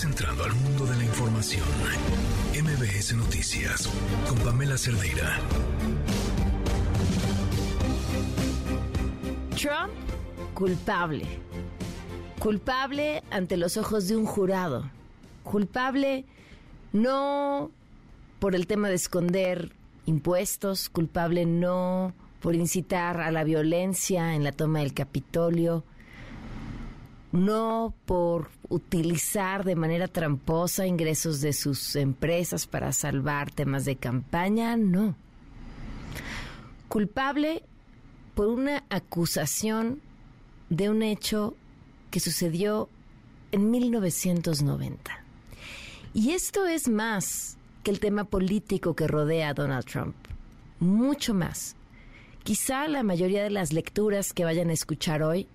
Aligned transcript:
Entrando 0.00 0.42
al 0.44 0.54
mundo 0.54 0.86
de 0.86 0.96
la 0.96 1.04
información. 1.04 1.66
MBS 2.54 3.14
Noticias 3.14 3.90
con 4.26 4.38
Pamela 4.38 4.78
Cerdeira. 4.78 5.38
Trump, 9.50 9.92
culpable. 10.54 11.26
Culpable 12.38 13.22
ante 13.30 13.58
los 13.58 13.76
ojos 13.76 14.08
de 14.08 14.16
un 14.16 14.24
jurado. 14.24 14.90
Culpable 15.44 16.24
no 16.94 17.70
por 18.40 18.54
el 18.54 18.66
tema 18.66 18.88
de 18.88 18.94
esconder 18.94 19.72
impuestos, 20.06 20.88
culpable 20.88 21.44
no 21.44 22.14
por 22.40 22.54
incitar 22.54 23.20
a 23.20 23.30
la 23.30 23.44
violencia 23.44 24.34
en 24.34 24.42
la 24.42 24.52
toma 24.52 24.78
del 24.78 24.94
Capitolio, 24.94 25.84
no 27.32 27.94
por 28.04 28.50
utilizar 28.68 29.64
de 29.64 29.74
manera 29.74 30.06
tramposa 30.06 30.86
ingresos 30.86 31.40
de 31.40 31.54
sus 31.54 31.96
empresas 31.96 32.66
para 32.66 32.92
salvar 32.92 33.50
temas 33.50 33.86
de 33.86 33.96
campaña, 33.96 34.76
no. 34.76 35.16
Culpable 36.88 37.62
por 38.34 38.48
una 38.48 38.84
acusación 38.90 40.00
de 40.68 40.90
un 40.90 41.02
hecho 41.02 41.54
que 42.10 42.20
sucedió 42.20 42.88
en 43.50 43.70
1990. 43.70 45.24
Y 46.14 46.32
esto 46.32 46.66
es 46.66 46.88
más 46.88 47.56
que 47.82 47.90
el 47.90 48.00
tema 48.00 48.24
político 48.24 48.94
que 48.94 49.08
rodea 49.08 49.50
a 49.50 49.54
Donald 49.54 49.86
Trump, 49.86 50.14
mucho 50.80 51.32
más. 51.32 51.76
Quizá 52.42 52.86
la 52.88 53.02
mayoría 53.02 53.42
de 53.42 53.50
las 53.50 53.72
lecturas 53.72 54.34
que 54.34 54.44
vayan 54.44 54.68
a 54.68 54.74
escuchar 54.74 55.22
hoy 55.22 55.48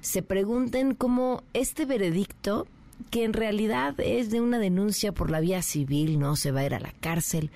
se 0.00 0.22
pregunten 0.22 0.94
cómo 0.94 1.42
este 1.52 1.84
veredicto, 1.84 2.66
que 3.10 3.24
en 3.24 3.32
realidad 3.32 3.94
es 3.98 4.30
de 4.30 4.40
una 4.40 4.58
denuncia 4.58 5.12
por 5.12 5.30
la 5.30 5.40
vía 5.40 5.62
civil, 5.62 6.18
no 6.18 6.36
se 6.36 6.50
va 6.50 6.60
a 6.60 6.66
ir 6.66 6.74
a 6.74 6.80
la 6.80 6.92
cárcel, 7.00 7.50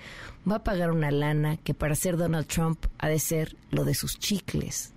va 0.49 0.57
a 0.57 0.63
pagar 0.63 0.91
una 0.91 1.11
lana 1.11 1.57
que 1.57 1.73
para 1.73 1.95
ser 1.95 2.17
Donald 2.17 2.47
Trump 2.47 2.85
ha 2.97 3.09
de 3.09 3.19
ser 3.19 3.55
lo 3.71 3.85
de 3.85 3.93
sus 3.93 4.19
chicles. 4.19 4.91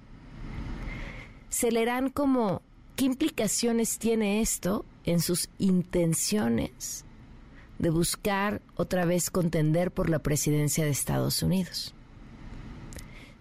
Se 1.48 1.70
leerán 1.70 2.10
como 2.10 2.62
qué 2.96 3.06
implicaciones 3.06 3.98
tiene 3.98 4.40
esto 4.40 4.84
en 5.04 5.20
sus 5.20 5.48
intenciones 5.58 7.04
de 7.78 7.90
buscar 7.90 8.60
otra 8.76 9.04
vez 9.04 9.30
contender 9.30 9.90
por 9.90 10.10
la 10.10 10.18
presidencia 10.18 10.84
de 10.84 10.90
Estados 10.90 11.42
Unidos. 11.42 11.94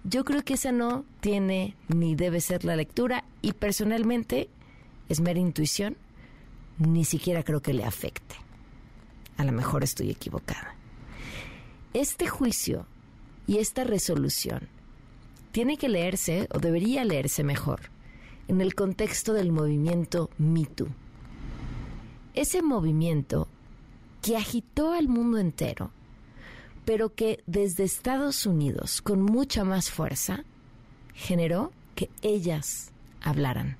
Yo 0.09 0.23
creo 0.23 0.41
que 0.45 0.53
esa 0.53 0.71
no 0.71 1.03
tiene 1.19 1.75
ni 1.89 2.15
debe 2.15 2.39
ser 2.39 2.63
la 2.63 2.77
lectura 2.77 3.25
y 3.41 3.51
personalmente 3.51 4.47
es 5.09 5.19
mera 5.19 5.41
intuición, 5.41 5.97
ni 6.77 7.03
siquiera 7.03 7.43
creo 7.43 7.61
que 7.61 7.73
le 7.73 7.83
afecte. 7.83 8.35
A 9.35 9.43
lo 9.43 9.51
mejor 9.51 9.83
estoy 9.83 10.09
equivocada. 10.09 10.75
Este 11.93 12.25
juicio 12.25 12.85
y 13.47 13.57
esta 13.57 13.83
resolución 13.83 14.69
tiene 15.51 15.75
que 15.75 15.89
leerse, 15.89 16.47
o 16.53 16.59
debería 16.59 17.03
leerse 17.03 17.43
mejor, 17.43 17.81
en 18.47 18.61
el 18.61 18.75
contexto 18.75 19.33
del 19.33 19.51
movimiento 19.51 20.29
MeToo. 20.37 20.87
Ese 22.33 22.61
movimiento 22.61 23.49
que 24.21 24.37
agitó 24.37 24.93
al 24.93 25.09
mundo 25.09 25.37
entero 25.37 25.91
pero 26.87 27.13
que 27.13 27.43
desde 27.47 27.83
Estados 27.83 28.45
Unidos, 28.45 29.01
con 29.01 29.21
mucha 29.21 29.65
más 29.65 29.91
fuerza, 29.91 30.45
generó 31.13 31.73
que 31.95 32.09
ellas 32.21 32.93
hablaran. 33.19 33.75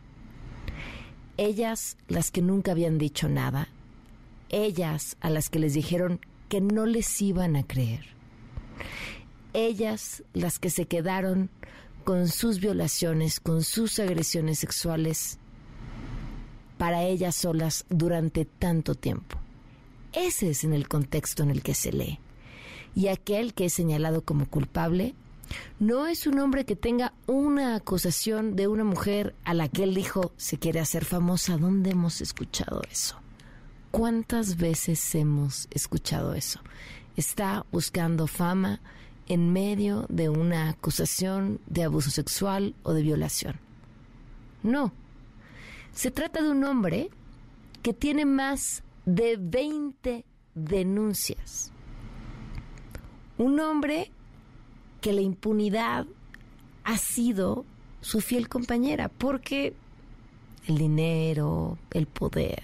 Ellas 1.38 1.96
las 2.10 2.32
que 2.32 2.42
nunca 2.42 2.72
habían 2.72 2.98
dicho 2.98 3.30
nada, 3.30 3.70
ellas 4.50 5.16
a 5.22 5.30
las 5.30 5.48
que 5.48 5.58
les 5.58 5.74
dijeron 5.74 6.20
que 6.50 6.60
no 6.60 6.86
les 6.86 7.22
iban 7.22 7.56
a 7.56 7.64
creer, 7.64 8.08
ellas 9.54 10.22
las 10.34 10.60
que 10.60 10.70
se 10.70 10.86
quedaron 10.86 11.50
con 12.04 12.28
sus 12.28 12.60
violaciones, 12.60 13.40
con 13.40 13.64
sus 13.64 14.00
agresiones 14.00 14.60
sexuales 14.60 15.40
para 16.78 17.04
ellas 17.06 17.38
solas 17.38 17.86
durante 17.88 18.44
tanto 18.44 18.96
tiempo. 18.96 19.38
Ese 20.12 20.50
es 20.50 20.66
en 20.66 20.74
el 20.74 20.90
contexto 20.90 21.44
en 21.44 21.52
el 21.52 21.64
que 21.64 21.74
se 21.74 21.94
lee 21.94 22.20
y 22.96 23.08
aquel 23.08 23.54
que 23.54 23.66
es 23.66 23.74
señalado 23.74 24.24
como 24.24 24.48
culpable 24.48 25.16
no 25.80 26.08
es 26.08 26.28
un 26.28 26.40
hombre 26.40 26.66
que 26.66 26.76
tenga 26.76 27.14
una 27.26 27.76
acusación 27.76 28.56
de 28.56 28.68
una 28.68 28.84
mujer 28.84 29.36
a 29.46 29.54
la 29.54 29.68
que 29.70 29.84
él 29.84 29.96
dijo 29.96 30.32
se 30.38 30.58
quiere 30.58 30.80
hacer 30.80 31.06
famosa. 31.06 31.58
¿Dónde 31.58 31.92
hemos 31.92 32.22
escuchado 32.22 32.82
eso? 32.90 33.18
¿Cuántas 33.92 34.58
veces 34.58 35.16
hemos 35.16 35.68
escuchado 35.72 36.34
eso? 36.34 36.60
Está 37.16 37.66
buscando 37.72 38.28
fama 38.28 38.82
en 39.28 39.52
medio 39.52 40.06
de 40.10 40.30
una 40.30 40.70
acusación 40.70 41.60
de 41.68 41.84
abuso 41.84 42.12
sexual 42.12 42.76
o 42.84 42.94
de 42.94 43.02
violación. 43.02 43.60
No. 44.64 44.92
Se 45.94 46.12
trata 46.12 46.42
de 46.42 46.50
un 46.50 46.64
hombre 46.64 47.10
que 47.82 47.94
tiene 47.94 48.26
más 48.26 48.84
de 49.06 49.38
20 49.40 50.26
denuncias 50.54 51.72
un 53.38 53.60
hombre 53.60 54.12
que 55.02 55.14
la 55.14 55.22
impunidad 55.22 56.06
ha 56.84 56.98
sido 56.98 57.66
su 58.02 58.22
fiel 58.22 58.50
compañera, 58.50 59.10
porque 59.10 59.74
el 60.68 60.78
dinero, 60.78 61.78
el 61.92 62.08
poder, 62.08 62.64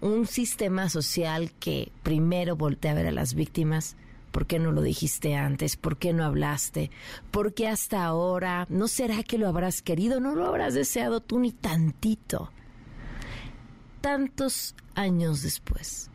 un 0.00 0.26
sistema 0.26 0.88
social 0.88 1.52
que 1.58 1.90
primero 2.02 2.56
voltea 2.56 2.92
a 2.92 2.94
ver 2.94 3.06
a 3.06 3.12
las 3.12 3.34
víctimas, 3.34 3.96
¿por 4.32 4.46
qué 4.46 4.58
no 4.58 4.72
lo 4.72 4.82
dijiste 4.82 5.34
antes? 5.34 5.76
¿Por 5.76 5.96
qué 5.98 6.12
no 6.12 6.24
hablaste? 6.24 6.90
¿Por 7.30 7.54
qué 7.54 7.68
hasta 7.68 8.04
ahora? 8.04 8.66
¿No 8.68 8.88
será 8.88 9.22
que 9.22 9.38
lo 9.38 9.48
habrás 9.48 9.82
querido? 9.82 10.20
¿No 10.20 10.34
lo 10.34 10.46
habrás 10.46 10.74
deseado 10.74 11.20
tú 11.20 11.38
ni 11.38 11.52
tantito? 11.52 12.50
Tantos 14.00 14.74
años 14.94 15.42
después, 15.42 16.10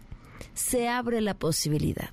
se 0.54 0.88
abre 0.88 1.22
la 1.22 1.34
posibilidad 1.34 2.12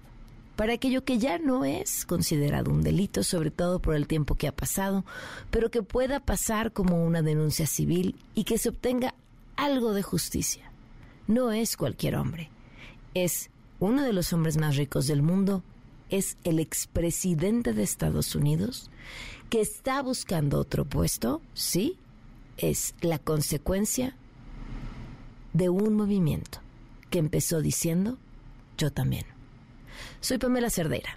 para 0.58 0.72
aquello 0.72 1.04
que 1.04 1.18
ya 1.18 1.38
no 1.38 1.64
es 1.64 2.04
considerado 2.04 2.72
un 2.72 2.82
delito, 2.82 3.22
sobre 3.22 3.52
todo 3.52 3.78
por 3.78 3.94
el 3.94 4.08
tiempo 4.08 4.34
que 4.34 4.48
ha 4.48 4.56
pasado, 4.56 5.04
pero 5.52 5.70
que 5.70 5.84
pueda 5.84 6.18
pasar 6.18 6.72
como 6.72 7.04
una 7.04 7.22
denuncia 7.22 7.64
civil 7.64 8.16
y 8.34 8.42
que 8.42 8.58
se 8.58 8.70
obtenga 8.70 9.14
algo 9.54 9.92
de 9.92 10.02
justicia. 10.02 10.72
No 11.28 11.52
es 11.52 11.76
cualquier 11.76 12.16
hombre, 12.16 12.50
es 13.14 13.50
uno 13.78 14.02
de 14.02 14.12
los 14.12 14.32
hombres 14.32 14.56
más 14.56 14.74
ricos 14.74 15.06
del 15.06 15.22
mundo, 15.22 15.62
es 16.10 16.36
el 16.42 16.58
expresidente 16.58 17.72
de 17.72 17.84
Estados 17.84 18.34
Unidos, 18.34 18.90
que 19.50 19.60
está 19.60 20.02
buscando 20.02 20.58
otro 20.58 20.84
puesto, 20.84 21.40
sí, 21.54 21.98
es 22.56 22.96
la 23.00 23.20
consecuencia 23.20 24.16
de 25.52 25.68
un 25.68 25.94
movimiento 25.94 26.58
que 27.10 27.20
empezó 27.20 27.62
diciendo 27.62 28.18
yo 28.76 28.90
también. 28.90 29.37
Soy 30.20 30.38
Pamela 30.38 30.70
Cerdeira. 30.70 31.10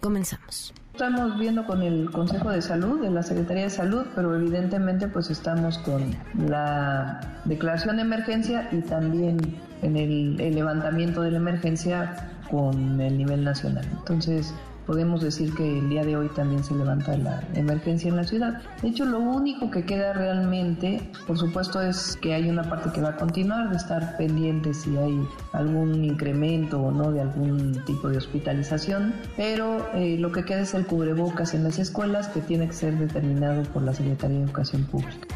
Comenzamos. 0.00 0.74
Estamos 0.92 1.38
viendo 1.38 1.66
con 1.66 1.82
el 1.82 2.10
Consejo 2.10 2.50
de 2.50 2.62
Salud, 2.62 3.00
de 3.00 3.10
la 3.10 3.22
Secretaría 3.22 3.64
de 3.64 3.70
Salud, 3.70 4.06
pero 4.14 4.36
evidentemente 4.36 5.08
pues 5.08 5.28
estamos 5.30 5.78
con 5.78 6.14
la 6.46 7.20
declaración 7.46 7.96
de 7.96 8.02
emergencia 8.02 8.68
y 8.70 8.80
también 8.82 9.38
en 9.82 9.96
el, 9.96 10.40
el 10.40 10.54
levantamiento 10.54 11.22
de 11.22 11.32
la 11.32 11.38
emergencia 11.38 12.30
con 12.50 13.00
el 13.00 13.18
nivel 13.18 13.42
nacional. 13.42 13.84
Entonces, 13.98 14.54
podemos 14.86 15.22
decir 15.22 15.54
que 15.54 15.78
el 15.78 15.88
día 15.88 16.04
de 16.04 16.16
hoy 16.16 16.28
también 16.28 16.62
se 16.64 16.74
levanta 16.74 17.16
la 17.16 17.42
emergencia 17.54 18.08
en 18.08 18.16
la 18.16 18.24
ciudad. 18.24 18.62
De 18.82 18.88
hecho, 18.88 19.04
lo 19.04 19.18
único 19.18 19.70
que 19.70 19.84
queda 19.84 20.12
realmente, 20.12 21.00
por 21.26 21.38
supuesto, 21.38 21.80
es 21.80 22.16
que 22.20 22.34
hay 22.34 22.48
una 22.48 22.62
parte 22.64 22.90
que 22.92 23.00
va 23.00 23.10
a 23.10 23.16
continuar 23.16 23.70
de 23.70 23.76
estar 23.76 24.16
pendiente 24.16 24.74
si 24.74 24.96
hay 24.96 25.26
algún 25.52 26.04
incremento 26.04 26.80
o 26.80 26.90
no 26.90 27.12
de 27.12 27.20
algún 27.20 27.82
tipo 27.84 28.08
de 28.08 28.18
hospitalización, 28.18 29.14
pero 29.36 29.88
eh, 29.94 30.16
lo 30.18 30.32
que 30.32 30.44
queda 30.44 30.60
es 30.60 30.74
el 30.74 30.86
cubrebocas 30.86 31.54
en 31.54 31.64
las 31.64 31.78
escuelas 31.78 32.28
que 32.28 32.40
tiene 32.40 32.66
que 32.66 32.74
ser 32.74 32.98
determinado 32.98 33.62
por 33.64 33.82
la 33.82 33.94
Secretaría 33.94 34.38
de 34.38 34.44
Educación 34.44 34.84
Pública 34.84 35.26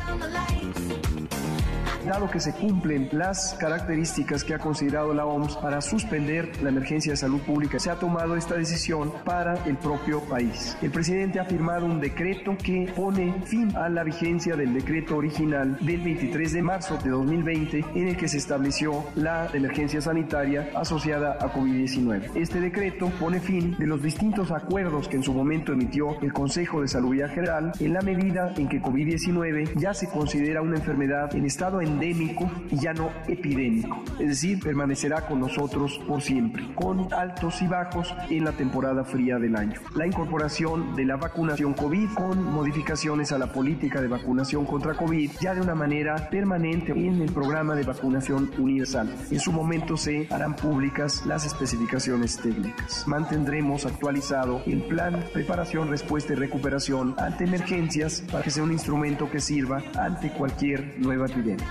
dado 2.07 2.31
que 2.31 2.41
se 2.41 2.53
cumplen 2.53 3.09
las 3.13 3.55
características 3.59 4.45
que 4.45 4.55
ha 4.55 4.59
considerado 4.59 5.13
la 5.13 5.27
OMS 5.27 5.57
para 5.57 5.81
suspender 5.81 6.51
la 6.63 6.71
emergencia 6.71 7.13
de 7.13 7.17
salud 7.17 7.41
pública, 7.41 7.79
se 7.79 7.91
ha 7.91 7.97
tomado 7.97 8.37
esta 8.37 8.55
decisión 8.55 9.13
para 9.25 9.55
el 9.67 9.77
propio 9.77 10.21
país. 10.21 10.77
El 10.81 10.91
presidente 10.91 11.41
ha 11.41 11.45
firmado 11.45 11.87
un 11.87 12.01
decreto 12.01 12.57
que 12.57 12.93
pone 12.95 13.35
fin 13.45 13.75
a 13.77 13.89
la 13.89 14.05
vigencia 14.05 14.57
del 14.57 14.75
decreto 14.75 15.17
original 15.17 15.77
del 15.81 16.01
23 16.01 16.53
de 16.53 16.63
marzo 16.63 16.99
de 17.03 17.11
2020 17.11 17.85
en 17.95 18.09
el 18.09 18.17
que 18.17 18.29
se 18.29 18.39
estableció 18.39 19.05
la 19.15 19.49
emergencia 19.53 20.01
sanitaria 20.01 20.71
asociada 20.75 21.37
a 21.41 21.53
COVID-19. 21.53 22.31
Este 22.37 22.61
decreto 22.61 23.11
pone 23.19 23.41
fin 23.41 23.77
de 23.79 23.87
los 23.87 24.03
distintos 24.03 24.51
acuerdos 24.51 25.09
que 25.09 25.17
en 25.17 25.23
su 25.23 25.33
momento 25.33 25.73
emitió 25.73 26.21
el 26.21 26.33
Consejo 26.33 26.81
de 26.81 26.89
Salud 26.89 27.09
General 27.09 27.73
en 27.81 27.93
la 27.95 28.03
medida 28.03 28.53
en 28.57 28.69
que 28.69 28.83
COVID-19 28.83 29.73
ya 29.77 29.95
se 29.95 30.09
considera 30.09 30.61
una 30.61 30.77
enfermedad 30.77 31.35
en 31.35 31.47
estado 31.47 31.81
endémico 31.81 31.98
endémico 31.99 32.49
y 32.71 32.79
ya 32.79 32.93
no 32.93 33.11
epidémico, 33.27 34.05
es 34.19 34.29
decir, 34.29 34.61
permanecerá 34.61 35.27
con 35.27 35.41
nosotros 35.41 36.01
por 36.07 36.23
siempre, 36.23 36.65
con 36.75 37.13
altos 37.13 37.61
y 37.61 37.67
bajos 37.67 38.15
en 38.31 38.45
la 38.45 38.53
temporada 38.53 39.05
fría 39.05 39.39
del 39.39 39.57
año. 39.57 39.81
La 39.95 40.07
incorporación 40.07 40.95
de 40.95 41.05
la 41.05 41.17
vacunación 41.17 41.75
COVID 41.75 42.11
con 42.15 42.45
modificaciones 42.53 43.33
a 43.33 43.39
la 43.39 43.53
política 43.53 44.01
de 44.01 44.09
vacunación 44.09 44.65
contra 44.65 44.95
COVID 44.95 45.31
ya 45.41 45.55
de 45.55 45.61
una 45.61 45.75
manera 45.75 46.31
permanente 46.31 46.93
en 46.93 47.21
el 47.21 47.33
programa 47.33 47.75
de 47.75 47.83
vacunación 47.83 48.51
universal. 48.59 49.13
En 49.31 49.41
su 49.41 49.53
momento 49.53 49.97
se 49.97 50.29
harán 50.31 50.55
públicas 50.55 51.25
las 51.27 51.47
especificaciones 51.47 52.37
técnicas. 52.37 53.07
Mantendremos 53.09 53.87
actualizado 53.87 54.63
el 54.67 54.83
plan 54.83 55.25
preparación, 55.33 55.89
respuesta 55.89 56.33
y 56.33 56.37
recuperación 56.37 57.15
ante 57.19 57.45
emergencias 57.45 58.23
para 58.31 58.45
que 58.45 58.51
sea 58.51 58.63
un 58.63 58.73
instrumento 58.73 59.31
que 59.31 59.41
sirva 59.41 59.83
ante 59.99 60.31
cualquier 60.31 60.95
nueva 60.99 61.27
epidemia. 61.27 61.67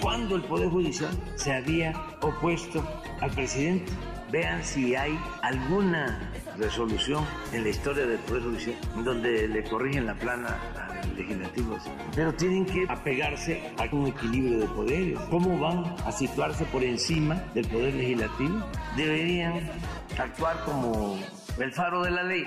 Cuando 0.00 0.36
el 0.36 0.42
Poder 0.42 0.68
Judicial 0.68 1.10
se 1.36 1.52
había 1.52 1.92
opuesto 2.20 2.82
al 3.20 3.30
presidente, 3.30 3.92
vean 4.30 4.62
si 4.62 4.94
hay 4.94 5.18
alguna 5.42 6.32
resolución 6.58 7.24
en 7.52 7.64
la 7.64 7.68
historia 7.70 8.06
del 8.06 8.18
Poder 8.20 8.42
Judicial 8.42 8.76
donde 9.04 9.48
le 9.48 9.64
corrigen 9.64 10.06
la 10.06 10.14
plana 10.14 10.58
al 10.76 11.16
legislativo. 11.16 11.78
Pero 12.14 12.32
tienen 12.34 12.66
que 12.66 12.86
apegarse 12.88 13.62
a 13.78 13.94
un 13.94 14.06
equilibrio 14.06 14.60
de 14.60 14.66
poderes. 14.66 15.20
¿Cómo 15.30 15.58
van 15.58 15.94
a 16.04 16.12
situarse 16.12 16.64
por 16.66 16.82
encima 16.82 17.34
del 17.54 17.66
Poder 17.66 17.94
Legislativo? 17.94 18.64
Deberían 18.96 19.70
actuar 20.18 20.64
como 20.64 21.18
el 21.58 21.72
faro 21.72 22.02
de 22.02 22.10
la 22.10 22.22
ley. 22.22 22.46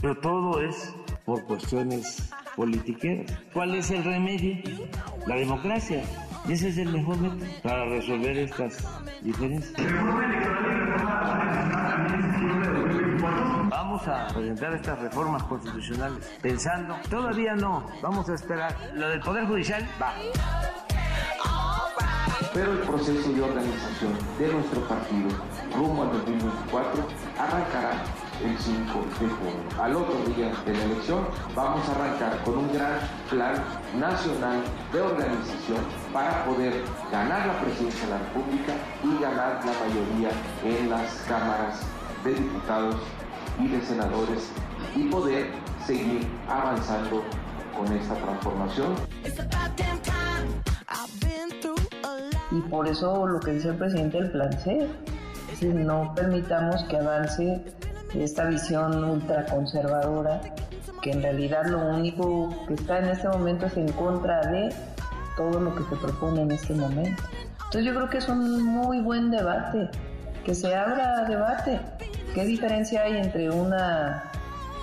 Pero 0.00 0.16
todo 0.18 0.60
es 0.60 0.94
por 1.30 1.44
cuestiones 1.44 2.28
politiqueras. 2.56 3.38
¿Cuál 3.52 3.76
es 3.76 3.88
el 3.92 4.02
remedio? 4.02 4.56
La 5.28 5.36
democracia. 5.36 6.02
ese 6.48 6.70
es 6.70 6.78
el 6.78 6.88
mejor 6.88 7.18
método 7.18 7.46
para 7.62 7.84
resolver 7.84 8.36
estas 8.36 8.84
diferencias. 9.22 9.80
Vamos 13.68 14.08
a 14.08 14.26
presentar 14.34 14.74
estas 14.74 14.98
reformas 14.98 15.44
constitucionales 15.44 16.18
pensando, 16.42 16.96
todavía 17.08 17.54
no, 17.54 17.86
vamos 18.02 18.28
a 18.28 18.34
esperar. 18.34 18.74
Lo 18.94 19.08
del 19.08 19.20
Poder 19.20 19.46
Judicial 19.46 19.86
va. 20.02 20.12
Pero 22.52 22.72
el 22.72 22.78
proceso 22.78 23.32
de 23.32 23.40
organización 23.40 24.18
de 24.36 24.52
nuestro 24.52 24.80
partido 24.88 25.28
rumbo 25.76 26.02
al 26.02 26.10
2024 26.10 27.06
arrancará 27.38 28.02
el 28.44 28.58
5 28.58 29.04
de 29.20 29.28
junio. 29.28 29.82
Al 29.82 29.96
otro 29.96 30.16
día 30.34 30.52
de 30.64 30.72
la 30.72 30.84
elección 30.84 31.26
vamos 31.54 31.88
a 31.88 31.92
arrancar 31.92 32.42
con 32.44 32.58
un 32.58 32.72
gran 32.72 32.98
plan 33.28 33.54
nacional 33.98 34.62
de 34.92 35.00
organización 35.00 35.78
para 36.12 36.44
poder 36.44 36.82
ganar 37.12 37.46
la 37.46 37.60
presidencia 37.60 38.04
de 38.06 38.10
la 38.10 38.18
República 38.18 38.72
y 39.04 39.22
ganar 39.22 39.60
la 39.64 39.72
mayoría 39.72 40.30
en 40.64 40.90
las 40.90 41.14
cámaras 41.28 41.80
de 42.24 42.34
diputados 42.34 42.96
y 43.58 43.68
de 43.68 43.80
senadores 43.82 44.50
y 44.94 45.04
poder 45.04 45.50
seguir 45.86 46.26
avanzando 46.48 47.22
con 47.76 47.92
esta 47.92 48.14
transformación. 48.14 48.94
Y 52.52 52.60
por 52.62 52.88
eso 52.88 53.26
lo 53.26 53.38
que 53.38 53.52
dice 53.52 53.68
el 53.68 53.76
presidente 53.76 54.18
del 54.18 54.30
plan 54.32 54.52
C, 54.60 54.88
decir, 55.50 55.74
no 55.74 56.12
permitamos 56.14 56.82
que 56.84 56.96
avance 56.96 57.62
esta 58.14 58.44
visión 58.46 59.04
ultraconservadora, 59.04 60.40
que 61.02 61.12
en 61.12 61.22
realidad 61.22 61.66
lo 61.66 61.78
único 61.78 62.50
que 62.66 62.74
está 62.74 62.98
en 62.98 63.06
este 63.06 63.28
momento 63.28 63.66
es 63.66 63.76
en 63.76 63.90
contra 63.92 64.40
de 64.50 64.74
todo 65.36 65.60
lo 65.60 65.74
que 65.74 65.84
se 65.84 65.96
propone 65.96 66.42
en 66.42 66.50
este 66.50 66.74
momento. 66.74 67.22
Entonces 67.56 67.84
yo 67.84 67.94
creo 67.94 68.10
que 68.10 68.18
es 68.18 68.28
un 68.28 68.62
muy 68.64 69.00
buen 69.00 69.30
debate, 69.30 69.88
que 70.44 70.54
se 70.54 70.74
abra 70.74 71.24
debate. 71.24 71.80
¿Qué 72.34 72.44
diferencia 72.44 73.02
hay 73.02 73.16
entre 73.16 73.50
una, 73.50 74.24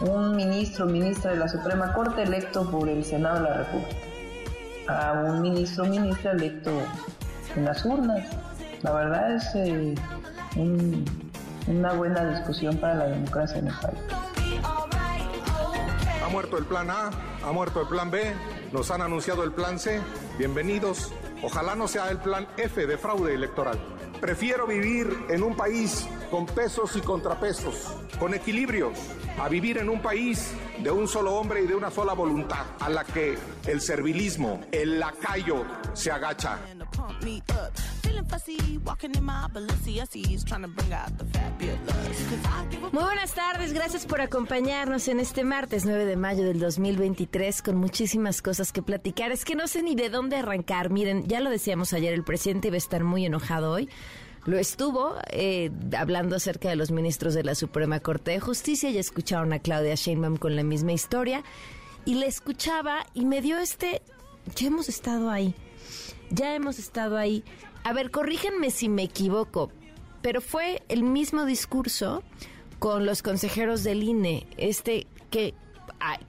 un 0.02 0.36
ministro 0.36 0.86
ministra 0.86 1.32
de 1.32 1.38
la 1.38 1.48
Suprema 1.48 1.94
Corte 1.94 2.24
electo 2.24 2.70
por 2.70 2.88
el 2.88 3.04
Senado 3.04 3.44
de 3.44 3.50
la 3.50 3.54
República 3.58 3.96
a 4.88 5.12
un 5.12 5.42
ministro 5.42 5.86
ministra 5.86 6.32
electo 6.32 6.72
en 7.56 7.66
las 7.66 7.84
urnas? 7.86 8.26
La 8.84 8.94
verdad 8.94 9.34
es 9.34 9.56
eh, 9.56 9.96
un, 10.56 11.04
una 11.68 11.94
buena 11.94 12.26
discusión 12.38 12.78
para 12.78 12.96
la 12.96 13.06
democracia 13.08 13.60
en 13.60 13.68
el 13.68 13.74
país. 13.74 14.00
Ha 16.24 16.30
muerto 16.30 16.58
el 16.58 16.66
plan 16.66 16.90
A, 16.90 17.12
ha 17.44 17.52
muerto 17.52 17.82
el 17.82 17.88
plan 17.88 18.12
B, 18.12 18.34
nos 18.72 18.92
han 18.92 19.02
anunciado 19.02 19.44
el 19.44 19.52
plan 19.52 19.80
C. 19.80 20.02
Bienvenidos. 20.38 21.14
Ojalá 21.42 21.76
no 21.76 21.88
sea 21.88 22.10
el 22.10 22.18
plan 22.18 22.48
F 22.58 22.86
de 22.86 22.98
fraude 22.98 23.34
electoral. 23.34 23.78
Prefiero 24.20 24.66
vivir 24.66 25.08
en 25.30 25.44
un 25.44 25.56
país 25.56 26.08
con 26.30 26.46
pesos 26.46 26.96
y 26.96 27.02
contrapesos, 27.02 27.96
con 28.20 28.34
equilibrios, 28.34 28.98
a 29.40 29.48
vivir 29.50 29.78
en 29.78 29.90
un 29.90 30.02
país 30.02 30.52
de 30.82 30.92
un 30.92 31.08
solo 31.08 31.36
hombre 31.36 31.64
y 31.64 31.68
de 31.68 31.76
una 31.76 31.90
sola 31.90 32.14
voluntad, 32.14 32.66
a 32.80 32.90
la 32.90 33.04
que 33.04 33.38
el 33.66 33.82
servilismo, 33.82 34.62
el 34.72 35.00
lacayo, 35.00 35.64
se 35.94 36.12
agacha. 36.12 36.60
Muy 42.92 43.04
buenas 43.04 43.34
tardes, 43.34 43.74
gracias 43.74 44.06
por 44.06 44.22
acompañarnos 44.22 45.08
en 45.08 45.20
este 45.20 45.44
martes 45.44 45.86
9 45.86 46.06
de 46.06 46.16
mayo 46.16 46.44
del 46.44 46.60
2023 46.60 47.62
con 47.62 47.78
muchísimas 47.78 48.42
cosas 48.42 48.72
que 48.72 48.82
platicar. 48.82 49.32
Es 49.32 49.46
que 49.46 49.56
no 49.56 49.68
sé 49.68 49.84
ni 49.84 49.96
de 49.96 50.10
dónde 50.10 50.38
arrancar. 50.38 50.90
Miren, 50.90 51.28
ya 51.28 51.40
lo 51.42 51.50
decíamos 51.50 51.94
ayer, 51.94 52.14
el 52.14 52.24
presidente 52.24 52.68
iba 52.70 52.76
a 52.76 52.78
estar 52.78 53.04
muy 53.04 53.26
enojado 53.26 53.72
hoy. 53.72 53.90
Lo 54.48 54.58
estuvo 54.58 55.16
eh, 55.30 55.70
hablando 55.98 56.38
acerca 56.38 56.70
de 56.70 56.78
los 56.78 56.90
ministros 56.90 57.34
de 57.34 57.44
la 57.44 57.54
Suprema 57.54 58.00
Corte 58.00 58.32
de 58.32 58.40
Justicia. 58.40 58.90
Ya 58.90 59.02
escucharon 59.02 59.52
a 59.52 59.60
Claudia 59.60 59.96
Sheinbaum 59.96 60.38
con 60.38 60.56
la 60.56 60.64
misma 60.64 60.94
historia. 60.94 61.44
Y 62.06 62.16
le 62.16 62.28
escuchaba 62.28 63.06
y 63.14 63.26
me 63.26 63.42
dio 63.42 63.60
este... 63.60 64.02
Ya 64.56 64.68
hemos 64.68 64.88
estado 64.88 65.30
ahí. 65.30 65.54
Ya 66.30 66.56
hemos 66.56 66.80
estado 66.80 67.18
ahí. 67.18 67.44
A 67.84 67.92
ver, 67.92 68.10
corríjanme 68.10 68.72
si 68.72 68.88
me 68.88 69.04
equivoco, 69.04 69.70
pero 70.22 70.40
fue 70.40 70.82
el 70.88 71.04
mismo 71.04 71.44
discurso 71.44 72.24
con 72.80 73.06
los 73.06 73.22
consejeros 73.22 73.84
del 73.84 74.02
INE, 74.02 74.48
este 74.56 75.08
que, 75.30 75.56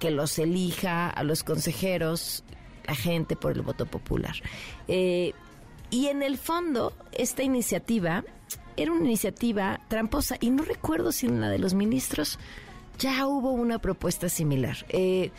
que 0.00 0.10
los 0.10 0.36
elija 0.40 1.08
a 1.08 1.22
los 1.22 1.44
consejeros 1.44 2.42
la 2.84 2.96
gente 2.96 3.36
por 3.36 3.52
el 3.52 3.62
voto 3.62 3.86
popular. 3.86 4.34
Eh, 4.88 5.34
y 5.90 6.06
en 6.06 6.22
el 6.22 6.38
fondo, 6.38 6.92
esta 7.12 7.42
iniciativa 7.42 8.24
era 8.76 8.92
una 8.92 9.06
iniciativa 9.06 9.80
tramposa 9.88 10.36
y 10.40 10.50
no 10.50 10.62
recuerdo 10.62 11.12
si 11.12 11.26
en 11.26 11.40
la 11.40 11.50
de 11.50 11.58
los 11.58 11.74
ministros 11.74 12.38
ya 12.98 13.26
hubo 13.26 13.52
una 13.52 13.78
propuesta 13.78 14.28
similar. 14.28 14.76
Eh, 14.88 15.30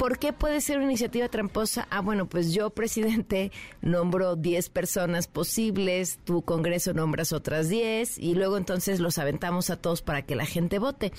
¿Por 0.00 0.18
qué 0.18 0.32
puede 0.32 0.62
ser 0.62 0.78
una 0.78 0.86
iniciativa 0.86 1.28
tramposa? 1.28 1.86
Ah, 1.90 2.00
bueno, 2.00 2.26
pues 2.26 2.54
yo, 2.54 2.70
presidente, 2.70 3.52
nombro 3.82 4.34
10 4.34 4.70
personas 4.70 5.26
posibles, 5.26 6.18
tu 6.24 6.40
Congreso 6.40 6.94
nombras 6.94 7.34
otras 7.34 7.68
10 7.68 8.18
y 8.18 8.34
luego 8.34 8.56
entonces 8.56 8.98
los 8.98 9.18
aventamos 9.18 9.68
a 9.68 9.76
todos 9.76 10.00
para 10.00 10.22
que 10.22 10.36
la 10.36 10.46
gente 10.46 10.78
vote. 10.78 11.12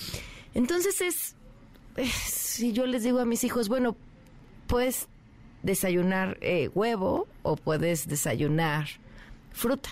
Entonces 0.55 0.99
es, 1.01 1.35
si 2.25 2.73
yo 2.73 2.87
les 2.87 3.03
digo 3.03 3.19
a 3.19 3.25
mis 3.25 3.43
hijos, 3.43 3.69
bueno, 3.69 3.95
puedes 4.65 5.07
desayunar 5.63 6.37
eh, 6.41 6.69
huevo 6.73 7.27
o 7.43 7.55
puedes 7.55 8.07
desayunar 8.07 8.87
fruta. 9.51 9.89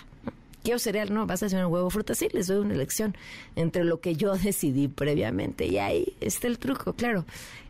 Quiero 0.62 0.78
cereal, 0.78 1.12
no, 1.12 1.26
vas 1.26 1.42
a 1.42 1.46
desayunar 1.46 1.72
huevo, 1.72 1.88
fruta, 1.90 2.14
sí, 2.14 2.28
les 2.32 2.46
doy 2.46 2.58
una 2.58 2.74
elección 2.74 3.16
entre 3.56 3.84
lo 3.84 4.00
que 4.00 4.14
yo 4.14 4.34
decidí 4.36 4.88
previamente. 4.88 5.66
Y 5.66 5.78
ahí 5.78 6.16
está 6.20 6.46
el 6.46 6.58
truco, 6.58 6.92
claro. 6.92 7.24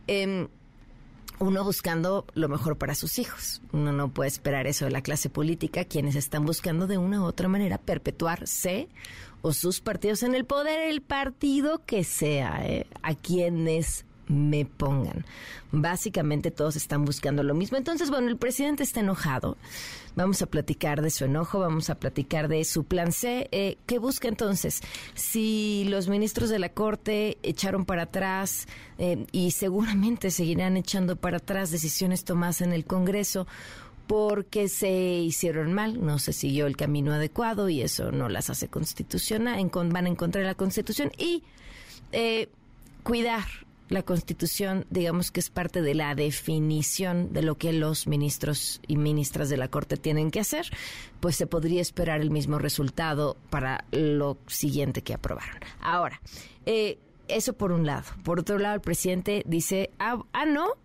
Eh, 0.07 0.47
uno 1.41 1.63
buscando 1.63 2.25
lo 2.35 2.47
mejor 2.49 2.77
para 2.77 2.93
sus 2.93 3.17
hijos. 3.17 3.61
Uno 3.71 3.91
no 3.91 4.09
puede 4.09 4.27
esperar 4.27 4.67
eso 4.67 4.85
de 4.85 4.91
la 4.91 5.01
clase 5.01 5.29
política, 5.29 5.85
quienes 5.85 6.15
están 6.15 6.45
buscando 6.45 6.85
de 6.85 6.99
una 6.99 7.21
u 7.21 7.25
otra 7.25 7.47
manera 7.47 7.79
perpetuarse 7.79 8.89
o 9.41 9.51
sus 9.51 9.81
partidos 9.81 10.21
en 10.21 10.35
el 10.35 10.45
poder, 10.45 10.89
el 10.89 11.01
partido 11.01 11.83
que 11.85 12.03
sea, 12.03 12.61
¿eh? 12.63 12.85
a 13.01 13.15
quienes 13.15 14.05
me 14.31 14.65
pongan. 14.65 15.25
Básicamente 15.71 16.51
todos 16.51 16.75
están 16.75 17.05
buscando 17.05 17.43
lo 17.43 17.53
mismo. 17.53 17.77
Entonces, 17.77 18.09
bueno, 18.09 18.29
el 18.29 18.37
presidente 18.37 18.83
está 18.83 19.01
enojado. 19.01 19.57
Vamos 20.15 20.41
a 20.41 20.45
platicar 20.45 21.01
de 21.01 21.09
su 21.09 21.25
enojo, 21.25 21.59
vamos 21.59 21.89
a 21.89 21.95
platicar 21.95 22.47
de 22.47 22.63
su 22.65 22.83
plan 22.83 23.11
C. 23.11 23.47
Eh, 23.51 23.77
¿Qué 23.85 23.99
busca 23.99 24.27
entonces? 24.27 24.81
Si 25.13 25.85
los 25.87 26.09
ministros 26.09 26.49
de 26.49 26.59
la 26.59 26.69
Corte 26.69 27.37
echaron 27.43 27.85
para 27.85 28.03
atrás 28.03 28.67
eh, 28.97 29.25
y 29.31 29.51
seguramente 29.51 30.31
seguirán 30.31 30.77
echando 30.77 31.15
para 31.15 31.37
atrás 31.37 31.71
decisiones 31.71 32.23
tomadas 32.23 32.61
en 32.61 32.73
el 32.73 32.85
Congreso 32.85 33.47
porque 34.07 34.67
se 34.67 34.91
hicieron 34.91 35.71
mal, 35.71 36.05
no 36.05 36.19
se 36.19 36.33
siguió 36.33 36.67
el 36.67 36.75
camino 36.75 37.13
adecuado 37.13 37.69
y 37.69 37.81
eso 37.81 38.11
no 38.11 38.27
las 38.27 38.49
hace 38.49 38.67
constitucional, 38.67 39.71
van 39.73 40.05
a 40.05 40.09
encontrar 40.09 40.43
la 40.43 40.55
Constitución 40.55 41.11
y 41.17 41.43
eh, 42.11 42.49
cuidar 43.03 43.45
la 43.91 44.03
Constitución, 44.03 44.85
digamos 44.89 45.31
que 45.31 45.41
es 45.41 45.49
parte 45.49 45.81
de 45.81 45.93
la 45.93 46.15
definición 46.15 47.33
de 47.33 47.41
lo 47.41 47.57
que 47.57 47.73
los 47.73 48.07
ministros 48.07 48.79
y 48.87 48.95
ministras 48.95 49.49
de 49.49 49.57
la 49.57 49.67
Corte 49.67 49.97
tienen 49.97 50.31
que 50.31 50.39
hacer, 50.39 50.65
pues 51.19 51.35
se 51.35 51.45
podría 51.45 51.81
esperar 51.81 52.21
el 52.21 52.31
mismo 52.31 52.57
resultado 52.57 53.35
para 53.49 53.83
lo 53.91 54.37
siguiente 54.47 55.01
que 55.01 55.13
aprobaron. 55.13 55.59
Ahora, 55.81 56.21
eh, 56.65 56.99
eso 57.27 57.53
por 57.53 57.73
un 57.73 57.85
lado. 57.85 58.05
Por 58.23 58.39
otro 58.39 58.57
lado, 58.59 58.75
el 58.75 58.81
presidente 58.81 59.43
dice, 59.45 59.91
ah, 59.99 60.23
ah, 60.31 60.45
no, 60.45 60.75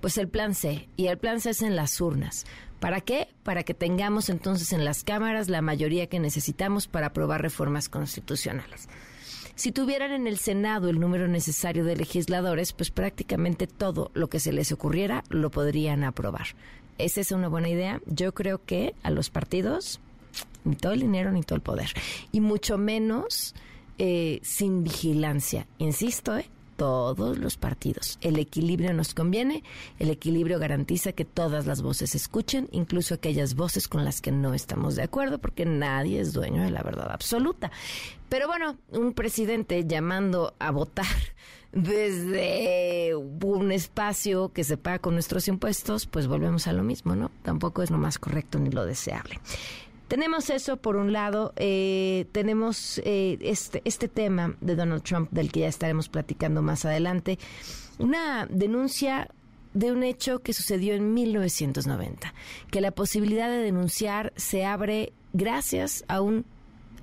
pues 0.00 0.16
el 0.16 0.28
plan 0.28 0.54
C. 0.54 0.88
Y 0.96 1.08
el 1.08 1.18
plan 1.18 1.40
C 1.40 1.50
es 1.50 1.60
en 1.60 1.76
las 1.76 2.00
urnas. 2.00 2.46
¿Para 2.80 3.02
qué? 3.02 3.28
Para 3.42 3.64
que 3.64 3.74
tengamos 3.74 4.30
entonces 4.30 4.72
en 4.72 4.84
las 4.84 5.04
cámaras 5.04 5.48
la 5.50 5.60
mayoría 5.60 6.08
que 6.08 6.20
necesitamos 6.20 6.88
para 6.88 7.08
aprobar 7.08 7.42
reformas 7.42 7.90
constitucionales. 7.90 8.88
Si 9.56 9.72
tuvieran 9.72 10.12
en 10.12 10.26
el 10.26 10.36
Senado 10.36 10.90
el 10.90 11.00
número 11.00 11.28
necesario 11.28 11.82
de 11.84 11.96
legisladores, 11.96 12.74
pues 12.74 12.90
prácticamente 12.90 13.66
todo 13.66 14.10
lo 14.12 14.28
que 14.28 14.38
se 14.38 14.52
les 14.52 14.70
ocurriera 14.70 15.24
lo 15.30 15.50
podrían 15.50 16.04
aprobar. 16.04 16.48
¿Es 16.98 17.16
esa 17.16 17.36
una 17.36 17.48
buena 17.48 17.70
idea? 17.70 18.02
Yo 18.04 18.34
creo 18.34 18.62
que 18.62 18.94
a 19.02 19.10
los 19.10 19.30
partidos 19.30 19.98
ni 20.64 20.76
todo 20.76 20.92
el 20.92 21.00
dinero 21.00 21.32
ni 21.32 21.42
todo 21.42 21.56
el 21.56 21.62
poder. 21.62 21.90
Y 22.32 22.40
mucho 22.40 22.76
menos 22.76 23.54
eh, 23.96 24.40
sin 24.42 24.84
vigilancia. 24.84 25.66
Insisto, 25.78 26.36
¿eh? 26.36 26.50
Todos 26.76 27.38
los 27.38 27.56
partidos. 27.56 28.18
El 28.20 28.38
equilibrio 28.38 28.92
nos 28.92 29.14
conviene, 29.14 29.64
el 29.98 30.10
equilibrio 30.10 30.58
garantiza 30.58 31.12
que 31.12 31.24
todas 31.24 31.66
las 31.66 31.82
voces 31.82 32.14
escuchen, 32.14 32.68
incluso 32.72 33.14
aquellas 33.14 33.54
voces 33.54 33.88
con 33.88 34.04
las 34.04 34.20
que 34.20 34.32
no 34.32 34.54
estamos 34.54 34.96
de 34.96 35.02
acuerdo, 35.02 35.38
porque 35.38 35.64
nadie 35.64 36.20
es 36.20 36.32
dueño 36.32 36.62
de 36.62 36.70
la 36.70 36.82
verdad 36.82 37.10
absoluta. 37.10 37.70
Pero 38.28 38.46
bueno, 38.46 38.76
un 38.90 39.12
presidente 39.12 39.84
llamando 39.86 40.54
a 40.58 40.70
votar 40.70 41.06
desde 41.72 43.14
un 43.14 43.72
espacio 43.72 44.52
que 44.52 44.64
se 44.64 44.76
paga 44.76 44.98
con 44.98 45.14
nuestros 45.14 45.48
impuestos, 45.48 46.06
pues 46.06 46.26
volvemos 46.26 46.66
a 46.66 46.72
lo 46.72 46.82
mismo, 46.82 47.16
¿no? 47.16 47.30
Tampoco 47.42 47.82
es 47.82 47.90
lo 47.90 47.98
más 47.98 48.18
correcto 48.18 48.58
ni 48.58 48.70
lo 48.70 48.84
deseable. 48.84 49.40
Tenemos 50.08 50.50
eso 50.50 50.76
por 50.76 50.96
un 50.96 51.12
lado, 51.12 51.52
eh, 51.56 52.26
tenemos 52.30 52.98
eh, 53.04 53.38
este, 53.40 53.82
este 53.84 54.06
tema 54.06 54.56
de 54.60 54.76
Donald 54.76 55.02
Trump 55.02 55.30
del 55.32 55.50
que 55.50 55.60
ya 55.60 55.68
estaremos 55.68 56.08
platicando 56.08 56.62
más 56.62 56.84
adelante, 56.84 57.38
una 57.98 58.46
denuncia 58.46 59.28
de 59.74 59.92
un 59.92 60.04
hecho 60.04 60.38
que 60.40 60.52
sucedió 60.52 60.94
en 60.94 61.12
1990, 61.12 62.32
que 62.70 62.80
la 62.80 62.92
posibilidad 62.92 63.50
de 63.50 63.58
denunciar 63.58 64.32
se 64.36 64.64
abre 64.64 65.12
gracias 65.32 66.04
a 66.08 66.20
un 66.20 66.46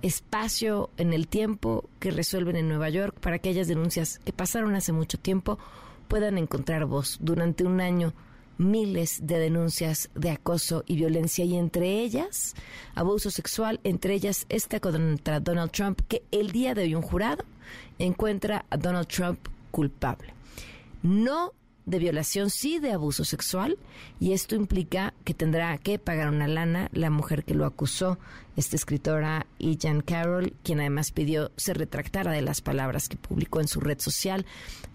espacio 0.02 0.90
en 0.98 1.14
el 1.14 1.28
tiempo 1.28 1.90
que 2.00 2.12
resuelven 2.12 2.56
en 2.56 2.68
Nueva 2.68 2.90
York 2.90 3.16
para 3.20 3.38
que 3.38 3.50
aquellas 3.50 3.68
denuncias 3.68 4.20
que 4.20 4.34
pasaron 4.34 4.76
hace 4.76 4.92
mucho 4.92 5.18
tiempo 5.20 5.60
puedan 6.08 6.38
encontrar 6.38 6.86
voz. 6.86 7.18
Durante 7.22 7.64
un 7.64 7.80
año 7.80 8.14
miles 8.58 9.26
de 9.26 9.40
denuncias 9.40 10.10
de 10.16 10.32
acoso 10.32 10.84
y 10.88 10.96
violencia 10.96 11.46
y 11.46 11.56
entre 11.56 12.02
ellas 12.02 12.56
abuso 12.96 13.32
sexual, 13.32 13.80
entre 13.84 14.14
ellas 14.14 14.46
esta 14.50 14.80
contra 14.80 15.40
Donald 15.40 15.72
Trump, 15.72 16.02
que 16.08 16.24
el 16.32 16.52
día 16.52 16.74
de 16.74 16.84
hoy 16.84 16.96
un 16.96 17.02
jurado 17.02 17.44
encuentra 18.00 18.66
a 18.70 18.78
Donald 18.78 19.08
Trump 19.08 19.40
culpable. 19.72 20.34
No 21.02 21.54
de 21.86 22.00
violación, 22.00 22.50
sí 22.50 22.80
de 22.80 22.92
abuso 22.92 23.26
sexual, 23.26 23.78
y 24.20 24.34
esto 24.34 24.56
implica 24.56 25.14
que 25.24 25.34
tendrá 25.34 25.78
que 25.78 26.00
pagar 26.00 26.30
una 26.30 26.48
lana 26.48 26.90
la 26.94 27.10
mujer 27.10 27.44
que 27.44 27.54
lo 27.54 27.66
acusó, 27.66 28.18
esta 28.56 28.76
escritora 28.76 29.48
Ian 29.60 30.02
Carroll, 30.02 30.54
quien 30.64 30.80
además 30.80 31.12
pidió 31.12 31.52
se 31.58 31.74
retractara 31.74 32.32
de 32.32 32.42
las 32.42 32.62
palabras 32.62 33.10
que 33.10 33.18
publicó 33.18 33.60
en 33.60 33.68
su 33.68 33.80
red 33.80 34.00
social, 34.00 34.46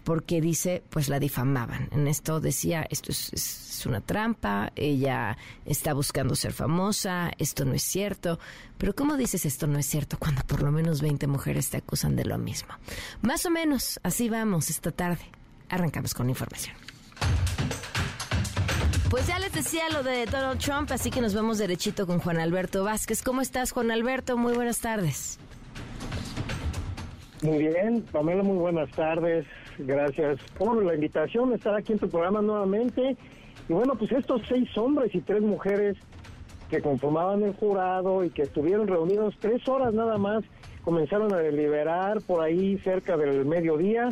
porque 0.05 0.41
dice, 0.41 0.83
pues 0.91 1.09
la 1.09 1.19
difamaban. 1.19 1.89
En 1.93 2.09
esto 2.09 2.41
decía, 2.41 2.87
esto 2.89 3.13
es, 3.13 3.33
es 3.33 3.87
una 3.87 4.01
trampa, 4.01 4.73
ella 4.77 5.37
está 5.67 5.93
buscando 5.93 6.35
ser 6.35 6.53
famosa, 6.53 7.33
esto 7.39 7.65
no 7.65 7.75
es 7.75 7.83
cierto. 7.83 8.39
Pero 8.79 8.95
¿cómo 8.95 9.17
dices 9.17 9.45
esto 9.45 9.67
no 9.67 9.79
es 9.79 9.87
cierto 9.87 10.19
cuando 10.19 10.43
por 10.43 10.63
lo 10.63 10.73
menos 10.73 11.03
20 11.03 11.27
mujeres 11.27 11.71
te 11.71 11.79
acusan 11.79 12.17
de 12.17 12.25
lo 12.25 12.39
mismo? 12.39 12.71
Más 13.23 13.45
o 13.45 13.51
menos, 13.51 14.01
así 14.03 14.29
vamos 14.29 14.71
esta 14.71 14.93
tarde. 14.93 15.38
Arrancamos 15.69 16.15
con 16.15 16.27
la 16.27 16.31
información. 16.31 16.77
Pues 19.11 19.27
ya 19.27 19.39
les 19.39 19.53
decía 19.53 19.85
lo 19.91 20.03
de 20.03 20.27
Donald 20.27 20.61
Trump, 20.61 20.91
así 20.93 21.11
que 21.11 21.23
nos 21.23 21.35
vamos 21.35 21.57
derechito 21.57 22.07
con 22.07 22.19
Juan 22.19 22.39
Alberto 22.39 22.85
Vázquez. 22.85 23.23
¿Cómo 23.23 23.41
estás, 23.41 23.73
Juan 23.73 23.91
Alberto? 23.91 24.37
Muy 24.37 24.53
buenas 24.53 24.81
tardes. 24.81 25.39
Muy 27.43 27.59
bien, 27.59 28.05
Pamela, 28.13 28.43
muy 28.43 28.59
buenas 28.59 28.91
tardes. 28.91 29.47
Gracias 29.79 30.41
por 30.59 30.85
la 30.85 30.95
invitación 30.95 31.51
de 31.51 31.57
estar 31.57 31.75
aquí 31.75 31.93
en 31.95 32.01
tu 32.01 32.11
programa 32.11 32.43
nuevamente. 32.43 33.17
Y 33.69 33.73
bueno, 33.73 33.95
pues 33.95 34.13
estos 34.13 34.43
seis 34.47 34.69
hombres 34.77 35.15
y 35.15 35.21
tres 35.21 35.41
mujeres 35.41 35.97
que 36.69 36.83
conformaban 36.83 37.43
el 37.43 37.55
jurado 37.55 38.25
y 38.25 38.31
que 38.31 38.43
estuvieron 38.43 38.89
reunidos 38.89 39.35
tres 39.41 39.67
horas 39.69 39.95
nada 39.95 40.19
más, 40.19 40.45
comenzaron 40.83 41.33
a 41.33 41.39
deliberar 41.39 42.21
por 42.23 42.43
ahí 42.43 42.79
cerca 42.85 43.17
del 43.17 43.47
mediodía 43.47 44.11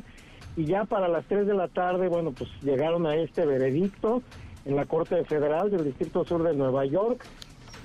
y 0.56 0.64
ya 0.64 0.84
para 0.84 1.08
las 1.08 1.24
3 1.26 1.46
de 1.46 1.54
la 1.54 1.68
tarde, 1.68 2.08
bueno, 2.08 2.32
pues 2.32 2.50
llegaron 2.62 3.06
a 3.06 3.14
este 3.14 3.44
veredicto 3.44 4.22
en 4.64 4.76
la 4.76 4.86
Corte 4.86 5.22
Federal 5.24 5.70
del 5.70 5.84
Distrito 5.84 6.24
Sur 6.24 6.42
de 6.42 6.54
Nueva 6.54 6.84
York. 6.86 7.24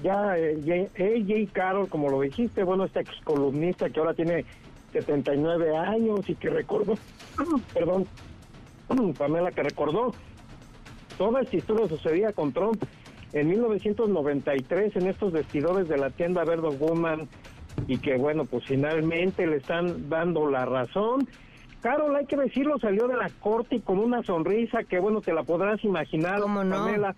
Ya 0.02 0.38
eh, 0.38 0.90
J. 0.96 1.52
Carroll, 1.54 1.90
como 1.90 2.10
lo 2.10 2.22
dijiste, 2.22 2.64
bueno, 2.64 2.86
este 2.86 3.02
ex 3.02 3.12
columnista 3.24 3.90
que 3.90 4.00
ahora 4.00 4.14
tiene 4.14 4.46
79 4.94 5.76
años 5.76 6.28
y 6.28 6.36
que 6.36 6.50
recordó, 6.50 6.96
perdón, 7.74 8.08
Pamela, 9.18 9.52
que 9.52 9.64
recordó 9.64 10.14
toda 11.18 11.42
esta 11.42 11.58
historia 11.58 11.88
sucedía 11.88 12.34
con 12.34 12.52
Trump 12.52 12.84
en 13.34 13.48
1993 13.50 14.96
en 14.96 15.08
estos 15.08 15.32
vestidores 15.32 15.88
de 15.88 15.98
la 15.98 16.10
tienda 16.10 16.44
Verdon 16.44 16.80
Woman 16.80 17.28
y 17.88 17.98
que 17.98 18.18
bueno, 18.18 18.46
pues 18.46 18.66
finalmente 18.66 19.46
le 19.46 19.58
están 19.58 20.10
dando 20.10 20.50
la 20.50 20.66
razón 20.66 21.28
Carol, 21.82 22.16
hay 22.16 22.26
que 22.26 22.38
decirlo, 22.38 22.78
salió 22.80 23.08
de 23.08 23.18
la 23.18 23.30
corte 23.40 23.78
y 23.78 23.80
con 23.80 24.00
una 24.00 24.24
sonrisa 24.24 24.84
que, 24.84 25.00
bueno, 25.00 25.22
te 25.22 25.34
la 25.34 25.44
podrás 25.44 25.84
imaginar, 25.84 26.40
¿Cómo 26.42 26.64
no? 26.64 26.76
Pamela, 26.76 27.16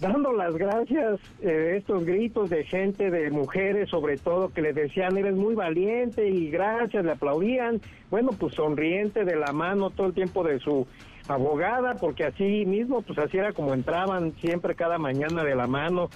dando 0.00 0.32
las 0.32 0.56
gracias, 0.56 1.20
eh, 1.42 1.74
estos 1.76 2.04
gritos 2.04 2.50
de 2.50 2.64
gente, 2.64 3.10
de 3.10 3.30
mujeres 3.30 3.90
sobre 3.90 4.16
todo, 4.16 4.48
que 4.48 4.62
le 4.62 4.72
decían, 4.72 5.16
eres 5.16 5.36
muy 5.36 5.54
valiente 5.54 6.28
y 6.28 6.50
gracias, 6.50 7.04
le 7.04 7.12
aplaudían, 7.12 7.80
bueno, 8.10 8.30
pues 8.32 8.54
sonriente 8.54 9.24
de 9.24 9.36
la 9.36 9.52
mano 9.52 9.90
todo 9.90 10.08
el 10.08 10.14
tiempo 10.14 10.42
de 10.42 10.58
su 10.58 10.86
abogada, 11.28 11.94
porque 11.94 12.24
así 12.24 12.64
mismo, 12.66 13.02
pues 13.02 13.18
así 13.18 13.38
era 13.38 13.52
como 13.52 13.74
entraban 13.74 14.32
siempre 14.40 14.74
cada 14.74 14.98
mañana 14.98 15.44
de 15.44 15.54
la 15.54 15.66
mano, 15.66 16.08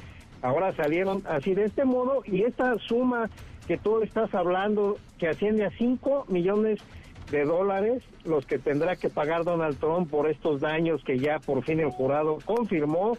ahora 0.43 0.75
salieron 0.75 1.23
así 1.29 1.55
de 1.55 1.65
este 1.65 1.85
modo 1.85 2.23
y 2.25 2.43
esta 2.43 2.77
suma 2.79 3.31
que 3.69 3.77
tú 3.77 4.01
estás 4.03 4.35
hablando, 4.35 4.97
que 5.19 5.29
asciende 5.29 5.65
a 5.65 5.71
5 5.71 6.27
millones 6.29 6.79
de 6.79 6.85
dólares 7.31 8.03
los 8.25 8.47
que 8.47 8.59
tendrá 8.59 8.97
que 8.97 9.09
pagar 9.09 9.45
Donald 9.45 9.79
Trump 9.79 10.11
por 10.11 10.29
estos 10.31 10.61
daños 10.61 11.03
que 11.05 11.19
ya 11.19 11.39
por 11.39 11.63
fin 11.65 11.81
el 11.81 11.91
jurado 11.91 12.39
confirmó. 12.45 13.17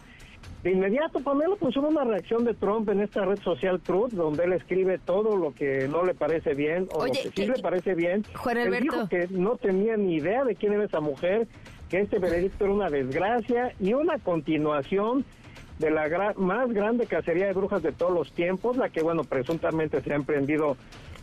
De 0.62 0.72
inmediato, 0.72 1.20
Pamela, 1.20 1.54
pues 1.58 1.76
hubo 1.76 1.88
una 1.88 2.04
reacción 2.04 2.44
de 2.44 2.54
Trump 2.54 2.88
en 2.88 3.00
esta 3.00 3.24
red 3.24 3.38
social 3.40 3.80
Truth, 3.80 4.10
donde 4.10 4.44
él 4.44 4.52
escribe 4.54 4.98
todo 4.98 5.36
lo 5.36 5.52
que 5.54 5.86
no 5.88 6.04
le 6.04 6.14
parece 6.14 6.54
bien 6.54 6.88
o 6.92 7.06
lo 7.06 7.12
que 7.12 7.30
sí 7.34 7.46
le 7.46 7.60
parece 7.62 7.94
bien. 7.94 8.24
Juan 8.34 8.56
Él 8.58 8.66
Alberto. 8.68 8.84
dijo 8.92 9.08
que 9.08 9.28
no 9.30 9.56
tenía 9.56 9.96
ni 9.96 10.16
idea 10.16 10.44
de 10.44 10.56
quién 10.56 10.72
era 10.72 10.84
esa 10.84 11.00
mujer, 11.00 11.46
que 11.88 12.00
este 12.00 12.18
veredicto 12.18 12.64
era 12.64 12.74
una 12.74 12.90
desgracia 12.90 13.72
y 13.78 13.92
una 13.94 14.18
continuación 14.18 15.24
de 15.78 15.90
la 15.92 16.08
gra- 16.08 16.34
más 16.34 16.72
grande 16.72 17.06
cacería 17.06 17.46
de 17.46 17.52
brujas 17.52 17.82
de 17.82 17.92
todos 17.92 18.12
los 18.12 18.32
tiempos, 18.32 18.76
la 18.76 18.88
que, 18.88 19.00
bueno, 19.02 19.22
presuntamente 19.22 20.00
se 20.00 20.12
ha 20.12 20.16
emprendido 20.16 20.76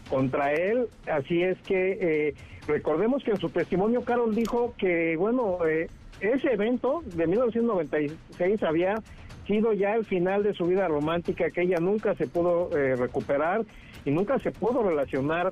contra 0.10 0.54
él. 0.54 0.88
Así 1.12 1.44
es 1.44 1.58
que 1.68 1.98
eh, 2.30 2.36
recordemos 2.68 3.24
que 3.24 3.32
en 3.32 3.38
su 3.38 3.50
testimonio 3.50 4.04
Carol 4.04 4.34
dijo 4.34 4.74
que, 4.78 5.16
bueno, 5.18 5.60
eh, 5.68 5.88
ese 6.20 6.54
evento 6.54 7.04
de 7.06 7.28
1996 7.28 8.64
había 8.64 8.96
sido 9.46 9.74
ya 9.74 9.96
el 9.96 10.06
final 10.06 10.44
de 10.44 10.54
su 10.54 10.66
vida 10.66 10.88
romántica, 10.88 11.50
que 11.52 11.62
ella 11.62 11.78
nunca 11.80 12.16
se 12.16 12.28
pudo 12.28 12.70
eh, 12.76 12.96
recuperar 12.96 13.64
y 14.04 14.12
nunca 14.12 14.40
se 14.40 14.52
pudo 14.52 14.84
relacionar 14.84 15.52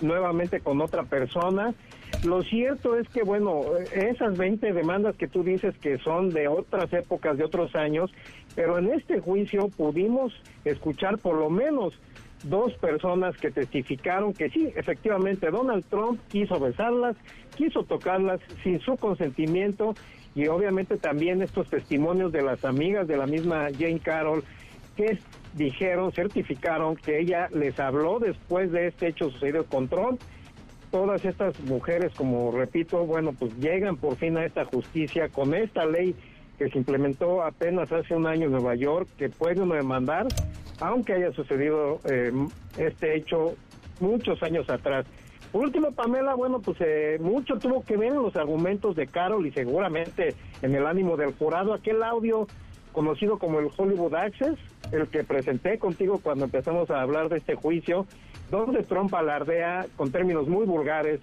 nuevamente 0.00 0.60
con 0.60 0.80
otra 0.80 1.02
persona. 1.04 1.74
Lo 2.24 2.42
cierto 2.42 2.96
es 2.96 3.08
que, 3.08 3.22
bueno, 3.22 3.62
esas 3.92 4.36
20 4.36 4.72
demandas 4.72 5.16
que 5.16 5.28
tú 5.28 5.42
dices 5.42 5.76
que 5.78 5.98
son 5.98 6.30
de 6.30 6.48
otras 6.48 6.92
épocas, 6.92 7.36
de 7.36 7.44
otros 7.44 7.74
años, 7.74 8.10
pero 8.54 8.78
en 8.78 8.90
este 8.92 9.20
juicio 9.20 9.68
pudimos 9.68 10.32
escuchar 10.64 11.18
por 11.18 11.36
lo 11.36 11.50
menos 11.50 11.98
dos 12.44 12.72
personas 12.74 13.36
que 13.36 13.50
testificaron 13.50 14.32
que 14.32 14.50
sí, 14.50 14.72
efectivamente, 14.76 15.50
Donald 15.50 15.84
Trump 15.88 16.20
quiso 16.28 16.58
besarlas, 16.60 17.16
quiso 17.56 17.84
tocarlas 17.84 18.40
sin 18.62 18.80
su 18.80 18.96
consentimiento 18.96 19.94
y 20.34 20.46
obviamente 20.46 20.96
también 20.96 21.42
estos 21.42 21.68
testimonios 21.68 22.30
de 22.32 22.42
las 22.42 22.64
amigas 22.64 23.08
de 23.08 23.16
la 23.16 23.26
misma 23.26 23.68
Jane 23.76 23.98
Carroll 23.98 24.44
que 24.96 25.18
dijeron, 25.54 26.12
certificaron 26.12 26.96
que 26.96 27.20
ella 27.20 27.48
les 27.52 27.78
habló 27.80 28.18
después 28.18 28.70
de 28.72 28.88
este 28.88 29.08
hecho 29.08 29.30
sucedido 29.30 29.64
con 29.64 29.88
Trump. 29.88 30.20
Todas 30.90 31.24
estas 31.24 31.58
mujeres, 31.60 32.12
como 32.14 32.50
repito, 32.50 33.04
bueno, 33.04 33.32
pues 33.32 33.56
llegan 33.58 33.96
por 33.96 34.16
fin 34.16 34.36
a 34.38 34.44
esta 34.44 34.64
justicia 34.64 35.28
con 35.28 35.54
esta 35.54 35.84
ley 35.84 36.14
que 36.58 36.68
se 36.68 36.78
implementó 36.78 37.42
apenas 37.42 37.92
hace 37.92 38.14
un 38.14 38.26
año 38.26 38.46
en 38.46 38.52
Nueva 38.52 38.74
York, 38.74 39.08
que 39.16 39.28
puede 39.28 39.60
uno 39.60 39.74
demandar, 39.74 40.26
aunque 40.80 41.14
haya 41.14 41.32
sucedido 41.32 42.00
eh, 42.04 42.32
este 42.76 43.16
hecho 43.16 43.54
muchos 44.00 44.42
años 44.42 44.68
atrás. 44.70 45.06
Por 45.52 45.62
último, 45.62 45.92
Pamela, 45.92 46.34
bueno, 46.34 46.60
pues 46.60 46.76
eh, 46.80 47.18
mucho 47.20 47.58
tuvo 47.58 47.82
que 47.82 47.96
ver 47.96 48.12
en 48.12 48.22
los 48.22 48.36
argumentos 48.36 48.94
de 48.96 49.06
Carol 49.06 49.46
y 49.46 49.52
seguramente 49.52 50.34
en 50.60 50.74
el 50.74 50.86
ánimo 50.86 51.16
del 51.16 51.32
jurado, 51.34 51.72
aquel 51.72 52.02
audio 52.02 52.46
conocido 52.92 53.38
como 53.38 53.58
el 53.60 53.68
Hollywood 53.74 54.14
Access, 54.14 54.58
el 54.92 55.08
que 55.08 55.24
presenté 55.24 55.78
contigo 55.78 56.20
cuando 56.22 56.44
empezamos 56.44 56.90
a 56.90 57.00
hablar 57.00 57.28
de 57.28 57.38
este 57.38 57.54
juicio, 57.54 58.06
donde 58.50 58.82
Trump 58.82 59.14
alardea 59.14 59.86
con 59.96 60.10
términos 60.10 60.48
muy 60.48 60.66
vulgares 60.66 61.20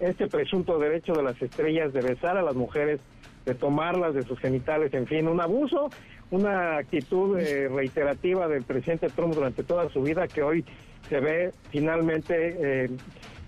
este 0.00 0.28
presunto 0.28 0.78
derecho 0.78 1.12
de 1.12 1.22
las 1.22 1.40
estrellas 1.40 1.92
de 1.92 2.00
besar 2.00 2.36
a 2.36 2.42
las 2.42 2.54
mujeres, 2.54 3.00
de 3.44 3.54
tomarlas 3.54 4.14
de 4.14 4.22
sus 4.22 4.38
genitales, 4.38 4.92
en 4.94 5.06
fin, 5.06 5.26
un 5.28 5.40
abuso, 5.40 5.90
una 6.30 6.78
actitud 6.78 7.38
eh, 7.38 7.68
reiterativa 7.68 8.48
del 8.48 8.62
presidente 8.62 9.08
Trump 9.08 9.34
durante 9.34 9.62
toda 9.62 9.88
su 9.90 10.02
vida 10.02 10.28
que 10.28 10.42
hoy 10.42 10.64
se 11.08 11.20
ve 11.20 11.52
finalmente 11.70 12.84
eh, 12.84 12.90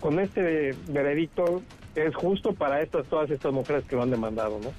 con 0.01 0.19
este 0.19 0.75
veredicto 0.89 1.63
es 1.95 2.15
justo 2.15 2.55
para 2.55 2.81
estas 2.81 3.07
todas 3.07 3.31
estas 3.31 3.53
mujeres 3.53 3.85
que 3.85 3.97
lo 3.97 4.03
han 4.03 4.11
demandado, 4.11 4.59
¿no? 4.63 4.73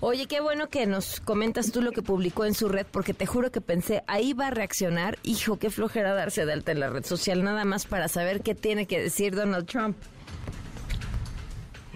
Oye, 0.00 0.26
qué 0.26 0.40
bueno 0.40 0.68
que 0.68 0.86
nos 0.86 1.20
comentas 1.20 1.70
tú 1.70 1.80
lo 1.80 1.92
que 1.92 2.02
publicó 2.02 2.44
en 2.44 2.54
su 2.54 2.68
red, 2.68 2.86
porque 2.90 3.14
te 3.14 3.26
juro 3.26 3.50
que 3.50 3.60
pensé, 3.60 4.02
ahí 4.06 4.32
va 4.32 4.48
a 4.48 4.50
reaccionar, 4.50 5.18
hijo, 5.22 5.58
qué 5.58 5.70
flojera 5.70 6.14
darse 6.14 6.44
de 6.44 6.52
alta 6.52 6.72
en 6.72 6.80
la 6.80 6.90
red 6.90 7.04
social, 7.04 7.44
nada 7.44 7.64
más 7.64 7.86
para 7.86 8.08
saber 8.08 8.40
qué 8.40 8.54
tiene 8.54 8.86
que 8.86 9.00
decir 9.00 9.34
Donald 9.34 9.66
Trump. 9.66 9.96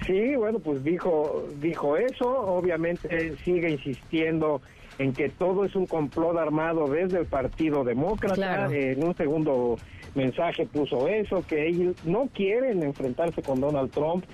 Sí, 0.06 0.36
bueno, 0.36 0.58
pues 0.58 0.82
dijo, 0.84 1.46
dijo 1.60 1.96
eso, 1.96 2.28
obviamente 2.28 3.36
sigue 3.44 3.70
insistiendo 3.70 4.62
en 4.98 5.12
que 5.12 5.28
todo 5.28 5.64
es 5.64 5.74
un 5.76 5.86
complot 5.86 6.36
armado 6.36 6.88
desde 6.88 7.20
el 7.20 7.26
Partido 7.26 7.84
Demócrata, 7.84 8.68
en 8.72 9.02
un 9.02 9.14
segundo 9.16 9.76
mensaje 10.14 10.66
puso 10.66 11.06
eso, 11.08 11.44
que 11.46 11.68
ellos 11.68 11.94
no 12.04 12.28
quieren 12.32 12.82
enfrentarse 12.82 13.42
con 13.42 13.60
Donald 13.60 13.90
Trump, 13.90 14.24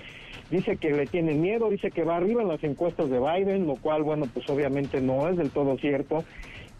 dice 0.49 0.77
que 0.77 0.91
le 0.91 1.05
tienen 1.05 1.41
miedo, 1.41 1.69
dice 1.69 1.91
que 1.91 2.03
va 2.03 2.17
arriba 2.17 2.41
en 2.41 2.47
las 2.47 2.63
encuestas 2.63 3.09
de 3.09 3.19
Biden, 3.19 3.67
lo 3.67 3.75
cual, 3.75 4.03
bueno, 4.03 4.25
pues 4.33 4.49
obviamente 4.49 5.01
no 5.01 5.27
es 5.29 5.37
del 5.37 5.51
todo 5.51 5.77
cierto, 5.77 6.23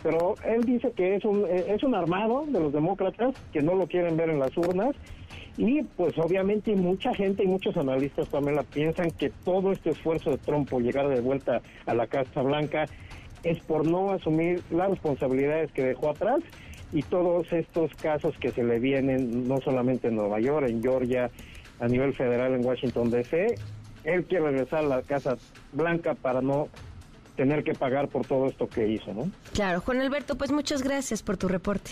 pero 0.02 0.36
él 0.46 0.64
dice 0.64 0.92
que 0.92 1.16
es 1.16 1.26
un, 1.26 1.46
es 1.48 1.84
un 1.84 1.96
armado 1.96 2.46
de 2.48 2.60
los 2.60 2.74
demócratas, 2.74 3.36
que 3.54 3.62
no 3.62 3.76
lo 3.76 3.88
quieren 3.88 4.18
ver 4.18 4.30
en 4.30 4.40
las 4.40 4.56
urnas, 4.58 4.96
y 5.58 5.84
pues 5.84 6.18
obviamente 6.18 6.76
mucha 6.76 7.14
gente 7.14 7.44
y 7.44 7.48
muchos 7.48 7.78
analistas 7.78 8.28
también 8.30 8.58
la 8.58 8.64
piensan 8.64 9.10
que 9.12 9.30
todo 9.30 9.72
este 9.72 9.92
esfuerzo 9.92 10.32
de 10.32 10.38
Trump 10.38 10.70
por 10.70 10.82
llegar 10.82 11.08
de 11.08 11.22
vuelta 11.22 11.62
a 11.86 11.94
la 11.94 12.08
Casa 12.08 12.42
Blanca 12.42 12.88
es 13.46 13.60
por 13.60 13.88
no 13.88 14.12
asumir 14.12 14.62
las 14.72 14.90
responsabilidades 14.90 15.72
que 15.72 15.84
dejó 15.84 16.10
atrás 16.10 16.42
y 16.92 17.04
todos 17.04 17.52
estos 17.54 17.94
casos 17.96 18.36
que 18.40 18.52
se 18.52 18.64
le 18.64 18.80
vienen, 18.80 19.48
no 19.48 19.62
solamente 19.62 20.08
en 20.08 20.16
Nueva 20.16 20.40
York, 20.40 20.68
en 20.68 20.82
Georgia, 20.82 21.30
a 21.80 21.88
nivel 21.88 22.14
federal 22.14 22.54
en 22.54 22.66
Washington 22.66 23.12
DC, 23.12 23.56
él 24.04 24.26
quiere 24.26 24.46
regresar 24.46 24.80
a 24.80 24.88
la 24.88 25.02
Casa 25.04 25.38
Blanca 25.74 26.16
para 26.16 26.42
no 26.42 26.70
tener 27.36 27.64
que 27.64 27.74
pagar 27.74 28.08
por 28.08 28.26
todo 28.26 28.48
esto 28.48 28.68
que 28.68 28.88
hizo, 28.88 29.14
¿no? 29.14 29.30
Claro, 29.54 29.82
Juan 29.82 30.02
Alberto, 30.02 30.36
pues 30.36 30.52
muchas 30.52 30.82
gracias 30.82 31.22
por 31.22 31.38
tu 31.38 31.48
reporte. 31.48 31.92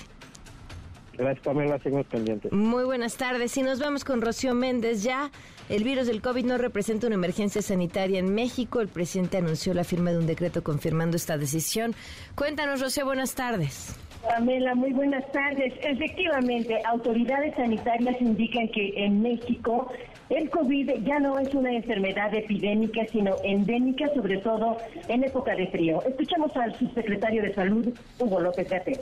Gracias, 1.17 1.45
Pamela, 1.45 1.77
seguimos 1.79 2.07
pendientes. 2.07 2.51
Muy 2.51 2.83
buenas 2.85 3.17
tardes. 3.17 3.55
Y 3.57 3.61
nos 3.61 3.79
vamos 3.79 4.03
con 4.03 4.21
Rocío 4.21 4.55
Méndez. 4.55 5.03
Ya 5.03 5.29
el 5.69 5.83
virus 5.83 6.07
del 6.07 6.21
COVID 6.21 6.45
no 6.45 6.57
representa 6.57 7.07
una 7.07 7.15
emergencia 7.15 7.61
sanitaria 7.61 8.19
en 8.19 8.33
México. 8.33 8.81
El 8.81 8.87
presidente 8.87 9.37
anunció 9.37 9.73
la 9.73 9.83
firma 9.83 10.11
de 10.11 10.17
un 10.17 10.25
decreto 10.25 10.63
confirmando 10.63 11.15
esta 11.15 11.37
decisión. 11.37 11.93
Cuéntanos, 12.35 12.81
Rocío, 12.81 13.05
buenas 13.05 13.35
tardes. 13.35 13.95
Pamela, 14.23 14.73
muy 14.73 14.93
buenas 14.93 15.29
tardes. 15.31 15.73
Efectivamente, 15.81 16.81
autoridades 16.85 17.53
sanitarias 17.55 18.19
indican 18.21 18.69
que 18.69 18.93
en 18.95 19.21
México 19.21 19.91
el 20.29 20.49
COVID 20.49 21.03
ya 21.03 21.19
no 21.19 21.37
es 21.37 21.53
una 21.53 21.73
enfermedad 21.73 22.33
epidémica, 22.33 23.05
sino 23.11 23.35
endémica, 23.43 24.07
sobre 24.15 24.37
todo 24.37 24.77
en 25.09 25.25
época 25.25 25.53
de 25.55 25.67
frío. 25.67 26.01
Escuchamos 26.07 26.55
al 26.55 26.73
subsecretario 26.79 27.43
de 27.43 27.53
Salud, 27.53 27.93
Hugo 28.17 28.39
López 28.39 28.69
Gatell. 28.69 28.99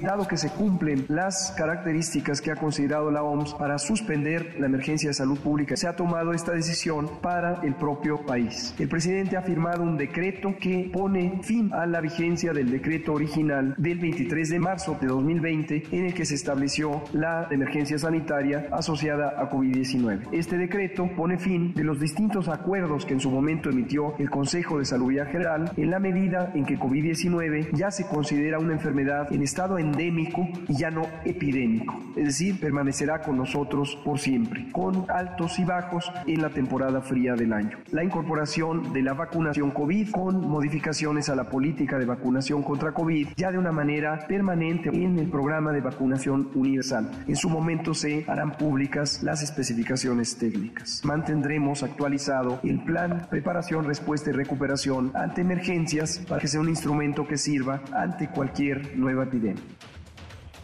Dado 0.00 0.28
que 0.28 0.36
se 0.36 0.50
cumplen 0.50 1.06
las 1.08 1.54
características 1.56 2.42
que 2.42 2.50
ha 2.50 2.56
considerado 2.56 3.10
la 3.10 3.22
OMS 3.22 3.54
para 3.54 3.78
suspender 3.78 4.56
la 4.58 4.66
emergencia 4.66 5.08
de 5.08 5.14
salud 5.14 5.38
pública, 5.38 5.74
se 5.74 5.88
ha 5.88 5.96
tomado 5.96 6.32
esta 6.32 6.52
decisión 6.52 7.08
para 7.22 7.62
el 7.62 7.74
propio 7.76 8.18
país. 8.26 8.74
El 8.78 8.88
presidente 8.88 9.38
ha 9.38 9.42
firmado 9.42 9.82
un 9.82 9.96
decreto 9.96 10.54
que 10.60 10.90
pone 10.92 11.40
fin 11.42 11.72
a 11.72 11.86
la 11.86 12.02
vigencia 12.02 12.52
del 12.52 12.70
decreto 12.70 13.14
original 13.14 13.74
del 13.78 13.98
23 13.98 14.50
de 14.50 14.58
marzo 14.58 14.98
de 15.00 15.06
2020 15.06 15.84
en 15.90 16.04
el 16.04 16.14
que 16.14 16.26
se 16.26 16.34
estableció 16.34 17.02
la 17.14 17.48
emergencia 17.50 17.98
sanitaria 17.98 18.68
asociada 18.72 19.34
a 19.38 19.50
COVID-19. 19.50 20.28
Este 20.32 20.58
decreto 20.58 21.08
pone 21.16 21.38
fin 21.38 21.72
de 21.72 21.84
los 21.84 21.98
distintos 22.00 22.48
acuerdos 22.48 23.06
que 23.06 23.14
en 23.14 23.20
su 23.20 23.30
momento 23.30 23.70
emitió 23.70 24.14
el 24.18 24.28
Consejo 24.28 24.78
de 24.78 24.84
Salud 24.84 25.06
General 25.06 25.70
en 25.76 25.90
la 25.90 26.00
medida 26.00 26.50
en 26.54 26.66
que 26.66 26.78
COVID-19 26.78 27.70
ya 27.72 27.90
se 27.90 28.06
considera 28.06 28.58
una 28.58 28.72
enfermedad 28.72 29.32
en 29.32 29.42
estado 29.42 29.78
endémico 29.86 30.48
y 30.68 30.76
ya 30.76 30.90
no 30.90 31.06
epidémico, 31.24 31.94
es 32.16 32.24
decir, 32.26 32.60
permanecerá 32.60 33.20
con 33.22 33.36
nosotros 33.36 33.98
por 34.04 34.18
siempre, 34.18 34.68
con 34.72 35.06
altos 35.08 35.58
y 35.58 35.64
bajos 35.64 36.10
en 36.26 36.42
la 36.42 36.50
temporada 36.50 37.00
fría 37.00 37.34
del 37.34 37.52
año. 37.52 37.78
La 37.90 38.04
incorporación 38.04 38.92
de 38.92 39.02
la 39.02 39.14
vacunación 39.14 39.70
COVID 39.70 40.10
con 40.10 40.48
modificaciones 40.48 41.28
a 41.28 41.36
la 41.36 41.44
política 41.44 41.98
de 41.98 42.06
vacunación 42.06 42.62
contra 42.62 42.92
COVID 42.92 43.28
ya 43.36 43.50
de 43.50 43.58
una 43.58 43.72
manera 43.72 44.26
permanente 44.26 44.88
en 44.88 45.18
el 45.18 45.28
programa 45.28 45.72
de 45.72 45.80
vacunación 45.80 46.50
universal. 46.54 47.10
En 47.26 47.36
su 47.36 47.48
momento 47.48 47.94
se 47.94 48.24
harán 48.28 48.56
públicas 48.56 49.22
las 49.22 49.42
especificaciones 49.42 50.36
técnicas. 50.36 51.02
Mantendremos 51.04 51.82
actualizado 51.82 52.60
el 52.62 52.82
plan 52.82 53.26
preparación, 53.30 53.84
respuesta 53.84 54.30
y 54.30 54.32
recuperación 54.32 55.12
ante 55.14 55.40
emergencias 55.42 56.18
para 56.28 56.40
que 56.40 56.48
sea 56.48 56.60
un 56.60 56.68
instrumento 56.68 57.26
que 57.26 57.36
sirva 57.36 57.82
ante 57.92 58.28
cualquier 58.28 58.96
nueva 58.96 59.24
epidemia. 59.24 59.62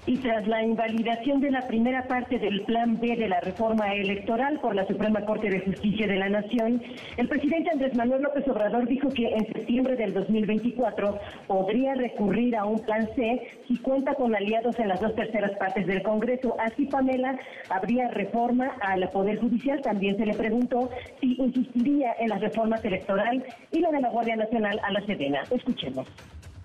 Y 0.05 0.17
tras 0.17 0.49
la 0.49 0.65
invalidación 0.65 1.41
de 1.41 1.53
la 1.53 1.69
primera 1.69 2.09
parte 2.09 2.37
del 2.41 2.63
Plan 2.63 2.99
B 2.99 3.15
de 3.15 3.29
la 3.29 3.39
reforma 3.39 3.95
electoral 3.95 4.59
por 4.59 4.75
la 4.75 4.85
Suprema 4.89 5.25
Corte 5.25 5.49
de 5.49 5.61
Justicia 5.61 6.09
de 6.09 6.17
la 6.17 6.29
Nación, 6.29 6.83
el 7.17 7.29
presidente 7.29 7.71
Andrés 7.71 7.95
Manuel 7.95 8.23
López 8.23 8.49
Obrador 8.49 8.89
dijo 8.89 9.09
que 9.11 9.29
en 9.29 9.47
septiembre 9.47 9.95
del 9.95 10.13
2024 10.13 11.21
podría 11.47 11.95
recurrir 11.95 12.57
a 12.57 12.65
un 12.65 12.81
Plan 12.81 13.09
C 13.15 13.49
si 13.69 13.77
cuenta 13.79 14.15
con 14.15 14.35
aliados 14.35 14.77
en 14.81 14.89
las 14.89 15.01
dos 15.01 15.15
terceras 15.15 15.53
partes 15.57 15.87
del 15.87 16.03
Congreso. 16.03 16.57
Así, 16.59 16.87
Pamela, 16.87 17.39
habría 17.71 18.09
reforma 18.09 18.73
al 18.81 19.09
Poder 19.11 19.39
Judicial. 19.39 19.83
También 19.83 20.17
se 20.17 20.27
le 20.27 20.35
preguntó 20.35 20.91
si 21.21 21.35
insistiría 21.35 22.13
en 22.19 22.31
las 22.31 22.41
reformas 22.41 22.85
electoral 22.85 23.45
y 23.71 23.79
la 23.79 23.93
de 23.93 24.01
la 24.01 24.11
Guardia 24.11 24.35
Nacional 24.35 24.81
a 24.83 24.91
la 24.91 25.07
Sedena. 25.07 25.43
Escuchemos. 25.49 26.09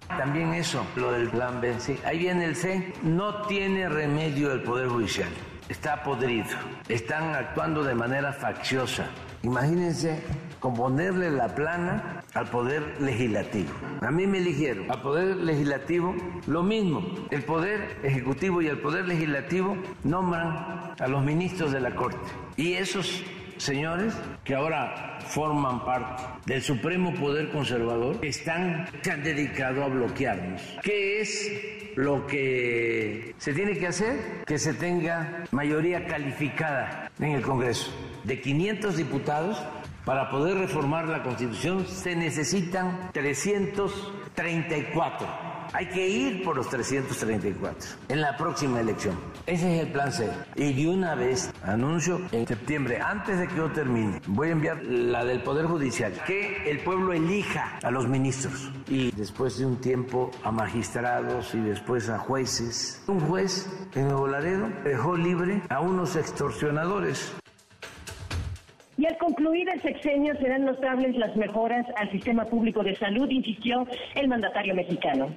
También 0.08 0.54
eso, 0.54 0.86
lo 0.96 1.12
del 1.12 1.30
plan 1.30 1.60
B. 1.62 1.76
Ahí 2.06 2.20
viene 2.20 2.46
el 2.46 2.56
C. 2.56 2.94
No 3.04 3.42
tiene 3.44 3.90
remedio 3.90 4.52
el 4.52 4.64
Poder 4.64 4.88
Judicial. 4.88 5.30
Está 5.70 6.02
podrido. 6.02 6.56
Están 6.88 7.36
actuando 7.36 7.84
de 7.84 7.94
manera 7.94 8.32
facciosa. 8.32 9.08
Imagínense 9.44 10.24
componerle 10.60 11.30
la 11.30 11.54
plana 11.54 12.24
al 12.34 12.48
Poder 12.48 13.02
Legislativo. 13.02 13.70
A 14.02 14.10
mí 14.10 14.26
me 14.26 14.38
eligieron. 14.40 14.90
Al 14.90 15.02
Poder 15.02 15.36
Legislativo 15.38 16.16
lo 16.48 16.64
mismo. 16.64 17.04
El 17.30 17.44
Poder 17.44 18.00
Ejecutivo 18.04 18.62
y 18.62 18.68
el 18.68 18.80
Poder 18.80 19.08
Legislativo 19.08 19.78
nombran 20.04 20.96
a 21.00 21.08
los 21.08 21.24
ministros 21.24 21.72
de 21.74 21.82
la 21.82 21.94
Corte. 21.96 22.18
Y 22.56 22.74
esos 22.74 23.24
señores 23.58 24.14
que 24.44 24.56
ahora 24.56 25.20
forman 25.28 25.84
parte 25.84 26.24
del 26.46 26.62
Supremo 26.62 27.14
Poder 27.14 27.50
Conservador 27.50 28.24
están, 28.24 28.88
se 29.02 29.12
han 29.12 29.24
a 29.84 29.88
bloquearnos. 29.88 30.62
¿Qué 30.84 31.20
es 31.22 31.52
lo 31.96 32.28
que 32.28 33.34
se 33.38 33.54
tiene 33.54 33.78
que 33.78 33.88
hacer? 33.88 34.44
Que 34.46 34.60
se 34.60 34.74
tenga 34.74 35.46
mayoría 35.52 36.06
calificada 36.06 37.10
en 37.20 37.32
el 37.32 37.42
Congreso. 37.42 37.92
De 38.24 38.40
500 38.42 38.98
diputados, 38.98 39.62
para 40.06 40.30
poder 40.30 40.58
reformar 40.58 41.08
la 41.10 41.22
Constitución 41.22 41.86
se 41.86 42.16
necesitan 42.16 43.10
334 43.12 45.47
hay 45.74 45.88
que 45.88 46.08
ir 46.08 46.44
por 46.44 46.56
los 46.56 46.70
334 46.70 47.90
en 48.10 48.22
la 48.22 48.36
próxima 48.38 48.80
elección. 48.80 49.18
Ese 49.46 49.76
es 49.76 49.86
el 49.86 49.92
plan 49.92 50.12
C. 50.12 50.30
Y 50.56 50.74
de 50.74 50.90
una 50.90 51.16
vez 51.16 51.54
anuncio 51.64 52.22
en 52.32 52.48
septiembre, 52.48 53.00
antes 53.00 53.40
de 53.40 53.48
que 53.48 53.56
yo 53.56 53.72
termine, 53.72 54.22
voy 54.28 54.50
a 54.50 54.52
enviar 54.52 54.84
la 54.84 55.26
del 55.26 55.42
Poder 55.42 55.66
Judicial, 55.66 56.14
que 56.26 56.70
el 56.70 56.80
pueblo 56.80 57.14
elija 57.14 57.80
a 57.84 57.92
los 57.92 58.08
ministros 58.08 58.72
y 58.88 59.12
después 59.12 59.58
de 59.58 59.66
un 59.66 59.78
tiempo 59.78 60.32
a 60.44 60.52
magistrados 60.52 61.54
y 61.54 61.60
después 61.60 62.10
a 62.10 62.20
jueces. 62.20 63.04
Un 63.08 63.20
juez 63.20 63.70
en 63.96 64.08
Nuevo 64.08 64.28
Laredo 64.28 64.70
dejó 64.84 65.16
libre 65.16 65.62
a 65.70 65.80
unos 65.80 66.16
extorsionadores 66.16 67.36
Y 68.98 69.06
al 69.06 69.18
concluir 69.18 69.70
el 69.70 69.82
sexenio 69.82 70.34
serán 70.38 70.66
notables 70.66 71.16
las 71.18 71.36
mejoras 71.36 71.86
al 71.98 72.12
sistema 72.12 72.46
público 72.46 72.84
de 72.84 72.96
salud, 72.96 73.30
insistió 73.30 73.86
el 74.16 74.28
mandatario 74.28 74.76
mexicano 74.76 75.30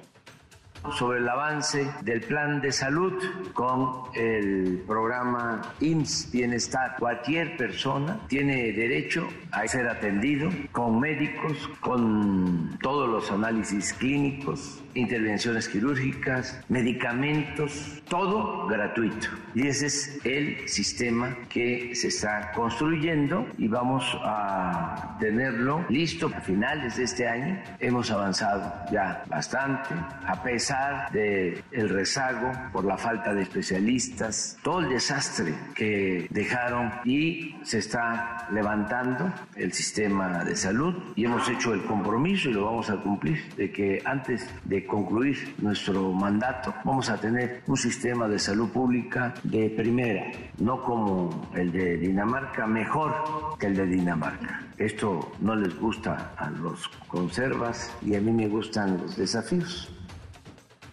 sobre 0.97 1.19
el 1.19 1.29
avance 1.29 1.89
del 2.01 2.21
plan 2.21 2.59
de 2.61 2.71
salud 2.71 3.13
con 3.53 4.03
el 4.13 4.83
programa 4.87 5.61
IMSS 5.79 6.31
Bienestar. 6.31 6.95
Cualquier 6.99 7.55
persona 7.57 8.19
tiene 8.27 8.71
derecho 8.71 9.27
a 9.51 9.67
ser 9.67 9.87
atendido 9.87 10.49
con 10.71 10.99
médicos, 10.99 11.69
con 11.79 12.77
todos 12.81 13.09
los 13.09 13.31
análisis 13.31 13.93
clínicos, 13.93 14.80
intervenciones 14.93 15.67
quirúrgicas, 15.67 16.61
medicamentos, 16.69 18.01
todo 18.09 18.67
gratuito. 18.67 19.27
Y 19.53 19.67
ese 19.67 19.87
es 19.87 20.19
el 20.23 20.67
sistema 20.67 21.35
que 21.49 21.95
se 21.95 22.07
está 22.07 22.51
construyendo 22.53 23.47
y 23.57 23.67
vamos 23.67 24.17
a 24.23 25.17
tenerlo 25.19 25.85
listo 25.89 26.31
a 26.35 26.41
finales 26.41 26.97
de 26.97 27.03
este 27.03 27.27
año. 27.27 27.61
Hemos 27.79 28.11
avanzado 28.11 28.73
ya 28.91 29.23
bastante, 29.27 29.89
a 30.25 30.41
pesar 30.43 31.11
del 31.11 31.63
el 31.71 31.89
rezago 31.89 32.51
por 32.71 32.85
la 32.85 32.97
falta 32.97 33.33
de 33.33 33.43
especialistas, 33.43 34.57
todo 34.63 34.81
el 34.81 34.89
desastre 34.89 35.53
que 35.75 36.27
dejaron 36.29 36.91
y 37.05 37.55
se 37.63 37.79
está 37.79 38.47
levantando 38.51 39.31
el 39.55 39.73
sistema 39.73 40.43
de 40.43 40.55
salud 40.55 40.95
y 41.15 41.25
hemos 41.25 41.47
hecho 41.49 41.73
el 41.73 41.83
compromiso 41.83 42.49
y 42.49 42.53
lo 42.53 42.65
vamos 42.65 42.89
a 42.89 42.97
cumplir 42.97 43.41
de 43.55 43.71
que 43.71 44.01
antes 44.05 44.47
de 44.65 44.80
concluir 44.85 45.55
nuestro 45.59 46.11
mandato, 46.11 46.73
vamos 46.83 47.09
a 47.09 47.17
tener 47.17 47.61
un 47.67 47.77
sistema 47.77 48.27
de 48.27 48.39
salud 48.39 48.69
pública 48.69 49.33
de 49.43 49.69
primera, 49.69 50.31
no 50.59 50.81
como 50.81 51.49
el 51.55 51.71
de 51.71 51.97
Dinamarca, 51.97 52.67
mejor 52.67 53.13
que 53.59 53.67
el 53.67 53.75
de 53.75 53.85
Dinamarca. 53.85 54.61
Esto 54.77 55.31
no 55.39 55.55
les 55.55 55.77
gusta 55.79 56.33
a 56.37 56.49
los 56.49 56.87
conservas 57.07 57.95
y 58.01 58.15
a 58.15 58.21
mí 58.21 58.31
me 58.31 58.47
gustan 58.47 58.97
los 58.97 59.15
desafíos. 59.15 59.89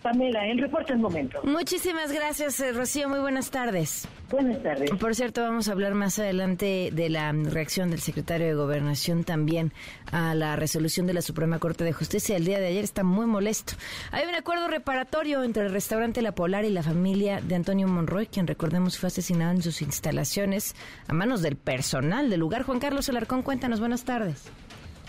Pamela, 0.02 0.46
el 0.46 0.58
reporte 0.58 0.92
es 0.92 0.98
momento. 0.98 1.40
Muchísimas 1.42 2.12
gracias, 2.12 2.60
eh, 2.60 2.72
Rocío. 2.72 3.08
Muy 3.08 3.18
buenas 3.18 3.50
tardes. 3.50 4.06
Buenas 4.30 4.62
tardes. 4.62 4.90
Por 4.92 5.14
cierto, 5.14 5.42
vamos 5.42 5.68
a 5.68 5.72
hablar 5.72 5.94
más 5.94 6.18
adelante 6.18 6.90
de 6.92 7.08
la 7.08 7.32
reacción 7.32 7.90
del 7.90 8.00
secretario 8.00 8.46
de 8.46 8.54
Gobernación 8.54 9.24
también 9.24 9.72
a 10.12 10.34
la 10.34 10.54
resolución 10.56 11.06
de 11.06 11.14
la 11.14 11.22
Suprema 11.22 11.58
Corte 11.58 11.84
de 11.84 11.92
Justicia. 11.92 12.36
El 12.36 12.44
día 12.44 12.60
de 12.60 12.66
ayer 12.66 12.84
está 12.84 13.02
muy 13.02 13.26
molesto. 13.26 13.74
Hay 14.12 14.26
un 14.26 14.34
acuerdo 14.34 14.68
reparatorio 14.68 15.42
entre 15.42 15.64
el 15.64 15.72
restaurante 15.72 16.22
La 16.22 16.32
Polar 16.32 16.64
y 16.64 16.70
la 16.70 16.82
familia 16.82 17.40
de 17.40 17.54
Antonio 17.54 17.88
Monroy, 17.88 18.26
quien 18.26 18.46
recordemos 18.46 18.98
fue 18.98 19.08
asesinado 19.08 19.52
en 19.52 19.62
sus 19.62 19.82
instalaciones 19.82 20.76
a 21.08 21.12
manos 21.12 21.42
del 21.42 21.56
personal 21.56 22.30
del 22.30 22.40
lugar. 22.40 22.62
Juan 22.62 22.80
Carlos 22.80 23.08
Alarcón, 23.08 23.42
cuéntanos. 23.42 23.80
Buenas 23.80 24.04
tardes. 24.04 24.50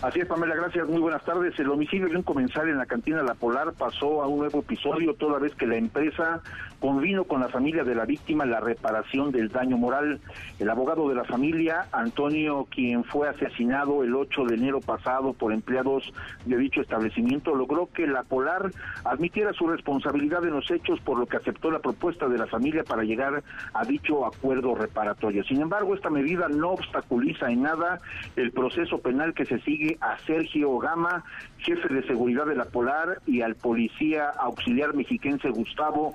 Así 0.02 0.18
es, 0.18 0.26
Pamela, 0.26 0.54
gracias. 0.54 0.88
Muy 0.88 1.00
buenas 1.00 1.22
tardes. 1.24 1.58
El 1.58 1.68
homicidio 1.68 2.08
de 2.08 2.16
un 2.16 2.22
comensal 2.22 2.68
en 2.70 2.78
la 2.78 2.86
cantina 2.86 3.22
La 3.22 3.34
Polar 3.34 3.74
pasó 3.74 4.22
a 4.22 4.28
un 4.28 4.38
nuevo 4.38 4.60
episodio 4.60 5.14
toda 5.14 5.38
vez 5.38 5.54
que 5.54 5.66
la 5.66 5.76
empresa 5.76 6.40
convino 6.80 7.24
con 7.24 7.40
la 7.40 7.48
familia 7.48 7.84
de 7.84 7.94
la 7.94 8.06
víctima 8.06 8.44
la 8.46 8.60
reparación 8.60 9.30
del 9.30 9.50
daño 9.50 9.76
moral. 9.76 10.20
El 10.58 10.70
abogado 10.70 11.08
de 11.08 11.14
la 11.14 11.24
familia, 11.24 11.86
Antonio, 11.92 12.66
quien 12.70 13.04
fue 13.04 13.28
asesinado 13.28 14.02
el 14.02 14.14
8 14.14 14.44
de 14.46 14.54
enero 14.56 14.80
pasado 14.80 15.34
por 15.34 15.52
empleados 15.52 16.12
de 16.46 16.56
dicho 16.56 16.80
establecimiento, 16.80 17.54
logró 17.54 17.88
que 17.92 18.06
La 18.06 18.22
Polar 18.22 18.72
admitiera 19.04 19.52
su 19.52 19.68
responsabilidad 19.68 20.44
en 20.44 20.52
los 20.52 20.70
hechos, 20.70 21.00
por 21.00 21.18
lo 21.18 21.26
que 21.26 21.36
aceptó 21.36 21.70
la 21.70 21.80
propuesta 21.80 22.28
de 22.28 22.38
la 22.38 22.46
familia 22.46 22.82
para 22.82 23.04
llegar 23.04 23.42
a 23.74 23.84
dicho 23.84 24.26
acuerdo 24.26 24.74
reparatorio. 24.74 25.44
Sin 25.44 25.60
embargo, 25.60 25.94
esta 25.94 26.10
medida 26.10 26.48
no 26.48 26.70
obstaculiza 26.70 27.50
en 27.50 27.62
nada 27.62 28.00
el 28.36 28.52
proceso 28.52 28.98
penal 28.98 29.34
que 29.34 29.44
se 29.44 29.60
sigue 29.60 29.98
a 30.00 30.18
Sergio 30.26 30.78
Gama, 30.78 31.24
jefe 31.58 31.92
de 31.92 32.06
seguridad 32.06 32.46
de 32.46 32.56
la 32.56 32.64
Polar, 32.64 33.20
y 33.26 33.42
al 33.42 33.54
policía 33.54 34.30
auxiliar 34.38 34.94
mexiquense 34.94 35.50
Gustavo, 35.50 36.14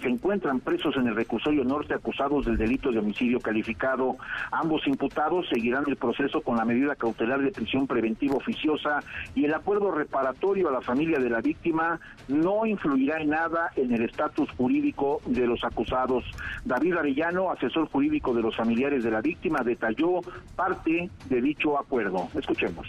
se 0.00 0.08
encuentran 0.08 0.60
presos 0.60 0.96
en 0.96 1.08
el 1.08 1.16
reclusorio 1.16 1.64
norte 1.64 1.94
acusados 1.94 2.44
del 2.46 2.56
delito 2.56 2.90
de 2.90 2.98
homicidio 2.98 3.40
calificado. 3.40 4.16
Ambos 4.50 4.86
imputados 4.86 5.48
seguirán 5.48 5.84
el 5.86 5.96
proceso 5.96 6.40
con 6.40 6.56
la 6.56 6.64
medida 6.64 6.94
cautelar 6.94 7.40
de 7.40 7.50
prisión 7.50 7.86
preventiva 7.86 8.36
oficiosa 8.36 9.00
y 9.34 9.44
el 9.44 9.54
acuerdo 9.54 9.90
reparatorio 9.90 10.68
a 10.68 10.72
la 10.72 10.80
familia 10.80 11.18
de 11.18 11.30
la 11.30 11.40
víctima 11.40 12.00
no 12.28 12.66
influirá 12.66 13.20
en 13.20 13.30
nada 13.30 13.70
en 13.76 13.92
el 13.92 14.02
estatus 14.02 14.50
jurídico 14.52 15.20
de 15.26 15.46
los 15.46 15.64
acusados. 15.64 16.24
David 16.64 16.96
Arellano, 16.96 17.50
asesor 17.50 17.88
jurídico 17.88 18.34
de 18.34 18.42
los 18.42 18.56
familiares 18.56 19.04
de 19.04 19.10
la 19.10 19.20
víctima, 19.20 19.62
detalló 19.64 20.20
parte 20.56 21.10
de 21.28 21.40
dicho 21.40 21.78
acuerdo. 21.78 22.28
Escuchemos 22.34 22.86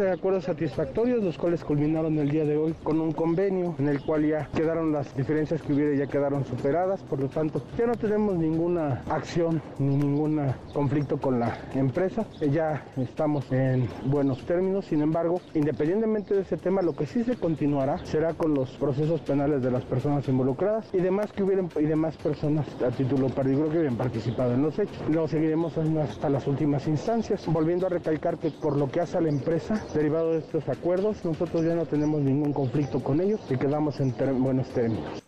acuerdos 0.00 0.44
satisfactorios, 0.44 1.22
los 1.22 1.38
cuales 1.38 1.64
culminaron 1.64 2.18
el 2.18 2.30
día 2.30 2.44
de 2.44 2.56
hoy 2.56 2.74
con 2.82 3.00
un 3.00 3.12
convenio 3.12 3.74
en 3.78 3.88
el 3.88 4.00
cual 4.02 4.26
ya 4.26 4.48
quedaron 4.54 4.92
las 4.92 5.14
diferencias 5.16 5.62
que 5.62 5.72
hubiera, 5.72 5.96
ya 5.96 6.06
quedaron 6.06 6.44
superadas, 6.44 7.02
por 7.02 7.20
lo 7.20 7.28
tanto 7.28 7.62
ya 7.78 7.86
no 7.86 7.94
tenemos 7.94 8.36
ninguna 8.36 9.02
acción 9.08 9.62
ni 9.78 9.96
ningún 9.96 10.40
conflicto 10.72 11.18
con 11.18 11.40
la 11.40 11.56
empresa, 11.74 12.26
ya 12.50 12.84
estamos 12.96 13.50
en 13.52 13.88
buenos 14.06 14.44
términos, 14.44 14.86
sin 14.86 15.02
embargo, 15.02 15.40
independientemente 15.54 16.34
de 16.34 16.42
ese 16.42 16.56
tema, 16.56 16.82
lo 16.82 16.94
que 16.94 17.06
sí 17.06 17.24
se 17.24 17.36
continuará 17.36 18.04
será 18.04 18.34
con 18.34 18.54
los 18.54 18.70
procesos 18.72 19.20
penales 19.20 19.62
de 19.62 19.70
las 19.70 19.84
personas 19.84 20.28
involucradas 20.28 20.86
y 20.92 20.98
demás 20.98 21.32
que 21.32 21.42
hubieran 21.42 21.68
y 21.78 21.84
demás 21.84 22.16
personas 22.16 22.66
a 22.82 22.90
título 22.90 23.28
particular 23.28 23.70
que 23.70 23.78
hubieran 23.78 23.96
participado 23.96 24.54
en 24.54 24.62
los 24.62 24.78
hechos. 24.78 24.96
Lo 25.08 25.28
seguiremos 25.28 25.76
hasta 25.76 26.28
las 26.28 26.46
últimas 26.46 26.86
instancias, 26.86 27.46
volviendo 27.46 27.86
a 27.86 27.90
recalcar 27.90 28.38
que 28.38 28.50
por 28.50 28.76
lo 28.76 28.90
que 28.90 29.00
hace 29.00 29.18
a 29.18 29.20
la 29.20 29.28
empresa, 29.28 29.83
Derivado 29.92 30.32
de 30.32 30.38
estos 30.38 30.68
acuerdos, 30.68 31.24
nosotros 31.24 31.64
ya 31.64 31.74
no 31.74 31.86
tenemos 31.86 32.20
ningún 32.22 32.52
conflicto 32.52 33.02
con 33.02 33.20
ellos 33.20 33.40
y 33.50 33.56
quedamos 33.56 34.00
en 34.00 34.14
buenos 34.40 34.68
términos. 34.70 35.22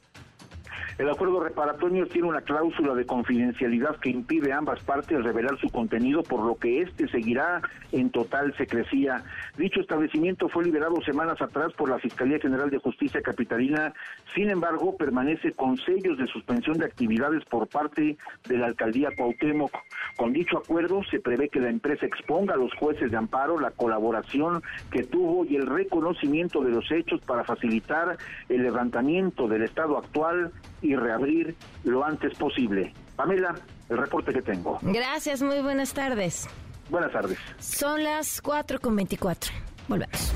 El 0.98 1.10
acuerdo 1.10 1.40
reparatorio 1.40 2.06
tiene 2.06 2.28
una 2.28 2.40
cláusula 2.40 2.94
de 2.94 3.04
confidencialidad 3.04 3.96
que 3.96 4.08
impide 4.08 4.52
a 4.52 4.58
ambas 4.58 4.82
partes 4.82 5.22
revelar 5.22 5.58
su 5.60 5.68
contenido, 5.68 6.22
por 6.22 6.42
lo 6.42 6.54
que 6.54 6.80
este 6.80 7.06
seguirá 7.08 7.60
en 7.92 8.08
total 8.08 8.56
secrecía. 8.56 9.22
Dicho 9.58 9.80
establecimiento 9.80 10.48
fue 10.48 10.64
liberado 10.64 10.96
semanas 11.02 11.42
atrás 11.42 11.74
por 11.74 11.90
la 11.90 11.98
Fiscalía 11.98 12.38
General 12.38 12.70
de 12.70 12.78
Justicia 12.78 13.20
Capitalina, 13.20 13.92
sin 14.34 14.48
embargo, 14.48 14.96
permanece 14.96 15.52
con 15.52 15.76
sellos 15.76 16.16
de 16.16 16.26
suspensión 16.28 16.78
de 16.78 16.86
actividades 16.86 17.44
por 17.44 17.68
parte 17.68 18.16
de 18.48 18.56
la 18.56 18.66
alcaldía 18.66 19.10
Cuauhtémoc. 19.14 19.72
Con 20.16 20.32
dicho 20.32 20.56
acuerdo 20.56 21.02
se 21.10 21.20
prevé 21.20 21.50
que 21.50 21.60
la 21.60 21.68
empresa 21.68 22.06
exponga 22.06 22.54
a 22.54 22.58
los 22.58 22.72
jueces 22.72 23.10
de 23.10 23.18
amparo 23.18 23.60
la 23.60 23.70
colaboración 23.70 24.62
que 24.90 25.02
tuvo 25.02 25.44
y 25.44 25.56
el 25.56 25.66
reconocimiento 25.66 26.62
de 26.62 26.70
los 26.70 26.90
hechos 26.90 27.20
para 27.20 27.44
facilitar 27.44 28.16
el 28.48 28.62
levantamiento 28.62 29.46
del 29.46 29.64
estado 29.64 29.98
actual 29.98 30.52
y 30.86 30.96
reabrir 30.96 31.56
lo 31.84 32.04
antes 32.04 32.36
posible. 32.38 32.92
Pamela, 33.16 33.54
el 33.88 33.98
reporte 33.98 34.32
que 34.32 34.42
tengo. 34.42 34.78
Gracias, 34.82 35.42
muy 35.42 35.60
buenas 35.60 35.92
tardes. 35.92 36.48
Buenas 36.88 37.12
tardes. 37.12 37.38
Son 37.58 38.02
las 38.04 38.40
4 38.40 38.80
con 38.80 38.94
24. 38.94 39.52
Volvemos. 39.88 40.32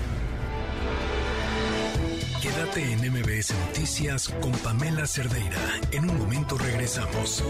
Quédate 2.43 2.93
en 2.93 3.13
MBS 3.13 3.55
Noticias 3.67 4.29
con 4.41 4.53
Pamela 4.53 5.07
Cerdeira. 5.07 5.59
En 5.93 6.11
un 6.11 6.19
momento 6.19 6.59
regresamos. 6.59 7.45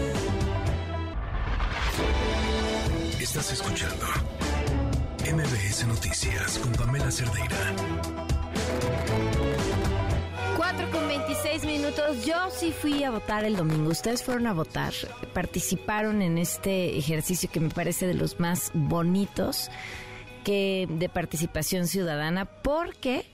Estás 3.19 3.53
escuchando 3.53 4.05
MBS 5.23 5.87
Noticias 5.87 6.59
con 6.59 6.73
Pamela 6.73 7.09
Cerdeira. 7.09 7.57
4 10.61 10.91
con 10.91 11.07
26 11.07 11.65
minutos. 11.65 12.23
Yo 12.23 12.35
sí 12.51 12.71
fui 12.71 13.03
a 13.03 13.09
votar 13.09 13.45
el 13.45 13.55
domingo. 13.55 13.89
Ustedes 13.89 14.21
fueron 14.21 14.45
a 14.45 14.53
votar. 14.53 14.93
Participaron 15.33 16.21
en 16.21 16.37
este 16.37 16.99
ejercicio 16.99 17.49
que 17.51 17.59
me 17.59 17.69
parece 17.69 18.05
de 18.05 18.13
los 18.13 18.39
más 18.39 18.69
bonitos 18.75 19.71
que 20.43 20.87
de 20.87 21.09
participación 21.09 21.87
ciudadana 21.87 22.45
porque 22.45 23.25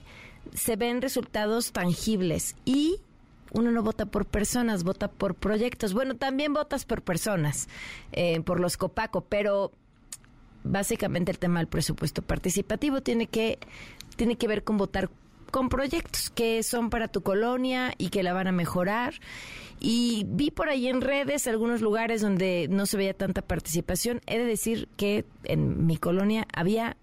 se 0.54 0.76
ven 0.76 1.02
resultados 1.02 1.72
tangibles 1.72 2.56
y 2.64 2.96
uno 3.52 3.72
no 3.72 3.82
vota 3.82 4.06
por 4.06 4.24
personas, 4.24 4.82
vota 4.82 5.08
por 5.08 5.34
proyectos. 5.34 5.92
Bueno, 5.92 6.16
también 6.16 6.54
votas 6.54 6.86
por 6.86 7.02
personas, 7.02 7.68
eh, 8.12 8.40
por 8.40 8.58
los 8.58 8.78
Copaco, 8.78 9.20
pero 9.20 9.70
básicamente 10.64 11.30
el 11.30 11.38
tema 11.38 11.60
del 11.60 11.68
presupuesto 11.68 12.22
participativo 12.22 13.02
tiene 13.02 13.26
que, 13.26 13.58
tiene 14.16 14.36
que 14.36 14.48
ver 14.48 14.64
con 14.64 14.78
votar 14.78 15.10
con 15.50 15.68
proyectos 15.68 16.30
que 16.30 16.62
son 16.62 16.90
para 16.90 17.08
tu 17.08 17.22
colonia 17.22 17.94
y 17.98 18.10
que 18.10 18.22
la 18.22 18.32
van 18.32 18.46
a 18.46 18.52
mejorar. 18.52 19.14
Y 19.80 20.24
vi 20.28 20.50
por 20.50 20.68
ahí 20.68 20.88
en 20.88 21.00
redes 21.00 21.46
algunos 21.46 21.80
lugares 21.80 22.20
donde 22.20 22.66
no 22.68 22.86
se 22.86 22.96
veía 22.96 23.14
tanta 23.14 23.42
participación. 23.42 24.20
He 24.26 24.38
de 24.38 24.44
decir 24.44 24.88
que 24.96 25.24
en 25.44 25.86
mi 25.86 25.96
colonia 25.96 26.46
había 26.52 26.96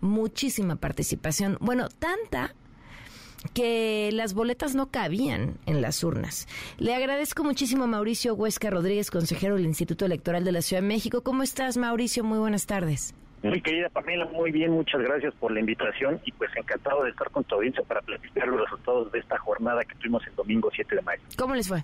muchísima 0.00 0.76
participación. 0.76 1.56
Bueno, 1.60 1.88
tanta 1.88 2.54
que 3.54 4.10
las 4.12 4.34
boletas 4.34 4.74
no 4.74 4.90
cabían 4.90 5.58
en 5.64 5.80
las 5.80 6.04
urnas. 6.04 6.46
Le 6.78 6.94
agradezco 6.94 7.42
muchísimo 7.42 7.84
a 7.84 7.86
Mauricio 7.86 8.34
Huesca 8.34 8.68
Rodríguez, 8.68 9.10
consejero 9.10 9.56
del 9.56 9.64
Instituto 9.64 10.04
Electoral 10.04 10.44
de 10.44 10.52
la 10.52 10.62
Ciudad 10.62 10.82
de 10.82 10.88
México. 10.88 11.22
¿Cómo 11.22 11.42
estás, 11.42 11.78
Mauricio? 11.78 12.22
Muy 12.22 12.38
buenas 12.38 12.66
tardes. 12.66 13.14
Muy 13.42 13.60
querida 13.62 13.88
Pamela, 13.88 14.26
muy 14.26 14.50
bien, 14.50 14.70
muchas 14.72 15.00
gracias 15.00 15.32
por 15.34 15.50
la 15.50 15.60
invitación 15.60 16.20
y 16.24 16.32
pues 16.32 16.50
encantado 16.56 17.04
de 17.04 17.10
estar 17.10 17.30
con 17.30 17.42
tu 17.44 17.54
audiencia 17.54 17.82
para 17.84 18.02
platicar 18.02 18.46
los 18.48 18.60
resultados 18.60 19.10
de 19.12 19.18
esta 19.20 19.38
jornada 19.38 19.82
que 19.84 19.94
tuvimos 19.94 20.26
el 20.26 20.34
domingo 20.34 20.70
7 20.74 20.96
de 20.96 21.02
mayo. 21.02 21.22
¿Cómo 21.38 21.54
les 21.54 21.68
fue? 21.68 21.82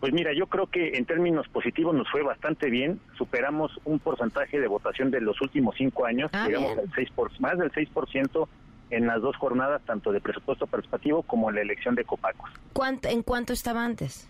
Pues 0.00 0.12
mira, 0.12 0.32
yo 0.34 0.46
creo 0.46 0.66
que 0.66 0.96
en 0.96 1.04
términos 1.04 1.46
positivos 1.48 1.94
nos 1.94 2.10
fue 2.10 2.22
bastante 2.22 2.70
bien. 2.70 3.00
Superamos 3.18 3.70
un 3.84 3.98
porcentaje 3.98 4.58
de 4.58 4.66
votación 4.66 5.10
de 5.10 5.20
los 5.20 5.40
últimos 5.42 5.74
cinco 5.76 6.06
años, 6.06 6.30
Ah, 6.32 6.46
llegamos 6.46 6.74
bien. 6.76 6.80
al 6.88 6.94
6 6.94 7.08
por, 7.14 7.40
más 7.40 7.58
del 7.58 7.70
6% 7.72 8.48
en 8.90 9.06
las 9.06 9.20
dos 9.22 9.36
jornadas, 9.36 9.82
tanto 9.86 10.10
de 10.10 10.20
presupuesto 10.20 10.66
participativo 10.66 11.22
como 11.22 11.48
en 11.50 11.56
la 11.56 11.62
elección 11.62 11.94
de 11.94 12.04
Copacos. 12.04 12.50
¿Cuánto, 12.72 13.08
¿En 13.08 13.22
cuánto 13.22 13.52
estaba 13.52 13.84
antes? 13.84 14.28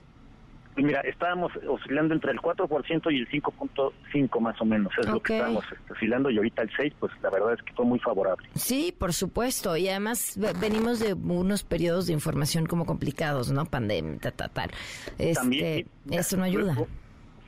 Y 0.81 0.85
mira, 0.85 1.01
estábamos 1.03 1.53
oscilando 1.69 2.15
entre 2.15 2.33
el 2.33 2.39
4% 2.39 3.13
y 3.13 3.19
el 3.19 3.29
5.5 3.29 4.41
más 4.41 4.61
o 4.61 4.65
menos, 4.65 4.93
es 4.99 5.07
lo 5.09 5.21
que 5.21 5.35
estábamos 5.37 5.65
este, 5.73 5.93
oscilando 5.93 6.31
y 6.31 6.37
ahorita 6.39 6.63
el 6.63 6.71
6, 6.77 6.95
pues 6.99 7.13
la 7.23 7.31
verdad 7.31 7.53
es 7.55 7.63
que 7.63 7.73
fue 7.75 7.85
muy 7.85 7.99
favorable. 7.99 8.49
Sí, 8.55 8.95
por 8.97 9.13
supuesto. 9.13 9.77
Y 9.77 9.89
además 9.89 10.35
ve- 10.39 10.53
venimos 10.61 10.99
de 11.01 11.15
unos 11.15 11.63
periodos 11.63 12.07
de 12.07 12.13
información 12.15 12.67
como 12.67 12.87
complicados, 12.87 13.53
¿no? 13.53 13.65
Pandemia, 13.67 14.19
ta, 14.19 14.31
ta, 14.31 14.49
tal. 14.49 14.71
Este, 15.19 15.35
También, 15.35 15.89
eso 16.11 16.37
no 16.37 16.45
ayuda. 16.45 16.77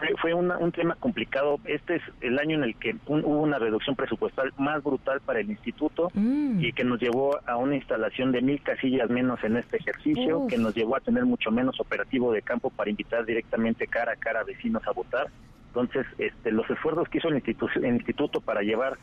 Fue, 0.03 0.17
fue 0.21 0.35
una- 0.35 0.59
un 0.59 0.73
tema 0.73 0.97
complicado. 0.97 1.61
Este 1.65 1.97
es 1.97 2.03
el 2.21 2.39
año 2.41 2.57
en 2.57 2.65
el 2.65 2.75
que 2.75 2.97
un- 3.07 3.25
hubo 3.25 3.41
una 3.41 3.59
reducción 3.59 3.95
presupuestal 3.95 4.53
más 4.59 4.83
brutal 4.83 5.21
para 5.21 5.39
el 5.41 5.49
instituto 5.49 6.11
Mm. 6.15 6.61
y 6.65 6.73
que 6.73 6.83
nos 6.83 7.01
llevó 7.01 7.39
a 7.47 7.57
una 7.57 7.77
instalación 7.77 8.33
de 8.33 8.43
mil 8.43 8.61
casillas 8.63 9.09
menos 9.11 9.43
en 9.45 9.57
este 9.57 9.77
ejercicio, 9.77 10.41
Uf. 10.41 10.51
que 10.51 10.59
nos 10.59 10.75
llevó 10.75 10.97
a 10.97 11.01
tener 11.01 11.25
mucho 11.25 11.53
menos 11.53 11.79
operativo 11.81 12.33
de 12.33 12.43
campo 12.43 12.71
para 12.71 12.91
invitar 12.91 13.25
directamente 13.25 13.87
cara 13.87 14.13
a 14.13 14.17
cara 14.17 14.41
a 14.41 14.45
vecinos 14.45 14.83
a 14.89 14.93
votar. 14.93 15.29
Entonces, 15.69 16.05
este, 16.19 16.51
los 16.51 16.69
esfuerzos 16.69 17.09
que 17.09 17.19
hizo 17.19 17.29
el, 17.29 17.37
institu- 17.43 17.71
el 17.77 17.95
instituto 17.95 18.41
para 18.41 18.63
llevar 18.63 18.95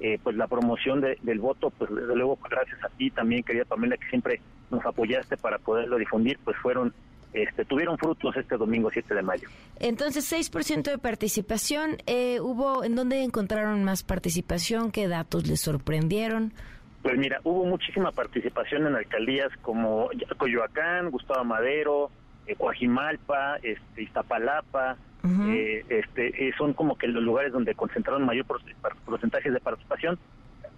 eh, 0.00 0.16
pues 0.22 0.36
la 0.36 0.46
promoción 0.46 1.00
de- 1.00 1.18
del 1.22 1.40
voto, 1.40 1.70
pues 1.70 1.90
desde 1.92 2.14
luego 2.14 2.38
gracias 2.48 2.82
a 2.84 2.88
ti 2.88 3.10
también, 3.10 3.42
querida 3.42 3.64
Pamela, 3.64 3.96
que 3.96 4.06
siempre 4.08 4.40
nos 4.70 4.86
apoyaste 4.86 5.36
para 5.36 5.58
poderlo 5.58 5.96
difundir, 5.98 6.38
pues 6.44 6.56
fueron 6.58 6.92
este, 7.32 7.64
tuvieron 7.64 7.98
frutos 7.98 8.36
este 8.36 8.56
domingo 8.56 8.90
7 8.92 9.14
de 9.14 9.22
mayo. 9.22 9.48
Entonces, 9.80 10.30
6% 10.32 10.82
de 10.90 10.98
participación. 10.98 11.98
Eh, 12.06 12.40
¿Hubo 12.40 12.84
en 12.84 12.94
dónde 12.94 13.22
encontraron 13.22 13.84
más 13.84 14.02
participación? 14.02 14.90
¿Qué 14.90 15.08
datos 15.08 15.46
les 15.46 15.60
sorprendieron? 15.60 16.52
Pues 17.02 17.16
mira, 17.16 17.40
hubo 17.44 17.64
muchísima 17.64 18.10
participación 18.12 18.86
en 18.86 18.96
alcaldías 18.96 19.50
como 19.62 20.10
Coyoacán, 20.36 21.10
Gustavo 21.10 21.44
Madero, 21.44 22.10
eh, 22.46 22.56
Coajimalpa, 22.56 23.56
este, 23.62 24.02
Iztapalapa, 24.02 24.96
eh, 25.50 25.84
este, 25.90 26.48
eh, 26.48 26.52
son 26.56 26.72
como 26.72 26.96
que 26.96 27.06
los 27.06 27.22
lugares 27.22 27.52
donde 27.52 27.74
concentraron 27.74 28.24
mayor 28.24 28.46
por- 28.46 28.60
par- 28.80 28.96
porcentajes 29.04 29.52
de 29.52 29.60
participación. 29.60 30.18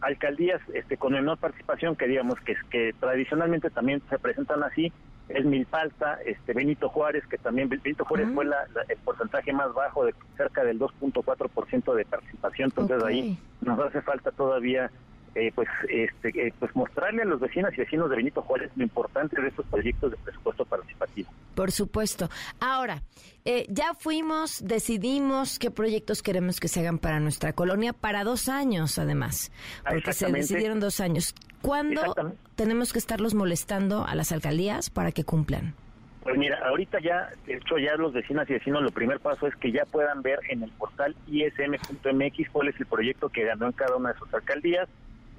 Alcaldías 0.00 0.60
este, 0.72 0.96
con 0.96 1.12
menor 1.12 1.38
participación, 1.38 1.94
que 1.96 2.06
digamos 2.06 2.38
que, 2.40 2.54
que 2.70 2.94
tradicionalmente 2.98 3.70
también 3.70 4.02
se 4.08 4.18
presentan 4.18 4.62
así, 4.62 4.92
es 5.28 5.44
Milpalta, 5.44 6.18
este, 6.24 6.52
Benito 6.54 6.88
Juárez, 6.88 7.24
que 7.28 7.38
también 7.38 7.68
Benito 7.68 8.04
Juárez 8.04 8.28
fue 8.34 8.44
la- 8.44 8.66
la- 8.74 8.82
el 8.88 8.96
porcentaje 8.98 9.52
más 9.52 9.72
bajo, 9.74 10.04
de 10.04 10.14
cerca 10.36 10.64
del 10.64 10.78
2.4% 10.78 11.94
de 11.94 12.04
participación, 12.04 12.70
entonces 12.70 13.02
ahí 13.04 13.38
nos 13.60 13.78
hace 13.78 14.00
falta 14.02 14.30
todavía 14.32 14.90
eh, 15.34 15.52
pues 15.54 15.68
este 15.88 16.28
eh, 16.48 16.52
pues 16.58 16.74
mostrarle 16.74 17.22
a 17.22 17.24
los 17.24 17.40
vecinas 17.40 17.72
y 17.74 17.76
vecinos 17.78 18.10
de 18.10 18.16
Benito 18.16 18.42
Juárez 18.42 18.70
lo 18.74 18.82
importante 18.82 19.40
de 19.40 19.48
estos 19.48 19.64
proyectos 19.66 20.10
de 20.10 20.16
presupuesto 20.16 20.64
participativo. 20.64 21.30
Por 21.54 21.70
supuesto. 21.70 22.28
Ahora, 22.58 23.02
eh, 23.44 23.66
ya 23.68 23.94
fuimos, 23.94 24.64
decidimos 24.64 25.58
qué 25.58 25.70
proyectos 25.70 26.22
queremos 26.22 26.58
que 26.58 26.68
se 26.68 26.80
hagan 26.80 26.98
para 26.98 27.20
nuestra 27.20 27.52
colonia 27.52 27.92
para 27.92 28.24
dos 28.24 28.48
años, 28.48 28.98
además, 28.98 29.52
Ah, 29.84 29.90
porque 29.92 30.12
se 30.12 30.30
decidieron 30.32 30.80
dos 30.80 31.00
años. 31.00 31.34
¿Cuándo 31.62 32.14
tenemos 32.56 32.92
que 32.92 32.98
estarlos 32.98 33.34
molestando 33.34 34.04
a 34.04 34.14
las 34.14 34.32
alcaldías 34.32 34.90
para 34.90 35.12
que 35.12 35.24
cumplan? 35.24 35.74
Pues 36.22 36.36
mira, 36.36 36.58
ahorita 36.66 36.98
ya, 37.00 37.30
de 37.46 37.54
hecho 37.54 37.78
ya 37.78 37.94
los 37.96 38.12
vecinas 38.12 38.48
y 38.50 38.54
vecinos, 38.54 38.82
lo 38.82 38.90
primer 38.90 39.20
paso 39.20 39.46
es 39.46 39.56
que 39.56 39.72
ya 39.72 39.84
puedan 39.86 40.22
ver 40.22 40.38
en 40.48 40.62
el 40.62 40.70
portal 40.72 41.14
ism.mx 41.26 42.50
cuál 42.50 42.68
es 42.68 42.78
el 42.78 42.86
proyecto 42.86 43.28
que 43.30 43.44
ganó 43.44 43.66
en 43.66 43.72
cada 43.72 43.96
una 43.96 44.12
de 44.12 44.18
sus 44.18 44.32
alcaldías 44.34 44.88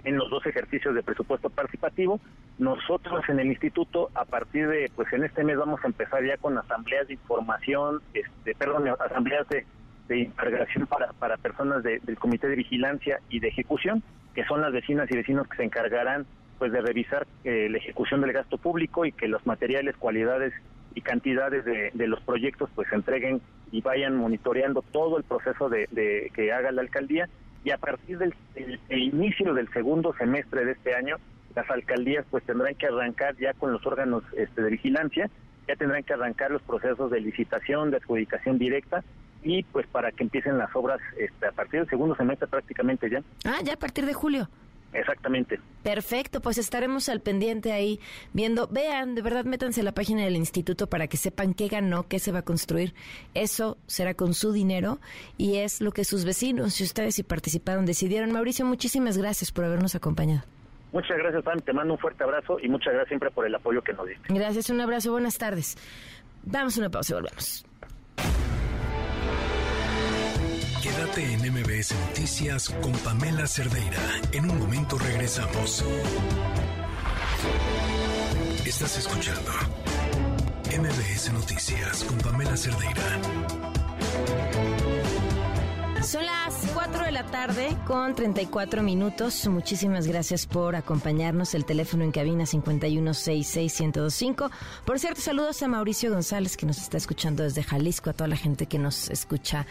en 0.03 0.17
los 0.17 0.29
dos 0.29 0.45
ejercicios 0.45 0.95
de 0.95 1.03
presupuesto 1.03 1.49
participativo. 1.49 2.19
Nosotros 2.57 3.23
en 3.29 3.39
el 3.39 3.47
instituto, 3.47 4.09
a 4.15 4.25
partir 4.25 4.67
de, 4.67 4.91
pues 4.95 5.11
en 5.13 5.23
este 5.23 5.43
mes 5.43 5.57
vamos 5.57 5.79
a 5.83 5.87
empezar 5.87 6.23
ya 6.25 6.37
con 6.37 6.57
asambleas 6.57 7.07
de 7.07 7.13
información, 7.13 8.01
este, 8.13 8.53
perdón, 8.55 8.87
asambleas 8.99 9.47
de, 9.49 9.65
de 10.07 10.19
integración 10.19 10.87
para, 10.87 11.13
para 11.13 11.37
personas 11.37 11.83
de- 11.83 11.99
del 11.99 12.17
Comité 12.17 12.47
de 12.47 12.55
Vigilancia 12.55 13.19
y 13.29 13.39
de 13.39 13.47
Ejecución, 13.47 14.03
que 14.35 14.45
son 14.45 14.61
las 14.61 14.71
vecinas 14.71 15.09
y 15.11 15.15
vecinos 15.15 15.47
que 15.47 15.57
se 15.57 15.63
encargarán 15.63 16.25
pues 16.59 16.71
de 16.71 16.81
revisar 16.81 17.25
eh, 17.43 17.67
la 17.71 17.77
ejecución 17.79 18.21
del 18.21 18.33
gasto 18.33 18.59
público 18.59 19.03
y 19.05 19.11
que 19.11 19.27
los 19.27 19.43
materiales, 19.47 19.97
cualidades 19.97 20.53
y 20.93 21.01
cantidades 21.01 21.65
de, 21.65 21.89
de 21.93 22.07
los 22.07 22.21
proyectos 22.21 22.69
pues 22.75 22.87
se 22.89 22.95
entreguen 22.95 23.41
y 23.71 23.81
vayan 23.81 24.15
monitoreando 24.15 24.83
todo 24.83 25.17
el 25.17 25.23
proceso 25.23 25.69
de, 25.69 25.87
de 25.89 26.29
que 26.35 26.51
haga 26.51 26.71
la 26.71 26.81
alcaldía 26.81 27.27
y 27.63 27.71
a 27.71 27.77
partir 27.77 28.17
del 28.17 28.33
el- 28.55 28.79
el 28.89 28.99
inicio 28.99 29.53
del 29.53 29.67
segundo 29.73 30.13
semestre 30.17 30.65
de 30.65 30.71
este 30.73 30.95
año 30.95 31.17
las 31.55 31.69
alcaldías 31.69 32.25
pues 32.31 32.43
tendrán 32.45 32.75
que 32.75 32.87
arrancar 32.87 33.35
ya 33.37 33.53
con 33.53 33.71
los 33.73 33.85
órganos 33.85 34.23
este, 34.37 34.61
de 34.61 34.69
vigilancia 34.71 35.29
ya 35.67 35.75
tendrán 35.75 36.03
que 36.03 36.13
arrancar 36.13 36.51
los 36.51 36.61
procesos 36.63 37.11
de 37.11 37.19
licitación 37.21 37.91
de 37.91 37.97
adjudicación 37.97 38.57
directa 38.57 39.03
y 39.43 39.63
pues 39.63 39.85
para 39.87 40.11
que 40.11 40.23
empiecen 40.23 40.57
las 40.57 40.73
obras 40.75 40.99
este, 41.17 41.45
a 41.47 41.51
partir 41.51 41.81
del 41.81 41.89
segundo 41.89 42.15
semestre 42.15 42.47
prácticamente 42.47 43.09
ya 43.09 43.21
Ah, 43.45 43.59
ya 43.63 43.73
a 43.73 43.77
partir 43.77 44.05
de 44.05 44.13
julio. 44.13 44.47
Exactamente 44.93 45.59
Perfecto, 45.83 46.41
pues 46.41 46.59
estaremos 46.59 47.09
al 47.09 47.21
pendiente 47.21 47.71
ahí 47.71 47.99
viendo. 48.33 48.67
Vean, 48.67 49.15
de 49.15 49.23
verdad, 49.23 49.45
métanse 49.45 49.81
a 49.81 49.83
la 49.83 49.93
página 49.93 50.23
del 50.23 50.35
instituto 50.35 50.87
para 50.87 51.07
que 51.07 51.17
sepan 51.17 51.55
qué 51.55 51.67
ganó, 51.69 52.07
qué 52.07 52.19
se 52.19 52.31
va 52.31 52.39
a 52.39 52.41
construir. 52.43 52.93
Eso 53.33 53.77
será 53.87 54.13
con 54.13 54.35
su 54.35 54.51
dinero 54.51 54.99
y 55.37 55.57
es 55.57 55.81
lo 55.81 55.91
que 55.91 56.05
sus 56.05 56.23
vecinos 56.23 56.79
y 56.79 56.83
ustedes 56.83 57.15
si 57.15 57.23
participaron 57.23 57.85
decidieron. 57.85 58.31
Mauricio, 58.31 58.63
muchísimas 58.65 59.17
gracias 59.17 59.51
por 59.51 59.65
habernos 59.65 59.95
acompañado. 59.95 60.43
muchas 60.91 61.17
gracias 61.17 61.43
Pam, 61.43 61.59
te 61.61 61.73
mando 61.73 61.93
un 61.93 61.99
fuerte 61.99 62.23
abrazo 62.23 62.59
y 62.61 62.69
muchas 62.69 62.93
gracias 62.93 63.07
siempre 63.07 63.31
por 63.31 63.47
el 63.47 63.55
apoyo 63.55 63.81
que 63.81 63.93
nos 63.93 64.07
diste 64.07 64.31
Gracias, 64.31 64.69
un 64.69 64.81
abrazo, 64.81 65.11
buenas 65.11 65.37
tardes. 65.37 65.77
Vamos 66.43 66.77
a 66.77 66.81
una 66.81 66.89
pausa 66.89 67.13
y 67.13 67.15
volvemos. 67.15 67.65
Quédate 70.81 71.33
en 71.33 71.53
MBS 71.53 71.93
Noticias 72.07 72.69
con 72.81 72.93
Pamela 72.93 73.45
Cerdeira. 73.45 73.99
En 74.31 74.49
un 74.49 74.57
momento 74.57 74.97
regresamos. 74.97 75.85
Estás 78.65 78.97
escuchando 78.97 79.51
MBS 80.75 81.33
Noticias 81.33 82.03
con 82.05 82.17
Pamela 82.17 82.57
Cerdeira. 82.57 83.21
Son 86.01 86.25
las 86.25 86.55
4 86.73 87.05
de 87.05 87.11
la 87.11 87.27
tarde 87.27 87.77
con 87.85 88.15
34 88.15 88.81
minutos. 88.81 89.47
Muchísimas 89.47 90.07
gracias 90.07 90.47
por 90.47 90.75
acompañarnos. 90.75 91.53
El 91.53 91.63
teléfono 91.63 92.03
en 92.03 92.11
cabina 92.11 92.45
5166125. 92.45 94.49
Por 94.83 94.99
cierto, 94.99 95.21
saludos 95.21 95.61
a 95.61 95.67
Mauricio 95.67 96.11
González 96.11 96.57
que 96.57 96.65
nos 96.65 96.79
está 96.79 96.97
escuchando 96.97 97.43
desde 97.43 97.61
Jalisco, 97.61 98.09
a 98.09 98.13
toda 98.13 98.27
la 98.27 98.35
gente 98.35 98.65
que 98.65 98.79
nos 98.79 99.11
escucha 99.11 99.67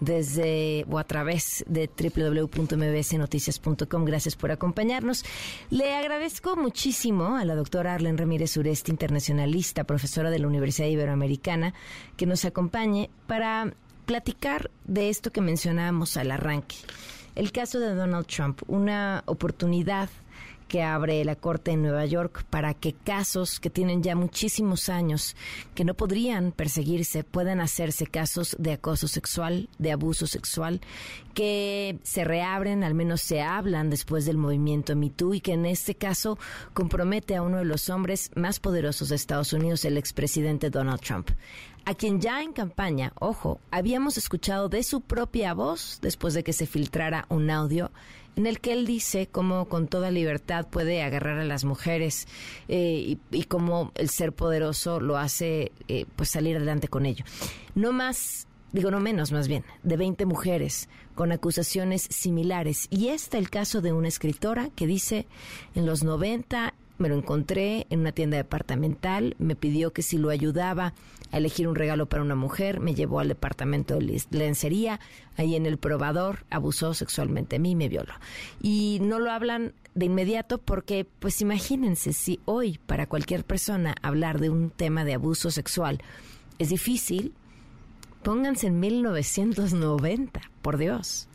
desde 0.00 0.84
o 0.90 0.98
a 0.98 1.04
través 1.04 1.64
de 1.68 1.88
www.mbsnoticias.com. 1.88 4.04
Gracias 4.04 4.36
por 4.36 4.50
acompañarnos. 4.50 5.24
Le 5.70 5.94
agradezco 5.94 6.56
muchísimo 6.56 7.36
a 7.36 7.44
la 7.44 7.54
doctora 7.54 7.94
Arlen 7.94 8.18
Ramírez 8.18 8.56
Uresti, 8.56 8.90
internacionalista, 8.90 9.84
profesora 9.84 10.30
de 10.30 10.38
la 10.38 10.48
Universidad 10.48 10.88
Iberoamericana, 10.88 11.74
que 12.16 12.26
nos 12.26 12.44
acompañe 12.44 13.10
para 13.26 13.74
platicar 14.06 14.70
de 14.84 15.08
esto 15.08 15.30
que 15.30 15.40
mencionábamos 15.40 16.16
al 16.16 16.30
arranque. 16.30 16.76
El 17.34 17.50
caso 17.50 17.80
de 17.80 17.94
Donald 17.94 18.26
Trump, 18.26 18.60
una 18.68 19.24
oportunidad 19.26 20.08
que 20.68 20.82
abre 20.82 21.24
la 21.24 21.36
Corte 21.36 21.72
en 21.72 21.82
Nueva 21.82 22.04
York 22.06 22.44
para 22.50 22.74
que 22.74 22.92
casos 22.92 23.60
que 23.60 23.70
tienen 23.70 24.02
ya 24.02 24.16
muchísimos 24.16 24.88
años, 24.88 25.36
que 25.74 25.84
no 25.84 25.94
podrían 25.94 26.52
perseguirse, 26.52 27.24
puedan 27.24 27.60
hacerse 27.60 28.06
casos 28.06 28.56
de 28.58 28.72
acoso 28.72 29.08
sexual, 29.08 29.68
de 29.78 29.92
abuso 29.92 30.26
sexual, 30.26 30.80
que 31.34 31.98
se 32.02 32.24
reabren, 32.24 32.84
al 32.84 32.94
menos 32.94 33.20
se 33.20 33.42
hablan 33.42 33.90
después 33.90 34.24
del 34.24 34.38
movimiento 34.38 34.96
MeToo 34.96 35.34
y 35.34 35.40
que 35.40 35.52
en 35.52 35.66
este 35.66 35.94
caso 35.94 36.38
compromete 36.72 37.36
a 37.36 37.42
uno 37.42 37.58
de 37.58 37.64
los 37.64 37.88
hombres 37.90 38.30
más 38.34 38.60
poderosos 38.60 39.08
de 39.08 39.16
Estados 39.16 39.52
Unidos, 39.52 39.84
el 39.84 39.98
expresidente 39.98 40.70
Donald 40.70 41.00
Trump 41.00 41.30
a 41.86 41.94
quien 41.94 42.20
ya 42.20 42.42
en 42.42 42.52
campaña, 42.52 43.12
ojo, 43.20 43.60
habíamos 43.70 44.16
escuchado 44.16 44.68
de 44.68 44.82
su 44.82 45.02
propia 45.02 45.52
voz 45.52 45.98
después 46.00 46.32
de 46.34 46.42
que 46.42 46.52
se 46.52 46.66
filtrara 46.66 47.26
un 47.28 47.50
audio 47.50 47.90
en 48.36 48.46
el 48.46 48.60
que 48.60 48.72
él 48.72 48.86
dice 48.86 49.28
cómo 49.30 49.66
con 49.66 49.88
toda 49.88 50.10
libertad 50.10 50.66
puede 50.68 51.02
agarrar 51.02 51.38
a 51.38 51.44
las 51.44 51.64
mujeres 51.64 52.26
eh, 52.68 53.16
y, 53.30 53.42
cómo 53.44 53.92
el 53.94 54.10
ser 54.10 54.32
poderoso 54.32 55.00
lo 55.00 55.16
hace 55.16 55.72
eh, 55.88 56.06
pues 56.16 56.30
salir 56.30 56.56
adelante 56.56 56.88
con 56.88 57.06
ello. 57.06 57.24
No 57.74 57.92
más, 57.92 58.46
digo 58.72 58.90
no 58.90 59.00
menos 59.00 59.32
más 59.32 59.48
bien, 59.48 59.64
de 59.82 59.96
20 59.96 60.26
mujeres 60.26 60.88
con 61.14 61.32
acusaciones 61.32 62.02
similares. 62.02 62.88
Y 62.90 63.08
está 63.08 63.38
el 63.38 63.50
caso 63.50 63.80
de 63.80 63.92
una 63.92 64.08
escritora 64.08 64.70
que 64.74 64.86
dice 64.86 65.26
en 65.74 65.86
los 65.86 66.02
90 66.02 66.74
me 66.98 67.08
lo 67.08 67.16
encontré 67.16 67.86
en 67.90 68.00
una 68.00 68.12
tienda 68.12 68.36
departamental, 68.36 69.34
me 69.38 69.56
pidió 69.56 69.92
que 69.92 70.02
si 70.02 70.16
lo 70.16 70.30
ayudaba 70.30 70.94
a 71.32 71.38
elegir 71.38 71.66
un 71.66 71.74
regalo 71.74 72.06
para 72.06 72.22
una 72.22 72.36
mujer, 72.36 72.80
me 72.80 72.94
llevó 72.94 73.20
al 73.20 73.28
departamento 73.28 73.98
de 73.98 74.22
lencería, 74.30 75.00
ahí 75.36 75.56
en 75.56 75.66
el 75.66 75.78
probador 75.78 76.44
abusó 76.50 76.94
sexualmente 76.94 77.56
a 77.56 77.58
mí 77.58 77.72
y 77.72 77.76
me 77.76 77.88
violó. 77.88 78.14
Y 78.62 78.98
no 79.02 79.18
lo 79.18 79.32
hablan 79.32 79.72
de 79.94 80.06
inmediato 80.06 80.58
porque, 80.58 81.06
pues 81.18 81.40
imagínense, 81.40 82.12
si 82.12 82.40
hoy 82.44 82.78
para 82.86 83.06
cualquier 83.06 83.44
persona 83.44 83.94
hablar 84.02 84.40
de 84.40 84.50
un 84.50 84.70
tema 84.70 85.04
de 85.04 85.14
abuso 85.14 85.50
sexual 85.50 86.00
es 86.58 86.68
difícil, 86.68 87.34
pónganse 88.22 88.68
en 88.68 88.78
1990, 88.78 90.40
por 90.62 90.78
Dios. 90.78 91.28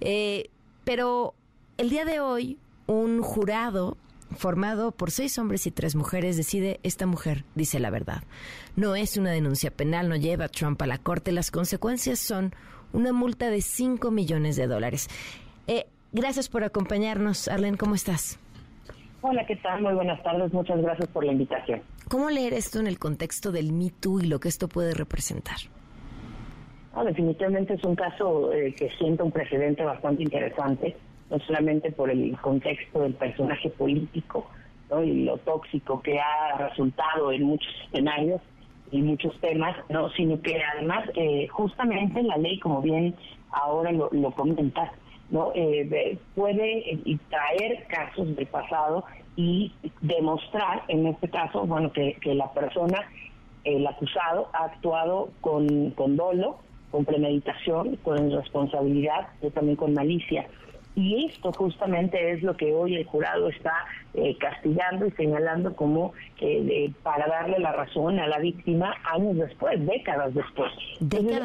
Eh, 0.00 0.50
pero 0.84 1.34
el 1.76 1.90
día 1.90 2.04
de 2.04 2.20
hoy, 2.20 2.58
un 2.86 3.22
jurado 3.22 3.96
formado 4.36 4.92
por 4.92 5.10
seis 5.10 5.38
hombres 5.38 5.66
y 5.66 5.70
tres 5.70 5.94
mujeres, 5.94 6.36
decide 6.36 6.80
esta 6.82 7.06
mujer 7.06 7.44
dice 7.54 7.78
la 7.80 7.90
verdad. 7.90 8.22
No 8.76 8.96
es 8.96 9.16
una 9.16 9.30
denuncia 9.30 9.70
penal, 9.70 10.08
no 10.08 10.16
lleva 10.16 10.46
a 10.46 10.48
Trump 10.48 10.80
a 10.82 10.86
la 10.86 10.98
corte. 10.98 11.32
Las 11.32 11.50
consecuencias 11.50 12.18
son 12.18 12.52
una 12.92 13.12
multa 13.12 13.50
de 13.50 13.60
5 13.60 14.10
millones 14.10 14.56
de 14.56 14.66
dólares. 14.66 15.08
Eh, 15.66 15.86
gracias 16.12 16.48
por 16.48 16.64
acompañarnos. 16.64 17.48
Arlen, 17.48 17.76
¿cómo 17.76 17.94
estás? 17.94 18.38
Hola, 19.20 19.44
¿qué 19.46 19.56
tal? 19.56 19.82
Muy 19.82 19.94
buenas 19.94 20.22
tardes. 20.22 20.52
Muchas 20.52 20.80
gracias 20.80 21.08
por 21.08 21.24
la 21.24 21.32
invitación. 21.32 21.82
¿Cómo 22.08 22.30
leer 22.30 22.54
esto 22.54 22.78
en 22.78 22.86
el 22.86 22.98
contexto 22.98 23.52
del 23.52 23.72
Me 23.72 23.90
Too 23.90 24.20
y 24.20 24.26
lo 24.26 24.40
que 24.40 24.48
esto 24.48 24.68
puede 24.68 24.94
representar? 24.94 25.56
Ah, 26.94 27.04
definitivamente 27.04 27.74
es 27.74 27.84
un 27.84 27.94
caso 27.94 28.52
eh, 28.52 28.74
que 28.74 28.90
sienta 28.98 29.24
un 29.24 29.30
precedente 29.30 29.84
bastante 29.84 30.22
interesante 30.22 30.96
no 31.30 31.38
solamente 31.40 31.92
por 31.92 32.10
el 32.10 32.36
contexto 32.40 33.00
del 33.00 33.14
personaje 33.14 33.70
político 33.70 34.46
y 35.04 35.24
lo 35.24 35.36
tóxico 35.38 36.00
que 36.00 36.18
ha 36.18 36.56
resultado 36.56 37.30
en 37.30 37.42
muchos 37.42 37.68
escenarios 37.86 38.40
y 38.90 39.02
muchos 39.02 39.38
temas, 39.40 39.76
no, 39.90 40.08
sino 40.10 40.40
que 40.40 40.58
además 40.62 41.08
eh, 41.14 41.46
justamente 41.48 42.22
la 42.22 42.38
ley, 42.38 42.58
como 42.58 42.80
bien 42.80 43.14
ahora 43.50 43.92
lo, 43.92 44.08
lo 44.12 44.30
comentas, 44.30 44.90
no 45.30 45.52
eh, 45.54 46.18
puede 46.34 46.98
traer 47.28 47.86
casos 47.88 48.34
del 48.34 48.46
pasado 48.46 49.04
y 49.36 49.72
demostrar, 50.00 50.82
en 50.88 51.06
este 51.06 51.28
caso, 51.28 51.66
bueno, 51.66 51.92
que, 51.92 52.14
que 52.20 52.34
la 52.34 52.50
persona, 52.52 52.98
el 53.64 53.86
acusado, 53.86 54.48
ha 54.54 54.64
actuado 54.64 55.28
con, 55.42 55.90
con 55.90 56.16
dolo, 56.16 56.58
con 56.90 57.04
premeditación, 57.04 57.96
con 57.96 58.30
responsabilidad, 58.30 59.28
y 59.42 59.50
también 59.50 59.76
con 59.76 59.92
malicia. 59.92 60.46
Y 60.98 61.26
esto 61.26 61.52
justamente 61.52 62.32
es 62.32 62.42
lo 62.42 62.56
que 62.56 62.74
hoy 62.74 62.96
el 62.96 63.04
jurado 63.04 63.48
está 63.50 63.72
eh, 64.14 64.36
castigando 64.36 65.06
y 65.06 65.12
señalando 65.12 65.76
como 65.76 66.12
eh, 66.40 66.90
para 67.04 67.28
darle 67.28 67.60
la 67.60 67.70
razón 67.70 68.18
a 68.18 68.26
la 68.26 68.40
víctima 68.40 68.96
años 69.04 69.36
después, 69.36 69.78
décadas 69.86 70.34
después. 70.34 70.72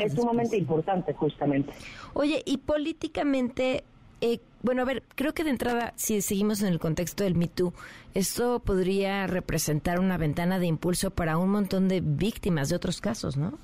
es 0.03 0.17
un 0.17 0.25
momento 0.25 0.55
importante 0.55 1.13
justamente. 1.13 1.71
Oye, 2.15 2.41
y 2.47 2.57
políticamente, 2.57 3.83
eh, 4.21 4.39
bueno, 4.63 4.81
a 4.81 4.85
ver, 4.85 5.03
creo 5.13 5.35
que 5.35 5.43
de 5.43 5.51
entrada, 5.51 5.93
si 5.97 6.19
seguimos 6.23 6.63
en 6.63 6.69
el 6.69 6.79
contexto 6.79 7.23
del 7.23 7.35
Me 7.35 7.47
Too, 7.47 7.73
esto 8.15 8.57
podría 8.57 9.27
representar 9.27 9.99
una 9.99 10.17
ventana 10.17 10.57
de 10.57 10.65
impulso 10.65 11.11
para 11.11 11.37
un 11.37 11.51
montón 11.51 11.89
de 11.89 12.01
víctimas 12.01 12.69
de 12.69 12.75
otros 12.75 13.01
casos, 13.01 13.37
¿no? 13.37 13.59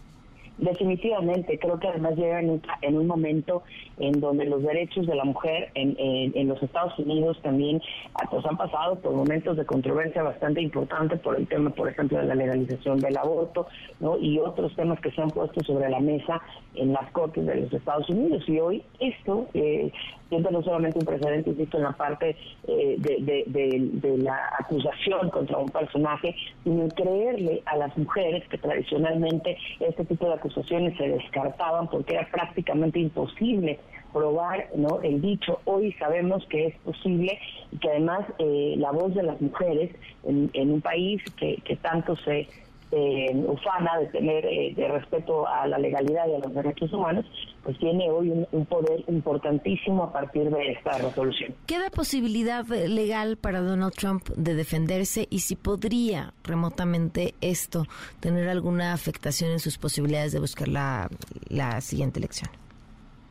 Definitivamente, 0.60 1.58
creo 1.58 1.80
que 1.80 1.88
además 1.88 2.18
llega 2.18 2.42
en 2.42 2.98
un, 2.98 3.08
momento 3.08 3.64
en 3.98 4.20
donde 4.20 4.44
los 4.44 4.62
derechos 4.62 5.08
de 5.08 5.16
la 5.16 5.24
mujer 5.24 5.70
en, 5.74 5.96
en, 5.98 6.50
los 6.50 6.62
Estados 6.62 7.00
Unidos 7.00 7.40
también 7.42 7.82
ah, 8.16 8.28
pues, 8.30 8.46
han 8.46 8.58
pasado 8.58 9.00
por 9.00 9.14
momentos 9.14 9.56
de 9.56 9.66
controversia 9.66 10.22
bastante 10.22 10.62
importante 10.62 11.16
por 11.16 11.38
el 11.38 11.48
tema, 11.48 11.70
por 11.70 11.88
ejemplo, 11.88 12.18
de 12.18 12.26
la 12.26 12.36
legalización 12.36 13.00
del 13.00 13.18
aborto 13.18 13.68
¿no? 14.02 14.18
y 14.18 14.38
otros 14.40 14.76
temas 14.76 15.00
que 15.00 15.12
se 15.12 15.22
han 15.22 15.30
puesto 15.30 15.64
sobre 15.64 15.90
la 15.90 16.02
mesa 16.02 16.42
en 16.76 16.92
las 16.92 17.10
cortes 17.12 17.46
de 17.46 17.56
los 17.56 17.72
Estados 17.72 18.10
Unidos. 18.10 18.44
Y 18.50 18.60
hoy 18.60 18.84
esto 19.00 19.48
eh, 19.54 19.94
siento 20.30 20.52
no 20.52 20.62
solamente 20.62 21.00
un 21.00 21.06
precedente, 21.06 21.50
insisto, 21.50 21.78
en 21.78 21.84
la 21.84 21.92
parte 21.92 22.36
eh, 22.68 22.96
de, 23.00 24.18
la 24.20 24.50
acusación 24.60 25.30
contra 25.30 25.58
un 25.58 25.70
personaje, 25.70 26.36
sino 26.64 26.88
creerle 26.90 27.62
a 27.66 27.78
las 27.78 27.98
mujeres 27.98 28.48
que 28.50 28.58
tradicionalmente 28.58 29.58
este 29.80 30.06
tipo 30.06 30.28
de 30.28 30.34
acusaciones 30.34 30.98
se 30.98 31.08
descartaban 31.08 31.88
porque 31.90 32.16
era 32.16 32.28
prácticamente 32.32 33.00
imposible 33.00 33.80
probar 34.14 34.70
no 34.76 35.02
el 35.02 35.22
dicho. 35.22 35.60
Hoy 35.66 35.94
sabemos 35.94 36.46
que 36.48 36.68
es 36.68 36.76
posible 36.80 37.40
y 37.72 37.78
que 37.78 37.90
además 37.90 38.26
eh, 38.40 38.76
la 38.78 38.92
voz 38.92 39.14
de 39.14 39.24
las 39.24 39.40
mujeres 39.42 39.92
en, 40.24 40.72
un 40.72 40.82
país 40.82 41.22
que 41.38 41.76
tanto 41.82 42.16
se 42.18 42.48
eh, 42.92 43.44
ufana 43.48 44.00
de 44.00 44.08
tener 44.08 44.46
eh, 44.46 44.74
de 44.76 44.88
respeto 44.88 45.48
a 45.48 45.68
la 45.68 45.78
legalidad 45.78 46.28
y 46.28 46.36
a 46.36 46.40
los 46.40 46.54
derechos 46.54 46.92
humanos, 46.92 47.26
pues 47.64 47.78
tiene 47.78 48.10
hoy 48.10 48.32
un, 48.52 48.66
poder 48.66 49.04
importantísimo 49.08 50.04
a 50.04 50.12
partir 50.12 50.50
de 50.50 50.72
esta 50.72 50.98
resolución. 50.98 51.54
¿Queda 51.66 51.90
posibilidad 51.90 52.66
legal 52.66 53.38
para 53.38 53.62
Donald 53.62 53.94
Trump 53.94 54.28
de 54.36 54.56
defenderse 54.56 55.28
y 55.30 55.40
si 55.40 55.56
podría 55.56 56.34
remotamente 56.44 57.34
esto 57.42 57.86
tener 58.20 58.50
alguna 58.50 58.94
afectación 58.94 59.52
en 59.52 59.60
sus 59.60 59.78
posibilidades 59.78 60.32
de 60.32 60.40
buscar 60.40 60.68
la, 60.68 61.10
la 61.50 61.82
siguiente 61.82 62.20
elección? 62.20 62.50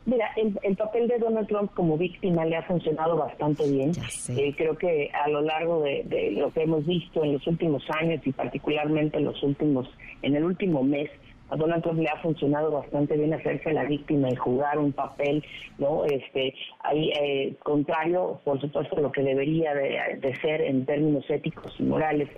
Mira, 0.09 0.31
el, 0.37 0.75
papel 0.75 1.07
de 1.07 1.19
Donald 1.19 1.47
Trump 1.47 1.71
como 1.75 1.95
víctima 1.95 2.43
le 2.43 2.55
ha 2.55 2.63
funcionado 2.63 3.15
bastante 3.15 3.69
bien. 3.69 3.91
Eh, 4.29 4.55
creo 4.57 4.75
que 4.75 5.11
a 5.13 5.29
lo 5.29 5.41
largo 5.41 5.83
de, 5.83 6.31
lo 6.31 6.51
que 6.51 6.63
hemos 6.63 6.83
visto 6.87 7.23
en 7.23 7.33
los 7.33 7.45
últimos 7.45 7.83
años 7.91 8.19
y 8.25 8.31
particularmente 8.31 9.19
en 9.19 9.25
los 9.25 9.43
últimos, 9.43 9.87
en 10.23 10.35
el 10.35 10.45
último 10.45 10.81
mes, 10.81 11.11
a 11.51 11.55
Donald 11.55 11.83
Trump 11.83 11.99
le 11.99 12.09
ha 12.09 12.17
funcionado 12.21 12.71
bastante 12.71 13.17
bien 13.17 13.33
hacerse 13.33 13.71
la 13.71 13.83
víctima 13.83 14.29
y 14.29 14.35
jugar 14.35 14.79
un 14.79 14.93
papel, 14.93 15.43
¿no? 15.77 16.05
Este, 16.05 16.55
ahí, 16.79 17.11
eh, 17.19 17.55
contrario, 17.61 18.39
por 18.43 18.59
supuesto, 18.59 18.97
a 18.97 19.01
lo 19.01 19.11
que 19.11 19.21
debería 19.21 19.75
de, 19.75 20.35
ser 20.41 20.61
en 20.61 20.85
términos 20.85 21.23
éticos 21.29 21.75
y 21.79 21.83
morales. 21.83 22.29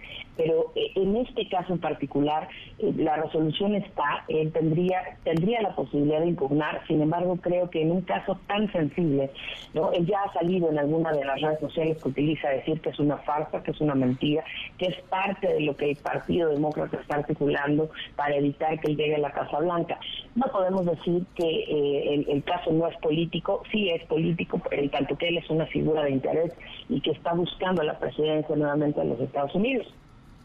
Pero 0.44 0.72
eh, 0.76 0.92
en 0.96 1.16
este 1.18 1.48
caso 1.50 1.74
en 1.74 1.80
particular, 1.80 2.48
eh, 2.80 2.92
la 2.98 3.16
resolución 3.18 3.76
está, 3.76 4.26
él 4.28 4.52
tendría, 4.52 5.18
tendría 5.24 5.62
la 5.62 5.76
posibilidad 5.76 6.20
de 6.20 6.30
impugnar, 6.30 6.82
sin 6.88 7.00
embargo, 7.00 7.38
creo 7.40 7.70
que 7.70 7.84
en 7.84 7.92
un 7.92 8.02
caso 8.02 8.40
tan 8.48 8.72
sensible, 8.72 9.30
¿no? 9.76 9.92
Él 9.92 10.08
ya 10.08 10.24
ha 10.24 10.34
salido 10.34 10.72
en 10.72 10.80
alguna 10.80 11.12
de 11.12 11.26
las 11.26 11.40
redes 11.40 11.60
sociales 11.60 12.02
que 12.02 12.10
utiliza 12.10 12.50
decir 12.50 12.82
que 12.82 12.90
es 12.90 13.00
una 13.00 13.18
farsa, 13.18 13.62
que 13.62 13.70
es 13.70 13.82
una 13.82 13.94
mentira, 13.94 14.44
que 14.80 14.88
es 14.88 15.00
parte 15.10 15.48
de 15.48 15.62
lo 15.62 15.76
que 15.76 15.92
el 15.92 15.98
Partido 15.98 16.50
Demócrata 16.50 16.98
está 17.00 17.18
articulando 17.18 17.92
para 18.16 18.36
evitar 18.36 18.80
que 18.80 18.90
el 18.90 18.98
llegue 18.98 19.16
a 19.16 19.20
la 19.20 19.32
Casa 19.32 19.60
Blanca. 19.60 20.00
No 20.34 20.48
podemos 20.52 20.88
decir 20.88 21.24
que 21.36 21.44
eh, 21.44 22.26
el, 22.28 22.44
caso 22.44 22.72
no 22.72 22.88
es 22.88 22.98
político, 22.98 23.62
sí 23.72 23.90
es 23.90 24.04
político, 24.06 24.60
en 24.72 24.90
tanto 24.90 25.16
que 25.18 25.28
él 25.28 25.38
es 25.38 25.48
una 25.52 25.68
figura 25.68 26.04
de 26.04 26.12
interés 26.12 26.52
y 26.90 27.00
que 27.00 27.12
está 27.12 27.34
buscando 27.34 27.84
la 27.84 28.00
presidencia 28.00 28.56
nuevamente 28.56 29.00
de 29.02 29.06
los 29.06 29.20
Estados 29.20 29.54
Unidos. 29.54 29.94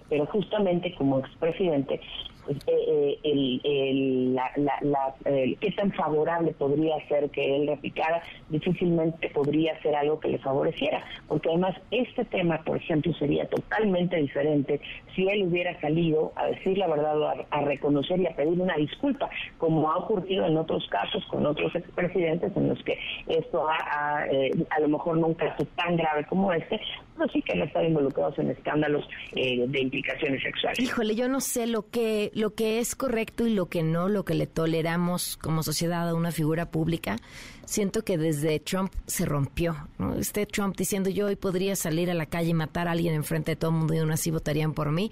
Pero 0.08 0.26
justamente 0.26 0.94
como 0.94 1.18
expresidente 1.18 2.00
pues, 2.46 2.58
eh, 2.68 3.18
eh, 3.24 3.60
el, 3.64 4.34
la, 4.34 4.52
la, 4.82 5.14
qué 5.24 5.70
tan 5.76 5.90
favorable 5.92 6.52
podría 6.52 6.96
ser 7.08 7.28
que 7.30 7.56
él 7.56 7.66
replicara, 7.66 8.22
difícilmente 8.48 9.28
podría 9.30 9.80
ser 9.82 9.96
algo 9.96 10.20
que 10.20 10.28
le 10.28 10.38
favoreciera, 10.38 11.02
porque 11.26 11.48
además 11.48 11.74
este 11.90 12.24
tema, 12.24 12.62
por 12.62 12.76
ejemplo, 12.76 13.12
sería 13.14 13.48
totalmente 13.48 14.16
diferente 14.16 14.80
si 15.16 15.28
él 15.28 15.42
hubiera 15.42 15.78
salido 15.80 16.32
a 16.36 16.46
decir 16.46 16.78
la 16.78 16.86
verdad, 16.86 17.46
a, 17.50 17.60
reconocer 17.62 18.20
y 18.20 18.26
a 18.26 18.36
pedir 18.36 18.60
una 18.60 18.76
disculpa, 18.76 19.28
como 19.58 19.90
ha 19.90 19.96
ocurrido 19.96 20.46
en 20.46 20.56
otros 20.56 20.86
casos 20.88 21.24
con 21.26 21.44
otros 21.46 21.74
expresidentes 21.74 22.56
en 22.56 22.68
los 22.68 22.82
que 22.84 22.96
esto 23.26 23.66
ha, 23.68 24.24
eh, 24.30 24.52
a 24.70 24.80
lo 24.80 24.88
mejor 24.88 25.18
no 25.18 25.26
un 25.28 25.34
caso 25.34 25.66
tan 25.74 25.96
grave 25.96 26.24
como 26.26 26.52
este, 26.52 26.80
pero 27.16 27.44
que 27.44 27.52
han 27.52 27.62
estado 27.62 27.86
involucrados 27.86 28.38
en 28.38 28.50
escándalos 28.50 29.04
de 29.32 29.80
implicaciones 29.80 30.42
sexuales. 30.42 30.78
Híjole, 30.78 31.14
yo 31.14 31.28
no 31.28 31.40
sé 31.40 31.66
lo 31.66 31.88
que 31.90 32.30
lo 32.34 32.54
que 32.54 32.78
es 32.78 32.94
correcto 32.94 33.46
y 33.46 33.54
lo 33.54 33.66
que 33.66 33.82
no, 33.82 34.08
lo 34.08 34.24
que 34.24 34.34
le 34.34 34.46
toleramos 34.46 35.36
como 35.36 35.62
sociedad 35.62 36.08
a 36.08 36.14
una 36.14 36.32
figura 36.32 36.70
pública, 36.70 37.16
siento 37.64 38.02
que 38.02 38.18
desde 38.18 38.60
Trump 38.60 38.92
se 39.06 39.24
rompió. 39.24 39.76
¿no? 39.98 40.14
Este 40.14 40.46
Trump 40.46 40.76
diciendo 40.76 41.10
yo 41.10 41.26
hoy 41.26 41.36
podría 41.36 41.76
salir 41.76 42.10
a 42.10 42.14
la 42.14 42.26
calle 42.26 42.50
y 42.50 42.54
matar 42.54 42.88
a 42.88 42.92
alguien 42.92 43.14
enfrente 43.14 43.52
de 43.52 43.56
todo 43.56 43.70
el 43.70 43.76
mundo 43.76 43.94
y 43.94 43.98
aún 43.98 44.10
así 44.10 44.30
votarían 44.30 44.72
por 44.72 44.92
mí, 44.92 45.10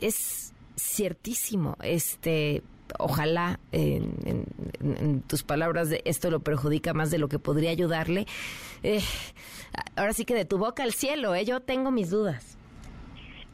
es 0.00 0.52
ciertísimo. 0.76 1.76
Este, 1.82 2.62
ojalá 2.98 3.60
en, 3.72 5.22
tus 5.26 5.42
palabras 5.42 5.90
de 5.90 6.02
esto 6.04 6.30
lo 6.30 6.40
perjudica 6.40 6.94
más 6.94 7.10
de 7.10 7.18
lo 7.18 7.28
que 7.28 7.38
podría 7.38 7.70
ayudarle. 7.70 8.26
Eh, 8.82 9.00
ahora 9.96 10.12
sí 10.12 10.24
que 10.24 10.34
de 10.34 10.44
tu 10.44 10.58
boca 10.58 10.82
al 10.82 10.92
cielo, 10.92 11.34
¿eh? 11.34 11.44
yo 11.44 11.60
tengo 11.60 11.90
mis 11.90 12.10
dudas. 12.10 12.58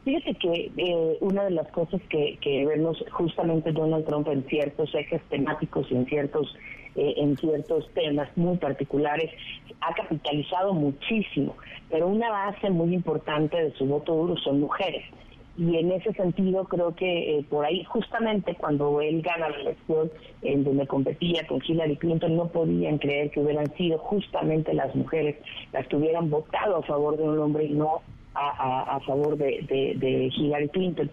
Fíjate 0.03 0.33
que 0.35 0.71
eh, 0.77 1.17
una 1.21 1.43
de 1.43 1.51
las 1.51 1.67
cosas 1.69 2.01
que, 2.09 2.37
que 2.41 2.65
vemos 2.65 3.03
justamente 3.11 3.71
Donald 3.71 4.05
Trump 4.05 4.27
en 4.29 4.43
ciertos 4.47 4.93
ejes 4.95 5.21
temáticos 5.29 5.85
y 5.91 5.95
en 5.95 6.05
ciertos 6.07 6.55
eh, 6.95 7.13
en 7.15 7.37
ciertos 7.37 7.89
temas 7.93 8.27
muy 8.35 8.57
particulares, 8.57 9.31
ha 9.79 9.93
capitalizado 9.93 10.73
muchísimo, 10.73 11.55
pero 11.89 12.07
una 12.07 12.29
base 12.29 12.69
muy 12.69 12.93
importante 12.93 13.55
de 13.55 13.71
su 13.77 13.85
voto 13.85 14.13
duro 14.13 14.35
son 14.37 14.59
mujeres. 14.59 15.05
Y 15.57 15.77
en 15.77 15.91
ese 15.91 16.13
sentido 16.13 16.63
creo 16.65 16.95
que 16.95 17.37
eh, 17.37 17.45
por 17.49 17.65
ahí 17.65 17.83
justamente 17.83 18.55
cuando 18.55 19.01
él 19.01 19.21
gana 19.21 19.49
la 19.49 19.57
elección 19.57 20.09
en 20.41 20.63
donde 20.63 20.87
competía 20.87 21.45
con 21.45 21.61
Hillary 21.65 21.97
Clinton 21.97 22.37
no 22.37 22.47
podían 22.47 22.97
creer 22.97 23.31
que 23.31 23.41
hubieran 23.41 23.71
sido 23.75 23.97
justamente 23.99 24.73
las 24.73 24.95
mujeres 24.95 25.35
las 25.73 25.85
que 25.87 25.97
hubieran 25.97 26.29
votado 26.29 26.77
a 26.77 26.83
favor 26.83 27.17
de 27.17 27.23
un 27.23 27.39
hombre 27.39 27.65
y 27.65 27.73
no 27.73 28.01
a, 28.33 28.99
favor 29.05 29.35
de, 29.37 29.65
de 29.67 30.31
Hillary 30.33 30.69
Clinton. 30.69 31.11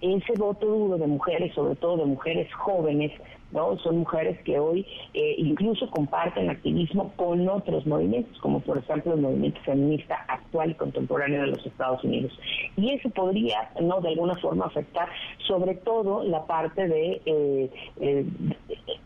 Ese 0.00 0.32
voto 0.38 0.66
duro 0.66 0.98
de 0.98 1.06
mujeres, 1.06 1.54
sobre 1.54 1.76
todo 1.76 1.98
de 1.98 2.06
mujeres 2.06 2.52
jóvenes, 2.54 3.12
¿no? 3.54 3.78
Son 3.78 3.98
mujeres 3.98 4.38
que 4.42 4.58
hoy 4.58 4.86
eh, 5.14 5.36
incluso 5.38 5.88
comparten 5.90 6.50
activismo 6.50 7.12
con 7.16 7.48
otros 7.48 7.86
movimientos, 7.86 8.38
como 8.40 8.60
por 8.60 8.76
ejemplo 8.78 9.14
el 9.14 9.20
movimiento 9.20 9.60
feminista 9.62 10.16
actual 10.28 10.72
y 10.72 10.74
contemporáneo 10.74 11.42
de 11.42 11.46
los 11.48 11.64
Estados 11.64 12.02
Unidos. 12.04 12.32
Y 12.76 12.90
eso 12.90 13.08
podría, 13.10 13.70
¿no? 13.80 14.00
De 14.00 14.08
alguna 14.08 14.34
forma 14.36 14.66
afectar 14.66 15.08
sobre 15.46 15.76
todo 15.76 16.24
la 16.24 16.44
parte 16.46 16.88
de, 16.88 17.22
eh, 17.24 17.70
eh, 18.00 18.26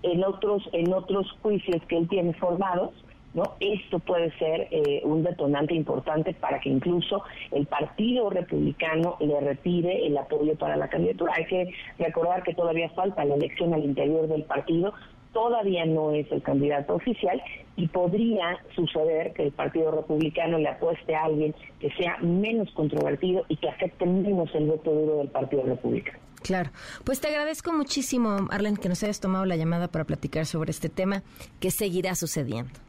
en 0.02 0.24
otros 0.24 0.62
en 0.72 0.92
otros 0.92 1.30
juicios 1.42 1.82
que 1.88 1.98
él 1.98 2.08
tiene 2.08 2.32
formados, 2.34 2.92
¿no? 3.34 3.54
Esto 3.60 3.98
puede 3.98 4.30
ser 4.38 4.68
eh, 4.70 5.02
un 5.04 5.22
detonante 5.22 5.74
importante 5.74 6.34
para 6.34 6.60
que 6.60 6.68
incluso 6.68 7.22
el 7.52 7.66
Partido 7.66 8.30
Republicano 8.30 9.16
le 9.20 9.40
retire 9.40 10.06
el 10.06 10.16
apoyo 10.16 10.56
para 10.56 10.76
la 10.76 10.88
candidatura. 10.88 11.34
Hay 11.36 11.46
que 11.46 11.74
recordar 11.98 12.42
que 12.42 12.54
todavía 12.54 12.88
falta 12.90 13.24
la 13.24 13.34
elección 13.34 13.74
al 13.74 13.84
interior 13.84 14.28
del 14.28 14.44
partido, 14.44 14.94
todavía 15.32 15.84
no 15.84 16.12
es 16.12 16.30
el 16.32 16.42
candidato 16.42 16.94
oficial 16.94 17.40
y 17.76 17.86
podría 17.88 18.58
suceder 18.74 19.32
que 19.34 19.44
el 19.44 19.52
Partido 19.52 19.90
Republicano 19.90 20.58
le 20.58 20.68
apueste 20.68 21.14
a 21.14 21.24
alguien 21.24 21.54
que 21.80 21.90
sea 21.92 22.16
menos 22.18 22.70
controvertido 22.72 23.44
y 23.48 23.56
que 23.56 23.68
afecte 23.68 24.06
menos 24.06 24.52
el 24.54 24.66
voto 24.66 24.90
duro 24.90 25.18
del 25.18 25.28
Partido 25.28 25.62
Republicano. 25.62 26.18
Claro. 26.42 26.70
Pues 27.04 27.20
te 27.20 27.28
agradezco 27.28 27.72
muchísimo, 27.72 28.48
Arlen, 28.50 28.76
que 28.76 28.88
nos 28.88 29.02
hayas 29.02 29.20
tomado 29.20 29.44
la 29.44 29.56
llamada 29.56 29.88
para 29.88 30.04
platicar 30.04 30.46
sobre 30.46 30.70
este 30.70 30.88
tema 30.88 31.22
que 31.60 31.70
seguirá 31.70 32.14
sucediendo. 32.14 32.87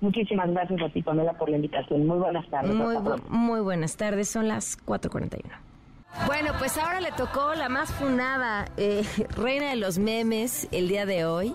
Muchísimas 0.00 0.50
gracias 0.50 0.80
a 0.80 0.88
ti, 0.90 1.02
Pamela, 1.02 1.32
por 1.32 1.50
la 1.50 1.56
invitación. 1.56 2.06
Muy 2.06 2.18
buenas 2.18 2.48
tardes. 2.48 2.72
Muy, 3.28 3.60
buenas 3.60 3.96
tardes, 3.96 4.28
son 4.28 4.46
las 4.46 4.78
4.41. 4.86 5.42
Bueno, 6.26 6.52
pues 6.58 6.78
ahora 6.78 7.00
le 7.00 7.10
tocó 7.12 7.54
la 7.54 7.68
más 7.68 7.92
funada 7.92 8.66
eh, 8.76 9.02
reina 9.36 9.70
de 9.70 9.76
los 9.76 9.98
memes 9.98 10.68
el 10.70 10.88
día 10.88 11.04
de 11.04 11.24
hoy. 11.24 11.54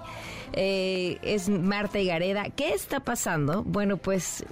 Eh, 0.52 1.18
es 1.22 1.50
Marta 1.50 2.00
Gareda. 2.04 2.46
¿Qué 2.56 2.74
está 2.74 3.00
pasando? 3.00 3.64
Bueno, 3.64 3.98
pues, 3.98 4.46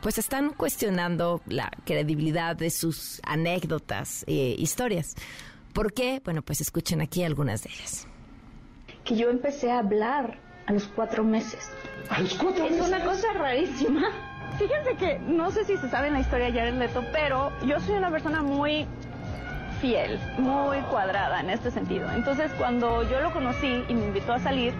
pues 0.00 0.18
están 0.18 0.50
cuestionando 0.50 1.42
la 1.46 1.70
credibilidad 1.84 2.56
de 2.56 2.70
sus 2.70 3.20
anécdotas, 3.24 4.24
e 4.28 4.54
historias. 4.58 5.16
¿Por 5.72 5.92
qué? 5.92 6.22
Bueno, 6.24 6.42
pues 6.42 6.60
escuchen 6.60 7.00
aquí 7.00 7.24
algunas 7.24 7.64
de 7.64 7.70
ellas. 7.70 8.06
Que 9.04 9.16
yo 9.16 9.28
empecé 9.28 9.70
a 9.70 9.80
hablar 9.80 10.45
a 10.66 10.72
los 10.72 10.86
cuatro 10.88 11.24
meses. 11.24 11.70
¿A 12.08 12.20
los 12.20 12.34
cuatro 12.34 12.64
meses? 12.64 12.80
Es 12.80 12.88
una 12.88 13.04
cosa 13.04 13.32
rarísima. 13.34 14.02
Fíjense 14.58 14.96
que 14.96 15.18
no 15.18 15.50
sé 15.50 15.64
si 15.64 15.76
se 15.76 15.88
sabe 15.90 16.08
en 16.08 16.14
la 16.14 16.20
historia 16.20 16.46
de 16.46 16.52
Jared 16.58 16.78
Leto, 16.78 17.04
pero 17.12 17.52
yo 17.66 17.78
soy 17.80 17.96
una 17.96 18.10
persona 18.10 18.42
muy 18.42 18.86
fiel, 19.80 20.18
muy 20.38 20.78
cuadrada 20.90 21.40
en 21.40 21.50
este 21.50 21.70
sentido. 21.70 22.10
Entonces, 22.12 22.50
cuando 22.56 23.02
yo 23.08 23.20
lo 23.20 23.32
conocí 23.32 23.84
y 23.88 23.94
me 23.94 24.06
invitó 24.06 24.32
a 24.32 24.38
salir, 24.38 24.72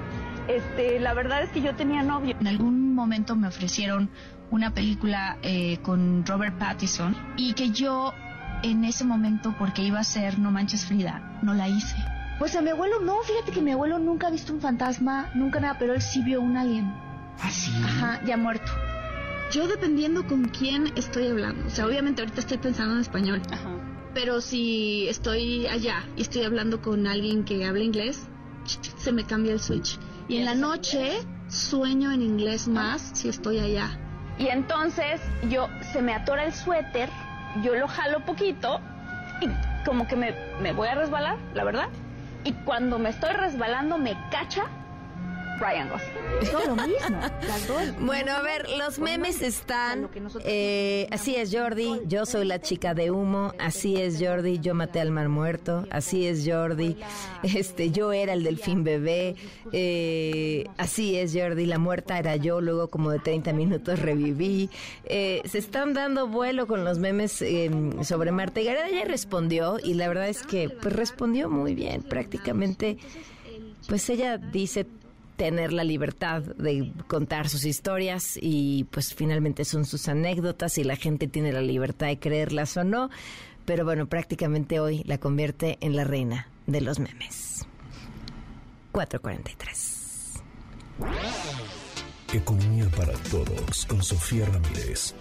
este, 0.48 0.98
la 1.00 1.12
verdad 1.12 1.42
es 1.42 1.50
que 1.50 1.60
yo 1.60 1.74
tenía 1.74 2.02
novio. 2.02 2.36
En 2.40 2.46
algún 2.46 2.94
momento 2.94 3.36
me 3.36 3.48
ofrecieron 3.48 4.08
una 4.50 4.72
película 4.72 5.36
eh, 5.42 5.78
con 5.82 6.24
Robert 6.24 6.56
Pattinson 6.58 7.14
y 7.36 7.52
que 7.52 7.70
yo 7.70 8.14
en 8.62 8.84
ese 8.84 9.04
momento, 9.04 9.54
porque 9.58 9.82
iba 9.82 10.00
a 10.00 10.04
ser 10.04 10.38
No 10.38 10.50
Manches 10.50 10.86
Frida, 10.86 11.38
no 11.42 11.52
la 11.52 11.68
hice. 11.68 11.96
Pues 12.38 12.54
a 12.54 12.60
mi 12.60 12.68
abuelo 12.68 13.00
no, 13.00 13.22
fíjate 13.22 13.50
que 13.50 13.62
mi 13.62 13.72
abuelo 13.72 13.98
nunca 13.98 14.26
ha 14.26 14.30
visto 14.30 14.52
un 14.52 14.60
fantasma, 14.60 15.30
nunca 15.34 15.58
nada, 15.58 15.78
pero 15.78 15.94
él 15.94 16.02
sí 16.02 16.22
vio 16.22 16.42
un 16.42 16.56
alien. 16.56 16.84
¿Ah, 17.40 17.50
sí? 17.50 17.72
Ajá, 17.82 18.20
ya 18.26 18.36
muerto. 18.36 18.70
Yo 19.52 19.66
dependiendo 19.66 20.26
con 20.26 20.44
quién 20.44 20.92
estoy 20.96 21.28
hablando, 21.28 21.66
o 21.66 21.70
sea, 21.70 21.86
obviamente 21.86 22.20
ahorita 22.20 22.40
estoy 22.40 22.58
pensando 22.58 22.94
en 22.94 23.00
español, 23.00 23.40
Ajá. 23.50 23.70
pero 24.12 24.42
si 24.42 25.08
estoy 25.08 25.66
allá 25.66 26.04
y 26.16 26.22
estoy 26.22 26.42
hablando 26.42 26.82
con 26.82 27.06
alguien 27.06 27.44
que 27.44 27.64
habla 27.64 27.82
inglés, 27.82 28.28
se 28.98 29.12
me 29.12 29.24
cambia 29.24 29.52
el 29.52 29.60
switch. 29.60 29.98
Y 30.28 30.38
en 30.38 30.44
la 30.44 30.54
noche 30.54 31.12
sueño 31.48 32.12
en 32.12 32.20
inglés 32.20 32.68
más 32.68 33.12
si 33.14 33.28
estoy 33.28 33.60
allá. 33.60 33.98
Y 34.38 34.48
entonces 34.48 35.22
yo 35.48 35.68
se 35.92 36.02
me 36.02 36.12
atora 36.12 36.44
el 36.44 36.52
suéter, 36.52 37.08
yo 37.62 37.74
lo 37.76 37.88
jalo 37.88 38.26
poquito 38.26 38.80
y 39.40 39.48
como 39.86 40.06
que 40.06 40.16
me, 40.16 40.34
me 40.60 40.72
voy 40.72 40.88
a 40.88 40.96
resbalar, 40.96 41.38
la 41.54 41.64
verdad 41.64 41.88
y 42.46 42.52
cuando 42.64 43.00
me 43.00 43.10
estoy 43.10 43.32
resbalando 43.32 43.98
me 43.98 44.16
cacha 44.30 44.62
Ryan 45.58 45.88
Gosling. 45.88 46.66
lo 46.66 46.76
mismo, 46.76 48.06
Bueno, 48.06 48.32
a 48.32 48.42
ver, 48.42 48.68
los 48.78 48.98
memes 48.98 49.42
están. 49.42 50.08
Eh, 50.44 51.06
así 51.10 51.36
es, 51.36 51.54
Jordi. 51.54 52.00
Yo 52.06 52.26
soy 52.26 52.46
la 52.46 52.60
chica 52.60 52.94
de 52.94 53.10
humo. 53.10 53.52
Así 53.58 53.96
es, 53.96 54.18
Jordi. 54.20 54.58
Yo 54.60 54.74
maté 54.74 55.00
al 55.00 55.10
mar 55.10 55.28
muerto. 55.28 55.86
Así 55.90 56.26
es, 56.26 56.46
Jordi. 56.46 56.96
Este, 57.42 57.90
yo 57.90 58.12
era 58.12 58.32
el 58.32 58.42
delfín 58.42 58.84
bebé. 58.84 59.36
Eh, 59.72 60.64
así 60.76 61.16
es, 61.16 61.34
Jordi. 61.34 61.66
La 61.66 61.78
muerta 61.78 62.18
era 62.18 62.36
yo. 62.36 62.60
Luego, 62.60 62.88
como 62.88 63.10
de 63.10 63.18
30 63.18 63.52
minutos, 63.52 63.98
reviví. 63.98 64.68
Eh, 65.04 65.42
se 65.44 65.58
están 65.58 65.94
dando 65.94 66.26
vuelo 66.26 66.66
con 66.66 66.84
los 66.84 66.98
memes 66.98 67.40
em, 67.42 68.02
sobre 68.04 68.32
Marta. 68.32 68.60
Y 68.60 68.64
Gareda 68.64 68.90
ya 68.90 69.04
respondió. 69.04 69.78
Y 69.82 69.94
la 69.94 70.08
verdad 70.08 70.28
es 70.28 70.42
que 70.42 70.68
pues, 70.68 70.94
respondió 70.94 71.48
muy 71.48 71.74
bien. 71.74 72.02
Prácticamente, 72.02 72.98
pues 73.88 74.08
ella 74.10 74.38
dice 74.38 74.86
tener 75.36 75.72
la 75.72 75.84
libertad 75.84 76.42
de 76.42 76.92
contar 77.06 77.48
sus 77.48 77.64
historias 77.64 78.38
y 78.40 78.84
pues 78.90 79.14
finalmente 79.14 79.64
son 79.64 79.84
sus 79.84 80.08
anécdotas 80.08 80.78
y 80.78 80.84
la 80.84 80.96
gente 80.96 81.28
tiene 81.28 81.52
la 81.52 81.60
libertad 81.60 82.08
de 82.08 82.18
creerlas 82.18 82.76
o 82.76 82.84
no, 82.84 83.10
pero 83.64 83.84
bueno, 83.84 84.06
prácticamente 84.06 84.80
hoy 84.80 85.02
la 85.04 85.18
convierte 85.18 85.78
en 85.80 85.94
la 85.94 86.04
reina 86.04 86.48
de 86.66 86.80
los 86.80 86.98
memes. 86.98 87.66
443. 88.92 90.42
Economía 92.32 92.88
para 92.96 93.12
todos 93.30 93.86
con 93.86 94.02
Sofía 94.02 94.46
Ramírez. 94.46 95.14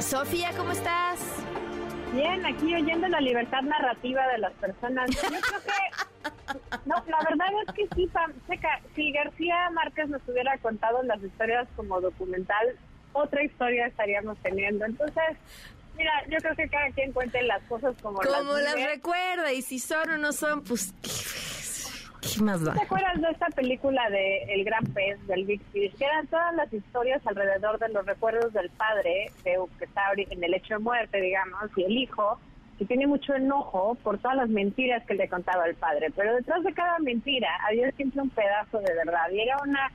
Sofía, 0.00 0.50
¿cómo 0.56 0.72
estás? 0.72 1.20
Bien, 2.12 2.44
aquí 2.44 2.74
oyendo 2.74 3.08
la 3.08 3.20
libertad 3.20 3.62
narrativa 3.62 4.26
de 4.28 4.38
las 4.38 4.52
personas. 4.54 5.10
Yo 5.10 5.20
creo 5.20 5.40
que, 5.40 6.78
no, 6.84 6.96
la 7.06 7.18
verdad 7.28 7.48
es 7.66 7.74
que 7.74 7.88
sí, 7.94 8.10
si 8.94 9.12
García 9.12 9.70
Márquez 9.70 10.08
nos 10.08 10.20
hubiera 10.28 10.58
contado 10.58 11.02
las 11.02 11.22
historias 11.22 11.66
como 11.74 12.00
documental, 12.00 12.76
otra 13.14 13.42
historia 13.42 13.86
estaríamos 13.86 14.36
teniendo. 14.42 14.84
Entonces, 14.84 15.38
mira, 15.96 16.12
yo 16.28 16.38
creo 16.38 16.54
que 16.54 16.68
cada 16.68 16.90
quien 16.90 17.12
cuente 17.12 17.42
las 17.42 17.62
cosas 17.62 17.94
como, 18.02 18.20
como 18.20 18.58
las, 18.58 18.74
recuerda 18.74 19.52
y 19.52 19.62
si 19.62 19.78
son 19.78 20.10
o 20.10 20.18
no 20.18 20.32
son, 20.32 20.62
pues 20.64 20.92
¿Qué 22.22 22.40
más 22.40 22.62
¿Te 22.62 22.82
acuerdas 22.82 23.20
de 23.20 23.30
esta 23.30 23.48
película 23.48 24.08
de 24.08 24.44
El 24.44 24.64
Gran 24.64 24.84
Pez, 24.94 25.26
del 25.26 25.44
Big 25.44 25.60
Fish? 25.72 25.92
Que 25.96 26.04
eran 26.04 26.28
todas 26.28 26.54
las 26.54 26.72
historias 26.72 27.20
alrededor 27.26 27.80
de 27.80 27.88
los 27.88 28.06
recuerdos 28.06 28.52
del 28.52 28.70
padre, 28.70 29.32
que 29.42 29.58
está 29.80 30.02
en 30.16 30.44
el 30.44 30.54
hecho 30.54 30.74
de 30.74 30.80
muerte, 30.80 31.20
digamos, 31.20 31.70
y 31.76 31.82
el 31.82 31.98
hijo, 31.98 32.38
que 32.78 32.84
tiene 32.84 33.08
mucho 33.08 33.34
enojo 33.34 33.96
por 34.04 34.18
todas 34.18 34.36
las 34.36 34.48
mentiras 34.48 35.04
que 35.04 35.14
le 35.14 35.28
contaba 35.28 35.66
el 35.66 35.74
padre. 35.74 36.12
Pero 36.14 36.36
detrás 36.36 36.62
de 36.62 36.72
cada 36.72 36.96
mentira 37.00 37.48
había 37.68 37.90
siempre 37.90 38.22
un 38.22 38.30
pedazo 38.30 38.78
de 38.78 38.94
verdad. 38.94 39.28
Y 39.32 39.40
era 39.40 39.56
una, 39.60 39.90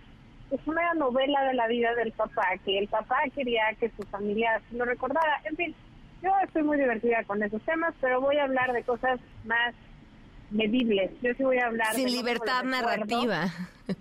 es 0.52 0.60
una 0.68 0.94
novela 0.96 1.46
de 1.46 1.54
la 1.54 1.68
vida 1.68 1.96
del 1.96 2.12
papá, 2.12 2.46
que 2.66 2.78
el 2.78 2.90
papá 2.90 3.20
quería 3.34 3.74
que 3.80 3.90
su 3.92 4.04
familia 4.04 4.62
lo 4.72 4.84
recordara. 4.84 5.40
En 5.46 5.56
fin, 5.56 5.74
yo 6.22 6.32
estoy 6.44 6.64
muy 6.64 6.78
divertida 6.78 7.24
con 7.24 7.42
esos 7.42 7.62
temas, 7.62 7.94
pero 8.02 8.20
voy 8.20 8.36
a 8.36 8.44
hablar 8.44 8.74
de 8.74 8.84
cosas 8.84 9.18
más 9.46 9.74
medibles. 10.52 11.12
Yo 11.22 11.34
sí 11.36 11.44
voy 11.44 11.58
a 11.58 11.68
hablar... 11.68 11.94
Sin 11.94 12.12
libertad 12.12 12.64
narrativa. 12.64 13.52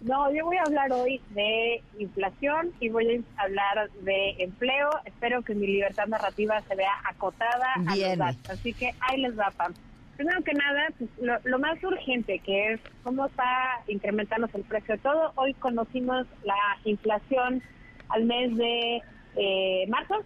No, 0.02 0.32
yo 0.34 0.44
voy 0.44 0.56
a 0.56 0.62
hablar 0.62 0.92
hoy 0.92 1.20
de 1.30 1.82
inflación 1.98 2.72
y 2.80 2.88
voy 2.88 3.24
a 3.36 3.42
hablar 3.42 3.90
de 4.02 4.34
empleo. 4.38 4.90
Espero 5.04 5.42
que 5.42 5.54
mi 5.54 5.66
libertad 5.66 6.06
narrativa 6.06 6.60
se 6.62 6.74
vea 6.74 6.92
acotada 7.04 7.74
a 7.74 7.96
los 7.96 8.18
datos. 8.18 8.50
Así 8.50 8.72
que 8.72 8.92
ahí 9.00 9.20
les 9.20 9.38
va, 9.38 9.50
Pam. 9.56 9.74
Primero 10.16 10.42
que 10.42 10.54
nada, 10.54 10.88
pues, 10.98 11.10
lo, 11.44 11.58
más 11.58 11.82
urgente 11.84 12.38
que 12.38 12.72
es 12.72 12.80
cómo 13.02 13.26
está 13.26 13.80
incrementándose 13.86 14.56
el 14.56 14.64
precio 14.64 14.96
de 14.96 15.02
todo. 15.02 15.32
Hoy 15.34 15.52
conocimos 15.54 16.26
la 16.42 16.56
inflación 16.84 17.62
al 18.08 18.24
mes 18.24 18.56
de 18.56 19.02
eh, 19.36 19.86
marzo, 19.88 20.24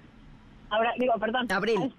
ahora 0.70 0.94
digo, 0.98 1.14
perdón, 1.18 1.50
abril. 1.50 1.82
Al, 1.82 1.92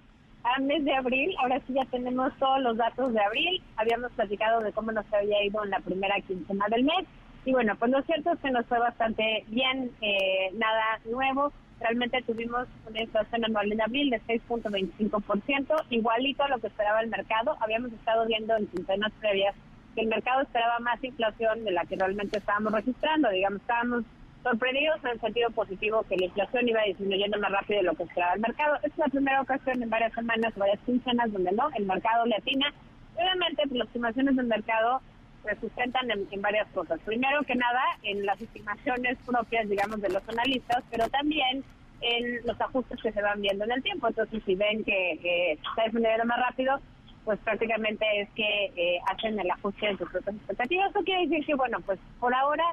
mes 0.62 0.84
de 0.84 0.94
abril, 0.94 1.34
ahora 1.38 1.60
sí 1.66 1.74
ya 1.74 1.84
tenemos 1.86 2.32
todos 2.38 2.60
los 2.60 2.76
datos 2.76 3.12
de 3.12 3.20
abril. 3.20 3.62
Habíamos 3.76 4.12
platicado 4.12 4.60
de 4.60 4.72
cómo 4.72 4.92
nos 4.92 5.10
había 5.12 5.44
ido 5.44 5.62
en 5.64 5.70
la 5.70 5.80
primera 5.80 6.20
quincena 6.20 6.66
del 6.68 6.84
mes. 6.84 7.06
Y 7.44 7.52
bueno, 7.52 7.74
pues 7.76 7.90
lo 7.90 8.02
cierto 8.02 8.32
es 8.32 8.38
que 8.40 8.50
nos 8.50 8.66
fue 8.66 8.78
bastante 8.78 9.44
bien, 9.48 9.90
eh, 10.00 10.50
nada 10.54 11.00
nuevo. 11.10 11.52
Realmente 11.80 12.22
tuvimos 12.22 12.68
una 12.88 13.02
inflación 13.02 13.44
anual 13.44 13.72
en 13.72 13.80
abril 13.80 14.10
de 14.10 14.20
6.25%, 14.22 15.84
igualito 15.90 16.44
a 16.44 16.48
lo 16.48 16.58
que 16.58 16.68
esperaba 16.68 17.00
el 17.00 17.08
mercado. 17.08 17.56
Habíamos 17.60 17.92
estado 17.92 18.26
viendo 18.26 18.56
en 18.56 18.68
quincenas 18.68 19.12
previas 19.18 19.54
que 19.94 20.02
el 20.02 20.06
mercado 20.06 20.42
esperaba 20.42 20.78
más 20.78 21.02
inflación 21.02 21.64
de 21.64 21.72
la 21.72 21.84
que 21.84 21.96
realmente 21.96 22.38
estábamos 22.38 22.72
registrando. 22.72 23.30
Digamos, 23.30 23.60
estábamos 23.60 24.04
sorprendidos 24.42 25.02
en 25.04 25.10
el 25.10 25.20
sentido 25.20 25.50
positivo 25.50 26.04
que 26.08 26.16
la 26.16 26.26
inflación 26.26 26.68
iba 26.68 26.82
disminuyendo 26.82 27.38
más 27.38 27.52
rápido 27.52 27.80
de 27.80 27.86
lo 27.86 27.94
que 27.94 28.04
esperaba 28.04 28.34
el 28.34 28.40
mercado. 28.40 28.78
Es 28.82 28.96
la 28.98 29.06
primera 29.06 29.40
ocasión 29.40 29.82
en 29.82 29.90
varias 29.90 30.12
semanas, 30.12 30.54
varias 30.56 30.80
quincenas, 30.84 31.32
donde 31.32 31.52
no, 31.52 31.70
el 31.76 31.86
mercado 31.86 32.26
le 32.26 32.36
atina. 32.36 32.72
Obviamente, 33.14 33.62
pues, 33.68 33.78
las 33.78 33.88
estimaciones 33.88 34.36
del 34.36 34.46
mercado 34.46 35.00
se 35.44 35.60
sustentan 35.60 36.10
en, 36.10 36.26
en, 36.30 36.42
varias 36.42 36.68
cosas. 36.68 37.00
Primero 37.04 37.42
que 37.42 37.54
nada, 37.54 37.82
en 38.02 38.24
las 38.24 38.40
estimaciones 38.40 39.18
propias, 39.26 39.68
digamos, 39.68 40.00
de 40.00 40.08
los 40.08 40.28
analistas, 40.28 40.84
pero 40.90 41.08
también 41.08 41.64
en 42.00 42.44
los 42.44 42.60
ajustes 42.60 43.00
que 43.00 43.12
se 43.12 43.22
van 43.22 43.40
viendo 43.40 43.64
en 43.64 43.72
el 43.72 43.82
tiempo. 43.82 44.08
Entonces, 44.08 44.42
si 44.44 44.54
ven 44.54 44.84
que 44.84 45.52
está 45.52 45.84
disminuyendo 45.84 46.24
más 46.24 46.40
rápido, 46.40 46.80
pues 47.24 47.38
prácticamente 47.40 48.04
es 48.20 48.28
que 48.30 48.72
eh, 48.76 49.00
hacen 49.08 49.38
el 49.38 49.50
ajuste 49.50 49.86
de 49.86 49.96
sus 49.98 50.10
propias 50.10 50.36
expectativas. 50.36 50.90
Eso 50.90 51.04
quiere 51.04 51.26
decir 51.26 51.46
que, 51.46 51.54
bueno, 51.54 51.78
pues 51.80 51.98
por 52.18 52.34
ahora 52.34 52.64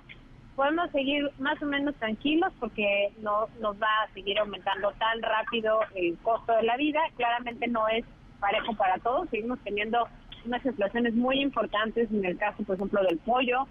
podemos 0.60 0.92
seguir 0.92 1.32
más 1.40 1.62
o 1.62 1.66
menos 1.66 1.96
tranquilos 1.96 2.52
porque 2.60 3.14
no 3.22 3.48
nos 3.62 3.82
va 3.82 3.88
a 4.04 4.14
seguir 4.14 4.38
aumentando 4.40 4.92
tan 5.00 5.22
rápido 5.22 5.80
el 5.96 6.18
costo 6.18 6.52
de 6.54 6.64
la 6.64 6.76
vida. 6.76 7.00
Claramente 7.16 7.66
no 7.70 7.88
es 7.88 8.04
parejo 8.42 8.74
para 8.74 8.98
todos. 8.98 9.30
Seguimos 9.30 9.58
teniendo 9.64 10.06
unas 10.46 10.66
inflaciones 10.66 11.14
muy 11.14 11.40
importantes 11.40 12.12
en 12.12 12.26
el 12.26 12.38
caso, 12.38 12.62
por 12.64 12.76
ejemplo, 12.76 13.02
del 13.04 13.20
pollo, 13.20 13.68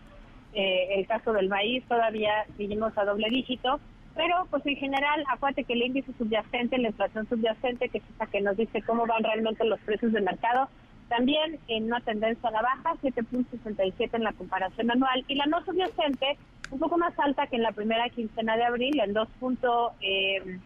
eh, 0.55 0.95
el 0.97 1.07
caso 1.07 1.35
del 1.35 1.51
maíz, 1.51 1.85
todavía 1.87 2.47
seguimos 2.57 2.97
a 2.97 3.05
doble 3.05 3.29
dígito, 3.29 3.81
pero 4.17 4.47
pues 4.49 4.65
en 4.65 4.77
general, 4.77 5.23
acuérdate 5.31 5.65
que 5.65 5.75
el 5.75 5.83
índice 5.83 6.11
subyacente, 6.17 6.79
la 6.79 6.89
inflación 6.89 7.29
subyacente, 7.29 7.91
que 7.91 7.99
es 7.99 8.05
esa 8.15 8.25
que 8.29 8.41
nos 8.41 8.57
dice 8.57 8.81
cómo 8.81 9.07
van 9.07 9.25
realmente 9.25 9.63
los 9.67 9.81
precios 9.81 10.13
del 10.13 10.25
mercado, 10.25 10.71
también 11.11 11.59
en 11.69 11.85
una 11.85 12.01
tendencia 12.01 12.49
a 12.49 12.53
la 12.53 12.63
baja, 12.63 12.95
7.67 13.03 14.09
en 14.15 14.25
la 14.25 14.33
comparación 14.33 14.91
anual, 14.91 15.23
y 15.29 15.35
la 15.35 15.45
no 15.45 15.63
subyacente, 15.67 16.39
un 16.71 16.79
poco 16.79 16.99
más 16.99 17.19
alta 17.19 17.47
que 17.47 17.57
en 17.57 17.63
la 17.63 17.73
primera 17.73 18.09
quincena 18.11 18.57
de 18.57 18.65
abril, 18.65 19.01
en 19.01 19.15
2.12% 19.15 19.93
eh, 20.01 20.61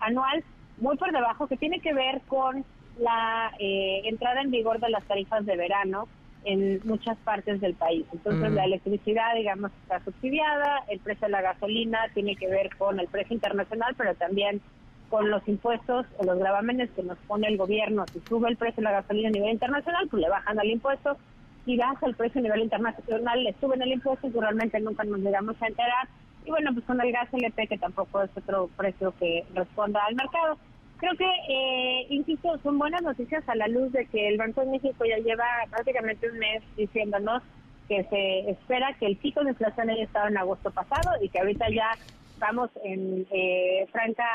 anual, 0.00 0.44
muy 0.78 0.96
por 0.96 1.12
debajo, 1.12 1.46
que 1.46 1.56
tiene 1.56 1.80
que 1.80 1.94
ver 1.94 2.20
con 2.28 2.64
la 2.98 3.52
eh, 3.58 4.02
entrada 4.04 4.40
en 4.40 4.50
vigor 4.50 4.80
de 4.80 4.90
las 4.90 5.04
tarifas 5.04 5.44
de 5.46 5.56
verano 5.56 6.08
en 6.44 6.80
muchas 6.84 7.16
partes 7.18 7.60
del 7.60 7.74
país. 7.74 8.04
Entonces, 8.12 8.50
mm. 8.50 8.54
la 8.54 8.64
electricidad, 8.64 9.34
digamos, 9.34 9.70
está 9.82 10.00
subsidiada, 10.04 10.84
el 10.88 11.00
precio 11.00 11.26
de 11.26 11.32
la 11.32 11.42
gasolina 11.42 11.98
tiene 12.12 12.36
que 12.36 12.48
ver 12.48 12.74
con 12.76 13.00
el 13.00 13.08
precio 13.08 13.34
internacional, 13.34 13.94
pero 13.96 14.14
también 14.14 14.60
con 15.08 15.30
los 15.30 15.46
impuestos 15.48 16.06
o 16.18 16.24
los 16.24 16.38
gravámenes 16.38 16.90
que 16.90 17.02
nos 17.02 17.18
pone 17.26 17.48
el 17.48 17.56
gobierno. 17.56 18.04
Si 18.12 18.20
sube 18.28 18.48
el 18.48 18.56
precio 18.56 18.82
de 18.82 18.90
la 18.90 19.00
gasolina 19.00 19.28
a 19.28 19.32
nivel 19.32 19.50
internacional, 19.50 20.06
pues 20.10 20.22
le 20.22 20.28
bajan 20.28 20.58
al 20.58 20.68
impuesto. 20.68 21.16
Si 21.64 21.76
baja 21.76 22.06
el 22.06 22.14
precio 22.14 22.40
a 22.40 22.42
nivel 22.42 22.62
internacional, 22.62 23.42
le 23.42 23.54
suben 23.60 23.82
el 23.82 23.92
impuesto 23.92 24.26
y 24.26 24.30
realmente 24.30 24.80
nunca 24.80 25.04
nos 25.04 25.20
llegamos 25.20 25.60
a 25.62 25.66
enterar. 25.66 26.08
Y 26.44 26.50
bueno, 26.50 26.72
pues 26.74 26.84
con 26.84 27.00
el 27.00 27.10
gas 27.10 27.32
LP, 27.32 27.68
que 27.68 27.78
tampoco 27.78 28.22
es 28.22 28.30
otro 28.36 28.68
precio 28.76 29.14
que 29.18 29.44
responda 29.54 30.04
al 30.04 30.14
mercado. 30.14 30.58
Creo 30.98 31.14
que, 31.16 31.30
eh, 31.48 32.06
insisto, 32.10 32.56
son 32.62 32.78
buenas 32.78 33.02
noticias 33.02 33.46
a 33.48 33.54
la 33.54 33.66
luz 33.68 33.92
de 33.92 34.06
que 34.06 34.28
el 34.28 34.38
Banco 34.38 34.60
de 34.60 34.72
México 34.72 35.04
ya 35.04 35.18
lleva 35.18 35.44
prácticamente 35.70 36.30
un 36.30 36.38
mes 36.38 36.62
diciéndonos 36.76 37.42
que 37.88 38.04
se 38.04 38.50
espera 38.50 38.94
que 38.98 39.06
el 39.06 39.16
pico 39.16 39.42
de 39.42 39.50
inflación 39.50 39.90
haya 39.90 40.04
estado 40.04 40.28
en 40.28 40.38
agosto 40.38 40.70
pasado 40.70 41.10
y 41.20 41.28
que 41.28 41.40
ahorita 41.40 41.68
ya 41.70 41.90
vamos 42.38 42.70
en 42.82 43.26
eh, 43.30 43.86
franca 43.92 44.26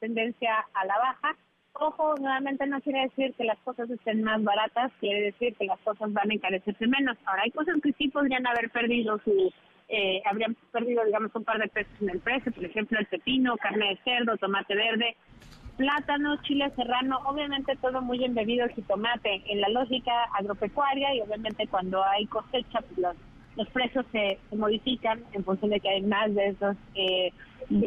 tendencia 0.00 0.64
a 0.74 0.84
la 0.86 0.98
baja. 0.98 1.36
Ojo, 1.78 2.14
nuevamente 2.18 2.66
no 2.66 2.80
quiere 2.80 3.02
decir 3.02 3.34
que 3.34 3.44
las 3.44 3.58
cosas 3.58 3.90
estén 3.90 4.22
más 4.22 4.42
baratas, 4.42 4.92
quiere 4.98 5.22
decir 5.22 5.54
que 5.56 5.66
las 5.66 5.78
cosas 5.80 6.12
van 6.12 6.30
a 6.30 6.34
encarecerse 6.34 6.86
menos. 6.86 7.18
Ahora, 7.26 7.42
hay 7.42 7.50
cosas 7.50 7.76
que 7.82 7.92
sí 7.92 8.08
podrían 8.08 8.46
haber 8.46 8.70
perdido 8.70 9.18
su, 9.24 9.52
eh, 9.88 10.22
habrían 10.24 10.56
perdido, 10.72 11.04
digamos, 11.04 11.34
un 11.34 11.44
par 11.44 11.58
de 11.58 11.68
pesos 11.68 11.92
en 12.00 12.10
el 12.10 12.20
precio, 12.20 12.50
por 12.50 12.64
ejemplo, 12.64 12.98
el 12.98 13.06
pepino, 13.06 13.56
carne 13.58 13.90
de 13.90 13.96
cerdo, 14.04 14.38
tomate 14.38 14.74
verde, 14.74 15.16
plátano, 15.76 16.40
chile 16.42 16.72
serrano, 16.74 17.18
obviamente 17.26 17.76
todo 17.76 18.00
muy 18.00 18.24
embebido 18.24 18.64
el 18.64 18.72
jitomate 18.72 19.42
en 19.46 19.60
la 19.60 19.68
lógica 19.68 20.24
agropecuaria 20.38 21.14
y 21.14 21.20
obviamente 21.20 21.66
cuando 21.68 22.02
hay 22.02 22.26
cosecha 22.26 22.80
pues 22.80 22.98
los, 22.98 23.16
los 23.56 23.68
precios 23.70 24.04
se, 24.12 24.38
modifican 24.54 25.20
en 25.32 25.44
función 25.44 25.70
de 25.70 25.80
que 25.80 25.88
hay 25.88 26.02
más 26.02 26.34
de 26.34 26.48
esos 26.48 26.76
eh, 26.94 27.32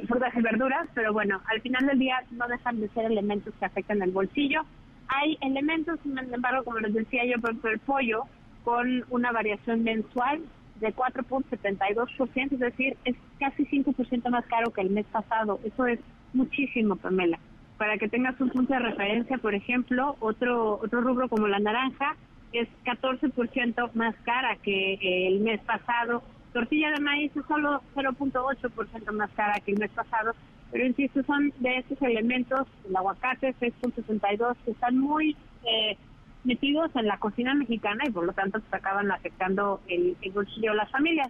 frutas 0.08 0.34
y 0.36 0.42
verduras, 0.42 0.88
pero 0.94 1.14
bueno, 1.14 1.42
al 1.46 1.62
final 1.62 1.86
del 1.86 2.00
día 2.00 2.24
no 2.32 2.48
dejan 2.48 2.80
de 2.80 2.90
ser 2.90 3.06
elementos 3.06 3.54
que 3.60 3.66
afectan 3.66 4.02
el 4.02 4.12
bolsillo. 4.12 4.62
Hay 5.08 5.38
elementos, 5.42 6.00
sin 6.04 6.18
embargo, 6.18 6.64
como 6.64 6.80
les 6.80 6.94
decía 6.94 7.26
yo, 7.26 7.40
por 7.40 7.52
ejemplo, 7.52 7.72
el 7.72 7.80
pollo 7.80 8.24
con 8.64 9.06
una 9.10 9.32
variación 9.32 9.84
mensual 9.84 10.42
de 10.80 10.94
4.72%, 10.94 12.52
es 12.52 12.60
decir, 12.60 12.98
es 13.06 13.16
casi 13.40 13.66
5% 13.66 14.30
más 14.30 14.46
caro 14.46 14.72
que 14.72 14.82
el 14.82 14.90
mes 14.90 15.06
pasado. 15.08 15.60
Eso 15.64 15.86
es 15.86 16.00
muchísimo, 16.34 16.96
Pamela 16.96 17.40
para 17.80 17.98
que 17.98 18.10
tengas 18.10 18.40
un 18.42 18.50
punto 18.50 18.74
de 18.74 18.80
referencia, 18.80 19.38
por 19.38 19.56
ejemplo, 19.56 20.18
otro 20.20 20.80
otro 20.84 21.00
rubro 21.00 21.30
como 21.30 21.48
la 21.48 21.60
naranja 21.60 22.18
es 22.54 22.68
14% 22.86 23.94
más 23.94 24.16
cara 24.24 24.56
que 24.58 25.28
el 25.28 25.40
mes 25.42 25.62
pasado. 25.62 26.24
Tortilla 26.54 26.92
de 26.92 27.00
maíz 27.00 27.36
es 27.36 27.46
solo 27.48 27.82
0.8% 27.96 29.12
más 29.12 29.30
cara 29.32 29.60
que 29.60 29.72
el 29.72 29.80
mes 29.80 29.92
pasado. 29.92 30.34
Pero 30.72 30.86
insisto, 30.86 31.24
son 31.24 31.52
de 31.60 31.78
estos 31.78 32.02
elementos, 32.02 32.68
el 32.88 32.96
aguacate 32.96 33.56
6.62, 33.60 34.56
que 34.66 34.72
están 34.72 34.98
muy 34.98 35.36
eh, 35.66 35.98
metidos 36.44 36.96
en 36.96 37.08
la 37.08 37.18
cocina 37.18 37.54
mexicana 37.56 38.04
y 38.08 38.12
por 38.12 38.26
lo 38.26 38.34
tanto 38.34 38.60
pues, 38.60 38.74
acaban 38.74 39.12
afectando 39.12 39.82
el 39.88 40.16
bolsillo 40.34 40.72
de 40.72 40.78
las 40.78 40.92
familias. 40.92 41.30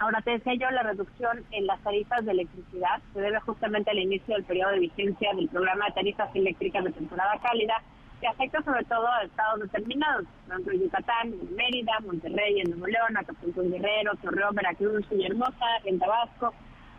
Ahora 0.00 0.22
te 0.22 0.30
decía 0.30 0.54
yo, 0.54 0.70
la 0.70 0.82
reducción 0.82 1.44
en 1.50 1.66
las 1.66 1.78
tarifas 1.82 2.24
de 2.24 2.32
electricidad 2.32 3.02
se 3.12 3.20
debe 3.20 3.38
justamente 3.40 3.90
al 3.90 3.98
inicio 3.98 4.34
del 4.34 4.44
periodo 4.44 4.72
de 4.72 4.78
vigencia 4.78 5.34
del 5.34 5.48
programa 5.48 5.84
de 5.84 5.92
tarifas 5.92 6.34
eléctricas 6.34 6.84
de 6.84 6.92
temporada 6.92 7.38
cálida, 7.42 7.82
que 8.20 8.28
afecta 8.28 8.62
sobre 8.62 8.84
todo 8.84 9.08
a 9.08 9.22
estados 9.22 9.60
determinados, 9.60 10.26
ejemplo 10.46 10.74
Yucatán, 10.74 11.34
Mérida, 11.56 11.98
Monterrey, 12.00 12.60
en 12.60 12.70
Nuevo 12.70 12.86
León, 12.86 13.16
Acapulco, 13.16 13.62
Guerrero, 13.62 14.14
Torreón, 14.22 14.54
Veracruz, 14.54 15.08
Villahermosa, 15.08 15.66
en 15.84 15.98
Tabasco, 15.98 16.52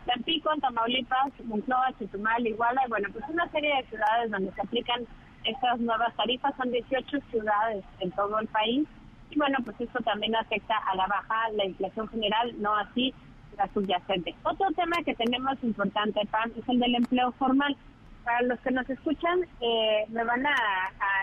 Tampico, 0.06 0.52
en 0.52 0.60
Tamaulipas, 0.60 1.32
Moncloa, 1.44 1.92
Chetumal, 1.98 2.46
Iguala, 2.46 2.82
y 2.86 2.90
bueno, 2.90 3.08
pues 3.12 3.24
una 3.28 3.48
serie 3.50 3.76
de 3.76 3.88
ciudades 3.88 4.30
donde 4.30 4.52
se 4.52 4.60
aplican 4.60 5.06
estas 5.44 5.78
nuevas 5.78 6.14
tarifas, 6.16 6.54
son 6.56 6.72
18 6.72 7.18
ciudades 7.30 7.84
en 8.00 8.10
todo 8.12 8.38
el 8.40 8.48
país, 8.48 8.88
y 9.30 9.38
bueno, 9.38 9.58
pues 9.64 9.80
eso 9.80 9.98
también 10.00 10.34
afecta 10.34 10.76
a 10.76 10.96
la 10.96 11.06
baja 11.06 11.50
la 11.52 11.64
inflación 11.64 12.08
general, 12.08 12.52
no 12.60 12.74
así 12.76 13.14
la 13.56 13.68
subyacente. 13.72 14.34
Otro 14.42 14.70
tema 14.72 14.96
que 15.04 15.14
tenemos 15.14 15.62
importante, 15.62 16.20
Pam, 16.30 16.50
es 16.56 16.68
el 16.68 16.78
del 16.78 16.96
empleo 16.96 17.32
formal. 17.32 17.76
Para 18.24 18.42
los 18.42 18.58
que 18.60 18.70
nos 18.70 18.88
escuchan, 18.88 19.40
eh, 19.60 20.04
me 20.08 20.24
van 20.24 20.46
a, 20.46 20.54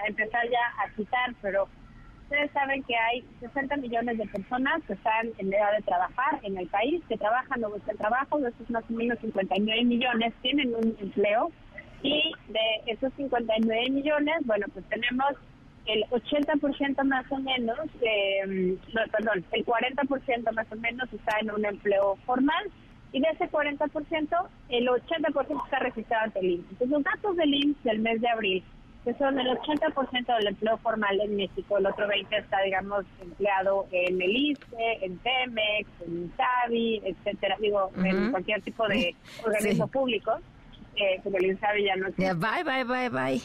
empezar 0.07 0.43
ya 0.49 0.83
a 0.83 0.89
citar, 0.95 1.33
pero 1.41 1.67
ustedes 2.23 2.51
saben 2.51 2.83
que 2.83 2.95
hay 2.95 3.23
60 3.39 3.77
millones 3.77 4.17
de 4.17 4.25
personas 4.27 4.81
que 4.85 4.93
están 4.93 5.29
en 5.37 5.53
edad 5.53 5.71
de 5.77 5.83
trabajar 5.83 6.39
en 6.43 6.57
el 6.57 6.67
país, 6.67 7.01
que 7.07 7.17
trabajan 7.17 7.63
o 7.63 7.69
buscan 7.69 7.97
trabajo, 7.97 8.39
de 8.39 8.49
esos 8.49 8.69
más 8.69 8.83
o 8.89 8.93
menos 8.93 9.19
59 9.19 9.83
millones 9.85 10.33
tienen 10.41 10.73
un 10.75 10.95
empleo, 10.99 11.51
y 12.01 12.31
de 12.47 12.91
esos 12.93 13.13
59 13.13 13.89
millones, 13.91 14.35
bueno, 14.45 14.65
pues 14.73 14.85
tenemos 14.89 15.35
el 15.85 16.03
80% 16.05 17.03
más 17.03 17.25
o 17.31 17.37
menos, 17.37 17.79
eh, 18.01 18.77
no, 18.93 19.01
perdón, 19.11 19.43
el 19.51 19.65
40% 19.65 20.51
más 20.53 20.71
o 20.71 20.75
menos 20.75 21.11
está 21.11 21.39
en 21.39 21.51
un 21.51 21.65
empleo 21.65 22.15
formal 22.25 22.71
y 23.11 23.21
de 23.21 23.27
ese 23.29 23.49
40%, 23.49 24.47
el 24.69 24.87
80% 24.87 25.65
está 25.65 25.79
registrado 25.79 26.25
ante 26.25 26.39
el 26.39 26.51
IMSS. 26.51 26.71
Entonces, 26.71 26.89
los 26.89 27.03
datos 27.03 27.35
del 27.37 27.53
IMSS 27.53 27.83
del 27.83 27.99
mes 27.99 28.21
de 28.21 28.29
abril, 28.29 28.63
que 29.03 29.13
son 29.15 29.39
el 29.39 29.47
80% 29.47 30.37
del 30.37 30.47
empleo 30.47 30.77
formal 30.77 31.19
en 31.21 31.35
México, 31.35 31.77
el 31.77 31.85
otro 31.87 32.07
20% 32.07 32.37
está, 32.37 32.61
digamos, 32.61 33.05
empleado 33.21 33.87
en 33.91 34.21
el 34.21 34.35
ICE, 34.35 35.05
en 35.05 35.17
Temex, 35.19 35.89
en 36.05 36.17
INSABI, 36.23 37.01
etcétera, 37.05 37.55
digo, 37.59 37.91
en 37.97 38.31
cualquier 38.31 38.61
tipo 38.61 38.87
de 38.87 39.15
organismo 39.45 39.87
público, 39.87 40.33
eh, 40.95 41.21
el 41.23 41.45
INSABI 41.45 41.85
ya 41.85 41.95
no 41.95 42.07
existe. 42.07 42.33
bye, 42.33 42.63
bye, 42.63 42.83
bye, 42.83 43.09
bye. 43.09 43.41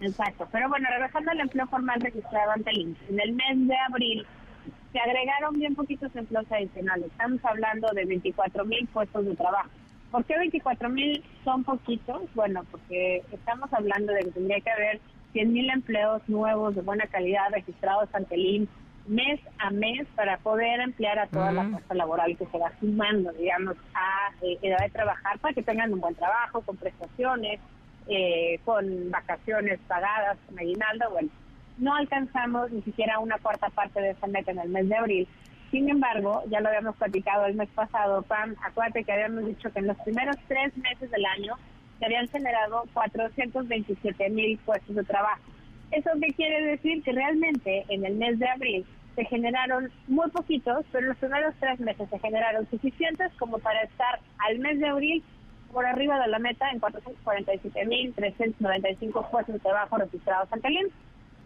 Exacto, 0.00 0.46
pero 0.52 0.68
bueno, 0.68 0.86
regresando 0.90 1.30
al 1.30 1.40
empleo 1.40 1.66
formal 1.68 2.00
registrado 2.00 2.50
ante 2.50 2.70
el 2.70 2.78
INSS, 2.78 3.10
en 3.10 3.20
el 3.20 3.32
mes 3.32 3.68
de 3.68 3.76
abril 3.88 4.26
se 4.94 5.00
agregaron 5.00 5.58
bien 5.58 5.74
poquitos 5.74 6.14
empleos 6.14 6.46
adicionales. 6.52 7.06
Estamos 7.06 7.44
hablando 7.44 7.88
de 7.92 8.04
24 8.04 8.64
mil 8.64 8.86
puestos 8.86 9.26
de 9.26 9.34
trabajo. 9.34 9.68
¿Por 10.12 10.24
qué 10.24 10.38
24 10.38 10.88
mil 10.88 11.20
son 11.42 11.64
poquitos? 11.64 12.22
Bueno, 12.36 12.64
porque 12.70 13.24
estamos 13.32 13.72
hablando 13.72 14.12
de 14.12 14.20
que 14.20 14.30
tendría 14.30 14.60
que 14.60 14.70
haber 14.70 15.00
100 15.32 15.52
mil 15.52 15.68
empleos 15.70 16.22
nuevos 16.28 16.76
de 16.76 16.82
buena 16.82 17.08
calidad 17.08 17.50
registrados 17.50 18.08
ante 18.14 18.36
el 18.36 18.46
INSS 18.46 18.68
mes 19.06 19.40
a 19.58 19.70
mes 19.70 20.06
para 20.14 20.38
poder 20.38 20.80
emplear 20.80 21.18
a 21.18 21.26
toda 21.26 21.52
la 21.52 21.64
fuerza 21.64 21.92
laboral 21.92 22.38
que 22.38 22.46
se 22.46 22.56
va 22.56 22.72
sumando, 22.80 23.32
digamos, 23.32 23.76
a 23.94 24.30
eh, 24.40 24.58
edad 24.62 24.78
de 24.78 24.90
trabajar 24.90 25.38
para 25.40 25.52
que 25.52 25.62
tengan 25.62 25.92
un 25.92 26.00
buen 26.00 26.14
trabajo, 26.14 26.62
con 26.62 26.76
prestaciones, 26.76 27.60
eh, 28.06 28.60
con 28.64 29.10
vacaciones 29.10 29.78
pagadas, 29.88 30.38
con 30.46 30.58
aguinaldo, 30.58 31.10
bueno, 31.10 31.28
no 31.78 31.94
alcanzamos 31.94 32.70
ni 32.70 32.82
siquiera 32.82 33.18
una 33.18 33.38
cuarta 33.38 33.68
parte 33.70 34.00
de 34.00 34.10
esa 34.10 34.26
meta 34.26 34.52
en 34.52 34.58
el 34.58 34.68
mes 34.68 34.88
de 34.88 34.96
abril. 34.96 35.28
Sin 35.70 35.88
embargo, 35.88 36.42
ya 36.50 36.60
lo 36.60 36.68
habíamos 36.68 36.96
platicado 36.96 37.46
el 37.46 37.54
mes 37.54 37.68
pasado, 37.74 38.22
Pam, 38.22 38.54
acuérdate 38.62 39.04
que 39.04 39.12
habíamos 39.12 39.46
dicho 39.46 39.72
que 39.72 39.80
en 39.80 39.88
los 39.88 39.96
primeros 39.98 40.36
tres 40.46 40.76
meses 40.76 41.10
del 41.10 41.24
año 41.26 41.56
se 41.98 42.06
habían 42.06 42.28
generado 42.28 42.84
427 42.92 44.30
mil 44.30 44.58
puestos 44.58 44.94
de 44.94 45.04
trabajo. 45.04 45.42
¿Eso 45.90 46.10
qué 46.20 46.32
quiere 46.34 46.62
decir? 46.64 47.02
Que 47.02 47.12
realmente 47.12 47.84
en 47.88 48.04
el 48.04 48.16
mes 48.16 48.38
de 48.38 48.48
abril 48.48 48.84
se 49.14 49.24
generaron 49.24 49.90
muy 50.08 50.28
poquitos, 50.30 50.84
pero 50.92 51.06
los 51.08 51.16
primeros 51.16 51.54
tres 51.60 51.80
meses 51.80 52.08
se 52.08 52.18
generaron 52.18 52.68
suficientes 52.70 53.32
como 53.38 53.58
para 53.58 53.82
estar 53.82 54.20
al 54.38 54.58
mes 54.58 54.80
de 54.80 54.88
abril 54.88 55.22
por 55.72 55.86
arriba 55.86 56.18
de 56.20 56.28
la 56.28 56.38
meta 56.38 56.70
en 56.70 56.80
447.395 56.80 59.30
puestos 59.30 59.54
de 59.54 59.60
trabajo 59.60 59.98
registrados 59.98 60.52
ante 60.52 60.68
el 60.68 60.92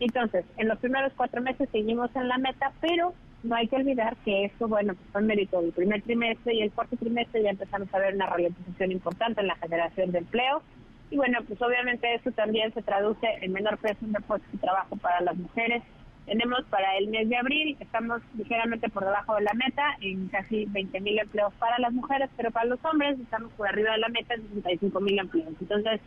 Entonces, 0.01 0.45
en 0.57 0.69
los 0.69 0.79
primeros 0.79 1.13
cuatro 1.17 1.43
meses 1.43 1.69
seguimos 1.73 2.15
en 2.15 2.29
la 2.29 2.39
meta, 2.39 2.73
pero 2.81 3.15
no 3.43 3.55
hay 3.55 3.69
que 3.69 3.77
olvidar 3.77 4.17
que 4.25 4.45
esto, 4.45 4.69
bueno, 4.69 4.95
pues 4.95 5.07
fue 5.13 5.23
mérito 5.23 5.61
del 5.61 5.73
primer 5.73 6.03
trimestre 6.03 6.55
y 6.55 6.63
el 6.63 6.73
cuarto 6.73 6.97
trimestre 6.97 7.43
ya 7.43 7.51
empezamos 7.51 7.93
a 7.93 7.99
ver 7.99 8.15
una 8.15 8.27
ralentización 8.27 8.93
importante 8.93 9.41
en 9.41 9.49
la 9.49 9.57
generación 9.57 10.13
de 10.13 10.19
empleo 10.19 10.63
y 11.11 11.17
bueno, 11.17 11.39
pues 11.47 11.61
obviamente 11.63 12.15
eso 12.15 12.31
también 12.33 12.73
se 12.75 12.83
traduce 12.83 13.27
en 13.41 13.53
menor 13.53 13.79
presión 13.79 14.13
de 14.13 14.21
puestos 14.21 14.51
de 14.53 14.59
trabajo 14.59 14.97
para 14.97 15.21
las 15.23 15.37
mujeres. 15.37 15.83
Tenemos 16.27 16.63
para 16.67 16.99
el 16.99 17.09
mes 17.09 17.29
de 17.31 17.37
abril, 17.37 17.77
estamos 17.81 18.21
ligeramente 18.37 18.91
por 18.91 19.05
debajo 19.05 19.37
de 19.37 19.43
la 19.43 19.55
meta, 19.55 19.97
en 20.03 20.29
casi 20.29 20.67
20 20.67 21.01
mil 21.01 21.19
empleos 21.19 21.55
para 21.55 21.79
las 21.79 21.93
mujeres, 21.95 22.29
pero 22.37 22.51
para 22.51 22.67
los 22.67 22.85
hombres 22.85 23.19
estamos 23.19 23.51
por 23.53 23.67
arriba 23.67 23.93
de 23.93 23.99
la 23.99 24.09
meta 24.09 24.35
en 24.35 24.43
65 24.49 25.01
mil 25.01 25.19
empleos. 25.19 25.55
Entonces, 25.59 26.01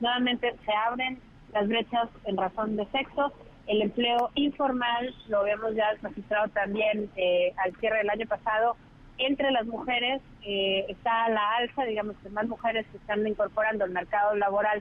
nuevamente 0.00 0.52
se 0.64 0.72
abren 0.72 1.18
las 1.58 1.68
brechas 1.68 2.08
en 2.24 2.36
razón 2.36 2.76
de 2.76 2.86
sexo. 2.86 3.32
El 3.66 3.82
empleo 3.82 4.30
informal 4.34 5.14
lo 5.28 5.40
habíamos 5.40 5.74
ya 5.74 5.92
registrado 6.00 6.48
también 6.48 7.10
eh, 7.16 7.52
al 7.64 7.74
cierre 7.76 7.98
del 7.98 8.10
año 8.10 8.26
pasado 8.26 8.76
entre 9.18 9.50
las 9.50 9.66
mujeres 9.66 10.22
eh, 10.44 10.86
está 10.88 11.24
a 11.24 11.30
la 11.30 11.56
alza, 11.56 11.84
digamos 11.84 12.16
que 12.22 12.28
más 12.30 12.46
mujeres 12.46 12.86
se 12.92 12.98
están 12.98 13.26
incorporando 13.26 13.84
al 13.84 13.90
mercado 13.90 14.36
laboral 14.36 14.80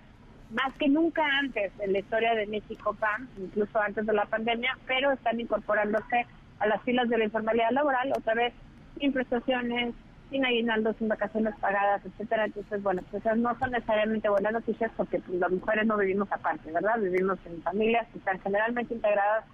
más 0.51 0.73
que 0.75 0.87
nunca 0.87 1.23
antes 1.39 1.73
en 1.79 1.91
la 1.91 1.99
historia 1.99 2.33
de 2.35 2.45
México 2.45 2.95
PAN, 2.97 3.27
incluso 3.37 3.79
antes 3.79 4.05
de 4.05 4.13
la 4.13 4.25
pandemia, 4.25 4.77
pero 4.85 5.11
están 5.11 5.39
incorporándose 5.39 6.25
a 6.59 6.67
las 6.67 6.81
filas 6.83 7.09
de 7.09 7.17
la 7.17 7.25
informalidad 7.25 7.71
laboral, 7.71 8.13
otra 8.15 8.35
vez 8.35 8.53
sin 8.99 9.11
prestaciones, 9.11 9.93
sin 10.29 10.45
aguinaldos, 10.45 10.95
sin 10.97 11.07
vacaciones 11.07 11.53
pagadas, 11.59 12.05
etcétera. 12.05 12.45
Entonces, 12.45 12.83
bueno, 12.83 13.01
pues 13.09 13.23
esas 13.23 13.37
no 13.37 13.57
son 13.59 13.71
necesariamente 13.71 14.29
buenas 14.29 14.53
noticias 14.53 14.91
porque 14.97 15.19
pues, 15.19 15.39
las 15.39 15.51
mujeres 15.51 15.85
no 15.85 15.97
vivimos 15.97 16.31
aparte, 16.31 16.71
¿verdad? 16.71 16.99
Vivimos 16.99 17.39
en 17.45 17.61
familias 17.61 18.07
que 18.11 18.19
están 18.19 18.39
generalmente 18.39 18.93
integradas 18.93 19.45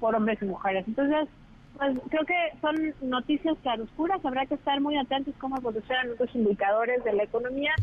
por 0.00 0.14
hombres 0.14 0.38
y 0.42 0.46
mujeres. 0.46 0.84
Entonces, 0.86 1.28
pues 1.76 1.98
creo 2.08 2.24
que 2.24 2.58
son 2.60 2.94
noticias 3.02 3.56
claroscuras, 3.62 4.24
habrá 4.24 4.46
que 4.46 4.54
estar 4.54 4.80
muy 4.80 4.96
atentos 4.96 5.34
cómo 5.38 5.58
evolucionan 5.58 6.08
los 6.18 6.34
indicadores 6.34 7.04
de 7.04 7.12
la 7.12 7.24
economía, 7.24 7.74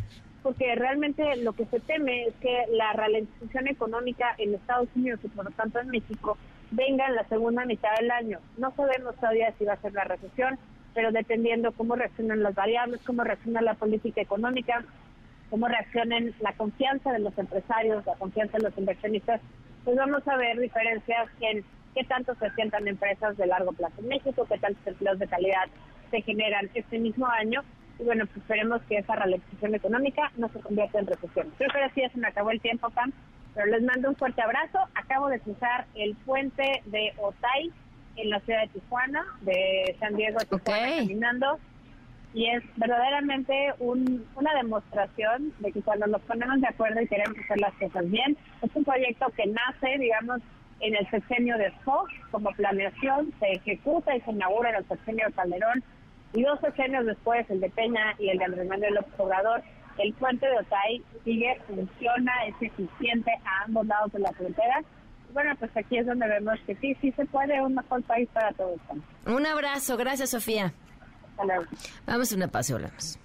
porque 0.42 0.74
realmente 0.76 1.36
lo 1.38 1.54
que 1.54 1.66
se 1.66 1.80
teme 1.80 2.26
es 2.26 2.34
que 2.36 2.66
la 2.72 2.94
ralentización 2.94 3.68
económica 3.68 4.34
en 4.38 4.56
Estados 4.56 4.90
Unidos 4.96 5.20
y 5.24 5.28
por 5.30 5.46
lo 5.46 5.52
tanto 5.52 5.80
en 5.80 5.90
México 5.90 6.38
venga 6.72 7.08
en 7.08 7.16
la 7.16 7.24
segunda 7.26 7.66
mitad 7.66 7.96
del 8.00 8.10
año. 8.12 8.40
No 8.58 8.72
sabemos 8.76 9.16
todavía 9.16 9.54
si 9.58 9.66
va 9.66 9.74
a 9.74 9.82
ser 9.82 9.94
la 9.94 10.06
recesión, 10.06 10.58
pero 10.94 11.12
dependiendo 11.12 11.72
cómo 11.72 11.96
reaccionan 11.96 12.44
las 12.44 12.56
variables, 12.56 13.02
cómo 13.06 13.24
reacciona 13.24 13.62
la 13.62 13.74
política 13.74 14.22
económica, 14.22 14.84
cómo 15.50 15.68
reaccionen 15.68 16.34
la 16.40 16.54
confianza 16.54 17.12
de 17.12 17.20
los 17.20 17.38
empresarios, 17.38 18.06
la 18.06 18.16
confianza 18.16 18.58
de 18.58 18.64
los 18.64 18.78
inversionistas, 18.78 19.42
pues 19.84 19.98
vamos 19.98 20.28
a 20.28 20.38
ver 20.38 20.60
diferencias 20.60 21.28
en 21.42 21.64
qué 21.94 22.04
tanto 22.06 22.36
se 22.36 22.50
sientan 22.52 22.88
empresas 22.88 23.38
de 23.38 23.48
largo 23.48 23.72
plazo 23.74 23.96
en 24.00 24.08
México, 24.08 24.46
qué 24.50 24.58
tantos 24.58 24.86
empleos 24.88 25.20
de 25.20 25.28
calidad 25.28 25.68
se 26.10 26.22
generan 26.22 26.70
este 26.74 27.00
mismo 27.00 27.28
año. 27.28 27.62
Y 28.00 28.04
bueno, 28.04 28.26
pues 28.26 28.38
esperemos 28.38 28.82
que 28.84 28.98
esa 28.98 29.16
ralentización 29.16 29.76
económica 29.76 30.32
no 30.38 30.50
se 30.50 30.60
convierta 30.60 31.00
en 31.00 31.08
recesión. 31.08 31.52
Creo 31.58 31.70
que 31.70 31.78
ahora 31.78 31.92
sí 31.94 32.02
ya 32.02 32.10
se 32.10 32.20
me 32.20 32.28
acabó 32.28 32.52
el 32.52 32.62
tiempo, 32.62 32.90
Pam, 32.90 33.12
pero 33.54 33.68
les 33.68 33.84
mando 33.84 34.10
un 34.10 34.16
fuerte 34.16 34.42
abrazo. 34.42 34.80
Acabo 34.96 35.30
de 35.30 35.40
cruzar 35.40 35.86
el 35.96 36.16
puente 36.26 36.82
de 36.86 37.14
Otay 37.18 37.72
en 38.16 38.30
la 38.30 38.40
ciudad 38.42 38.62
de 38.62 38.80
Tijuana, 38.80 39.26
de 39.42 39.96
San 40.00 40.16
Diego 40.16 40.40
a 40.40 40.46
Tijuana, 40.46 40.98
caminando. 40.98 41.60
Y 42.34 42.48
es 42.50 42.64
verdaderamente 42.78 43.74
un, 43.80 44.26
una 44.36 44.56
demostración 44.56 45.54
de 45.60 45.72
que 45.72 45.82
cuando 45.82 46.08
nos 46.08 46.22
ponemos 46.22 46.60
de 46.62 46.68
acuerdo 46.68 47.00
y 47.02 47.08
queremos 47.08 47.38
hacer 47.38 47.60
las 47.60 47.74
cosas 47.76 48.10
bien, 48.10 48.36
es 48.62 48.72
un 48.74 48.84
proyecto 48.84 49.28
que 49.38 49.46
nace, 49.46 50.00
digamos, 50.00 50.42
en 50.80 50.96
el 50.96 51.10
sexenio 51.10 51.58
de 51.58 51.72
Fox 51.84 52.12
como 52.32 52.52
planeación, 52.52 53.32
se 53.40 53.52
ejecuta 53.52 54.16
y 54.16 54.22
se 54.22 54.32
inaugura 54.32 54.72
en 54.72 54.76
el 54.78 54.88
sexenio 54.88 55.28
de 55.28 55.34
Calderón 55.34 55.84
y 56.34 56.42
dos 56.42 56.60
sexenios 56.60 57.06
después, 57.06 57.48
el 57.50 57.62
de 57.62 57.70
Peña 57.70 58.16
y 58.18 58.30
el 58.30 58.40
de 58.40 58.46
Andrés 58.46 58.68
Manuel 58.68 58.96
López 58.96 59.14
Obrador, 59.20 59.62
el 60.00 60.14
puente 60.14 60.48
de 60.48 60.58
Otay 60.58 61.04
sigue, 61.24 61.60
funciona, 61.68 62.32
es 62.48 62.56
eficiente 62.60 63.32
a 63.46 63.66
ambos 63.66 63.86
lados 63.86 64.12
de 64.12 64.20
la 64.20 64.32
frontera. 64.34 64.82
Bueno, 65.34 65.56
pues 65.58 65.76
aquí 65.76 65.98
es 65.98 66.06
donde 66.06 66.28
vemos 66.28 66.60
que 66.66 66.76
sí, 66.76 66.96
sí 67.02 67.12
se 67.14 67.26
puede 67.26 67.60
un 67.62 67.76
mejor 67.76 68.04
país 68.04 68.30
para 68.34 68.52
todos. 68.54 68.80
Un 69.26 69.46
abrazo, 69.46 69.98
gracias 69.98 70.30
Sofía. 70.30 70.74
Hasta 71.32 71.46
luego. 71.46 71.66
Vamos 72.06 72.32
a 72.32 72.36
una 72.36 72.48
pausa, 72.48 72.76
hablamos. 72.76 73.20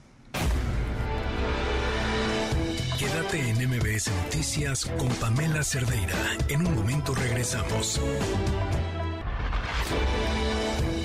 Quédate 2.98 3.50
en 3.50 3.68
MBS 3.68 4.10
Noticias 4.24 4.86
con 4.98 5.08
Pamela 5.20 5.62
Cerdeira. 5.62 6.16
En 6.48 6.66
un 6.66 6.74
momento 6.74 7.14
regresamos. 7.14 8.00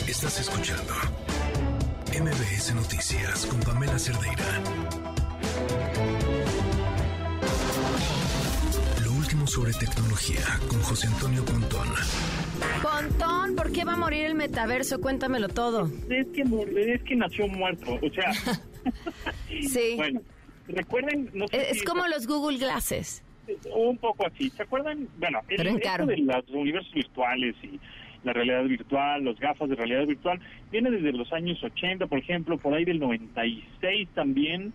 Estás 0.08 0.40
escuchando 0.40 0.94
MBS 2.20 2.74
Noticias 2.76 3.46
con 3.46 3.60
Pamela 3.60 4.00
Cerdeira. 4.00 4.62
Sobre 9.54 9.72
tecnología 9.74 10.40
con 10.70 10.80
José 10.82 11.08
Antonio 11.08 11.44
Pontón. 11.46 11.88
Pontón, 12.82 13.56
¿por 13.56 13.72
qué 13.72 13.84
va 13.84 13.94
a 13.94 13.98
morir 13.98 14.26
el 14.26 14.36
metaverso? 14.36 15.00
Cuéntamelo 15.00 15.48
todo. 15.50 15.90
Es 16.10 16.28
que, 16.28 16.42
es 16.94 17.04
que 17.04 17.16
nació 17.16 17.48
muerto, 17.48 18.00
o 18.02 18.10
sea... 18.10 18.34
sí. 19.68 19.94
Bueno, 19.96 20.22
recuerden... 20.68 21.30
No 21.34 21.48
sé 21.48 21.72
es 21.72 21.80
si- 21.80 21.86
como 21.86 22.08
los 22.08 22.26
Google 22.28 22.58
Glasses. 22.58 23.24
Un 23.76 23.98
poco 23.98 24.26
así. 24.26 24.50
¿Se 24.52 24.64
acuerdan? 24.64 25.08
Bueno, 25.20 25.42
el 25.50 25.68
esto 25.68 25.80
caro. 25.84 26.06
de 26.06 26.18
los 26.18 26.50
universos 26.50 26.94
virtuales 26.94 27.56
y 27.62 27.80
la 28.24 28.32
realidad 28.34 28.64
virtual, 28.64 29.24
los 29.24 29.38
gafas 29.40 29.70
de 29.70 29.76
realidad 29.76 30.06
virtual, 30.08 30.40
viene 30.72 30.90
desde 30.90 31.12
los 31.12 31.32
años 31.34 31.62
80, 31.62 32.08
por 32.08 32.20
ejemplo, 32.20 32.58
por 32.58 32.74
ahí 32.74 32.86
del 32.86 33.00
96 33.00 34.08
también. 34.16 34.74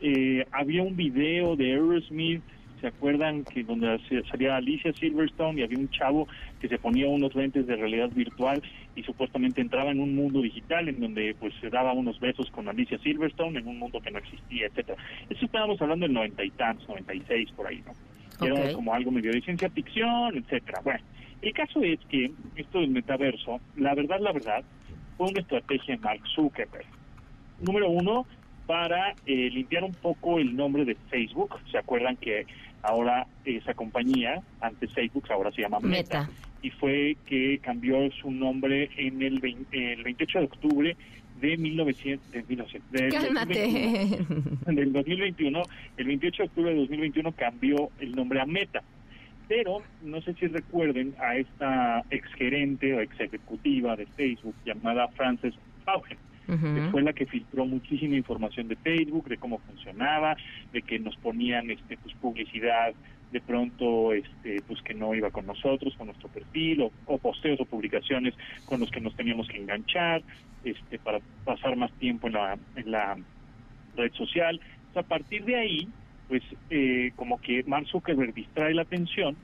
eh, 0.00 0.46
había 0.52 0.82
un 0.82 0.96
video 0.96 1.56
de 1.56 1.72
Aerosmith, 1.72 2.42
¿se 2.80 2.86
acuerdan? 2.88 3.44
que 3.44 3.62
Donde 3.62 3.98
salía 4.30 4.56
Alicia 4.56 4.92
Silverstone 4.92 5.60
y 5.60 5.64
había 5.64 5.78
un 5.78 5.90
chavo 5.90 6.28
que 6.60 6.68
se 6.68 6.78
ponía 6.78 7.08
unos 7.08 7.34
lentes 7.34 7.66
de 7.66 7.76
realidad 7.76 8.10
virtual 8.14 8.62
y 8.94 9.02
supuestamente 9.02 9.60
entraba 9.60 9.90
en 9.90 10.00
un 10.00 10.14
mundo 10.14 10.40
digital 10.42 10.88
en 10.88 11.00
donde 11.00 11.34
pues 11.38 11.54
se 11.60 11.70
daba 11.70 11.92
unos 11.92 12.18
besos 12.20 12.50
con 12.50 12.68
Alicia 12.68 12.98
Silverstone 12.98 13.58
en 13.58 13.66
un 13.66 13.78
mundo 13.78 14.00
que 14.00 14.10
no 14.10 14.18
existía, 14.18 14.66
etcétera. 14.66 15.02
Eso 15.28 15.44
estábamos 15.44 15.80
hablando 15.80 16.06
del 16.06 16.14
noventa 16.14 16.44
y 16.44 16.50
tantos, 16.50 16.88
96 16.88 17.50
por 17.52 17.66
ahí, 17.66 17.82
¿no? 17.86 17.92
era 18.46 18.72
como 18.74 18.92
algo 18.92 19.10
medio 19.10 19.32
de 19.32 19.40
ciencia 19.40 19.70
ficción, 19.70 20.36
etcétera. 20.36 20.80
Bueno, 20.84 21.00
el 21.42 21.52
caso 21.54 21.82
es 21.82 21.98
que 22.10 22.30
esto 22.56 22.80
del 22.80 22.90
metaverso, 22.90 23.60
la 23.76 23.94
verdad, 23.94 24.20
la 24.20 24.32
verdad, 24.32 24.62
fue 25.16 25.28
una 25.28 25.40
estrategia 25.40 25.96
de 25.96 26.00
Mark 26.02 26.20
Zuckerberg. 26.34 26.84
Número 27.60 27.88
uno, 27.88 28.26
para 28.66 29.14
eh, 29.26 29.48
limpiar 29.50 29.84
un 29.84 29.92
poco 29.92 30.38
el 30.38 30.56
nombre 30.56 30.84
de 30.84 30.96
Facebook. 31.08 31.56
¿Se 31.70 31.78
acuerdan 31.78 32.16
que 32.16 32.46
ahora 32.86 33.26
esa 33.44 33.74
compañía, 33.74 34.40
antes 34.60 34.92
Facebook, 34.92 35.24
ahora 35.30 35.50
se 35.52 35.62
llama 35.62 35.80
Meta? 35.80 36.20
Meta. 36.22 36.30
Y 36.62 36.70
fue 36.70 37.16
que 37.26 37.58
cambió 37.62 38.10
su 38.20 38.30
nombre 38.30 38.88
en 38.96 39.22
el, 39.22 39.40
20 39.40 39.92
el 39.92 40.02
28 40.02 40.38
de 40.40 40.44
octubre 40.46 40.96
de 41.40 41.56
1900, 41.56 42.30
de 42.32 42.42
1900 42.48 42.90
de- 42.92 43.08
Cálmate. 43.08 44.18
del 44.72 44.92
2021, 44.92 45.62
el 45.96 46.06
28 46.06 46.42
de 46.42 46.48
octubre 46.48 46.70
de 46.72 46.76
2021 46.80 47.32
cambió 47.32 47.90
el 48.00 48.12
nombre 48.12 48.40
a 48.40 48.46
Meta. 48.46 48.82
Pero 49.48 49.82
no 50.02 50.20
sé 50.22 50.34
si 50.34 50.46
recuerden 50.48 51.14
a 51.20 51.36
esta 51.36 52.02
exgerente 52.10 52.94
o 52.94 53.00
ex 53.00 53.20
ejecutiva 53.20 53.94
de 53.94 54.06
Facebook 54.06 54.54
llamada 54.64 55.06
Frances 55.08 55.54
Fue 56.90 57.02
la 57.02 57.12
que 57.12 57.26
filtró 57.26 57.66
muchísima 57.66 58.14
información 58.14 58.68
de 58.68 58.76
Facebook, 58.76 59.28
de 59.28 59.36
cómo 59.36 59.58
funcionaba, 59.58 60.36
de 60.72 60.82
que 60.82 60.98
nos 60.98 61.16
ponían 61.16 61.70
este 61.70 61.96
pues 61.96 62.14
publicidad 62.16 62.94
de 63.32 63.40
pronto 63.40 64.12
este 64.12 64.62
pues 64.68 64.80
que 64.82 64.94
no 64.94 65.12
iba 65.14 65.30
con 65.30 65.46
nosotros 65.46 65.94
con 65.96 66.06
nuestro 66.06 66.28
perfil 66.28 66.82
o, 66.82 66.92
o, 67.06 67.18
posteos 67.18 67.60
o 67.60 67.64
publicaciones 67.64 68.34
con 68.66 68.78
los 68.78 68.90
que 68.90 69.00
nos 69.00 69.16
teníamos 69.16 69.48
que 69.48 69.56
enganchar 69.56 70.22
este 70.62 71.00
para 71.00 71.18
pasar 71.44 71.74
más 71.74 71.92
tiempo 71.94 72.28
en 72.28 72.34
la 72.34 72.58
en 72.76 72.90
la 72.90 73.16
red 73.96 74.12
social. 74.12 74.60
A 74.94 75.02
partir 75.02 75.44
de 75.44 75.56
ahí 75.56 75.88
pues 76.28 76.42
eh, 76.70 77.12
como 77.16 77.40
que 77.40 77.64
Mark 77.64 77.86
Zuckerberg 77.88 78.34
distrae 78.34 78.74
la 78.74 78.82
atención 78.82 79.36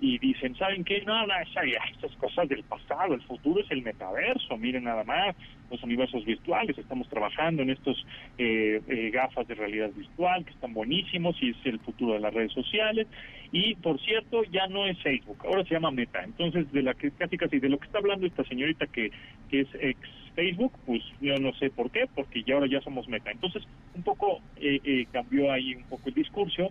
y 0.00 0.18
dicen, 0.18 0.54
¿saben 0.56 0.84
qué? 0.84 1.02
No, 1.02 1.24
esas 1.24 2.16
cosas 2.16 2.48
del 2.48 2.62
pasado, 2.62 3.14
el 3.14 3.22
futuro 3.22 3.60
es 3.60 3.70
el 3.70 3.82
metaverso, 3.82 4.56
miren 4.56 4.84
nada 4.84 5.02
más, 5.02 5.34
los 5.70 5.82
universos 5.82 6.24
virtuales, 6.24 6.78
estamos 6.78 7.08
trabajando 7.08 7.62
en 7.62 7.70
estos 7.70 8.06
eh, 8.38 8.80
eh, 8.86 9.10
gafas 9.10 9.46
de 9.48 9.54
realidad 9.54 9.90
virtual 9.94 10.44
que 10.44 10.52
están 10.52 10.72
buenísimos 10.72 11.36
y 11.42 11.50
es 11.50 11.56
el 11.64 11.80
futuro 11.80 12.14
de 12.14 12.20
las 12.20 12.32
redes 12.32 12.52
sociales. 12.52 13.08
Y 13.50 13.74
por 13.76 14.00
cierto, 14.00 14.44
ya 14.44 14.68
no 14.68 14.86
es 14.86 14.98
Facebook, 15.02 15.38
ahora 15.44 15.64
se 15.64 15.74
llama 15.74 15.90
Meta. 15.90 16.22
Entonces, 16.22 16.70
de 16.72 16.82
la 16.82 16.94
que 16.94 17.10
casi 17.10 17.36
casi 17.36 17.58
de 17.58 17.68
lo 17.68 17.78
que 17.78 17.86
está 17.86 17.98
hablando 17.98 18.26
esta 18.26 18.44
señorita 18.44 18.86
que, 18.86 19.10
que 19.50 19.60
es 19.62 19.68
ex 19.80 19.98
Facebook, 20.36 20.72
pues 20.86 21.02
yo 21.20 21.36
no 21.38 21.52
sé 21.54 21.70
por 21.70 21.90
qué, 21.90 22.06
porque 22.14 22.44
ya 22.44 22.54
ahora 22.54 22.68
ya 22.68 22.80
somos 22.82 23.08
Meta. 23.08 23.32
Entonces, 23.32 23.64
un 23.96 24.02
poco 24.02 24.40
eh, 24.56 25.06
cambió 25.10 25.50
ahí 25.50 25.74
un 25.74 25.84
poco 25.84 26.08
el 26.08 26.14
discurso, 26.14 26.70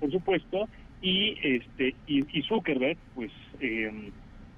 por 0.00 0.10
supuesto, 0.10 0.68
y 1.02 1.36
este 1.42 1.94
y, 2.06 2.42
Zuckerberg 2.42 2.98
pues 3.14 3.30
eh, 3.60 4.10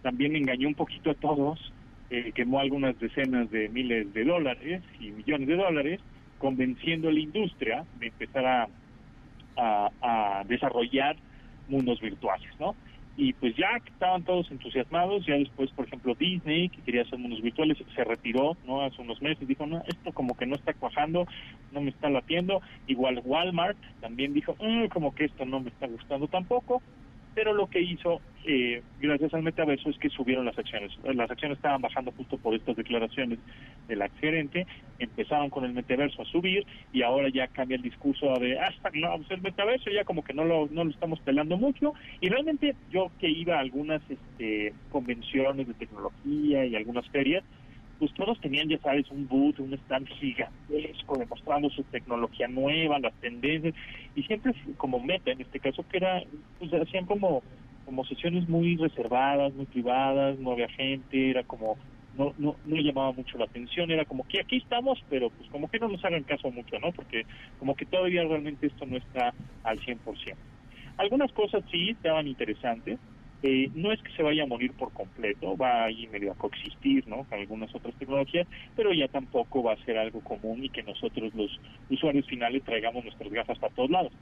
también 0.03 0.36
engañó 0.36 0.68
un 0.68 0.74
poquito 0.74 1.11
a 1.11 1.14
todos 1.14 1.72
eh, 2.11 2.32
quemó 2.34 2.61
algunas 2.61 2.99
decenas 2.99 3.51
de 3.51 3.68
miles 3.68 4.12
de 4.14 4.24
dólares 4.24 4.82
y 5.01 5.11
millones 5.11 5.49
de 5.49 5.57
dólares 5.57 6.01
convenciendo 6.39 7.09
a 7.09 7.12
la 7.12 7.20
industria 7.20 7.84
de 7.99 8.07
empezar 8.07 8.47
a, 8.47 8.68
a 10.01 10.45
desarrollar 10.45 11.16
mundos 11.68 12.01
virtuales 12.01 12.49
no 12.61 12.74
y 13.18 13.32
pues 13.32 13.56
ya 13.56 13.66
estaban 13.84 14.22
todos 14.22 14.48
entusiasmados, 14.52 15.26
ya 15.26 15.34
después, 15.34 15.72
por 15.72 15.86
ejemplo, 15.86 16.14
Disney, 16.14 16.68
que 16.68 16.80
quería 16.82 17.02
hacer 17.02 17.18
mundos 17.18 17.42
virtuales, 17.42 17.76
se 17.92 18.04
retiró, 18.04 18.56
¿no? 18.64 18.80
Hace 18.80 19.02
unos 19.02 19.20
meses, 19.20 19.46
dijo, 19.48 19.66
no, 19.66 19.82
esto 19.88 20.12
como 20.12 20.36
que 20.36 20.46
no 20.46 20.54
está 20.54 20.72
cuajando, 20.72 21.26
no 21.72 21.80
me 21.80 21.90
está 21.90 22.08
latiendo, 22.10 22.62
igual 22.86 23.20
Walmart 23.24 23.76
también 24.00 24.32
dijo, 24.34 24.54
mm, 24.60 24.86
como 24.86 25.12
que 25.16 25.24
esto 25.24 25.44
no 25.44 25.58
me 25.58 25.70
está 25.70 25.88
gustando 25.88 26.28
tampoco, 26.28 26.80
pero 27.39 27.55
lo 27.55 27.68
que 27.68 27.80
hizo, 27.80 28.20
eh, 28.45 28.82
gracias 29.01 29.32
al 29.32 29.45
metaverso, 29.45 29.91
es 29.91 29.99
que 29.99 30.09
subieron 30.09 30.45
las 30.45 30.59
acciones. 30.59 30.91
Las 31.05 31.30
acciones 31.30 31.57
estaban 31.57 31.80
bajando 31.80 32.11
justo 32.11 32.36
por 32.36 32.53
estas 32.53 32.74
declaraciones 32.74 33.39
del 33.86 34.01
la 34.01 34.09
gerente, 34.09 34.66
empezaron 34.99 35.49
con 35.49 35.64
el 35.64 35.72
metaverso 35.72 36.22
a 36.22 36.24
subir 36.24 36.66
y 36.93 37.03
ahora 37.03 37.28
ya 37.28 37.47
cambia 37.47 37.76
el 37.76 37.82
discurso 37.82 38.34
de, 38.41 38.59
hasta 38.59 38.91
no, 38.93 39.16
pues 39.18 39.30
el 39.30 39.41
metaverso 39.41 39.89
ya 39.89 40.03
como 40.03 40.24
que 40.24 40.34
no 40.34 40.45
lo, 40.45 40.66
no 40.72 40.82
lo 40.82 40.91
estamos 40.91 41.20
pelando 41.20 41.57
mucho. 41.57 41.95
Y 42.20 42.28
realmente 42.28 42.74
yo 42.91 43.12
que 43.20 43.30
iba 43.30 43.55
a 43.55 43.61
algunas 43.61 44.03
este, 44.11 44.74
convenciones 44.91 45.68
de 45.68 45.74
tecnología 45.74 46.66
y 46.66 46.74
algunas 46.74 47.09
ferias, 47.11 47.45
pues 47.99 48.12
todos 48.14 48.40
tenían, 48.40 48.68
ya 48.68 48.78
sabes, 48.78 49.11
un 49.11 49.26
boot, 49.26 49.59
un 49.59 49.74
stand 49.74 50.07
gigantesco 50.09 51.18
demostrando 51.18 51.68
su 51.70 51.82
tecnología 51.84 52.49
nueva, 52.49 52.99
las 52.99 53.14
tendencias, 53.14 53.74
y 54.14 54.22
siempre 54.22 54.53
como 54.76 55.01
meta, 55.01 55.32
en 55.32 55.40
este 55.40 55.61
caso, 55.61 55.84
que 55.88 55.99
era, 55.99 56.22
pues 56.59 56.72
hacían 56.72 57.07
como, 57.07 57.42
como 57.84 58.05
sesiones 58.05 58.49
muy 58.49 58.76
reservadas, 58.76 59.53
muy 59.55 59.66
privadas, 59.66 60.38
no 60.38 60.53
había 60.53 60.68
gente, 60.68 61.30
era 61.30 61.42
como, 61.42 61.76
no, 62.16 62.34
no, 62.38 62.57
no 62.64 62.76
llamaba 62.76 63.12
mucho 63.12 63.38
la 63.38 63.46
atención, 63.46 63.90
era 63.90 64.05
como 64.05 64.26
que 64.28 64.40
aquí 64.40 64.57
estamos, 64.59 64.99
pero 65.09 65.30
pues 65.30 65.49
como 65.51 65.68
que 65.68 65.78
no 65.78 65.88
nos 65.88 66.05
hagan 66.05 66.24
caso 66.24 66.51
mucho, 66.51 66.78
¿no? 66.78 66.92
Porque 66.92 67.26
como 67.59 67.74
que 67.74 67.86
todavía 67.86 68.22
realmente 68.24 68.66
esto 68.66 68.86
no 68.86 68.96
está 68.96 69.32
al 69.64 69.78
100%. 69.80 69.99
Algunas 70.99 71.32
cosas 71.32 71.62
sí 71.70 71.90
estaban 71.90 72.26
interesantes, 72.26 72.99
eh, 73.43 73.70
no 73.74 73.93
es 73.93 74.03
que 74.03 74.12
se 74.12 74.22
vaya 74.22 74.43
a 74.43 74.47
morir 74.47 74.72
por 74.72 74.93
completo, 74.93 75.57
va 75.57 75.84
ahí 75.84 76.09
medio 76.09 76.32
a 76.32 76.34
coexistir 76.34 77.07
¿no? 77.07 77.24
con 77.24 77.39
algunas 77.39 77.72
otras 77.74 77.95
tecnologías, 77.95 78.49
pero 78.74 78.93
ya 78.93 79.07
tampoco 79.09 79.62
va 79.62 79.74
a 79.74 79.84
ser 79.84 79.97
algo 79.97 80.20
común 80.20 80.64
y 80.64 80.70
que 80.70 80.82
nosotros 80.82 81.32
los 81.34 81.61
usuarios 81.89 82.26
finales 82.26 82.64
traigamos 82.64 83.05
nuestras 83.05 83.30
gafas 83.30 83.59
para 83.59 83.74
todos 83.74 83.91
lados. 83.91 84.12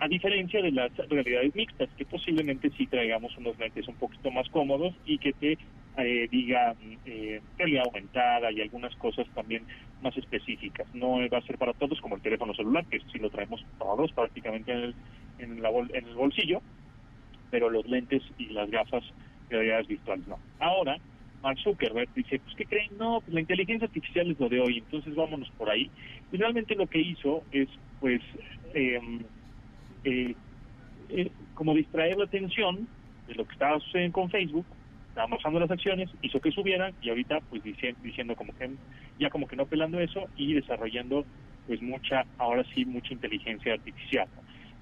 A 0.00 0.08
diferencia 0.08 0.60
de 0.60 0.72
las 0.72 0.92
realidades 1.08 1.54
mixtas, 1.54 1.88
que 1.96 2.04
posiblemente 2.04 2.70
sí 2.76 2.86
traigamos 2.86 3.36
unos 3.38 3.58
lentes 3.58 3.86
un 3.88 3.94
poquito 3.94 4.30
más 4.30 4.48
cómodos 4.50 4.94
y 5.04 5.18
que 5.18 5.32
te 5.32 5.58
eh, 5.96 6.28
digan 6.30 6.76
eh, 7.06 7.40
realidad 7.56 7.84
aumentada 7.86 8.50
y 8.50 8.60
algunas 8.60 8.94
cosas 8.96 9.26
también 9.34 9.64
más 10.02 10.16
específicas. 10.16 10.86
No 10.94 11.18
va 11.28 11.38
a 11.38 11.42
ser 11.42 11.58
para 11.58 11.72
todos 11.74 12.00
como 12.00 12.16
el 12.16 12.22
teléfono 12.22 12.54
celular, 12.54 12.84
que 12.86 13.00
sí 13.12 13.18
lo 13.18 13.30
traemos 13.30 13.64
todos 13.78 14.12
prácticamente 14.12 14.72
en 14.72 14.78
el, 14.78 14.94
en 15.38 16.06
el 16.06 16.14
bolsillo, 16.14 16.60
pero 17.54 17.70
los 17.70 17.86
lentes 17.86 18.20
y 18.36 18.46
las 18.46 18.68
gafas 18.68 19.04
de 19.48 19.56
realidad 19.58 19.86
virtuales 19.86 20.26
no. 20.26 20.40
Ahora, 20.58 20.96
Mark 21.40 21.56
Zuckerberg 21.62 22.12
dice, 22.12 22.40
pues 22.40 22.56
¿qué 22.56 22.64
creen? 22.64 22.90
No, 22.98 23.20
pues 23.20 23.32
la 23.32 23.42
inteligencia 23.42 23.86
artificial 23.86 24.28
es 24.28 24.40
lo 24.40 24.48
de 24.48 24.58
hoy, 24.58 24.78
entonces 24.78 25.14
vámonos 25.14 25.48
por 25.50 25.70
ahí. 25.70 25.88
Y 26.32 26.36
realmente 26.36 26.74
lo 26.74 26.88
que 26.88 26.98
hizo 26.98 27.44
es, 27.52 27.68
pues, 28.00 28.20
em, 28.74 29.20
eh, 30.02 30.34
eh, 31.10 31.30
como 31.54 31.74
distraer 31.74 32.16
la 32.16 32.24
atención 32.24 32.88
de 33.28 33.34
lo 33.36 33.46
que 33.46 33.52
estaba 33.52 33.78
sucediendo 33.78 34.14
con 34.14 34.30
Facebook, 34.30 34.66
estaba 35.10 35.28
bajando 35.28 35.60
las 35.60 35.70
acciones, 35.70 36.10
hizo 36.22 36.40
que 36.40 36.50
subieran 36.50 36.92
y 37.02 37.10
ahorita 37.10 37.38
pues 37.50 37.62
diciendo, 37.62 38.00
diciendo 38.02 38.34
como 38.34 38.52
que 38.52 38.68
ya 39.20 39.30
como 39.30 39.46
que 39.46 39.54
no 39.54 39.66
pelando 39.66 40.00
eso 40.00 40.24
y 40.36 40.54
desarrollando 40.54 41.24
pues 41.68 41.80
mucha, 41.80 42.24
ahora 42.36 42.64
sí, 42.74 42.84
mucha 42.84 43.12
inteligencia 43.12 43.74
artificial. 43.74 44.26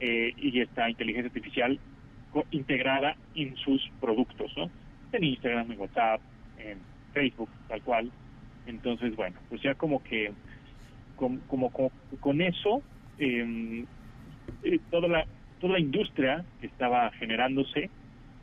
Eh, 0.01 0.33
y 0.39 0.59
esta 0.59 0.89
inteligencia 0.89 1.29
artificial 1.29 1.79
integrada 2.51 3.17
en 3.35 3.57
sus 3.57 3.83
productos, 4.01 4.53
¿no? 4.57 4.71
En 5.13 5.25
Instagram, 5.25 5.73
en 5.73 5.81
WhatsApp, 5.81 6.21
en 6.59 6.79
Facebook, 7.13 7.51
tal 7.69 7.83
cual. 7.83 8.11
Entonces, 8.67 9.15
bueno, 9.17 9.39
pues 9.49 9.61
ya 9.63 9.75
como 9.75 10.03
que 10.03 10.33
con, 11.17 11.39
como, 11.49 11.71
con 11.71 12.41
eso, 12.41 12.83
em, 13.19 13.85
eh, 14.63 14.79
toda 14.91 15.09
la 15.09 15.27
toda 15.61 15.75
la 15.75 15.81
industria 15.81 16.45
que 16.61 16.67
estaba 16.67 17.11
generándose, 17.13 17.89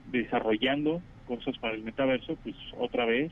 desarrollando 0.09 1.01
cosas 1.27 1.57
para 1.59 1.75
el 1.75 1.83
metaverso, 1.83 2.37
pues 2.43 2.55
otra 2.79 3.05
vez 3.05 3.31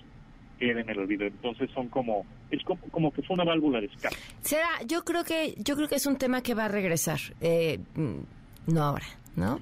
queda 0.59 0.81
en 0.81 0.89
el 0.89 0.99
olvido. 0.99 1.25
Entonces 1.25 1.69
son 1.73 1.87
como 1.87 2.25
es 2.51 2.61
como, 2.63 2.81
como, 2.91 3.11
que 3.11 3.21
fue 3.21 3.35
una 3.35 3.45
válvula 3.45 3.79
de 3.79 3.87
escape. 3.87 4.15
Será, 4.41 4.67
yo 4.85 5.03
creo 5.03 5.23
que 5.23 5.55
yo 5.57 5.75
creo 5.75 5.87
que 5.87 5.95
es 5.95 6.05
un 6.05 6.17
tema 6.17 6.41
que 6.41 6.53
va 6.53 6.65
a 6.65 6.67
regresar, 6.67 7.19
eh, 7.39 7.79
mm, 7.95 8.73
no 8.73 8.83
ahora, 8.83 9.05
¿no? 9.35 9.59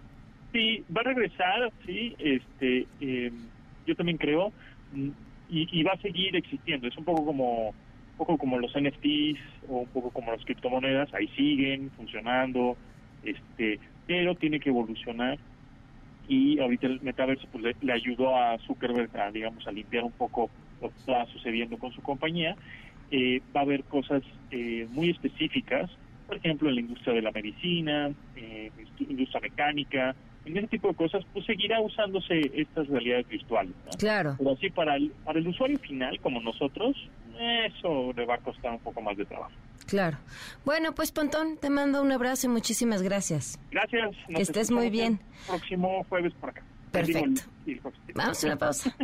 Sí, 0.55 0.85
va 0.89 1.01
a 1.01 1.03
regresar, 1.03 1.69
sí, 1.85 2.15
este, 2.17 2.87
eh, 3.01 3.29
yo 3.85 3.93
también 3.93 4.17
creo, 4.17 4.53
mm, 4.93 5.09
y, 5.49 5.83
va 5.83 5.91
a 5.91 5.97
seguir 5.97 6.33
existiendo. 6.33 6.87
Es 6.87 6.97
un 6.97 7.03
poco 7.03 7.25
como 7.25 7.69
un 7.71 8.17
poco 8.17 8.37
como 8.37 8.57
los 8.57 8.73
NFTs 8.73 9.37
o 9.67 9.79
un 9.79 9.87
poco 9.87 10.11
como 10.11 10.31
las 10.31 10.45
criptomonedas, 10.45 11.13
ahí 11.13 11.27
siguen 11.35 11.91
funcionando, 11.97 12.77
este, 13.25 13.81
pero 14.07 14.33
tiene 14.35 14.61
que 14.61 14.69
evolucionar 14.69 15.37
y 16.29 16.57
ahorita 16.59 16.87
el 16.87 17.01
metaverso 17.01 17.49
pues, 17.51 17.75
le, 17.81 17.91
ayudó 17.91 18.37
a 18.37 18.57
Zuckerberg 18.59 19.09
a 19.17 19.31
digamos 19.31 19.67
a 19.67 19.73
limpiar 19.73 20.05
un 20.05 20.13
poco 20.13 20.49
lo 20.81 20.89
que 20.89 20.97
está 20.99 21.25
sucediendo 21.33 21.77
con 21.77 21.91
su 21.91 22.01
compañía. 22.01 22.55
Eh, 23.11 23.41
va 23.53 23.59
a 23.59 23.63
haber 23.63 23.83
cosas 23.83 24.23
eh, 24.51 24.87
muy 24.89 25.09
específicas, 25.09 25.91
por 26.27 26.37
ejemplo 26.37 26.69
en 26.69 26.75
la 26.75 26.81
industria 26.81 27.13
de 27.13 27.21
la 27.23 27.33
medicina, 27.33 28.09
eh, 28.37 28.71
industria 28.99 29.41
mecánica, 29.41 30.15
en 30.45 30.57
ese 30.57 30.67
tipo 30.67 30.89
de 30.89 30.95
cosas, 30.95 31.23
pues 31.33 31.45
seguirá 31.45 31.81
usándose 31.81 32.51
estas 32.53 32.87
realidades 32.87 33.27
virtuales. 33.27 33.73
Claro. 33.97 34.35
Pero 34.37 34.51
así 34.51 34.69
para 34.69 34.95
el, 34.95 35.11
para 35.23 35.39
el 35.39 35.47
usuario 35.47 35.79
final, 35.79 36.19
como 36.21 36.39
nosotros, 36.41 36.95
eso 37.65 38.13
le 38.15 38.25
va 38.25 38.35
a 38.35 38.37
costar 38.37 38.71
un 38.71 38.79
poco 38.79 39.01
más 39.01 39.17
de 39.17 39.25
trabajo. 39.25 39.51
Claro. 39.87 40.17
Bueno, 40.63 40.93
pues 40.93 41.11
Pontón, 41.11 41.57
te 41.57 41.69
mando 41.69 42.01
un 42.01 42.11
abrazo 42.11 42.47
y 42.47 42.49
muchísimas 42.49 43.01
gracias. 43.01 43.59
Gracias. 43.71 44.15
que 44.27 44.41
estés 44.41 44.71
muy 44.71 44.89
bien. 44.89 45.19
próximo 45.47 46.03
jueves 46.09 46.33
por 46.33 46.49
acá. 46.51 46.63
Perfecto. 46.91 47.41
Vamos 48.13 48.43
a 48.43 48.47
una 48.47 48.57
pausa. 48.57 48.95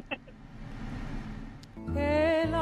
El 1.95 2.53
año 2.53 2.61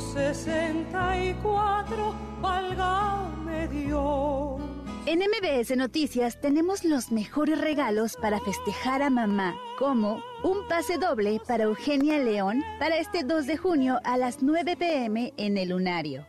64, 0.00 2.14
valga 2.40 3.20
Dios 3.68 4.59
en 5.06 5.20
MBS 5.20 5.76
Noticias 5.76 6.40
tenemos 6.40 6.84
los 6.84 7.10
mejores 7.10 7.60
regalos 7.60 8.16
para 8.20 8.40
festejar 8.40 9.02
a 9.02 9.10
mamá, 9.10 9.56
como 9.78 10.22
un 10.42 10.66
pase 10.68 10.98
doble 10.98 11.40
para 11.46 11.64
Eugenia 11.64 12.18
León 12.18 12.62
para 12.78 12.98
este 12.98 13.24
2 13.24 13.46
de 13.46 13.56
junio 13.56 13.98
a 14.04 14.16
las 14.16 14.42
9 14.42 14.76
pm 14.76 15.32
en 15.36 15.56
el 15.56 15.70
Lunario. 15.70 16.26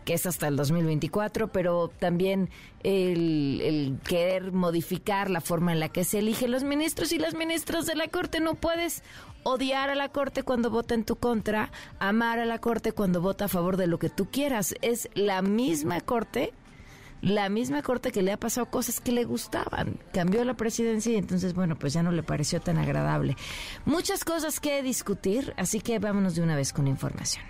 que 0.05 0.15
es 0.15 0.27
hasta 0.27 0.49
el 0.49 0.57
2024, 0.57 1.49
pero 1.49 1.89
también 1.89 2.51
el, 2.83 3.99
querer 4.05 4.53
modificar 4.53 5.31
la 5.31 5.41
forma 5.41 5.73
en 5.73 5.81
la 5.81 5.89
que 5.89 6.05
se 6.05 6.19
eligen 6.19 6.51
los 6.51 6.65
ministros 6.65 7.13
y 7.13 7.19
las 7.19 7.35
ministras 7.35 7.87
de 7.87 7.95
la 7.95 8.09
Corte. 8.09 8.41
No 8.41 8.55
puedes 8.55 9.03
odiar 9.43 9.91
a 9.91 9.95
la 9.95 10.09
Corte 10.09 10.43
cuando 10.43 10.71
vota 10.71 10.95
en 10.95 11.05
tu 11.05 11.17
contra, 11.17 11.71
amar 11.99 12.39
a 12.39 12.45
la 12.45 12.59
Corte 12.59 12.93
cuando 12.93 13.21
vota 13.21 13.47
a 13.47 13.49
favor 13.49 13.77
de 13.77 13.87
lo 13.87 13.99
que 13.99 14.11
tú 14.11 14.31
quieras. 14.31 14.75
Es 14.83 15.09
la 15.15 15.43
misma 15.43 16.01
Corte, 16.01 16.53
la 17.23 17.49
misma 17.49 17.83
Corte 17.83 18.13
que 18.13 18.23
le 18.23 18.33
ha 18.33 18.39
pasado 18.39 18.67
cosas 18.71 19.01
que 19.01 19.13
le 19.13 19.25
gustaban. 19.25 19.99
Cambió 20.13 20.45
la 20.45 20.55
presidencia 20.55 21.13
y 21.13 21.17
entonces, 21.17 21.55
bueno, 21.55 21.79
pues 21.79 21.93
ya 21.93 22.03
no 22.03 22.13
le 22.13 22.23
pareció 22.23 22.61
tan 22.61 22.79
agradable. 22.79 23.37
Muchas 23.85 24.25
cosas 24.25 24.61
que 24.61 24.83
discutir, 24.83 25.55
así 25.57 25.81
que 25.81 25.99
vámonos 25.99 26.35
de 26.35 26.43
una 26.43 26.57
vez 26.57 26.73
con 26.73 26.87
información. 26.87 27.45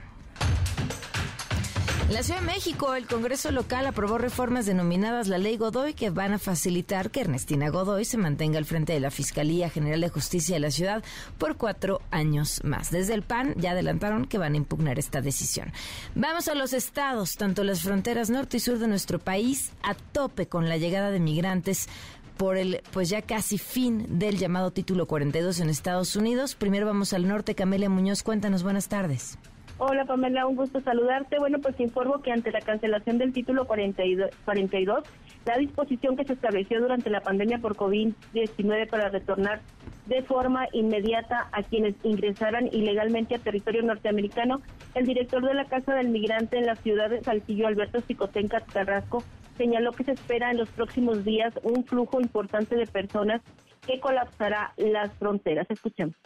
En 2.09 2.15
la 2.15 2.23
Ciudad 2.23 2.41
de 2.41 2.47
México, 2.47 2.95
el 2.95 3.07
Congreso 3.07 3.53
local 3.53 3.87
aprobó 3.87 4.19
reformas 4.19 4.67
denominadas 4.67 5.29
la 5.29 5.39
Ley 5.39 5.57
Godoy 5.57 5.95
que 5.95 6.11
van 6.11 6.33
a 6.33 6.39
facilitar 6.39 7.11
que 7.11 7.21
Ernestina 7.21 7.69
Godoy 7.69 8.05
se 8.05 8.17
mantenga 8.17 8.59
al 8.59 8.65
frente 8.65 8.93
de 8.93 9.01
la 9.01 9.11
Fiscalía 9.11 9.71
General 9.71 10.01
de 10.01 10.09
Justicia 10.09 10.57
de 10.57 10.61
la 10.61 10.71
ciudad 10.71 11.05
por 11.39 11.57
cuatro 11.57 12.03
años 12.11 12.63
más. 12.65 12.91
Desde 12.91 13.15
el 13.15 13.23
PAN 13.23 13.55
ya 13.57 13.73
adelantaron 13.73 14.27
que 14.27 14.39
van 14.39 14.55
a 14.55 14.57
impugnar 14.57 14.99
esta 14.99 15.21
decisión. 15.21 15.73
Vamos 16.15 16.49
a 16.49 16.55
los 16.55 16.73
estados, 16.73 17.37
tanto 17.37 17.63
las 17.63 17.83
fronteras 17.83 18.29
norte 18.29 18.57
y 18.57 18.61
sur 18.61 18.79
de 18.79 18.89
nuestro 18.89 19.19
país, 19.19 19.73
a 19.83 19.95
tope 19.95 20.49
con 20.49 20.69
la 20.69 20.79
llegada 20.79 21.11
de 21.11 21.21
migrantes 21.21 21.89
por 22.37 22.57
el 22.57 22.83
pues 22.91 23.09
ya 23.09 23.23
casi 23.23 23.59
fin 23.59 24.19
del 24.19 24.39
llamado 24.39 24.71
título 24.71 25.07
42 25.07 25.61
en 25.61 25.71
Estados 25.71 26.17
Unidos. 26.17 26.55
Primero 26.55 26.87
vamos 26.87 27.13
al 27.13 27.29
norte, 27.29 27.55
Camelia 27.55 27.91
Muñoz, 27.91 28.23
cuéntanos, 28.23 28.63
buenas 28.63 28.89
tardes. 28.89 29.39
Hola 29.83 30.05
Pamela, 30.05 30.47
un 30.47 30.57
gusto 30.57 30.83
saludarte. 30.83 31.39
Bueno, 31.39 31.59
pues 31.59 31.81
informo 31.81 32.21
que 32.21 32.31
ante 32.31 32.51
la 32.51 32.61
cancelación 32.61 33.17
del 33.17 33.33
título 33.33 33.67
42, 33.67 34.29
42 34.45 35.05
la 35.47 35.57
disposición 35.57 36.19
que 36.19 36.25
se 36.27 36.35
estableció 36.35 36.83
durante 36.83 37.09
la 37.09 37.23
pandemia 37.23 37.61
por 37.61 37.77
COVID-19 37.77 38.91
para 38.91 39.09
retornar 39.09 39.63
de 40.05 40.21
forma 40.21 40.67
inmediata 40.75 41.49
a 41.53 41.63
quienes 41.63 41.95
ingresaran 42.03 42.69
ilegalmente 42.71 43.35
a 43.35 43.39
territorio 43.39 43.83
norteamericano, 43.83 44.61
el 44.95 45.07
director 45.07 45.43
de 45.47 45.55
la 45.55 45.65
Casa 45.65 45.95
del 45.95 46.11
Migrante 46.11 46.59
en 46.59 46.67
la 46.67 46.77
ciudad 46.77 47.09
de 47.09 47.23
Saltillo, 47.23 47.67
Alberto 47.67 48.03
Cicotenca 48.03 48.61
Carrasco, 48.61 49.25
señaló 49.57 49.93
que 49.93 50.05
se 50.05 50.13
espera 50.13 50.51
en 50.51 50.59
los 50.59 50.69
próximos 50.69 51.25
días 51.25 51.59
un 51.63 51.87
flujo 51.87 52.21
importante 52.21 52.77
de 52.77 52.87
personas 52.87 53.41
que 53.87 53.99
colapsará 53.99 54.75
las 54.77 55.11
fronteras. 55.15 55.67
Escuchemos 55.71 56.17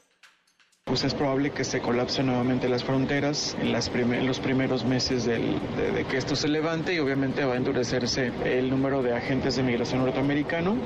pues 0.95 1.03
es 1.03 1.15
probable 1.15 1.51
que 1.51 1.65
se 1.65 1.81
colapsen 1.81 2.27
nuevamente 2.27 2.69
las 2.69 2.85
fronteras 2.85 3.57
en, 3.61 3.73
las 3.73 3.89
en 3.93 4.29
los 4.29 4.39
primeros 4.39 4.85
meses 4.85 5.25
del, 5.25 5.59
de, 5.77 5.91
de, 5.91 6.05
que 6.05 6.19
esto 6.19 6.37
se 6.37 6.47
levante 6.47 6.95
y 6.95 7.01
obviamente 7.01 7.45
va 7.45 7.55
a 7.55 7.57
endurecerse 7.57 8.31
el 8.45 8.71
número 8.71 9.03
de 9.03 9.13
agentes 9.13 9.57
de 9.57 9.65
migración 9.65 10.05
norteamericano. 10.05 10.77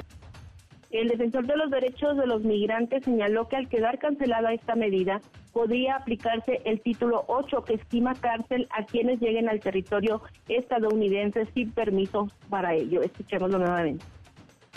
El 0.90 1.08
defensor 1.08 1.46
de 1.46 1.58
los 1.58 1.70
derechos 1.70 2.16
de 2.16 2.26
los 2.26 2.42
migrantes 2.42 3.04
señaló 3.04 3.48
que 3.48 3.56
al 3.56 3.68
quedar 3.68 3.98
cancelada 3.98 4.54
esta 4.54 4.74
medida, 4.74 5.20
podría 5.52 5.96
aplicarse 5.96 6.62
el 6.64 6.80
título 6.80 7.24
8 7.26 7.64
que 7.64 7.74
estima 7.74 8.14
cárcel 8.14 8.66
a 8.70 8.86
quienes 8.86 9.20
lleguen 9.20 9.50
al 9.50 9.60
territorio 9.60 10.22
estadounidense 10.48 11.44
sin 11.52 11.70
permiso 11.72 12.28
para 12.48 12.74
ello. 12.74 13.02
Escuchémoslo 13.02 13.58
nuevamente. 13.58 14.06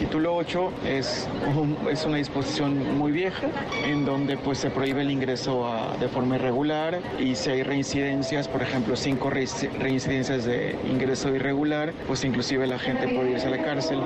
Título 0.02 0.36
8 0.36 0.72
es, 0.88 1.30
un, 1.56 1.78
es 1.88 2.04
una 2.06 2.18
disposición 2.18 2.98
muy 2.98 3.12
vieja 3.12 3.48
en 3.86 4.04
donde 4.04 4.36
pues 4.36 4.58
se 4.58 4.72
prohíbe 4.72 5.02
el 5.02 5.12
ingreso 5.12 5.68
a, 5.68 5.96
de 5.98 6.08
forma 6.08 6.38
irregular 6.38 7.00
y 7.20 7.36
si 7.36 7.52
hay 7.52 7.62
reincidencias, 7.62 8.48
por 8.48 8.64
ejemplo, 8.64 8.96
cinco 8.96 9.30
reincidencias 9.30 10.46
de 10.46 10.76
ingreso 10.90 11.30
irregular, 11.36 11.94
pues 12.08 12.24
inclusive 12.24 12.66
la 12.66 12.80
gente 12.80 13.10
puede 13.10 13.34
irse 13.34 13.46
a 13.46 13.52
la 13.52 13.64
cárcel. 13.64 14.00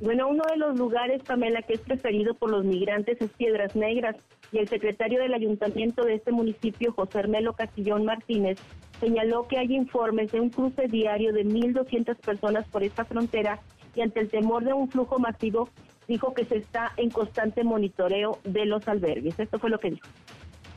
Bueno, 0.00 0.28
uno 0.28 0.44
de 0.50 0.56
los 0.56 0.78
lugares, 0.78 1.22
Pamela, 1.22 1.60
que 1.60 1.74
es 1.74 1.80
preferido 1.80 2.32
por 2.32 2.50
los 2.50 2.64
migrantes 2.64 3.20
es 3.20 3.30
Piedras 3.32 3.76
Negras 3.76 4.16
y 4.50 4.58
el 4.58 4.68
secretario 4.68 5.20
del 5.20 5.34
ayuntamiento 5.34 6.06
de 6.06 6.14
este 6.14 6.32
municipio, 6.32 6.94
José 6.94 7.18
Hermelo 7.18 7.52
Castillón 7.52 8.06
Martínez, 8.06 8.58
señaló 8.98 9.46
que 9.46 9.58
hay 9.58 9.74
informes 9.74 10.32
de 10.32 10.40
un 10.40 10.48
cruce 10.48 10.88
diario 10.88 11.34
de 11.34 11.44
1.200 11.44 12.16
personas 12.16 12.66
por 12.68 12.82
esta 12.82 13.04
frontera 13.04 13.60
y 13.96 14.02
ante 14.02 14.20
el 14.20 14.28
temor 14.28 14.62
de 14.62 14.72
un 14.72 14.88
flujo 14.88 15.18
masivo, 15.18 15.68
dijo 16.06 16.34
que 16.34 16.44
se 16.44 16.58
está 16.58 16.92
en 16.96 17.10
constante 17.10 17.64
monitoreo 17.64 18.38
de 18.44 18.66
los 18.66 18.86
albergues. 18.86 19.38
Esto 19.38 19.58
fue 19.58 19.70
lo 19.70 19.78
que 19.78 19.90
dijo. 19.90 20.06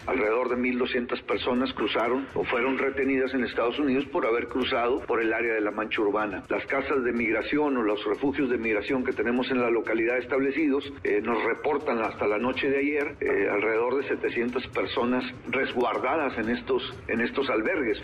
Alrededor 0.07 0.49
de 0.49 0.55
1.200 0.55 1.21
personas 1.23 1.71
cruzaron 1.73 2.25
o 2.33 2.43
fueron 2.45 2.77
retenidas 2.77 3.31
en 3.33 3.43
Estados 3.43 3.77
Unidos 3.77 4.05
por 4.05 4.25
haber 4.25 4.47
cruzado 4.47 5.01
por 5.01 5.21
el 5.21 5.31
área 5.33 5.53
de 5.53 5.61
la 5.61 5.71
mancha 5.71 6.01
urbana. 6.01 6.43
Las 6.49 6.65
casas 6.65 7.03
de 7.03 7.11
migración 7.11 7.77
o 7.77 7.83
los 7.83 8.03
refugios 8.05 8.49
de 8.49 8.57
migración 8.57 9.03
que 9.03 9.11
tenemos 9.11 9.51
en 9.51 9.61
la 9.61 9.69
localidad 9.69 10.17
establecidos 10.17 10.83
eh, 11.03 11.21
nos 11.21 11.43
reportan 11.43 11.99
hasta 11.99 12.25
la 12.25 12.39
noche 12.39 12.69
de 12.69 12.79
ayer 12.79 13.17
eh, 13.19 13.49
alrededor 13.51 13.97
de 13.97 14.07
700 14.07 14.67
personas 14.67 15.23
resguardadas 15.49 16.37
en 16.39 16.49
estos, 16.49 16.81
en 17.07 17.21
estos 17.21 17.49
albergues. 17.49 18.01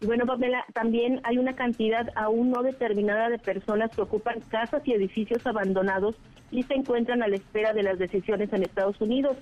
Bueno, 0.00 0.26
Pamela, 0.26 0.64
también 0.74 1.20
hay 1.24 1.38
una 1.38 1.54
cantidad 1.54 2.10
aún 2.14 2.50
no 2.50 2.62
determinada 2.62 3.30
de 3.30 3.38
personas 3.38 3.90
que 3.94 4.02
ocupan 4.02 4.40
casas 4.48 4.82
y 4.84 4.92
edificios 4.92 5.46
abandonados 5.46 6.16
y 6.50 6.62
se 6.64 6.74
encuentran 6.74 7.22
a 7.22 7.28
la 7.28 7.36
espera 7.36 7.72
de 7.72 7.82
las 7.82 7.98
decisiones 7.98 8.52
en 8.52 8.62
Estados 8.62 9.00
Unidos. 9.00 9.36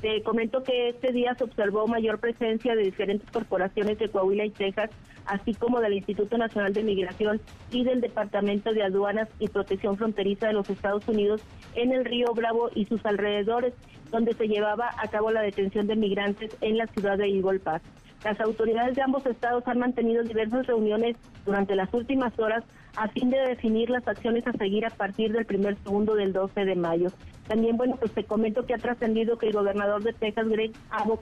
Te 0.00 0.22
comento 0.22 0.62
que 0.62 0.90
este 0.90 1.12
día 1.12 1.34
se 1.34 1.44
observó 1.44 1.86
mayor 1.86 2.20
presencia 2.20 2.74
de 2.76 2.84
diferentes 2.84 3.28
corporaciones 3.30 3.98
de 3.98 4.08
Coahuila 4.08 4.44
y 4.44 4.50
Texas, 4.50 4.90
así 5.26 5.54
como 5.54 5.80
del 5.80 5.94
Instituto 5.94 6.38
Nacional 6.38 6.72
de 6.72 6.84
Migración 6.84 7.40
y 7.72 7.84
del 7.84 8.00
Departamento 8.00 8.72
de 8.72 8.84
Aduanas 8.84 9.28
y 9.38 9.48
Protección 9.48 9.96
Fronteriza 9.96 10.46
de 10.46 10.52
los 10.52 10.70
Estados 10.70 11.06
Unidos 11.08 11.42
en 11.74 11.92
el 11.92 12.04
río 12.04 12.32
Bravo 12.32 12.70
y 12.74 12.86
sus 12.86 13.04
alrededores, 13.06 13.74
donde 14.10 14.34
se 14.34 14.46
llevaba 14.46 14.90
a 14.98 15.08
cabo 15.08 15.30
la 15.30 15.42
detención 15.42 15.86
de 15.86 15.96
migrantes 15.96 16.56
en 16.60 16.78
la 16.78 16.86
ciudad 16.86 17.18
de 17.18 17.28
Eagle 17.28 17.58
Pass. 17.58 17.82
Las 18.24 18.40
autoridades 18.40 18.96
de 18.96 19.02
ambos 19.02 19.24
estados 19.26 19.62
han 19.66 19.78
mantenido 19.78 20.22
diversas 20.24 20.66
reuniones 20.66 21.16
durante 21.46 21.76
las 21.76 21.92
últimas 21.94 22.36
horas 22.38 22.64
a 22.96 23.08
fin 23.08 23.30
de 23.30 23.38
definir 23.38 23.90
las 23.90 24.06
acciones 24.08 24.46
a 24.46 24.52
seguir 24.52 24.84
a 24.84 24.90
partir 24.90 25.32
del 25.32 25.46
primer 25.46 25.76
segundo 25.78 26.16
del 26.16 26.32
12 26.32 26.64
de 26.64 26.74
mayo. 26.74 27.12
También, 27.46 27.76
bueno, 27.76 27.96
pues 27.96 28.12
te 28.12 28.24
comento 28.24 28.66
que 28.66 28.74
ha 28.74 28.78
trascendido 28.78 29.38
que 29.38 29.46
el 29.46 29.52
gobernador 29.52 30.02
de 30.02 30.12
Texas, 30.12 30.48
Greg 30.48 30.72
Abbott, 30.90 31.20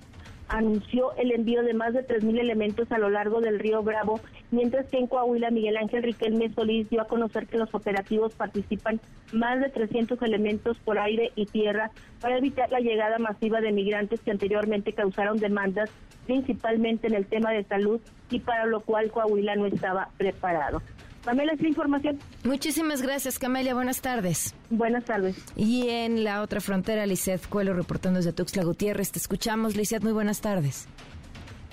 anunció 0.49 1.15
el 1.17 1.33
envío 1.33 1.63
de 1.63 1.75
más 1.75 1.93
de 1.93 2.07
3.000 2.07 2.39
elementos 2.41 2.91
a 2.93 2.99
lo 2.99 3.11
largo 3.11 3.41
del 3.41 3.59
río 3.59 3.83
Bravo, 3.83 4.21
mientras 4.51 4.87
que 4.87 4.99
en 4.99 5.07
Coahuila 5.07 5.51
Miguel 5.51 5.77
Ángel 5.77 6.03
Riquelme 6.03 6.53
Solís 6.55 6.89
dio 6.89 7.01
a 7.01 7.09
conocer 7.09 7.47
que 7.47 7.59
los 7.59 7.75
operativos 7.75 8.35
participan 8.35 9.01
más 9.33 9.61
de 9.61 9.71
300 9.71 10.21
elementos 10.23 10.77
por 10.79 10.99
aire 10.99 11.33
y 11.35 11.47
tierra 11.47 11.91
para 12.21 12.39
evitar 12.39 12.71
la 12.71 12.81
llegada 12.81 13.19
masiva 13.19 13.61
de 13.61 13.73
migrantes 13.73 14.21
que 14.21 14.31
anteriormente 14.31 14.93
causaron 14.93 15.39
demandas 15.39 15.91
principalmente 16.27 17.07
en 17.07 17.15
el 17.15 17.27
tema 17.27 17.53
de 17.53 17.65
salud 17.65 18.01
y 18.31 18.41
para 18.41 18.67
lo 18.67 18.81
cual 18.81 19.11
Coahuila 19.11 19.57
no 19.57 19.67
estaba 19.67 20.09
preparado. 20.17 20.83
Pamela, 21.27 21.55
esta 21.55 21.67
información. 21.67 22.21
Muchísimas 22.45 23.03
gracias, 23.03 23.41
Camelia. 23.41 23.75
Buenas 23.75 24.01
tardes. 24.01 24.55
Buenas 24.71 25.05
tardes. 25.05 25.37
Y 25.57 25.89
en 25.89 26.23
la 26.23 26.41
otra 26.41 26.61
frontera, 26.61 27.05
Lisset 27.05 27.45
Cuelo 27.49 27.75
reportando 27.75 28.19
desde 28.19 28.33
Tuxtla 28.33 28.63
Gutiérrez. 28.63 29.11
Te 29.11 29.19
escuchamos, 29.19 29.75
Lisset. 29.75 30.05
Muy 30.05 30.13
buenas 30.13 30.41
tardes. 30.41 30.87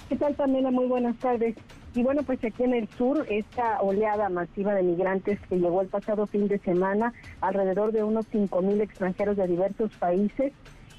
¿Qué 0.09 0.15
tal, 0.15 0.33
Pamela? 0.33 0.71
Muy 0.71 0.87
buenas 0.87 1.15
tardes. 1.17 1.55
Y 1.93 2.01
bueno, 2.01 2.23
pues 2.23 2.43
aquí 2.43 2.63
en 2.63 2.73
el 2.73 2.89
sur, 2.97 3.27
esta 3.29 3.79
oleada 3.81 4.27
masiva 4.29 4.73
de 4.73 4.81
migrantes 4.81 5.39
que 5.47 5.59
llegó 5.59 5.83
el 5.83 5.87
pasado 5.87 6.25
fin 6.25 6.47
de 6.47 6.57
semana, 6.57 7.13
alrededor 7.39 7.91
de 7.91 8.03
unos 8.03 8.25
5.000 8.33 8.81
extranjeros 8.81 9.37
de 9.37 9.47
diversos 9.47 9.91
países, 9.99 10.51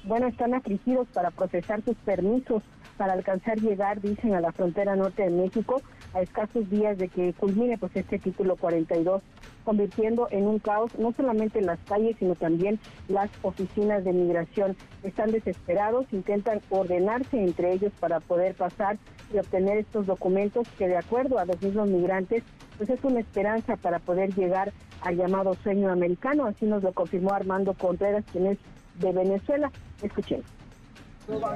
bueno, 0.07 0.27
están 0.27 0.53
afligidos 0.53 1.07
para 1.09 1.31
procesar 1.31 1.81
sus 1.83 1.95
permisos 1.97 2.63
para 2.97 3.13
alcanzar 3.13 3.59
llegar, 3.59 4.01
dicen, 4.01 4.35
a 4.35 4.41
la 4.41 4.51
frontera 4.51 4.95
norte 4.95 5.23
de 5.23 5.29
México 5.29 5.81
a 6.13 6.21
escasos 6.21 6.69
días 6.69 6.97
de 6.97 7.09
que 7.09 7.33
culmine 7.33 7.77
pues 7.77 7.91
este 7.95 8.19
título 8.19 8.55
42, 8.55 9.21
convirtiendo 9.65 10.29
en 10.31 10.47
un 10.47 10.59
caos 10.59 10.97
no 10.97 11.11
solamente 11.11 11.59
en 11.59 11.65
las 11.65 11.79
calles, 11.79 12.15
sino 12.19 12.35
también 12.35 12.79
las 13.09 13.29
oficinas 13.41 14.05
de 14.05 14.13
migración. 14.13 14.77
Están 15.03 15.31
desesperados, 15.31 16.05
intentan 16.13 16.61
ordenarse 16.69 17.43
entre 17.43 17.73
ellos 17.73 17.91
para 17.99 18.21
poder 18.21 18.55
pasar 18.55 18.97
y 19.33 19.39
obtener 19.39 19.77
estos 19.77 20.05
documentos 20.05 20.67
que 20.77 20.87
de 20.87 20.97
acuerdo 20.97 21.37
a 21.37 21.45
los 21.45 21.61
mismos 21.61 21.89
migrantes, 21.89 22.43
pues 22.77 22.89
es 22.89 23.03
una 23.03 23.19
esperanza 23.19 23.75
para 23.75 23.99
poder 23.99 24.33
llegar 24.35 24.71
al 25.01 25.17
llamado 25.17 25.53
sueño 25.55 25.91
americano, 25.91 26.45
así 26.45 26.65
nos 26.65 26.81
lo 26.81 26.93
confirmó 26.93 27.33
Armando 27.33 27.73
Contreras, 27.73 28.23
quien 28.31 28.47
es 28.47 28.57
de 28.99 29.11
Venezuela. 29.11 29.71
Escuchemos. 30.01 30.45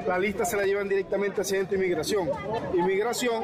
La 0.08 0.18
lista 0.18 0.46
se 0.46 0.58
la 0.58 0.66
llevan 0.66 0.90
directamente 0.90 1.42
hacia 1.42 1.64
de 1.64 1.76
inmigración. 1.76 2.28
Inmigración 2.74 3.44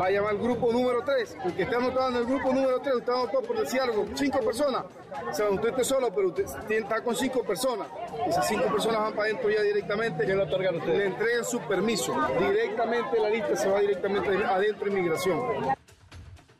va 0.00 0.06
a 0.06 0.10
llamar 0.10 0.30
al 0.30 0.38
grupo 0.38 0.72
número 0.72 1.02
3. 1.04 1.36
El 1.44 1.52
que 1.52 1.62
esté 1.64 1.76
anotado 1.76 2.08
en 2.08 2.16
el 2.16 2.24
grupo 2.24 2.54
número 2.54 2.80
3, 2.80 2.96
usted 2.96 3.12
anotó 3.12 3.42
por 3.42 3.60
decir 3.60 3.80
algo, 3.80 4.06
cinco 4.14 4.40
personas. 4.40 4.84
O 5.30 5.34
sea, 5.34 5.50
usted 5.50 5.68
está 5.68 5.84
solo, 5.84 6.08
pero 6.14 6.28
usted 6.28 6.46
está 6.70 7.02
con 7.02 7.14
cinco 7.14 7.42
personas. 7.42 7.88
Esas 8.26 8.48
cinco 8.48 8.64
personas 8.64 9.00
van 9.00 9.12
para 9.12 9.24
adentro 9.24 9.50
ya 9.50 9.60
directamente. 9.60 10.26
¿Qué 10.26 10.34
le 10.34 10.42
otorgan 10.42 10.76
usted? 10.76 10.96
Le 10.96 11.06
entregan 11.06 11.44
su 11.44 11.60
permiso. 11.60 12.14
Directamente 12.38 13.20
la 13.20 13.28
lista 13.28 13.56
se 13.56 13.68
va 13.68 13.80
directamente 13.80 14.30
adentro 14.44 14.86
de 14.86 14.90
inmigración. 14.90 15.38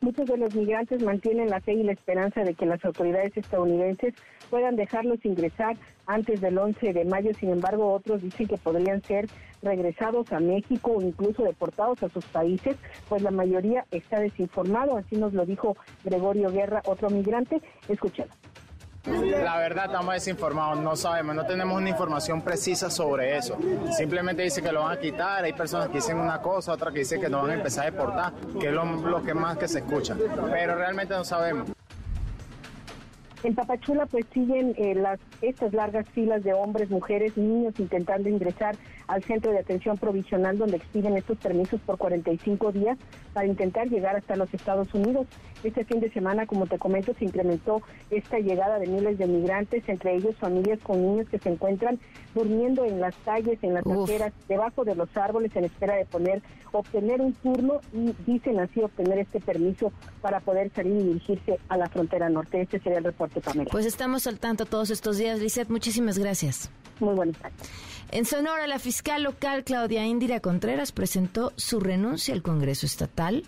Muchos 0.01 0.27
de 0.27 0.37
los 0.37 0.55
migrantes 0.55 1.03
mantienen 1.03 1.49
la 1.49 1.59
fe 1.61 1.73
y 1.73 1.83
la 1.83 1.91
esperanza 1.91 2.41
de 2.41 2.53
que 2.53 2.65
las 2.65 2.83
autoridades 2.85 3.35
estadounidenses 3.35 4.13
puedan 4.49 4.75
dejarlos 4.75 5.23
ingresar 5.23 5.77
antes 6.05 6.41
del 6.41 6.57
11 6.57 6.93
de 6.93 7.05
mayo. 7.05 7.31
Sin 7.39 7.49
embargo, 7.49 7.93
otros 7.93 8.21
dicen 8.21 8.47
que 8.47 8.57
podrían 8.57 9.01
ser 9.03 9.27
regresados 9.61 10.31
a 10.31 10.39
México 10.39 10.91
o 10.95 11.01
incluso 11.01 11.43
deportados 11.43 12.01
a 12.03 12.09
sus 12.09 12.25
países, 12.25 12.77
pues 13.07 13.21
la 13.21 13.31
mayoría 13.31 13.85
está 13.91 14.19
desinformado. 14.19 14.97
Así 14.97 15.17
nos 15.17 15.33
lo 15.33 15.45
dijo 15.45 15.77
Gregorio 16.03 16.51
Guerra, 16.51 16.81
otro 16.85 17.09
migrante. 17.09 17.61
Escuchemos. 17.87 18.35
La 19.05 19.57
verdad 19.57 19.85
estamos 19.85 20.13
desinformados, 20.13 20.79
no 20.79 20.95
sabemos, 20.95 21.33
no 21.33 21.45
tenemos 21.45 21.77
una 21.77 21.89
información 21.89 22.41
precisa 22.41 22.89
sobre 22.89 23.37
eso. 23.37 23.57
Simplemente 23.91 24.43
dice 24.43 24.61
que 24.61 24.71
lo 24.71 24.81
van 24.81 24.97
a 24.97 24.99
quitar, 24.99 25.43
hay 25.43 25.53
personas 25.53 25.87
que 25.87 25.95
dicen 25.95 26.17
una 26.17 26.41
cosa, 26.41 26.73
otras 26.73 26.93
que 26.93 26.99
dicen 26.99 27.21
que 27.21 27.29
no 27.29 27.41
van 27.41 27.51
a 27.51 27.53
empezar 27.55 27.87
a 27.87 27.91
deportar, 27.91 28.33
que 28.59 28.67
es 28.67 28.73
lo, 28.73 29.23
que 29.23 29.33
más 29.33 29.57
que 29.57 29.67
se 29.67 29.79
escucha, 29.79 30.15
pero 30.51 30.75
realmente 30.75 31.13
no 31.13 31.23
sabemos. 31.23 31.69
En 33.43 33.55
Papachula 33.55 34.05
pues 34.05 34.25
siguen 34.33 34.73
eh, 34.77 34.95
las 34.95 35.19
estas 35.41 35.73
largas 35.73 36.07
filas 36.09 36.43
de 36.43 36.53
hombres, 36.53 36.89
mujeres, 36.89 37.37
niños 37.37 37.79
intentando 37.79 38.27
ingresar 38.27 38.75
al 39.09 39.23
centro 39.23 39.51
de 39.51 39.59
atención 39.59 39.97
provisional 39.97 40.57
donde 40.57 40.77
expiden 40.77 41.17
estos 41.17 41.37
permisos 41.39 41.81
por 41.81 41.97
45 41.97 42.71
días 42.71 42.97
para 43.33 43.47
intentar 43.47 43.89
llegar 43.89 44.15
hasta 44.15 44.35
los 44.35 44.53
Estados 44.53 44.93
Unidos. 44.93 45.25
Este 45.63 45.83
fin 45.83 45.99
de 45.99 46.11
semana, 46.11 46.45
como 46.45 46.67
te 46.67 46.77
comento, 46.77 47.13
se 47.17 47.25
incrementó 47.25 47.81
esta 48.11 48.37
llegada 48.37 48.77
de 48.77 48.85
miles 48.85 49.17
de 49.17 49.25
migrantes, 49.25 49.83
entre 49.87 50.15
ellos 50.15 50.35
familias 50.37 50.79
con 50.83 51.01
niños 51.01 51.27
que 51.27 51.39
se 51.39 51.49
encuentran 51.49 51.99
durmiendo 52.35 52.85
en 52.85 53.01
las 53.01 53.15
calles, 53.25 53.57
en 53.63 53.73
las 53.73 53.85
aceras, 53.85 54.31
debajo 54.47 54.85
de 54.85 54.93
los 54.93 55.09
árboles 55.17 55.55
en 55.55 55.65
espera 55.65 55.95
de 55.95 56.05
poner, 56.05 56.43
obtener 56.71 57.19
un 57.19 57.33
turno 57.33 57.81
y 57.91 58.13
dicen 58.31 58.59
así 58.59 58.79
obtener 58.81 59.17
este 59.17 59.39
permiso 59.39 59.91
para 60.21 60.39
poder 60.39 60.71
salir 60.75 60.95
y 60.95 61.03
dirigirse 61.03 61.59
a 61.67 61.77
la 61.77 61.89
frontera 61.89 62.29
norte. 62.29 62.61
Este 62.61 62.79
sería 62.79 62.99
el 62.99 63.05
reporte, 63.05 63.41
Pamela. 63.41 63.69
Pues 63.71 63.87
estamos 63.87 64.27
al 64.27 64.39
tanto 64.39 64.67
todos 64.67 64.91
estos 64.91 65.17
días, 65.17 65.39
Lizeth. 65.39 65.69
Muchísimas 65.69 66.19
gracias. 66.19 66.69
Muy 66.99 67.15
buenas 67.15 67.37
tardes. 67.37 67.69
En 68.11 68.25
Sonora, 68.25 68.65
la 68.65 68.79
fiscal 68.79 69.23
local 69.23 69.63
Claudia 69.63 70.05
Indira 70.05 70.39
Contreras 70.39 70.91
presentó 70.91 71.53
su 71.55 71.79
renuncia 71.79 72.33
al 72.33 72.41
Congreso 72.41 72.87
Estatal 72.87 73.45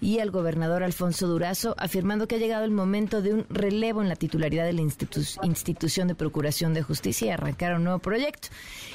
y 0.00 0.20
al 0.20 0.30
gobernador 0.30 0.82
Alfonso 0.82 1.26
Durazo, 1.26 1.74
afirmando 1.78 2.28
que 2.28 2.36
ha 2.36 2.38
llegado 2.38 2.64
el 2.64 2.70
momento 2.70 3.22
de 3.22 3.34
un 3.34 3.46
relevo 3.48 4.02
en 4.02 4.08
la 4.08 4.16
titularidad 4.16 4.64
de 4.64 4.74
la 4.74 4.82
institución 4.82 6.06
de 6.06 6.14
Procuración 6.14 6.74
de 6.74 6.82
Justicia 6.82 7.26
y 7.26 7.30
arrancar 7.30 7.74
un 7.74 7.84
nuevo 7.84 7.98
proyecto. 7.98 8.48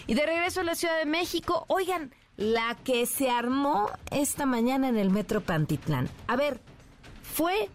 Y 0.08 0.14
de 0.14 0.26
regreso 0.26 0.62
a 0.62 0.64
la 0.64 0.76
Ciudad 0.76 0.98
de 1.00 1.06
México, 1.06 1.66
oigan, 1.68 2.14
la 2.38 2.78
que 2.84 3.06
se 3.06 3.30
armó 3.30 3.90
esta 4.12 4.46
mañana 4.46 4.90
en 4.90 4.98
el 4.98 5.10
Metro 5.10 5.42
Pantitlán. 5.42 6.08
A 6.28 6.36
ver, 6.36 6.60
fue 7.22 7.70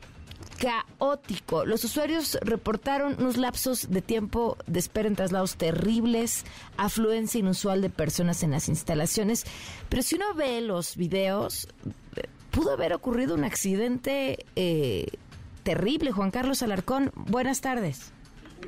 caótico. 0.58 1.64
Los 1.64 1.84
usuarios 1.84 2.38
reportaron 2.42 3.16
unos 3.18 3.36
lapsos 3.36 3.90
de 3.90 4.02
tiempo 4.02 4.56
de 4.66 4.78
espera 4.78 5.08
en 5.08 5.16
traslados 5.16 5.56
terribles, 5.56 6.44
afluencia 6.76 7.38
inusual 7.38 7.82
de 7.82 7.90
personas 7.90 8.42
en 8.42 8.52
las 8.52 8.68
instalaciones. 8.68 9.44
Pero 9.88 10.02
si 10.02 10.16
uno 10.16 10.34
ve 10.34 10.60
los 10.60 10.96
videos, 10.96 11.68
pudo 12.50 12.72
haber 12.72 12.92
ocurrido 12.92 13.34
un 13.34 13.44
accidente 13.44 14.46
eh, 14.56 15.06
terrible. 15.62 16.12
Juan 16.12 16.30
Carlos 16.30 16.62
Alarcón, 16.62 17.10
buenas 17.14 17.60
tardes. 17.60 18.12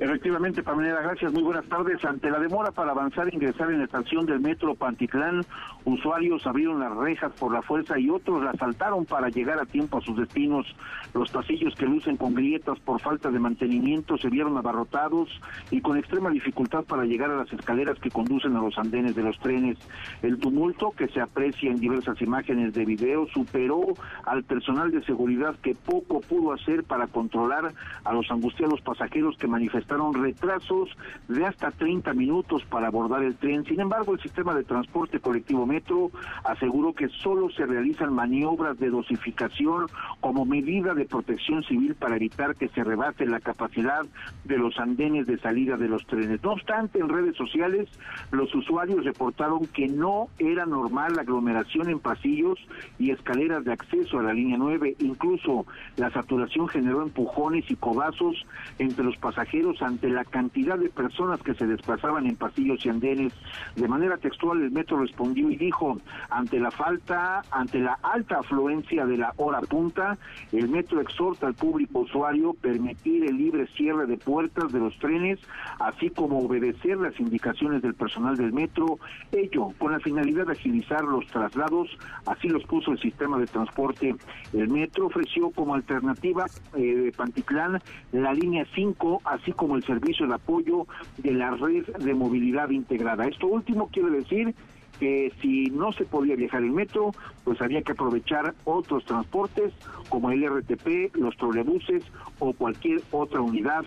Efectivamente, 0.00 0.62
Pamela, 0.62 1.00
gracias. 1.00 1.32
Muy 1.32 1.42
buenas 1.42 1.64
tardes. 1.66 2.04
Ante 2.04 2.30
la 2.30 2.38
demora 2.38 2.70
para 2.70 2.92
avanzar 2.92 3.28
e 3.28 3.34
ingresar 3.34 3.70
en 3.70 3.78
la 3.78 3.84
estación 3.84 4.26
del 4.26 4.40
metro 4.40 4.74
Pantitlán, 4.74 5.44
usuarios 5.84 6.46
abrieron 6.46 6.80
las 6.80 6.94
rejas 6.94 7.32
por 7.32 7.52
la 7.52 7.62
fuerza 7.62 7.98
y 7.98 8.10
otros 8.10 8.42
las 8.42 8.56
saltaron 8.56 9.04
para 9.04 9.28
llegar 9.28 9.58
a 9.58 9.66
tiempo 9.66 9.98
a 9.98 10.00
sus 10.00 10.16
destinos. 10.16 10.66
Los 11.14 11.30
pasillos 11.30 11.74
que 11.74 11.86
lucen 11.86 12.16
con 12.16 12.34
grietas 12.34 12.78
por 12.80 13.00
falta 13.00 13.30
de 13.30 13.38
mantenimiento 13.38 14.18
se 14.18 14.28
vieron 14.28 14.56
abarrotados 14.56 15.28
y 15.70 15.80
con 15.80 15.96
extrema 15.96 16.30
dificultad 16.30 16.84
para 16.84 17.04
llegar 17.04 17.30
a 17.30 17.36
las 17.36 17.52
escaleras 17.52 17.98
que 17.98 18.10
conducen 18.10 18.56
a 18.56 18.60
los 18.60 18.76
andenes 18.78 19.14
de 19.14 19.22
los 19.22 19.38
trenes. 19.38 19.78
El 20.22 20.38
tumulto 20.38 20.90
que 20.90 21.08
se 21.08 21.20
aprecia 21.20 21.70
en 21.70 21.80
diversas 21.80 22.20
imágenes 22.20 22.74
de 22.74 22.84
video 22.84 23.26
superó 23.28 23.86
al 24.24 24.44
personal 24.44 24.90
de 24.90 25.02
seguridad 25.04 25.56
que 25.62 25.74
poco 25.74 26.20
pudo 26.20 26.52
hacer 26.52 26.84
para 26.84 27.06
controlar 27.06 27.72
a 28.04 28.12
los 28.12 28.30
angustiados 28.30 28.80
pasajeros 28.80 29.36
que 29.38 29.46
manifestaron 29.46 30.14
retrasos 30.14 30.90
de 31.28 31.44
hasta 31.44 31.70
30 31.70 32.12
minutos 32.14 32.64
para 32.64 32.88
abordar 32.88 33.22
el 33.22 33.36
tren. 33.36 33.64
Sin 33.64 33.80
embargo, 33.80 34.14
el 34.14 34.20
sistema 34.20 34.54
de 34.54 34.64
transporte 34.64 35.20
colectivo 35.20 35.66
Metro 35.68 36.10
aseguró 36.44 36.92
que 36.94 37.08
solo 37.08 37.50
se 37.50 37.66
realizan 37.66 38.12
maniobras 38.12 38.78
de 38.78 38.90
dosificación 38.90 39.86
como 40.20 40.44
medida 40.44 40.94
de 40.94 41.04
protección 41.04 41.62
civil 41.64 41.94
para 41.94 42.16
evitar 42.16 42.56
que 42.56 42.68
se 42.68 42.82
rebate 42.82 43.26
la 43.26 43.40
capacidad 43.40 44.04
de 44.44 44.58
los 44.58 44.78
andenes 44.78 45.26
de 45.26 45.38
salida 45.38 45.76
de 45.76 45.88
los 45.88 46.06
trenes. 46.06 46.42
No 46.42 46.52
obstante, 46.52 46.98
en 46.98 47.08
redes 47.08 47.36
sociales 47.36 47.88
los 48.30 48.52
usuarios 48.54 49.04
reportaron 49.04 49.66
que 49.66 49.86
no 49.88 50.28
era 50.38 50.66
normal 50.66 51.14
la 51.14 51.22
aglomeración 51.22 51.90
en 51.90 52.00
pasillos 52.00 52.58
y 52.98 53.10
escaleras 53.10 53.64
de 53.64 53.72
acceso 53.72 54.18
a 54.18 54.22
la 54.22 54.32
línea 54.32 54.56
9. 54.58 54.96
Incluso 55.00 55.66
la 55.96 56.10
saturación 56.10 56.68
generó 56.68 57.02
empujones 57.02 57.70
y 57.70 57.76
codazos 57.76 58.46
entre 58.78 59.04
los 59.04 59.16
pasajeros 59.16 59.82
ante 59.82 60.08
la 60.08 60.24
cantidad 60.24 60.78
de 60.78 60.88
personas 60.88 61.42
que 61.42 61.54
se 61.54 61.66
desplazaban 61.66 62.26
en 62.26 62.36
pasillos 62.36 62.84
y 62.84 62.88
andenes. 62.88 63.32
De 63.76 63.88
manera 63.88 64.16
textual, 64.16 64.62
el 64.62 64.70
metro 64.70 65.00
respondió 65.00 65.50
dijo, 65.58 65.98
ante 66.30 66.58
la 66.58 66.70
falta, 66.70 67.42
ante 67.50 67.78
la 67.80 67.98
alta 68.02 68.38
afluencia 68.38 69.06
de 69.06 69.18
la 69.18 69.32
hora 69.36 69.60
punta, 69.60 70.16
el 70.52 70.68
metro 70.68 71.00
exhorta 71.00 71.46
al 71.46 71.54
público 71.54 72.00
usuario 72.00 72.54
permitir 72.54 73.24
el 73.24 73.36
libre 73.36 73.66
cierre 73.76 74.06
de 74.06 74.16
puertas 74.16 74.72
de 74.72 74.78
los 74.78 74.96
trenes, 74.98 75.38
así 75.80 76.10
como 76.10 76.38
obedecer 76.38 76.96
las 76.96 77.18
indicaciones 77.20 77.82
del 77.82 77.94
personal 77.94 78.36
del 78.36 78.52
metro, 78.52 78.98
ello 79.32 79.72
con 79.78 79.92
la 79.92 80.00
finalidad 80.00 80.46
de 80.46 80.52
agilizar 80.52 81.02
los 81.02 81.26
traslados, 81.26 81.88
así 82.26 82.48
los 82.48 82.64
puso 82.64 82.92
el 82.92 83.00
sistema 83.00 83.38
de 83.38 83.46
transporte. 83.46 84.14
El 84.52 84.68
metro 84.68 85.06
ofreció 85.06 85.50
como 85.50 85.74
alternativa 85.74 86.46
eh, 86.74 86.80
de 86.80 87.12
Pantitlán 87.12 87.80
la 88.12 88.32
línea 88.32 88.66
5, 88.74 89.22
así 89.24 89.52
como 89.52 89.76
el 89.76 89.84
servicio 89.84 90.26
de 90.26 90.34
apoyo 90.34 90.86
de 91.18 91.32
la 91.32 91.50
red 91.50 91.86
de 91.98 92.14
movilidad 92.14 92.70
integrada. 92.70 93.26
Esto 93.26 93.46
último 93.46 93.88
quiere 93.88 94.10
decir 94.10 94.54
que 94.98 95.32
si 95.40 95.66
no 95.66 95.92
se 95.92 96.04
podía 96.04 96.36
viajar 96.36 96.62
en 96.62 96.74
metro, 96.74 97.12
pues 97.44 97.60
había 97.60 97.82
que 97.82 97.92
aprovechar 97.92 98.54
otros 98.64 99.04
transportes 99.04 99.72
como 100.08 100.30
el 100.30 100.44
RTP, 100.44 101.16
los 101.16 101.36
trolebuses 101.36 102.02
o 102.38 102.52
cualquier 102.52 103.02
otra 103.10 103.40
unidad 103.40 103.84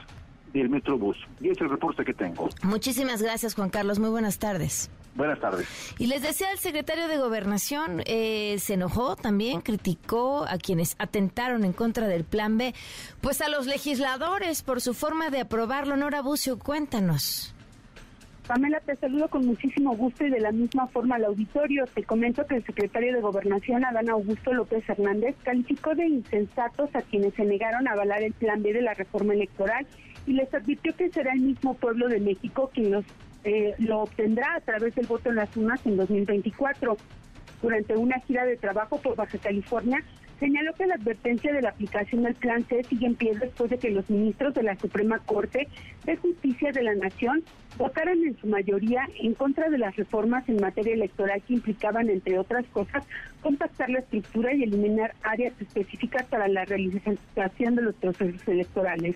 del 0.53 0.70
Metrobús. 0.70 1.18
Y 1.39 1.49
es 1.49 1.59
el 1.62 1.70
reporte 1.70 2.03
que 2.03 2.14
tengo. 2.14 2.49
Muchísimas 2.64 3.22
gracias, 3.22 3.55
Juan 3.55 3.70
Carlos. 3.70 3.99
Muy 3.99 4.09
buenas 4.09 4.39
tardes. 4.39 4.89
Buenas 5.16 5.39
tardes. 5.39 5.68
Y 5.97 6.07
les 6.07 6.22
decía 6.22 6.51
el 6.51 6.57
secretario 6.57 7.07
de 7.07 7.18
Gobernación, 7.18 8.01
eh, 8.05 8.57
se 8.59 8.76
enojó 8.76 9.18
también, 9.18 9.59
criticó 9.62 10.45
a 10.47 10.57
quienes 10.57 10.95
atentaron 10.99 11.66
en 11.66 11.74
contra 11.74 12.07
del 12.07 12.24
Plan 12.24 12.57
B, 12.57 12.74
pues 13.20 13.41
a 13.41 13.49
los 13.49 13.68
legisladores 13.68 14.62
por 14.62 14.80
su 14.80 14.93
forma 14.93 15.30
de 15.30 15.41
aprobarlo. 15.41 15.97
Nora 15.97 16.22
Bucio, 16.22 16.57
cuéntanos. 16.57 17.53
Pamela, 18.51 18.81
te 18.81 18.97
saludo 18.97 19.29
con 19.29 19.45
muchísimo 19.45 19.95
gusto 19.95 20.25
y 20.25 20.29
de 20.29 20.41
la 20.41 20.51
misma 20.51 20.85
forma 20.87 21.15
al 21.15 21.23
auditorio. 21.23 21.85
Te 21.85 22.03
comento 22.03 22.45
que 22.45 22.57
el 22.57 22.65
secretario 22.65 23.13
de 23.13 23.21
Gobernación, 23.21 23.85
Adán 23.85 24.09
Augusto 24.09 24.51
López 24.51 24.83
Hernández, 24.89 25.37
calificó 25.41 25.95
de 25.95 26.05
insensatos 26.05 26.93
a 26.93 27.01
quienes 27.01 27.33
se 27.35 27.45
negaron 27.45 27.87
a 27.87 27.93
avalar 27.93 28.21
el 28.21 28.33
plan 28.33 28.61
B 28.61 28.73
de 28.73 28.81
la 28.81 28.93
reforma 28.93 29.35
electoral 29.35 29.87
y 30.27 30.33
les 30.33 30.53
advirtió 30.53 30.93
que 30.97 31.09
será 31.11 31.31
el 31.31 31.39
mismo 31.39 31.75
pueblo 31.75 32.09
de 32.09 32.19
México 32.19 32.69
quien 32.73 32.91
los, 32.91 33.05
eh, 33.45 33.73
lo 33.77 34.01
obtendrá 34.01 34.55
a 34.55 34.59
través 34.59 34.95
del 34.95 35.07
voto 35.07 35.29
en 35.29 35.37
las 35.37 35.55
urnas 35.55 35.79
en 35.85 35.95
2024. 35.95 36.97
Durante 37.61 37.95
una 37.95 38.19
gira 38.19 38.43
de 38.43 38.57
trabajo 38.57 38.97
por 38.97 39.15
Baja 39.15 39.37
California, 39.37 40.03
señaló 40.41 40.73
que 40.73 40.87
la 40.87 40.95
advertencia 40.95 41.53
de 41.53 41.61
la 41.61 41.69
aplicación 41.69 42.23
del 42.23 42.33
Plan 42.33 42.65
C 42.65 42.83
sigue 42.85 43.05
en 43.05 43.13
pie 43.13 43.37
después 43.39 43.69
de 43.69 43.77
que 43.77 43.91
los 43.91 44.09
ministros 44.09 44.55
de 44.55 44.63
la 44.63 44.75
Suprema 44.75 45.19
Corte 45.19 45.67
de 46.03 46.17
Justicia 46.17 46.71
de 46.71 46.81
la 46.81 46.95
Nación 46.95 47.43
votaran 47.77 48.17
en 48.23 48.35
su 48.37 48.47
mayoría 48.47 49.07
en 49.19 49.35
contra 49.35 49.69
de 49.69 49.77
las 49.77 49.95
reformas 49.95 50.49
en 50.49 50.59
materia 50.59 50.95
electoral 50.95 51.43
que 51.47 51.53
implicaban, 51.53 52.09
entre 52.09 52.39
otras 52.39 52.65
cosas, 52.73 53.05
compactar 53.43 53.91
la 53.91 53.99
estructura 53.99 54.51
y 54.55 54.63
eliminar 54.63 55.13
áreas 55.21 55.53
específicas 55.61 56.25
para 56.25 56.47
la 56.47 56.65
realización 56.65 57.75
de 57.75 57.81
los 57.83 57.93
procesos 57.93 58.47
electorales. 58.47 59.15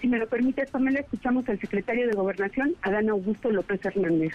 Si 0.00 0.08
me 0.08 0.18
lo 0.18 0.28
permite, 0.28 0.66
Pamela, 0.66 1.00
escuchamos 1.00 1.48
al 1.48 1.60
secretario 1.60 2.08
de 2.08 2.14
Gobernación, 2.14 2.74
Adán 2.82 3.10
Augusto 3.10 3.48
López 3.48 3.80
Hernández. 3.84 4.34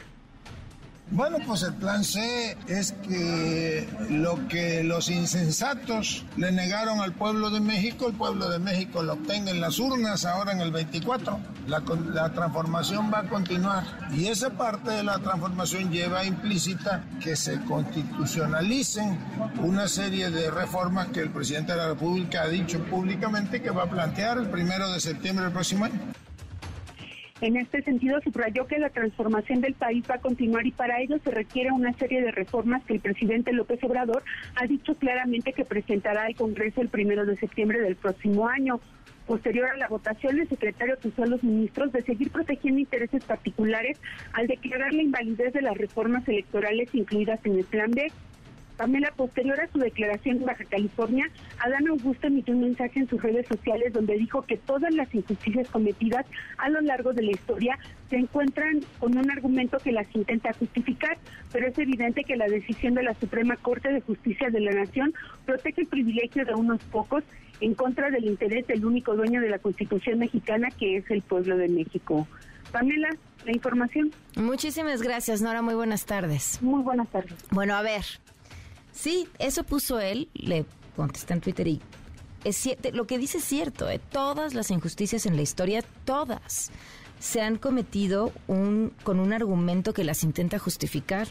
Bueno, 1.11 1.37
pues 1.47 1.63
el 1.63 1.73
plan 1.73 2.03
C 2.03 2.55
es 2.67 2.91
que 3.07 3.89
lo 4.11 4.47
que 4.47 4.83
los 4.83 5.09
insensatos 5.09 6.23
le 6.37 6.51
negaron 6.51 7.01
al 7.01 7.13
pueblo 7.13 7.49
de 7.49 7.59
México, 7.59 8.07
el 8.07 8.13
pueblo 8.13 8.47
de 8.47 8.59
México 8.59 9.01
lo 9.01 9.13
obtenga 9.13 9.49
en 9.49 9.59
las 9.59 9.79
urnas 9.79 10.25
ahora 10.25 10.51
en 10.51 10.61
el 10.61 10.71
24. 10.71 11.39
La, 11.67 11.81
la 12.13 12.31
transformación 12.31 13.11
va 13.11 13.21
a 13.21 13.27
continuar 13.27 13.83
y 14.15 14.27
esa 14.27 14.51
parte 14.51 14.91
de 14.91 15.03
la 15.03 15.17
transformación 15.17 15.91
lleva 15.91 16.25
implícita 16.25 17.03
que 17.19 17.35
se 17.35 17.59
constitucionalicen 17.61 19.17
una 19.63 19.87
serie 19.87 20.29
de 20.29 20.51
reformas 20.51 21.07
que 21.07 21.21
el 21.21 21.31
presidente 21.31 21.71
de 21.71 21.79
la 21.79 21.87
República 21.87 22.43
ha 22.43 22.47
dicho 22.47 22.83
públicamente 22.85 23.63
que 23.63 23.71
va 23.71 23.83
a 23.83 23.89
plantear 23.89 24.37
el 24.37 24.49
primero 24.49 24.91
de 24.91 24.99
septiembre 24.99 25.45
del 25.45 25.53
próximo 25.53 25.85
año. 25.85 25.99
En 27.41 27.55
este 27.55 27.81
sentido, 27.83 28.19
subrayó 28.21 28.67
que 28.67 28.79
la 28.79 28.89
transformación 28.89 29.61
del 29.61 29.73
país 29.73 30.03
va 30.09 30.15
a 30.15 30.19
continuar 30.19 30.67
y 30.67 30.71
para 30.71 30.99
ello 30.99 31.17
se 31.23 31.31
requiere 31.31 31.71
una 31.71 31.93
serie 31.93 32.21
de 32.21 32.31
reformas 32.31 32.83
que 32.83 32.95
el 32.95 32.99
presidente 32.99 33.53
López 33.53 33.81
Obrador 33.83 34.23
ha 34.55 34.67
dicho 34.67 34.93
claramente 34.95 35.53
que 35.53 35.63
presentará 35.63 36.25
al 36.25 36.35
Congreso 36.35 36.81
el 36.81 36.89
primero 36.89 37.25
de 37.25 37.37
septiembre 37.37 37.79
del 37.79 37.95
próximo 37.95 38.49
año. 38.49 38.81
Posterior 39.25 39.69
a 39.69 39.77
la 39.77 39.87
votación, 39.87 40.39
el 40.39 40.49
secretario 40.49 40.95
acusó 40.95 41.23
a 41.23 41.27
los 41.27 41.41
ministros 41.43 41.93
de 41.93 42.01
seguir 42.01 42.29
protegiendo 42.29 42.81
intereses 42.81 43.23
particulares 43.23 44.01
al 44.33 44.47
declarar 44.47 44.93
la 44.93 45.03
invalidez 45.03 45.53
de 45.53 45.61
las 45.61 45.77
reformas 45.77 46.27
electorales 46.27 46.89
incluidas 46.93 47.39
en 47.45 47.59
el 47.59 47.65
Plan 47.65 47.91
B 47.91 48.11
Pamela, 48.79 49.11
posterior 49.11 49.59
a 49.59 49.67
su 49.67 49.77
declaración 49.77 50.37
en 50.37 50.45
Baja 50.45 50.63
California, 50.63 51.29
Adán 51.59 51.85
Augusto 51.89 52.27
emitió 52.27 52.53
un 52.53 52.61
mensaje 52.61 53.01
en 53.01 53.09
sus 53.09 53.21
redes 53.21 53.45
sociales 53.45 53.91
donde 53.91 54.17
dijo 54.17 54.41
que 54.43 54.55
todas 54.55 54.95
las 54.95 55.13
injusticias 55.13 55.67
cometidas 55.67 56.25
a 56.57 56.69
lo 56.69 56.79
largo 56.79 57.11
de 57.11 57.23
la 57.23 57.31
historia 57.31 57.77
se 58.09 58.15
encuentran 58.15 58.79
con 58.99 59.17
un 59.17 59.29
argumento 59.29 59.79
que 59.79 59.91
las 59.91 60.07
intenta 60.15 60.53
justificar, 60.53 61.17
pero 61.51 61.67
es 61.67 61.77
evidente 61.77 62.23
que 62.23 62.37
la 62.37 62.47
decisión 62.47 62.93
de 62.93 63.03
la 63.03 63.13
Suprema 63.15 63.57
Corte 63.57 63.91
de 63.91 63.99
Justicia 63.99 64.49
de 64.49 64.61
la 64.61 64.71
Nación 64.71 65.13
protege 65.45 65.81
el 65.81 65.87
privilegio 65.87 66.45
de 66.45 66.53
unos 66.53 66.81
pocos 66.85 67.25
en 67.59 67.73
contra 67.73 68.09
del 68.09 68.23
interés 68.23 68.65
del 68.67 68.85
único 68.85 69.13
dueño 69.13 69.41
de 69.41 69.49
la 69.49 69.59
Constitución 69.59 70.19
mexicana, 70.19 70.69
que 70.71 70.95
es 70.95 71.11
el 71.11 71.21
pueblo 71.21 71.57
de 71.57 71.67
México. 71.67 72.29
Pamela, 72.71 73.09
la 73.45 73.51
información. 73.51 74.11
Muchísimas 74.37 75.01
gracias, 75.01 75.41
Nora. 75.41 75.61
Muy 75.61 75.75
buenas 75.75 76.05
tardes. 76.05 76.61
Muy 76.61 76.81
buenas 76.81 77.09
tardes. 77.09 77.35
Bueno, 77.51 77.75
a 77.75 77.81
ver, 77.81 78.03
Sí, 79.01 79.29
eso 79.39 79.63
puso 79.63 79.97
él, 80.01 80.27
le 80.33 80.65
contesté 80.97 81.31
en 81.33 81.39
Twitter 81.39 81.65
y 81.69 81.81
es 82.43 82.67
lo 82.91 83.07
que 83.07 83.17
dice 83.17 83.37
es 83.37 83.45
cierto, 83.45 83.89
eh, 83.89 84.01
todas 84.11 84.53
las 84.53 84.71
injusticias 84.71 85.25
en 85.25 85.37
la 85.37 85.41
historia, 85.41 85.85
todas, 86.03 86.69
se 87.17 87.39
han 87.39 87.55
cometido 87.57 88.33
un, 88.47 88.91
con 89.03 89.21
un 89.21 89.31
argumento 89.31 89.93
que 89.93 90.03
las 90.03 90.25
intenta 90.25 90.59
justificar, 90.59 91.29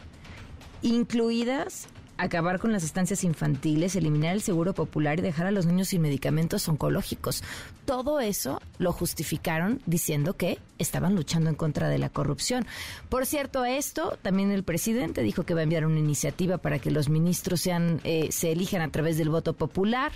incluidas 0.80 1.88
acabar 2.18 2.58
con 2.58 2.72
las 2.72 2.84
estancias 2.84 3.24
infantiles, 3.24 3.96
eliminar 3.96 4.34
el 4.34 4.42
seguro 4.42 4.74
popular 4.74 5.18
y 5.18 5.22
dejar 5.22 5.46
a 5.46 5.50
los 5.50 5.66
niños 5.66 5.88
sin 5.88 6.02
medicamentos 6.02 6.68
oncológicos. 6.68 7.42
Todo 7.84 8.20
eso 8.20 8.60
lo 8.78 8.92
justificaron 8.92 9.80
diciendo 9.86 10.36
que 10.36 10.58
estaban 10.78 11.14
luchando 11.14 11.48
en 11.48 11.56
contra 11.56 11.88
de 11.88 11.98
la 11.98 12.08
corrupción. 12.08 12.66
Por 13.08 13.24
cierto, 13.24 13.64
esto 13.64 14.18
también 14.20 14.50
el 14.50 14.62
presidente 14.62 15.22
dijo 15.22 15.44
que 15.44 15.54
va 15.54 15.60
a 15.60 15.62
enviar 15.62 15.86
una 15.86 15.98
iniciativa 15.98 16.58
para 16.58 16.78
que 16.78 16.90
los 16.90 17.08
ministros 17.08 17.60
sean 17.60 18.00
eh, 18.04 18.28
se 18.30 18.52
elijan 18.52 18.82
a 18.82 18.90
través 18.90 19.16
del 19.16 19.30
voto 19.30 19.54
popular. 19.54 20.12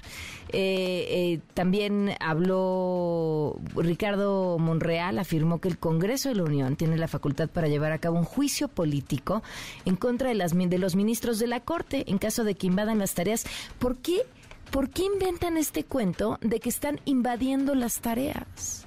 Eh, 0.50 1.06
eh, 1.08 1.40
también 1.54 2.12
habló 2.20 3.58
Ricardo 3.74 4.58
Monreal, 4.58 5.18
afirmó 5.18 5.60
que 5.60 5.68
el 5.68 5.78
Congreso 5.78 6.28
de 6.28 6.34
la 6.34 6.44
Unión 6.44 6.76
tiene 6.76 6.96
la 6.96 7.08
facultad 7.08 7.48
para 7.48 7.68
llevar 7.68 7.92
a 7.92 7.98
cabo 7.98 8.18
un 8.18 8.24
juicio 8.24 8.68
político 8.68 9.42
en 9.84 9.96
contra 9.96 10.28
de 10.28 10.78
los 10.78 10.94
ministros 10.94 11.38
de 11.38 11.46
la 11.46 11.60
Corte 11.60 11.91
en 12.06 12.18
caso 12.18 12.44
de 12.44 12.54
que 12.54 12.66
invadan 12.66 12.98
las 12.98 13.14
tareas. 13.14 13.44
¿Por 13.78 13.96
qué? 13.98 14.22
¿Por 14.70 14.90
qué 14.90 15.04
inventan 15.04 15.56
este 15.56 15.84
cuento 15.84 16.38
de 16.40 16.58
que 16.58 16.68
están 16.68 17.00
invadiendo 17.04 17.74
las 17.74 18.00
tareas? 18.00 18.86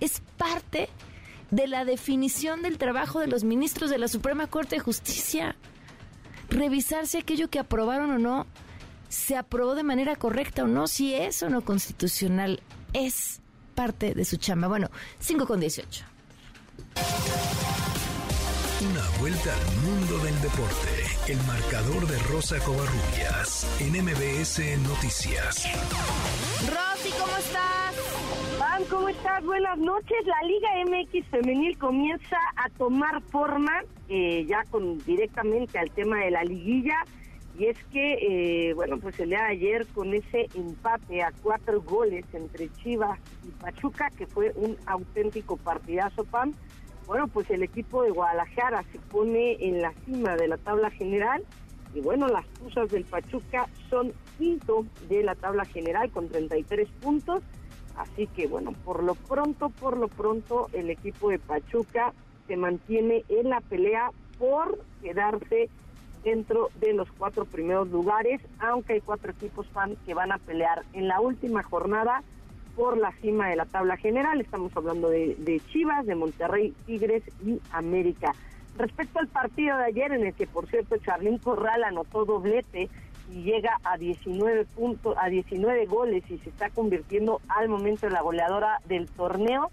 Es 0.00 0.22
parte 0.38 0.88
de 1.50 1.66
la 1.66 1.84
definición 1.84 2.62
del 2.62 2.78
trabajo 2.78 3.20
de 3.20 3.26
los 3.26 3.44
ministros 3.44 3.90
de 3.90 3.98
la 3.98 4.08
Suprema 4.08 4.46
Corte 4.46 4.76
de 4.76 4.80
Justicia. 4.80 5.56
Revisar 6.48 7.06
si 7.06 7.18
aquello 7.18 7.50
que 7.50 7.58
aprobaron 7.58 8.10
o 8.10 8.18
no 8.18 8.46
se 9.08 9.36
aprobó 9.36 9.74
de 9.74 9.82
manera 9.82 10.16
correcta 10.16 10.64
o 10.64 10.66
no, 10.66 10.86
si 10.86 11.14
es 11.14 11.42
o 11.42 11.50
no 11.50 11.62
constitucional. 11.62 12.62
Es 12.92 13.40
parte 13.74 14.14
de 14.14 14.24
su 14.24 14.36
chamba. 14.36 14.68
Bueno, 14.68 14.88
5 15.18 15.46
con 15.46 15.60
18. 15.60 16.04
Vuelta 19.20 19.54
al 19.54 19.76
mundo 19.84 20.18
del 20.24 20.40
deporte. 20.40 20.88
El 21.28 21.36
marcador 21.46 22.06
de 22.06 22.18
Rosa 22.32 22.58
Covarrubias 22.64 23.68
en 23.78 24.02
MBS 24.02 24.78
Noticias. 24.88 25.66
Rosy, 26.66 27.10
¿cómo 27.20 27.36
estás? 27.36 27.96
Pam, 28.58 28.82
¿cómo 28.88 29.10
estás? 29.10 29.44
Buenas 29.44 29.76
noches. 29.76 30.16
La 30.24 30.48
Liga 30.48 30.70
MX 30.86 31.26
Femenil 31.26 31.76
comienza 31.76 32.38
a 32.56 32.70
tomar 32.70 33.20
forma 33.24 33.82
eh, 34.08 34.46
ya 34.48 34.64
con 34.70 34.96
directamente 35.04 35.78
al 35.78 35.90
tema 35.90 36.20
de 36.20 36.30
la 36.30 36.42
liguilla. 36.42 37.04
Y 37.58 37.66
es 37.66 37.76
que, 37.92 38.70
eh, 38.70 38.72
bueno, 38.72 38.96
pues 38.96 39.20
el 39.20 39.28
día 39.28 39.42
de 39.42 39.50
ayer 39.50 39.86
con 39.88 40.14
ese 40.14 40.48
empate 40.54 41.22
a 41.22 41.30
cuatro 41.42 41.82
goles 41.82 42.24
entre 42.32 42.72
Chivas 42.72 43.18
y 43.46 43.50
Pachuca, 43.50 44.08
que 44.16 44.26
fue 44.26 44.52
un 44.56 44.78
auténtico 44.86 45.58
partidazo, 45.58 46.24
Pam, 46.24 46.54
bueno, 47.10 47.26
pues 47.26 47.50
el 47.50 47.64
equipo 47.64 48.04
de 48.04 48.12
Guadalajara 48.12 48.84
se 48.92 49.00
pone 49.00 49.56
en 49.58 49.82
la 49.82 49.92
cima 50.04 50.36
de 50.36 50.46
la 50.46 50.56
tabla 50.58 50.90
general 50.92 51.42
y 51.92 52.00
bueno, 52.00 52.28
las 52.28 52.46
Tuzas 52.50 52.88
del 52.88 53.04
Pachuca 53.04 53.66
son 53.88 54.12
quinto 54.38 54.86
de 55.08 55.24
la 55.24 55.34
tabla 55.34 55.64
general 55.64 56.12
con 56.12 56.28
33 56.28 56.88
puntos. 57.00 57.42
Así 57.96 58.28
que 58.28 58.46
bueno, 58.46 58.74
por 58.84 59.02
lo 59.02 59.16
pronto, 59.16 59.70
por 59.70 59.96
lo 59.96 60.06
pronto, 60.06 60.68
el 60.72 60.88
equipo 60.88 61.30
de 61.30 61.40
Pachuca 61.40 62.12
se 62.46 62.56
mantiene 62.56 63.24
en 63.28 63.48
la 63.48 63.60
pelea 63.60 64.12
por 64.38 64.78
quedarse 65.02 65.68
dentro 66.22 66.68
de 66.78 66.92
los 66.92 67.10
cuatro 67.10 67.44
primeros 67.44 67.88
lugares, 67.88 68.40
aunque 68.60 68.92
hay 68.92 69.00
cuatro 69.00 69.32
equipos 69.32 69.66
fan 69.70 69.96
que 70.06 70.14
van 70.14 70.30
a 70.30 70.38
pelear 70.38 70.84
en 70.92 71.08
la 71.08 71.20
última 71.20 71.64
jornada 71.64 72.22
por 72.80 72.96
la 72.96 73.12
cima 73.20 73.50
de 73.50 73.56
la 73.56 73.66
tabla 73.66 73.98
general. 73.98 74.40
Estamos 74.40 74.74
hablando 74.74 75.10
de, 75.10 75.60
Chivas, 75.70 76.06
de 76.06 76.14
Monterrey, 76.14 76.72
Tigres 76.86 77.22
y 77.44 77.60
América. 77.72 78.32
Respecto 78.78 79.18
al 79.18 79.28
partido 79.28 79.76
de 79.76 79.84
ayer, 79.84 80.12
en 80.12 80.24
el 80.24 80.32
que 80.32 80.46
por 80.46 80.66
cierto 80.66 80.96
Charlín 80.96 81.36
Corral 81.36 81.84
anotó 81.84 82.24
doblete 82.24 82.88
y 83.30 83.42
llega 83.42 83.78
a 83.84 83.98
19 83.98 84.64
puntos, 84.64 85.14
a 85.20 85.28
19 85.28 85.84
goles 85.84 86.24
y 86.30 86.38
se 86.38 86.48
está 86.48 86.70
convirtiendo 86.70 87.42
al 87.48 87.68
momento 87.68 88.06
en 88.06 88.14
la 88.14 88.22
goleadora 88.22 88.78
del 88.86 89.10
torneo. 89.10 89.70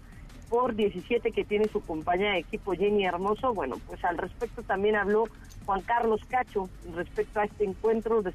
por 0.50 0.74
17 0.74 1.32
que 1.32 1.44
tiene 1.44 1.66
su 1.68 1.80
compañera 1.80 2.32
de 2.32 2.40
equipo 2.40 2.72
Jenny 2.72 3.06
Hermoso. 3.06 3.54
Bueno, 3.54 3.76
pues 3.86 4.04
al 4.04 4.18
respecto 4.18 4.62
también 4.62 4.96
habló 4.96 5.24
Juan 5.64 5.80
Carlos 5.80 6.20
Cacho 6.28 6.68
respecto 6.94 7.40
a 7.40 7.44
este 7.44 7.64
encuentro 7.64 8.22
de, 8.22 8.32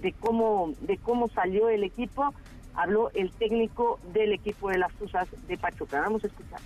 de 0.00 0.12
cómo 0.18 0.72
de 0.80 0.96
cómo 0.96 1.28
salió 1.28 1.68
el 1.68 1.84
equipo. 1.84 2.34
Habló 2.76 3.10
el 3.14 3.30
técnico 3.32 3.98
del 4.12 4.32
equipo 4.32 4.70
de 4.70 4.78
las 4.78 4.92
Tuzas 4.94 5.28
de 5.48 5.56
Pachuca. 5.56 6.00
Vamos 6.00 6.24
a 6.24 6.26
escuchar. 6.28 6.60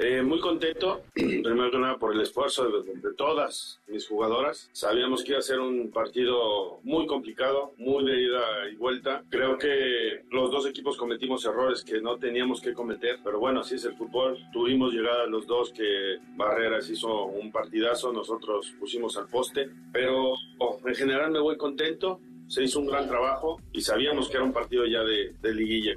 Eh, 0.00 0.22
muy 0.22 0.40
contento, 0.40 1.02
primero 1.14 1.70
que 1.70 1.78
nada 1.78 1.98
por 1.98 2.12
el 2.12 2.20
esfuerzo 2.20 2.68
de, 2.82 3.14
todas 3.16 3.80
mis 3.86 4.08
jugadoras. 4.08 4.68
Sabíamos 4.72 5.22
que 5.22 5.30
iba 5.30 5.38
a 5.38 5.42
ser 5.42 5.60
un 5.60 5.92
partido 5.92 6.80
muy 6.82 7.06
complicado, 7.06 7.74
muy 7.76 8.04
de 8.04 8.22
ida 8.22 8.68
y 8.72 8.74
vuelta. 8.74 9.22
Creo 9.30 9.56
que 9.56 10.24
los 10.30 10.50
dos 10.50 10.66
equipos 10.66 10.96
cometimos 10.96 11.44
errores 11.44 11.84
que 11.84 12.00
no 12.00 12.18
teníamos 12.18 12.60
que 12.60 12.72
cometer, 12.74 13.20
pero 13.22 13.38
bueno, 13.38 13.60
así 13.60 13.76
es 13.76 13.84
el 13.84 13.94
fútbol. 13.94 14.36
Tuvimos 14.52 14.92
llegada 14.92 15.26
los 15.26 15.46
dos 15.46 15.72
que 15.72 16.18
Barreras 16.34 16.90
hizo 16.90 17.26
un 17.26 17.52
partidazo, 17.52 18.12
nosotros 18.12 18.74
pusimos 18.80 19.16
al 19.16 19.28
poste, 19.28 19.70
pero 19.92 20.32
oh, 20.58 20.80
en 20.84 20.94
general 20.96 21.30
me 21.30 21.38
voy 21.38 21.56
contento. 21.56 22.20
Se 22.48 22.62
hizo 22.62 22.80
un 22.80 22.86
gran 22.86 23.08
trabajo 23.08 23.60
y 23.72 23.80
sabíamos 23.80 24.28
que 24.28 24.36
era 24.36 24.44
un 24.44 24.52
partido 24.52 24.84
ya 24.86 25.00
de, 25.02 25.54
liguilla. 25.54 25.94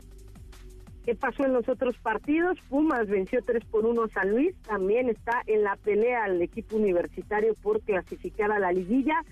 ¿Qué 1.05 1.15
pasó 1.15 1.45
en 1.45 1.53
los 1.53 1.67
otros 1.69 1.95
partidos? 1.99 2.57
Pumas 2.69 3.07
venció 3.07 3.41
3 3.45 3.63
por 3.65 3.85
1 3.85 4.03
a 4.03 4.09
San 4.09 4.31
Luis. 4.31 4.55
También 4.63 5.09
está 5.09 5.41
en 5.45 5.63
la 5.63 5.75
pelea 5.77 6.25
el 6.25 6.41
equipo 6.41 6.75
universitario 6.75 7.55
por 7.55 7.81
clasificar 7.81 8.51
a 8.51 8.59
la 8.59 8.71
liguilla. 8.71 9.23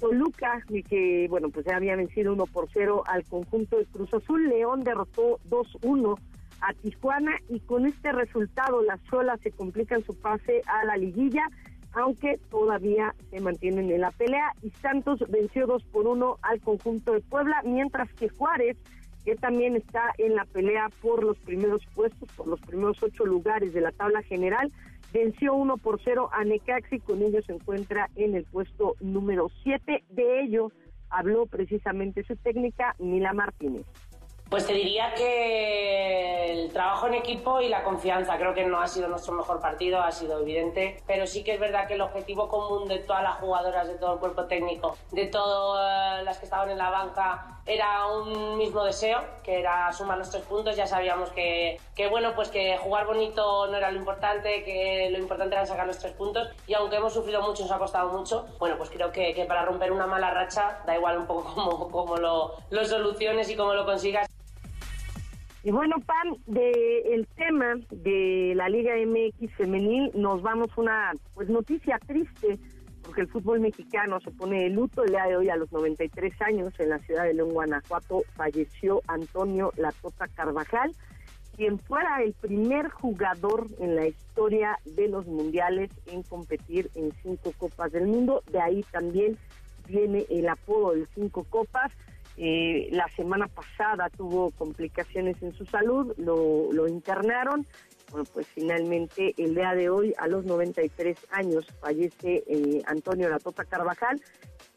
Toluca, 0.00 0.62
que 0.88 1.26
bueno, 1.28 1.50
pues 1.50 1.66
ya 1.66 1.76
había 1.76 1.96
vencido 1.96 2.32
1 2.32 2.46
por 2.46 2.68
0 2.72 3.02
al 3.06 3.24
conjunto 3.24 3.76
de 3.78 3.86
Cruz 3.86 4.14
Azul. 4.14 4.48
León 4.48 4.84
derrotó 4.84 5.38
2-1 5.50 6.18
a 6.60 6.72
Tijuana 6.74 7.32
y 7.48 7.60
con 7.60 7.86
este 7.86 8.12
resultado 8.12 8.82
las 8.82 9.00
solas 9.08 9.40
se 9.42 9.50
complican 9.50 10.04
su 10.04 10.14
pase 10.14 10.62
a 10.66 10.84
la 10.84 10.96
liguilla, 10.96 11.48
aunque 11.98 12.38
todavía 12.50 13.14
se 13.30 13.40
mantienen 13.40 13.90
en 13.90 14.00
la 14.00 14.10
pelea. 14.10 14.52
Y 14.62 14.70
Santos 14.70 15.24
venció 15.28 15.66
2 15.66 15.84
por 15.84 16.06
1 16.06 16.38
al 16.42 16.60
conjunto 16.60 17.12
de 17.12 17.20
Puebla, 17.20 17.62
mientras 17.64 18.12
que 18.14 18.28
Juárez 18.28 18.76
que 19.24 19.36
también 19.36 19.76
está 19.76 20.14
en 20.16 20.36
la 20.36 20.46
pelea 20.46 20.88
por 21.02 21.22
los 21.22 21.38
primeros 21.40 21.84
puestos, 21.94 22.30
por 22.32 22.46
los 22.46 22.60
primeros 22.60 23.02
ocho 23.02 23.26
lugares 23.26 23.74
de 23.74 23.82
la 23.82 23.92
tabla 23.92 24.22
general. 24.22 24.72
Venció 25.12 25.52
1 25.54 25.76
por 25.76 26.00
0 26.02 26.30
a 26.32 26.44
Necaxi, 26.44 27.00
con 27.00 27.22
ello 27.22 27.42
se 27.42 27.52
encuentra 27.52 28.08
en 28.16 28.34
el 28.34 28.44
puesto 28.44 28.94
número 29.00 29.50
7. 29.64 30.04
De 30.08 30.40
ello 30.40 30.72
habló 31.10 31.44
precisamente 31.44 32.24
su 32.24 32.36
técnica, 32.36 32.94
Mila 32.98 33.34
Martínez. 33.34 33.84
Pues 34.48 34.66
te 34.66 34.72
diría 34.72 35.12
que 35.14 36.52
el 36.52 36.72
trabajo 36.72 37.06
en 37.06 37.14
equipo 37.14 37.60
y 37.60 37.68
la 37.68 37.84
confianza. 37.84 38.38
Creo 38.38 38.54
que 38.54 38.64
no 38.64 38.80
ha 38.80 38.88
sido 38.88 39.06
nuestro 39.06 39.34
mejor 39.34 39.60
partido, 39.60 40.00
ha 40.00 40.10
sido 40.10 40.40
evidente, 40.40 41.02
pero 41.06 41.26
sí 41.26 41.44
que 41.44 41.52
es 41.52 41.60
verdad 41.60 41.86
que 41.86 41.94
el 41.94 42.00
objetivo 42.00 42.48
común 42.48 42.88
de 42.88 42.98
todas 43.00 43.22
las 43.22 43.36
jugadoras, 43.36 43.86
de 43.86 43.96
todo 43.96 44.14
el 44.14 44.20
cuerpo 44.20 44.46
técnico, 44.46 44.96
de 45.12 45.26
todas 45.26 46.24
las 46.24 46.38
que 46.38 46.46
estaban 46.46 46.70
en 46.70 46.78
la 46.78 46.88
banca, 46.88 47.60
era 47.66 48.06
un 48.06 48.56
mismo 48.56 48.82
deseo, 48.84 49.22
que 49.42 49.60
era 49.60 49.92
sumar 49.92 50.16
los 50.16 50.30
tres 50.30 50.44
puntos. 50.44 50.74
Ya 50.76 50.86
sabíamos 50.86 51.28
que, 51.32 51.78
que 51.94 52.08
bueno, 52.08 52.34
pues 52.34 52.48
que 52.48 52.78
jugar 52.78 53.04
bonito 53.04 53.66
no 53.66 53.76
era 53.76 53.90
lo 53.90 53.98
importante, 53.98 54.64
que 54.64 55.10
lo 55.10 55.18
importante 55.18 55.56
era 55.56 55.66
sacar 55.66 55.86
los 55.86 55.98
tres 55.98 56.14
puntos. 56.14 56.48
Y 56.66 56.72
aunque 56.72 56.96
hemos 56.96 57.12
sufrido 57.12 57.42
mucho, 57.42 57.64
nos 57.64 57.72
ha 57.72 57.78
costado 57.78 58.08
mucho, 58.08 58.46
bueno, 58.58 58.78
pues 58.78 58.88
creo 58.88 59.12
que, 59.12 59.44
para 59.46 59.66
romper 59.66 59.92
una 59.92 60.06
mala 60.06 60.30
racha, 60.30 60.78
da 60.86 60.96
igual 60.96 61.18
un 61.18 61.26
poco 61.26 61.52
cómo, 61.54 61.90
cómo 61.90 62.16
lo 62.16 62.84
soluciones 62.86 63.50
y 63.50 63.56
cómo 63.56 63.74
lo 63.74 63.84
consigas. 63.84 64.26
Y 65.68 65.70
bueno, 65.70 65.96
Pan, 66.00 66.34
de 66.46 67.02
el 67.12 67.26
tema 67.36 67.74
de 67.90 68.54
la 68.56 68.70
Liga 68.70 68.94
MX 69.06 69.52
femenil 69.54 70.10
nos 70.14 70.40
vamos 70.40 70.68
una 70.78 71.12
pues 71.34 71.50
noticia 71.50 71.98
triste 72.06 72.58
porque 73.02 73.20
el 73.20 73.28
fútbol 73.28 73.60
mexicano 73.60 74.18
se 74.20 74.30
pone 74.30 74.62
de 74.62 74.70
luto 74.70 75.04
el 75.04 75.10
día 75.10 75.26
de 75.26 75.36
hoy 75.36 75.50
a 75.50 75.56
los 75.56 75.70
93 75.70 76.40
años 76.40 76.72
en 76.78 76.88
la 76.88 76.98
ciudad 77.00 77.24
de 77.24 77.34
León, 77.34 77.50
Guanajuato, 77.50 78.22
falleció 78.34 79.02
Antonio 79.08 79.70
Latota 79.76 80.26
Carvajal, 80.28 80.92
quien 81.54 81.78
fuera 81.78 82.22
el 82.22 82.32
primer 82.32 82.88
jugador 82.88 83.66
en 83.78 83.94
la 83.94 84.06
historia 84.06 84.78
de 84.86 85.08
los 85.08 85.26
mundiales 85.26 85.90
en 86.06 86.22
competir 86.22 86.90
en 86.94 87.12
cinco 87.22 87.52
copas 87.58 87.92
del 87.92 88.06
mundo. 88.06 88.42
De 88.50 88.58
ahí 88.58 88.82
también 88.90 89.36
viene 89.86 90.24
el 90.30 90.48
apodo 90.48 90.92
de 90.92 91.06
cinco 91.14 91.44
copas. 91.44 91.92
Eh, 92.40 92.88
la 92.92 93.08
semana 93.16 93.48
pasada 93.48 94.08
tuvo 94.10 94.52
complicaciones 94.52 95.42
en 95.42 95.52
su 95.54 95.66
salud, 95.66 96.14
lo, 96.18 96.72
lo 96.72 96.86
internaron. 96.86 97.66
Bueno, 98.12 98.26
pues 98.32 98.46
finalmente 98.46 99.34
el 99.36 99.56
día 99.56 99.74
de 99.74 99.90
hoy, 99.90 100.14
a 100.16 100.28
los 100.28 100.44
93 100.44 101.18
años, 101.32 101.66
fallece 101.80 102.44
eh, 102.46 102.80
Antonio 102.86 103.28
Latota 103.28 103.64
Carvajal, 103.64 104.22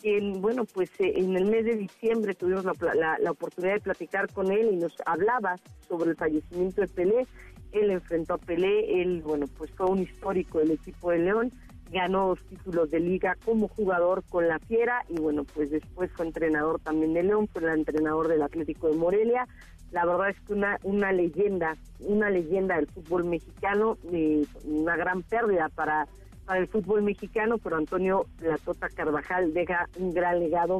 quien, 0.01 0.41
bueno, 0.41 0.65
pues 0.65 0.89
eh, 0.99 1.13
en 1.15 1.37
el 1.37 1.45
mes 1.45 1.63
de 1.65 1.75
diciembre 1.75 2.33
tuvimos 2.33 2.65
la, 2.65 3.17
la, 3.19 3.31
oportunidad 3.31 3.75
de 3.75 3.81
platicar 3.81 4.27
con 4.33 4.51
él 4.51 4.69
y 4.73 4.77
nos 4.77 4.95
hablaba 5.05 5.55
sobre 5.87 6.09
el 6.09 6.17
fallecimiento 6.17 6.81
de 6.81 6.87
Pelé. 6.87 7.27
Él 7.73 7.91
enfrentó 7.91 8.33
a 8.33 8.37
Pelé, 8.39 9.03
él, 9.03 9.21
bueno, 9.21 9.45
pues 9.55 9.71
fue 9.71 9.85
un 9.85 9.99
histórico 9.99 10.57
del 10.57 10.71
equipo 10.71 11.11
de 11.11 11.19
León 11.19 11.53
ganó 11.91 12.29
dos 12.29 12.39
títulos 12.49 12.89
de 12.89 12.99
liga 12.99 13.37
como 13.45 13.67
jugador 13.67 14.23
con 14.29 14.47
la 14.47 14.59
Fiera 14.59 15.03
y 15.09 15.19
bueno, 15.19 15.43
pues 15.53 15.69
después 15.71 16.09
fue 16.13 16.25
entrenador 16.25 16.79
también 16.79 17.13
de 17.13 17.23
León, 17.23 17.47
fue 17.51 17.61
el 17.63 17.69
entrenador 17.69 18.27
del 18.27 18.41
Atlético 18.41 18.87
de 18.89 18.95
Morelia. 18.95 19.47
La 19.91 20.05
verdad 20.05 20.29
es 20.29 20.39
que 20.41 20.53
una, 20.53 20.79
una 20.83 21.11
leyenda, 21.11 21.75
una 21.99 22.29
leyenda 22.29 22.77
del 22.77 22.87
fútbol 22.87 23.25
mexicano, 23.25 23.97
eh, 24.11 24.45
una 24.63 24.95
gran 24.95 25.21
pérdida 25.23 25.67
para, 25.67 26.07
para 26.45 26.61
el 26.61 26.67
fútbol 26.67 27.01
mexicano, 27.01 27.57
pero 27.57 27.75
Antonio 27.75 28.25
Latota 28.39 28.87
Carvajal 28.87 29.53
deja 29.53 29.89
un 29.99 30.13
gran 30.13 30.39
legado 30.39 30.79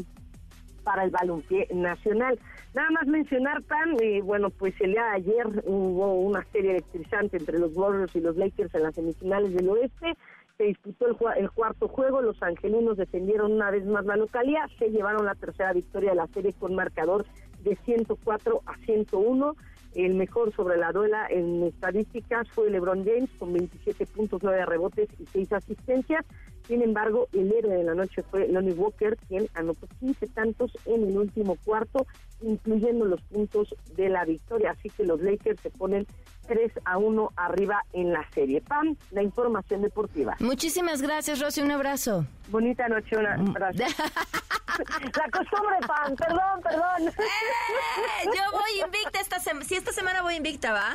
para 0.85 1.03
el 1.03 1.11
balompié 1.11 1.67
nacional. 1.73 2.39
Nada 2.73 2.89
más 2.91 3.05
mencionar, 3.05 3.61
tan 3.63 4.01
eh, 4.01 4.21
bueno, 4.21 4.49
pues 4.49 4.73
el 4.79 4.93
día 4.93 5.03
de 5.03 5.15
ayer 5.17 5.63
hubo 5.65 6.13
una 6.21 6.45
serie 6.53 6.71
electrizante 6.71 7.35
entre 7.35 7.59
los 7.59 7.75
Warriors 7.75 8.15
y 8.15 8.21
los 8.21 8.37
Lakers 8.37 8.73
en 8.75 8.83
las 8.83 8.95
semifinales 8.95 9.53
del 9.53 9.67
oeste 9.67 10.15
se 10.61 10.67
disputó 10.67 11.07
el, 11.07 11.49
cuarto 11.49 11.87
juego, 11.87 12.21
los 12.21 12.41
angelinos 12.43 12.95
defendieron 12.95 13.53
una 13.53 13.71
vez 13.71 13.83
más 13.83 14.05
la 14.05 14.15
localidad, 14.15 14.69
se 14.77 14.91
llevaron 14.91 15.25
la 15.25 15.33
tercera 15.33 15.73
victoria 15.73 16.11
de 16.11 16.17
la 16.17 16.27
serie 16.27 16.53
con 16.53 16.75
marcador 16.75 17.25
de 17.63 17.75
104 17.77 18.61
a 18.67 18.77
101. 18.85 19.55
El 19.95 20.13
mejor 20.13 20.53
sobre 20.53 20.77
la 20.77 20.91
duela 20.91 21.25
en 21.31 21.63
estadísticas 21.63 22.47
fue 22.51 22.69
LeBron 22.69 23.03
James 23.03 23.31
con 23.39 23.53
27 23.53 24.05
puntos, 24.05 24.43
9 24.43 24.63
rebotes 24.67 25.09
y 25.19 25.25
6 25.25 25.51
asistencias. 25.51 26.25
Sin 26.71 26.81
embargo, 26.81 27.27
el 27.33 27.51
héroe 27.51 27.75
de 27.75 27.83
la 27.83 27.93
noche 27.93 28.23
fue 28.31 28.47
Lonnie 28.47 28.71
Walker, 28.71 29.17
quien 29.27 29.45
anotó 29.55 29.89
15 29.99 30.25
tantos 30.27 30.71
en 30.85 31.03
el 31.03 31.17
último 31.17 31.57
cuarto, 31.65 32.07
incluyendo 32.41 33.03
los 33.03 33.21
puntos 33.23 33.75
de 33.97 34.07
la 34.07 34.23
victoria. 34.23 34.71
Así 34.71 34.89
que 34.89 35.03
los 35.03 35.19
Lakers 35.19 35.59
se 35.59 35.69
ponen 35.69 36.07
3 36.47 36.71
a 36.85 36.97
1 36.97 37.33
arriba 37.35 37.83
en 37.91 38.13
la 38.13 38.25
serie. 38.33 38.61
Pam, 38.61 38.95
la 39.11 39.21
información 39.21 39.81
deportiva. 39.81 40.37
Muchísimas 40.39 41.01
gracias, 41.01 41.41
Rosy. 41.41 41.59
Un 41.59 41.71
abrazo. 41.71 42.25
Bonita 42.47 42.87
noche, 42.87 43.17
un 43.17 43.25
mm. 43.25 43.49
abrazo. 43.49 43.79
la 43.83 45.29
costumbre, 45.29 45.75
Pam. 45.85 46.15
Perdón, 46.15 46.61
perdón. 46.63 47.07
¡Eh! 47.09 48.27
Yo 48.27 48.57
voy 48.57 48.85
invicta 48.85 49.19
esta 49.19 49.39
semana. 49.39 49.65
Si 49.65 49.75
esta 49.75 49.91
semana 49.91 50.21
voy 50.21 50.35
invicta, 50.35 50.71
¿va? 50.71 50.93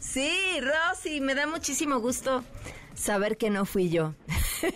Sí, 0.00 0.60
Rosy, 0.60 1.20
me 1.20 1.34
da 1.34 1.46
muchísimo 1.46 2.00
gusto 2.00 2.42
saber 2.94 3.36
que 3.36 3.50
no 3.50 3.64
fui 3.66 3.90
yo. 3.90 4.14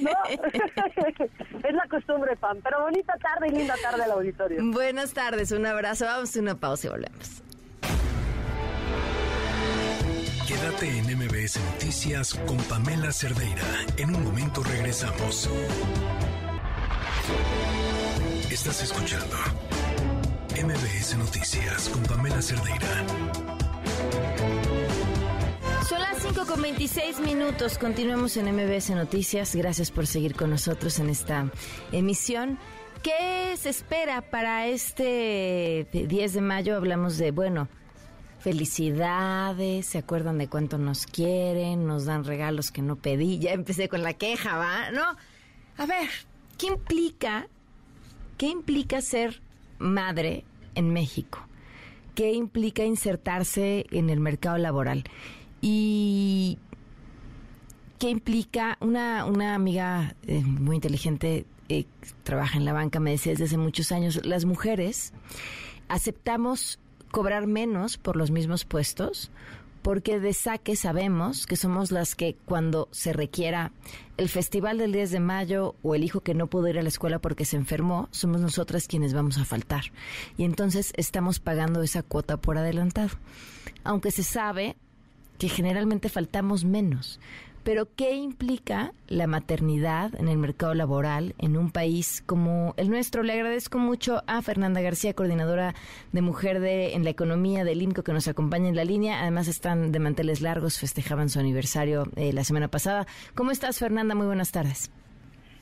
No, 0.01 0.11
es 0.29 1.75
la 1.75 1.89
costumbre, 1.91 2.37
Pam. 2.37 2.61
Pero 2.63 2.83
bonita 2.83 3.15
tarde 3.19 3.49
y 3.49 3.53
linda 3.53 3.75
tarde 3.83 4.05
al 4.05 4.13
auditorio. 4.13 4.61
Buenas 4.63 5.13
tardes, 5.13 5.51
un 5.51 5.67
abrazo. 5.67 6.05
Vamos 6.05 6.37
a 6.37 6.41
una 6.41 6.55
pausa 6.55 6.87
y 6.87 6.91
volvemos. 6.91 7.43
Quédate 10.47 10.99
en 10.99 11.19
MBS 11.19 11.59
Noticias 11.73 12.35
con 12.47 12.59
Pamela 12.59 13.11
Cerdeira. 13.13 13.65
En 13.97 14.15
un 14.15 14.25
momento 14.25 14.63
regresamos. 14.63 15.49
Estás 18.51 18.83
escuchando 18.83 19.37
MBS 20.63 21.17
Noticias 21.17 21.89
con 21.89 22.03
Pamela 22.05 22.43
Cerdeira. 22.43 23.05
Son 25.89 26.01
las 26.01 26.23
5 26.23 26.47
con 26.47 26.63
26 26.63 27.21
minutos. 27.21 27.77
Continuemos 27.77 28.39
en 28.39 28.47
MBS 28.47 28.89
Noticias. 28.91 29.55
Gracias 29.55 29.91
por 29.91 30.07
seguir 30.07 30.35
con 30.35 30.49
nosotros 30.49 30.99
en 30.99 31.11
esta 31.11 31.51
emisión. 31.93 32.59
¿Qué 33.03 33.55
se 33.59 33.69
espera 33.69 34.23
para 34.23 34.67
este 34.67 35.87
10 35.93 36.33
de 36.33 36.41
mayo? 36.41 36.75
Hablamos 36.75 37.19
de, 37.19 37.33
bueno, 37.33 37.69
felicidades, 38.39 39.85
se 39.85 39.99
acuerdan 39.99 40.39
de 40.39 40.49
cuánto 40.49 40.79
nos 40.79 41.05
quieren, 41.05 41.87
nos 41.87 42.07
dan 42.07 42.25
regalos 42.25 42.71
que 42.71 42.81
no 42.81 42.97
pedí. 42.97 43.39
Ya 43.39 43.53
empecé 43.53 43.91
con 43.91 44.03
la 44.03 44.15
queja, 44.15 44.57
¿va? 44.57 44.91
No. 44.91 45.05
A 45.77 45.85
ver, 45.85 46.09
¿qué 46.57 46.69
implica, 46.69 47.47
qué 48.39 48.47
implica 48.47 49.03
ser 49.03 49.43
madre 49.79 50.45
en 50.77 50.95
México? 50.95 51.47
¿Qué 52.15 52.33
implica 52.33 52.85
insertarse 52.85 53.85
en 53.91 54.09
el 54.09 54.21
mercado 54.21 54.57
laboral? 54.57 55.05
Y 55.67 56.59
¿qué 57.99 58.11
implica 58.11 58.77
una, 58.81 59.25
una 59.25 59.55
amiga 59.55 60.15
eh, 60.27 60.43
muy 60.45 60.77
inteligente 60.77 61.47
eh, 61.71 61.87
trabaja 62.23 62.59
en 62.59 62.67
la 62.67 62.75
banca, 62.75 63.01
me 63.01 63.13
decía 63.13 63.33
desde 63.33 63.45
hace 63.45 63.57
muchos 63.57 63.91
años, 63.91 64.21
las 64.27 64.45
mujeres 64.45 65.15
aceptamos 65.89 66.79
cobrar 67.11 67.47
menos 67.47 67.97
por 67.97 68.17
los 68.17 68.31
mismos 68.31 68.67
puestos 68.67 69.31
porque 69.81 70.21
de 70.21 70.35
saque 70.35 70.77
sabemos 70.77 71.47
que 71.47 71.57
somos 71.57 71.91
las 71.91 72.15
que 72.15 72.37
cuando 72.45 72.89
se 72.91 73.15
requiera 73.15 73.73
el 74.19 74.29
festival 74.29 74.77
del 74.77 74.93
10 74.93 75.13
de 75.13 75.21
mayo 75.21 75.77
o 75.83 75.95
el 75.95 76.05
hijo 76.05 76.21
que 76.21 76.35
no 76.35 76.47
pudo 76.47 76.69
ir 76.69 76.79
a 76.79 76.83
la 76.83 76.89
escuela 76.89 77.21
porque 77.21 77.47
se 77.47 77.57
enfermó, 77.57 78.09
somos 78.11 78.43
nosotras 78.43 78.87
quienes 78.87 79.15
vamos 79.15 79.39
a 79.39 79.47
faltar. 79.47 79.85
Y 80.37 80.45
entonces 80.45 80.93
estamos 80.97 81.39
pagando 81.39 81.83
esa 81.83 82.03
cuota 82.03 82.37
por 82.37 82.59
adelantado. 82.59 83.11
Aunque 83.83 84.11
se 84.11 84.23
sabe 84.23 84.77
que 85.39 85.49
generalmente 85.49 86.09
faltamos 86.09 86.65
menos. 86.65 87.21
Pero 87.65 87.89
¿qué 87.97 88.15
implica 88.15 88.93
la 89.09 89.27
maternidad 89.27 90.15
en 90.21 90.29
el 90.29 90.37
mercado 90.37 90.75
laboral 90.75 91.35
en 91.39 91.57
un 91.57 91.71
país 91.71 92.23
como 92.27 92.75
el 92.77 92.91
nuestro? 92.91 93.23
Le 93.23 93.33
agradezco 93.33 93.79
mucho 93.79 94.23
a 94.27 94.43
Fernanda 94.43 94.83
García, 94.83 95.15
coordinadora 95.15 95.75
de 96.13 96.21
Mujer 96.21 96.61
de, 96.61 96.93
en 96.93 97.05
la 97.05 97.11
Economía 97.11 97.65
del 97.65 97.81
INCO, 97.81 98.03
que 98.03 98.13
nos 98.13 98.29
acompaña 98.29 98.69
en 98.69 98.77
la 98.77 98.85
línea. 98.85 99.23
Además 99.23 99.49
están 99.49 99.93
de 99.93 99.99
manteles 99.99 100.43
largos, 100.43 100.79
festejaban 100.79 101.31
su 101.31 101.41
aniversario 101.41 102.05
eh, 102.17 102.35
la 102.35 102.45
semana 102.45 102.69
pasada. 102.69 103.07
¿Cómo 103.35 103.51
estás, 103.51 103.79
Fernanda? 103.79 104.15
Muy 104.15 104.27
buenas 104.27 104.53
tardes. 104.53 104.91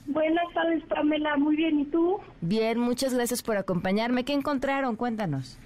Buenas 0.06 0.52
tardes, 0.52 0.82
Pamela. 0.88 1.36
Muy 1.36 1.54
bien, 1.54 1.78
¿y 1.78 1.84
tú? 1.84 2.18
Bien, 2.40 2.80
muchas 2.80 3.14
gracias 3.14 3.44
por 3.44 3.56
acompañarme. 3.56 4.24
¿Qué 4.24 4.32
encontraron? 4.32 4.96
Cuéntanos. 4.96 5.56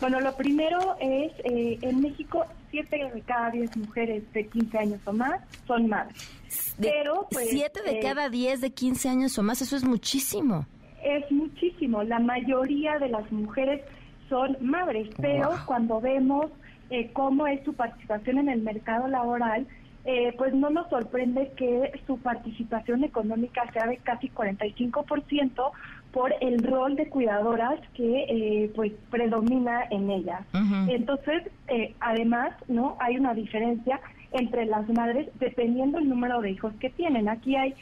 Bueno, 0.00 0.18
lo 0.20 0.34
primero 0.34 0.96
es, 0.98 1.32
eh, 1.44 1.78
en 1.82 2.00
México, 2.00 2.46
7 2.72 3.10
de 3.14 3.20
cada 3.20 3.50
10 3.50 3.76
mujeres 3.76 4.24
de 4.32 4.46
15 4.46 4.78
años 4.78 5.00
o 5.04 5.12
más 5.12 5.40
son 5.66 5.88
madres. 5.88 6.74
Pero, 6.80 7.28
pues, 7.30 7.50
7 7.50 7.82
de 7.82 7.98
eh, 7.98 8.00
cada 8.02 8.28
10 8.28 8.60
de 8.60 8.70
15 8.72 9.08
años 9.08 9.38
o 9.38 9.42
más, 9.42 9.62
eso 9.62 9.76
es 9.76 9.84
muchísimo. 9.84 10.66
Es 11.04 11.30
muchísimo. 11.30 12.02
La 12.02 12.18
mayoría 12.18 12.98
de 12.98 13.08
las 13.08 13.30
mujeres 13.30 13.82
son 14.28 14.56
madres, 14.60 15.08
pero 15.20 15.50
cuando 15.66 16.00
vemos 16.00 16.46
eh, 16.90 17.10
cómo 17.12 17.46
es 17.46 17.62
su 17.64 17.74
participación 17.74 18.38
en 18.38 18.48
el 18.48 18.62
mercado 18.62 19.06
laboral, 19.06 19.66
eh, 20.04 20.34
pues 20.36 20.52
no 20.52 20.70
nos 20.70 20.88
sorprende 20.88 21.52
que 21.56 21.92
su 22.06 22.18
participación 22.18 23.04
económica 23.04 23.70
sea 23.72 23.86
de 23.86 23.98
casi 23.98 24.28
45% 24.30 25.70
por 26.12 26.34
el 26.40 26.62
rol 26.62 26.96
de 26.96 27.08
cuidadoras 27.08 27.80
que 27.94 28.24
eh, 28.28 28.70
pues 28.74 28.92
predomina 29.10 29.84
en 29.90 30.10
ellas. 30.10 30.42
Entonces, 30.88 31.50
eh, 31.68 31.94
además, 32.00 32.52
no 32.68 32.96
hay 33.00 33.16
una 33.16 33.34
diferencia 33.34 34.00
entre 34.32 34.66
las 34.66 34.88
madres 34.88 35.28
dependiendo 35.40 35.98
el 35.98 36.08
número 36.08 36.40
de 36.40 36.50
hijos 36.50 36.72
que 36.80 36.90
tienen. 36.90 37.28
Aquí 37.28 37.56
hay 37.56 37.74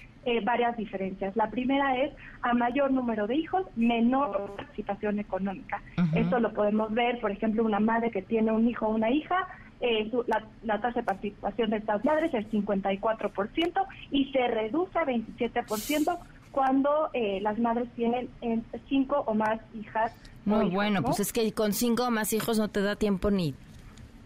varias 0.45 0.77
diferencias. 0.77 1.35
La 1.35 1.51
primera 1.51 1.97
es 1.97 2.13
a 2.43 2.53
mayor 2.53 2.91
número 2.91 3.27
de 3.27 3.37
hijos, 3.37 3.65
menor 3.75 4.55
participación 4.55 5.19
económica. 5.19 5.81
Esto 6.15 6.39
lo 6.41 6.53
podemos 6.53 6.93
ver, 6.93 7.19
por 7.21 7.31
ejemplo, 7.31 7.65
una 7.65 7.81
madre 7.81 8.11
que 8.11 8.23
tiene 8.23 8.53
un 8.53 8.69
hijo 8.69 8.87
o 8.87 8.95
una 8.95 9.11
hija 9.11 9.49
eh, 9.81 10.11
la, 10.27 10.79
tasa 10.79 11.01
de 11.01 11.03
participación 11.05 11.71
de 11.71 11.79
estas 11.79 12.05
madres 12.05 12.35
es 12.35 12.47
54% 12.51 13.87
y 14.11 14.27
se 14.27 14.47
reduce 14.49 14.99
a 14.99 15.07
27% 15.07 16.19
cuando 16.53 17.11
eh, 17.13 17.41
las 17.41 17.59
madres 17.59 17.89
tienen 17.97 18.29
cinco 18.89 19.25
o 19.27 19.35
más 19.35 19.61
hijas. 19.75 20.13
Muy 20.45 20.71
bueno, 20.71 21.03
pues 21.03 21.21
es 21.21 21.33
que 21.33 21.53
con 21.53 21.73
cinco 21.73 22.07
o 22.07 22.11
más 22.11 22.33
hijos 22.33 22.59
no 22.59 22.69
te 22.69 22.81
da 22.83 22.97
tiempo 22.97 23.31
ni 23.31 23.55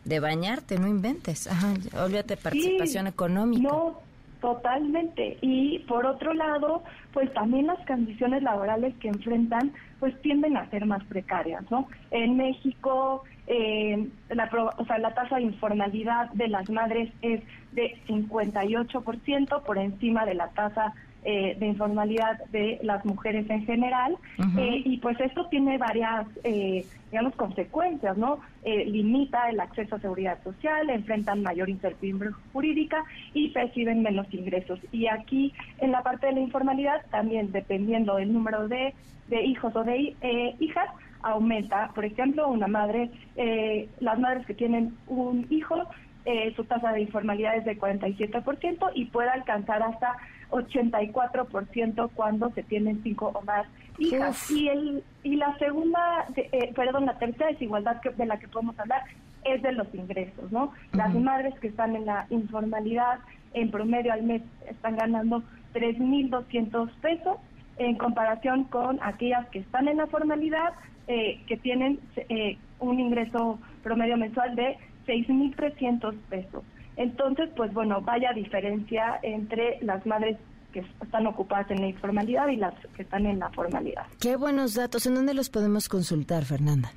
de 0.04 0.20
bañarte, 0.20 0.78
no 0.78 0.88
inventes. 0.88 1.46
Ajá, 1.50 1.74
olvídate 2.02 2.36
participación 2.36 3.06
económica. 3.06 3.62
No, 3.62 4.00
totalmente. 4.40 5.38
Y 5.40 5.80
por 5.80 6.06
otro 6.06 6.34
lado, 6.34 6.82
pues 7.12 7.32
también 7.34 7.66
las 7.66 7.84
condiciones 7.86 8.42
laborales 8.42 8.94
que 9.00 9.08
enfrentan, 9.08 9.72
pues 10.00 10.20
tienden 10.22 10.56
a 10.56 10.68
ser 10.70 10.86
más 10.86 11.02
precarias, 11.04 11.64
¿no? 11.70 11.88
En 12.10 12.36
México 12.36 13.24
eh, 13.46 14.08
la, 14.30 14.50
o 14.78 14.84
sea, 14.86 14.98
la 14.98 15.12
tasa 15.14 15.36
de 15.36 15.42
informalidad 15.42 16.30
de 16.30 16.48
las 16.48 16.68
madres 16.70 17.12
es 17.20 17.42
de 17.72 17.98
58% 18.08 19.62
por 19.62 19.78
encima 19.78 20.24
de 20.24 20.34
la 20.34 20.48
tasa 20.50 20.94
eh, 21.24 21.56
de 21.58 21.66
informalidad 21.66 22.44
de 22.52 22.78
las 22.82 23.04
mujeres 23.04 23.48
en 23.48 23.64
general 23.64 24.16
eh, 24.58 24.82
y 24.84 24.98
pues 24.98 25.18
esto 25.20 25.46
tiene 25.46 25.78
varias 25.78 26.26
eh, 26.44 26.84
digamos 27.10 27.34
consecuencias 27.36 28.16
no 28.16 28.40
limita 28.64 29.50
el 29.50 29.60
acceso 29.60 29.96
a 29.96 30.00
seguridad 30.00 30.42
social 30.42 30.88
enfrentan 30.88 31.42
mayor 31.42 31.68
incertidumbre 31.68 32.30
jurídica 32.52 33.04
y 33.34 33.50
perciben 33.50 34.02
menos 34.02 34.26
ingresos. 34.32 34.80
Y 34.90 35.06
aquí 35.06 35.52
en 35.78 35.92
la 35.92 36.02
parte 36.02 36.26
de 36.26 36.32
la 36.32 36.40
informalidad 36.40 37.04
también 37.10 37.52
dependiendo 37.52 38.16
del 38.16 38.32
número 38.32 38.68
de, 38.68 38.94
de 39.28 39.44
hijos 39.44 39.76
o 39.76 39.84
de 39.84 40.14
hijas 40.60 40.88
aumenta. 41.24 41.90
Por 41.94 42.04
ejemplo, 42.04 42.48
una 42.48 42.68
madre, 42.68 43.10
eh, 43.36 43.88
las 44.00 44.18
madres 44.18 44.46
que 44.46 44.54
tienen 44.54 44.96
un 45.08 45.46
hijo, 45.50 45.88
eh, 46.26 46.52
su 46.54 46.64
tasa 46.64 46.92
de 46.92 47.00
informalidad 47.00 47.56
es 47.56 47.64
de 47.64 47.78
47% 47.78 48.90
y 48.94 49.06
puede 49.06 49.30
alcanzar 49.30 49.82
hasta 49.82 50.16
84% 50.54 52.10
cuando 52.14 52.50
se 52.50 52.62
tienen 52.62 53.02
cinco 53.02 53.32
o 53.34 53.42
más 53.42 53.66
hijas. 53.98 54.50
Y 54.50 54.68
el 54.68 55.04
y 55.22 55.36
la 55.36 55.56
segunda, 55.58 56.26
eh, 56.36 56.72
perdón, 56.74 57.06
la 57.06 57.18
tercera 57.18 57.50
desigualdad 57.50 58.00
que, 58.00 58.10
de 58.10 58.26
la 58.26 58.38
que 58.38 58.48
podemos 58.48 58.78
hablar 58.78 59.02
es 59.44 59.62
de 59.62 59.72
los 59.72 59.92
ingresos, 59.94 60.50
¿no? 60.52 60.72
Las 60.92 61.14
madres 61.14 61.54
que 61.60 61.68
están 61.68 61.96
en 61.96 62.06
la 62.06 62.26
informalidad 62.30 63.18
en 63.52 63.70
promedio 63.70 64.12
al 64.12 64.22
mes 64.22 64.42
están 64.68 64.96
ganando 64.96 65.42
3.200 65.74 66.90
pesos 67.00 67.36
en 67.76 67.96
comparación 67.96 68.64
con 68.64 68.98
aquellas 69.02 69.46
que 69.48 69.60
están 69.60 69.88
en 69.88 69.98
la 69.98 70.06
formalidad 70.06 70.74
eh, 71.06 71.40
que 71.46 71.56
tienen 71.56 72.00
eh, 72.28 72.56
un 72.80 73.00
ingreso 73.00 73.58
promedio 73.82 74.16
mensual 74.16 74.54
de 74.56 74.78
6.300 75.06 76.14
pesos. 76.30 76.62
Entonces, 76.96 77.50
pues 77.56 77.72
bueno, 77.72 78.00
vaya 78.00 78.32
diferencia 78.32 79.18
entre 79.22 79.78
las 79.82 80.04
madres 80.06 80.38
que 80.72 80.84
están 81.02 81.26
ocupadas 81.26 81.70
en 81.70 81.80
la 81.80 81.86
informalidad 81.88 82.48
y 82.48 82.56
las 82.56 82.74
que 82.96 83.02
están 83.02 83.26
en 83.26 83.38
la 83.38 83.48
formalidad. 83.50 84.06
Qué 84.20 84.36
buenos 84.36 84.74
datos. 84.74 85.06
¿En 85.06 85.14
dónde 85.14 85.32
los 85.32 85.48
podemos 85.48 85.88
consultar, 85.88 86.44
Fernanda? 86.44 86.92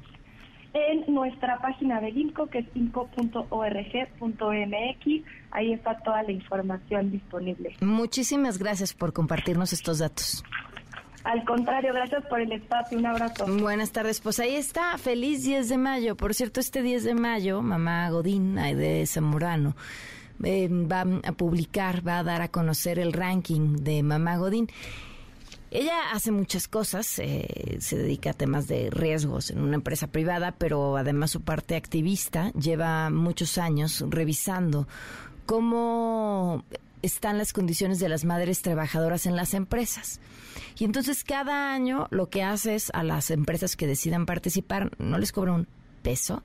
En 0.74 1.14
nuestra 1.14 1.60
página 1.60 2.02
del 2.02 2.18
INCO, 2.18 2.48
que 2.48 2.60
es 2.60 2.66
inco.org.mx. 2.76 3.46
Ahí 5.52 5.74
está 5.74 5.98
toda 6.00 6.24
la 6.24 6.32
información 6.32 7.12
disponible. 7.12 7.76
Muchísimas 7.82 8.58
gracias 8.58 8.94
por 8.94 9.14
compartirnos 9.14 9.74
estos 9.74 10.00
datos. 10.00 10.44
Al 11.28 11.44
contrario, 11.44 11.94
gracias 11.94 12.26
por 12.28 12.40
el 12.40 12.54
espacio. 12.54 12.98
Un 12.98 13.06
abrazo. 13.06 13.46
Buenas 13.60 13.92
tardes. 13.92 14.22
Pues 14.22 14.40
ahí 14.40 14.56
está. 14.56 14.98
Feliz 14.98 15.44
10 15.44 15.68
de 15.68 15.78
mayo. 15.78 16.16
Por 16.16 16.34
cierto, 16.34 16.62
este 16.62 16.82
10 16.82 17.04
de 17.04 17.16
mayo, 17.16 17.62
mamá 17.62 18.10
Godín 18.10 18.56
de 18.56 19.06
Zamorano. 19.06 19.76
Eh, 20.42 20.70
va 20.70 21.02
a 21.02 21.32
publicar, 21.34 22.08
va 22.08 22.20
a 22.20 22.24
dar 22.24 22.42
a 22.42 22.48
conocer 22.48 22.98
el 22.98 23.12
ranking 23.12 23.76
de 23.76 24.04
Mamá 24.04 24.38
Godín. 24.38 24.70
Ella 25.70 26.12
hace 26.14 26.32
muchas 26.32 26.70
cosas, 26.70 27.20
eh, 27.20 27.78
se 27.82 27.98
dedica 27.98 28.30
a 28.30 28.34
temas 28.34 28.70
de 28.70 28.90
riesgos 28.90 29.50
en 29.50 29.60
una 29.60 29.76
empresa 29.76 30.08
privada, 30.08 30.54
pero 30.58 30.96
además 30.96 31.32
su 31.32 31.42
parte 31.42 31.76
activista 31.76 32.54
lleva 32.54 33.10
muchos 33.10 33.58
años 33.58 34.06
revisando 34.08 34.88
cómo 35.46 36.64
están 37.02 37.38
las 37.38 37.54
condiciones 37.54 38.00
de 38.00 38.10
las 38.10 38.26
madres 38.26 38.62
trabajadoras 38.62 39.26
en 39.26 39.36
las 39.36 39.54
empresas. 39.54 40.20
Y 40.78 40.86
entonces 40.86 41.24
cada 41.24 41.74
año 41.74 42.08
lo 42.12 42.30
que 42.30 42.44
hace 42.44 42.76
es 42.76 42.90
a 42.94 43.04
las 43.04 43.32
empresas 43.32 43.76
que 43.76 43.88
decidan 43.88 44.26
participar, 44.26 44.92
no 45.00 45.18
les 45.18 45.32
cobra 45.32 45.54
un 45.54 45.68
peso, 46.02 46.44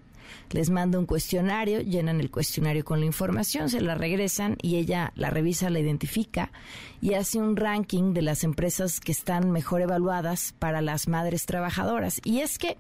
les 0.50 0.70
manda 0.70 0.98
un 0.98 1.06
cuestionario, 1.06 1.80
llenan 1.80 2.20
el 2.20 2.30
cuestionario 2.30 2.84
con 2.84 3.00
la 3.00 3.06
información, 3.06 3.68
se 3.68 3.80
la 3.80 3.94
regresan 3.94 4.56
y 4.62 4.76
ella 4.76 5.12
la 5.14 5.30
revisa, 5.30 5.70
la 5.70 5.80
identifica 5.80 6.52
y 7.00 7.14
hace 7.14 7.38
un 7.38 7.56
ranking 7.56 8.12
de 8.12 8.22
las 8.22 8.44
empresas 8.44 9.00
que 9.00 9.12
están 9.12 9.50
mejor 9.50 9.82
evaluadas 9.82 10.54
para 10.58 10.80
las 10.80 11.08
madres 11.08 11.46
trabajadoras. 11.46 12.20
Y 12.24 12.40
es 12.40 12.58
que 12.58 12.76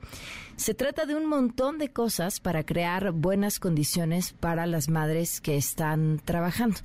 se 0.56 0.74
trata 0.74 1.06
de 1.06 1.14
un 1.14 1.26
montón 1.26 1.78
de 1.78 1.90
cosas 1.90 2.40
para 2.40 2.64
crear 2.64 3.12
buenas 3.12 3.58
condiciones 3.58 4.32
para 4.32 4.66
las 4.66 4.88
madres 4.88 5.40
que 5.40 5.56
están 5.56 6.20
trabajando. 6.24 6.78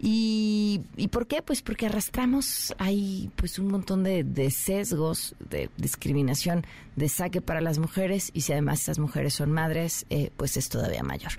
¿Y, 0.00 0.82
por 1.10 1.26
qué? 1.26 1.42
Pues 1.42 1.62
porque 1.62 1.86
arrastramos 1.86 2.74
ahí 2.78 3.30
pues 3.36 3.58
un 3.58 3.68
montón 3.68 4.02
de, 4.04 4.50
sesgos, 4.50 5.34
de 5.38 5.70
discriminación, 5.76 6.66
de 6.96 7.08
saque 7.08 7.40
para 7.40 7.60
las 7.60 7.78
mujeres 7.78 8.30
y 8.34 8.42
si 8.42 8.52
además 8.52 8.82
esas 8.82 8.98
mujeres 8.98 9.34
son 9.34 9.52
madres, 9.52 10.06
eh, 10.10 10.30
pues 10.36 10.56
es 10.56 10.68
todavía 10.68 11.02
mayor. 11.02 11.32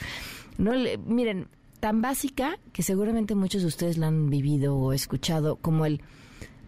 No, 0.58 0.72
miren, 1.06 1.48
tan 1.80 2.02
básica 2.02 2.58
que 2.74 2.84
seguramente 2.84 3.36
muchos 3.36 3.62
de 3.62 3.68
ustedes 3.68 3.98
la 3.98 4.08
han 4.08 4.30
vivido 4.30 4.76
o 4.76 4.94
escuchado 4.94 5.58
como 5.58 5.86
el 5.86 6.02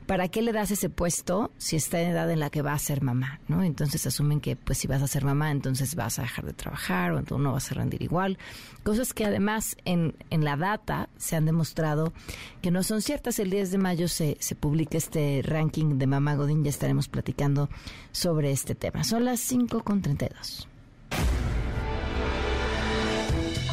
¿para 0.07 0.29
qué 0.29 0.41
le 0.41 0.53
das 0.53 0.71
ese 0.71 0.89
puesto 0.89 1.51
si 1.57 1.75
está 1.75 2.01
en 2.01 2.11
edad 2.11 2.31
en 2.31 2.39
la 2.39 2.49
que 2.49 2.61
va 2.61 2.73
a 2.73 2.79
ser 2.79 3.03
mamá? 3.03 3.39
¿no? 3.47 3.61
Entonces 3.61 4.07
asumen 4.07 4.39
que 4.39 4.55
pues 4.55 4.79
si 4.79 4.87
vas 4.87 5.03
a 5.03 5.07
ser 5.07 5.23
mamá, 5.23 5.51
entonces 5.51 5.93
vas 5.95 6.17
a 6.17 6.23
dejar 6.23 6.45
de 6.45 6.53
trabajar 6.53 7.11
o 7.11 7.19
entonces 7.19 7.43
no 7.43 7.51
vas 7.51 7.71
a 7.71 7.75
rendir 7.75 8.01
igual. 8.01 8.39
Cosas 8.83 9.13
que 9.13 9.25
además 9.25 9.75
en, 9.85 10.15
en 10.29 10.43
la 10.43 10.55
data 10.55 11.09
se 11.17 11.35
han 11.35 11.45
demostrado 11.45 12.13
que 12.61 12.71
no 12.71 12.81
son 12.83 13.01
ciertas. 13.01 13.37
El 13.39 13.49
10 13.49 13.71
de 13.71 13.77
mayo 13.77 14.07
se, 14.07 14.37
se 14.39 14.55
publica 14.55 14.97
este 14.97 15.41
ranking 15.43 15.99
de 15.99 16.07
Mamá 16.07 16.35
Godín, 16.35 16.63
ya 16.63 16.69
estaremos 16.69 17.09
platicando 17.09 17.69
sobre 18.11 18.51
este 18.51 18.73
tema. 18.73 19.03
Son 19.03 19.25
las 19.25 19.41
5 19.41 19.83
con 19.83 20.01
32. 20.01 20.67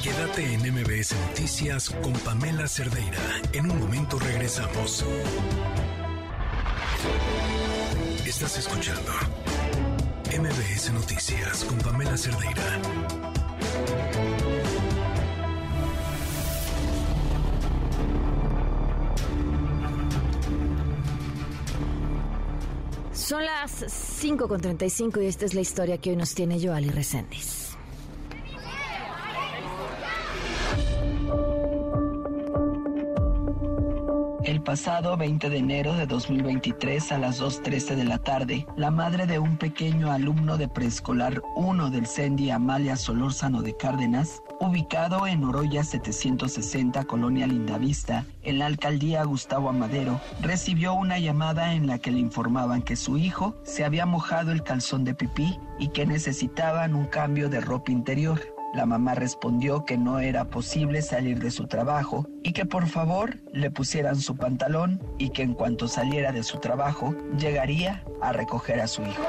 Quédate 0.02 0.52
en 0.52 0.61
MBS 0.74 1.15
Noticias 1.28 1.89
con 1.89 2.12
Pamela 2.12 2.69
Cerdeira. 2.69 3.19
En 3.52 3.70
un 3.70 3.78
momento 3.81 4.19
regresamos. 4.19 5.05
Estás 8.26 8.59
escuchando 8.59 9.12
MBS 10.39 10.93
Noticias 10.93 11.64
con 11.64 11.78
Pamela 11.78 12.16
Cerdeira. 12.16 12.81
Son 23.12 23.44
las 23.44 24.22
5.35 24.22 25.22
y 25.22 25.26
esta 25.26 25.44
es 25.47 25.55
la 25.55 25.60
historia 25.60 25.98
que 25.98 26.10
hoy 26.10 26.16
nos 26.16 26.35
tiene 26.35 26.60
Joali 26.60 26.90
Reséndiz. 26.90 27.64
El 34.45 34.61
pasado 34.61 35.16
20 35.16 35.49
de 35.49 35.57
enero 35.57 35.95
de 35.95 36.07
2023 36.07 37.12
a 37.12 37.19
las 37.19 37.41
2.13 37.41 37.95
de 37.95 38.05
la 38.05 38.19
tarde, 38.19 38.66
la 38.77 38.91
madre 38.91 39.27
de 39.27 39.39
un 39.39 39.57
pequeño 39.57 40.12
alumno 40.12 40.59
de 40.59 40.69
preescolar 40.69 41.41
1 41.57 41.89
del 41.89 42.07
CENDI 42.07 42.51
Amalia 42.51 42.97
Solórzano 42.97 43.62
de 43.62 43.75
Cárdenas, 43.75 44.43
ubicado 44.61 45.27
en 45.27 45.45
Oroya 45.45 45.83
760, 45.83 47.05
Colonia 47.05 47.47
Lindavista, 47.47 48.27
en 48.43 48.59
la 48.59 48.66
alcaldía 48.66 49.25
Gustavo 49.25 49.71
Amadero, 49.71 50.21
recibió 50.43 50.93
una 50.93 51.19
llamada 51.19 51.73
en 51.73 51.87
la 51.87 51.99
que 51.99 52.11
le 52.11 52.19
informaban 52.19 52.83
que 52.83 52.97
su 52.97 53.16
hijo 53.16 53.57
se 53.62 53.83
había 53.83 54.05
mojado 54.05 54.53
el 54.53 54.62
calzón 54.62 55.05
de 55.05 55.15
pipí 55.15 55.59
y 55.79 55.89
que 55.89 56.05
necesitaban 56.05 56.95
un 56.95 57.07
cambio 57.07 57.49
de 57.49 57.62
ropa 57.62 57.93
interior. 57.93 58.53
La 58.74 58.86
mamá 58.86 59.14
respondió 59.14 59.84
que 59.84 59.96
no 59.96 60.18
era 60.18 60.46
posible 60.46 61.01
salir 61.01 61.38
de 61.38 61.52
su 61.52 61.68
trabajo 61.68 62.26
y 62.42 62.52
que 62.52 62.66
por 62.66 62.88
favor 62.88 63.38
le 63.52 63.70
pusieran 63.70 64.20
su 64.20 64.36
pantalón 64.36 65.01
y 65.16 65.30
que 65.30 65.42
en 65.42 65.55
cuanto 65.55 65.86
saliera 65.86 66.32
de 66.32 66.42
su 66.42 66.59
trabajo 66.59 67.14
llegaría 67.38 68.02
a 68.20 68.32
recoger 68.32 68.80
a 68.80 68.88
su 68.88 69.02
hijo. 69.02 69.22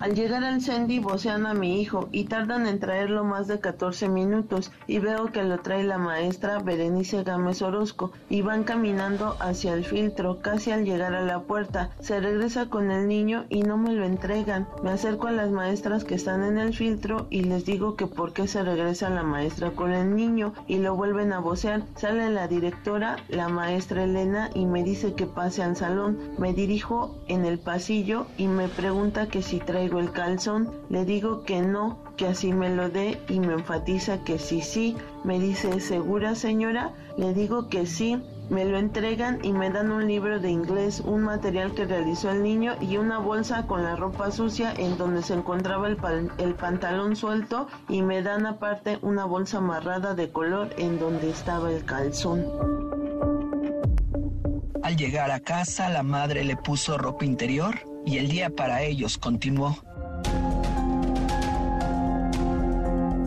Al 0.00 0.14
llegar 0.14 0.44
al 0.44 0.60
Sandy 0.60 1.00
vocean 1.00 1.44
a 1.44 1.54
mi 1.54 1.80
hijo 1.80 2.08
y 2.12 2.24
tardan 2.24 2.68
en 2.68 2.78
traerlo 2.78 3.24
más 3.24 3.48
de 3.48 3.58
14 3.58 4.08
minutos 4.08 4.70
y 4.86 5.00
veo 5.00 5.32
que 5.32 5.42
lo 5.42 5.58
trae 5.58 5.82
la 5.82 5.98
maestra 5.98 6.60
Berenice 6.60 7.24
Gámez 7.24 7.62
Orozco 7.62 8.12
y 8.30 8.42
van 8.42 8.62
caminando 8.62 9.36
hacia 9.40 9.74
el 9.74 9.84
filtro 9.84 10.38
casi 10.40 10.70
al 10.70 10.84
llegar 10.84 11.14
a 11.14 11.22
la 11.22 11.40
puerta. 11.40 11.90
Se 11.98 12.20
regresa 12.20 12.70
con 12.70 12.92
el 12.92 13.08
niño 13.08 13.44
y 13.48 13.64
no 13.64 13.76
me 13.76 13.92
lo 13.92 14.04
entregan. 14.04 14.68
Me 14.84 14.90
acerco 14.90 15.26
a 15.26 15.32
las 15.32 15.50
maestras 15.50 16.04
que 16.04 16.14
están 16.14 16.44
en 16.44 16.58
el 16.58 16.74
filtro 16.74 17.26
y 17.28 17.42
les 17.42 17.64
digo 17.64 17.96
que 17.96 18.06
por 18.06 18.32
qué 18.32 18.46
se 18.46 18.62
regresa 18.62 19.10
la 19.10 19.24
maestra 19.24 19.72
con 19.72 19.92
el 19.92 20.14
niño 20.14 20.54
y 20.68 20.78
lo 20.78 20.94
vuelven 20.94 21.32
a 21.32 21.40
vocear. 21.40 21.82
Sale 21.96 22.30
la 22.30 22.46
directora, 22.46 23.16
la 23.28 23.48
maestra 23.48 24.04
Elena 24.04 24.50
y 24.54 24.64
me 24.64 24.84
dice 24.84 25.14
que 25.14 25.26
pase 25.26 25.64
al 25.64 25.74
salón. 25.74 26.18
Me 26.38 26.52
dirijo 26.52 27.16
en 27.26 27.44
el 27.44 27.58
pasillo 27.58 28.26
y 28.36 28.46
me 28.46 28.68
pregunta 28.68 29.26
que 29.26 29.42
si 29.42 29.58
traigo 29.58 29.88
el 29.98 30.12
calzón, 30.12 30.70
le 30.88 31.04
digo 31.04 31.42
que 31.42 31.62
no, 31.62 31.98
que 32.16 32.26
así 32.26 32.52
me 32.52 32.74
lo 32.74 32.88
dé 32.88 33.20
y 33.28 33.40
me 33.40 33.54
enfatiza 33.54 34.24
que 34.24 34.38
sí, 34.38 34.60
sí. 34.60 34.96
Me 35.24 35.38
dice, 35.38 35.80
¿segura 35.80 36.34
señora? 36.34 36.92
Le 37.16 37.34
digo 37.34 37.68
que 37.68 37.86
sí. 37.86 38.22
Me 38.50 38.64
lo 38.64 38.78
entregan 38.78 39.44
y 39.44 39.52
me 39.52 39.70
dan 39.70 39.90
un 39.90 40.06
libro 40.06 40.40
de 40.40 40.50
inglés, 40.50 41.00
un 41.00 41.20
material 41.20 41.74
que 41.74 41.84
realizó 41.84 42.30
el 42.30 42.42
niño 42.42 42.76
y 42.80 42.96
una 42.96 43.18
bolsa 43.18 43.66
con 43.66 43.82
la 43.82 43.94
ropa 43.94 44.30
sucia 44.30 44.72
en 44.72 44.96
donde 44.96 45.22
se 45.22 45.34
encontraba 45.34 45.86
el, 45.86 45.98
el 46.38 46.54
pantalón 46.54 47.14
suelto 47.14 47.68
y 47.90 48.00
me 48.00 48.22
dan 48.22 48.46
aparte 48.46 48.98
una 49.02 49.26
bolsa 49.26 49.58
amarrada 49.58 50.14
de 50.14 50.30
color 50.30 50.70
en 50.78 50.98
donde 50.98 51.28
estaba 51.28 51.70
el 51.70 51.84
calzón. 51.84 52.46
Al 54.82 54.96
llegar 54.96 55.30
a 55.30 55.40
casa, 55.40 55.90
la 55.90 56.02
madre 56.02 56.44
le 56.44 56.56
puso 56.56 56.96
ropa 56.96 57.26
interior 57.26 57.74
y 58.06 58.16
el 58.16 58.28
día 58.28 58.48
para 58.48 58.80
ellos 58.80 59.18
continuó. 59.18 59.76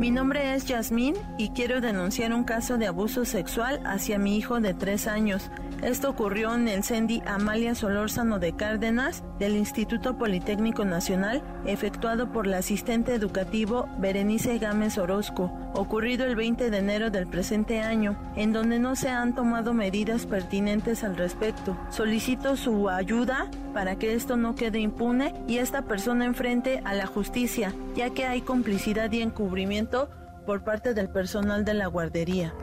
Mi 0.02 0.10
nombre 0.10 0.56
es 0.56 0.66
Yasmín 0.66 1.14
y 1.38 1.50
quiero 1.50 1.80
denunciar 1.80 2.34
un 2.34 2.44
caso 2.44 2.80
de 2.80 2.88
abuso 2.88 3.24
sexual 3.24 3.80
hacia 3.86 4.18
mi 4.18 4.36
hijo 4.36 4.60
de 4.60 4.74
tres 4.74 5.06
años. 5.06 5.52
Esto 5.82 6.12
ocurrió 6.12 6.54
en 6.54 6.68
el 6.68 6.84
CENDI 6.84 7.24
Amalia 7.26 7.74
Solórzano 7.74 8.38
de 8.38 8.56
Cárdenas 8.56 9.24
del 9.40 9.56
Instituto 9.56 10.16
Politécnico 10.16 10.86
Nacional, 10.86 11.42
efectuado 11.66 12.32
por 12.32 12.46
la 12.46 12.60
asistente 12.60 13.16
educativo 13.16 13.90
Berenice 13.98 14.60
Gámez 14.60 15.00
Orozco, 15.00 15.52
ocurrido 15.74 16.26
el 16.26 16.36
20 16.36 16.70
de 16.70 16.78
enero 16.78 17.10
del 17.10 17.26
presente 17.26 17.82
año, 17.82 18.16
en 18.36 18.54
donde 18.54 18.78
no 18.78 18.96
se 18.96 19.10
han 19.10 19.34
tomado 19.34 19.74
medidas 19.74 20.28
pertinentes 20.28 21.04
al 21.04 21.18
respecto. 21.18 21.76
Solicito 21.90 22.58
su 22.58 22.88
ayuda 22.88 23.50
para 23.74 23.96
que 23.96 24.14
esto 24.14 24.38
no 24.38 24.54
quede 24.54 24.80
impune 24.80 25.34
y 25.48 25.58
esta 25.58 25.82
persona 25.82 26.26
enfrente 26.26 26.82
a 26.86 26.94
la 26.94 27.08
justicia, 27.08 27.74
ya 27.96 28.12
que 28.12 28.28
hay 28.28 28.42
complicidad 28.42 29.12
y 29.12 29.24
encubrimiento 29.24 30.12
por 30.46 30.64
parte 30.64 30.94
del 30.94 31.10
personal 31.10 31.66
de 31.66 31.74
la 31.74 31.88
guardería 31.88 32.54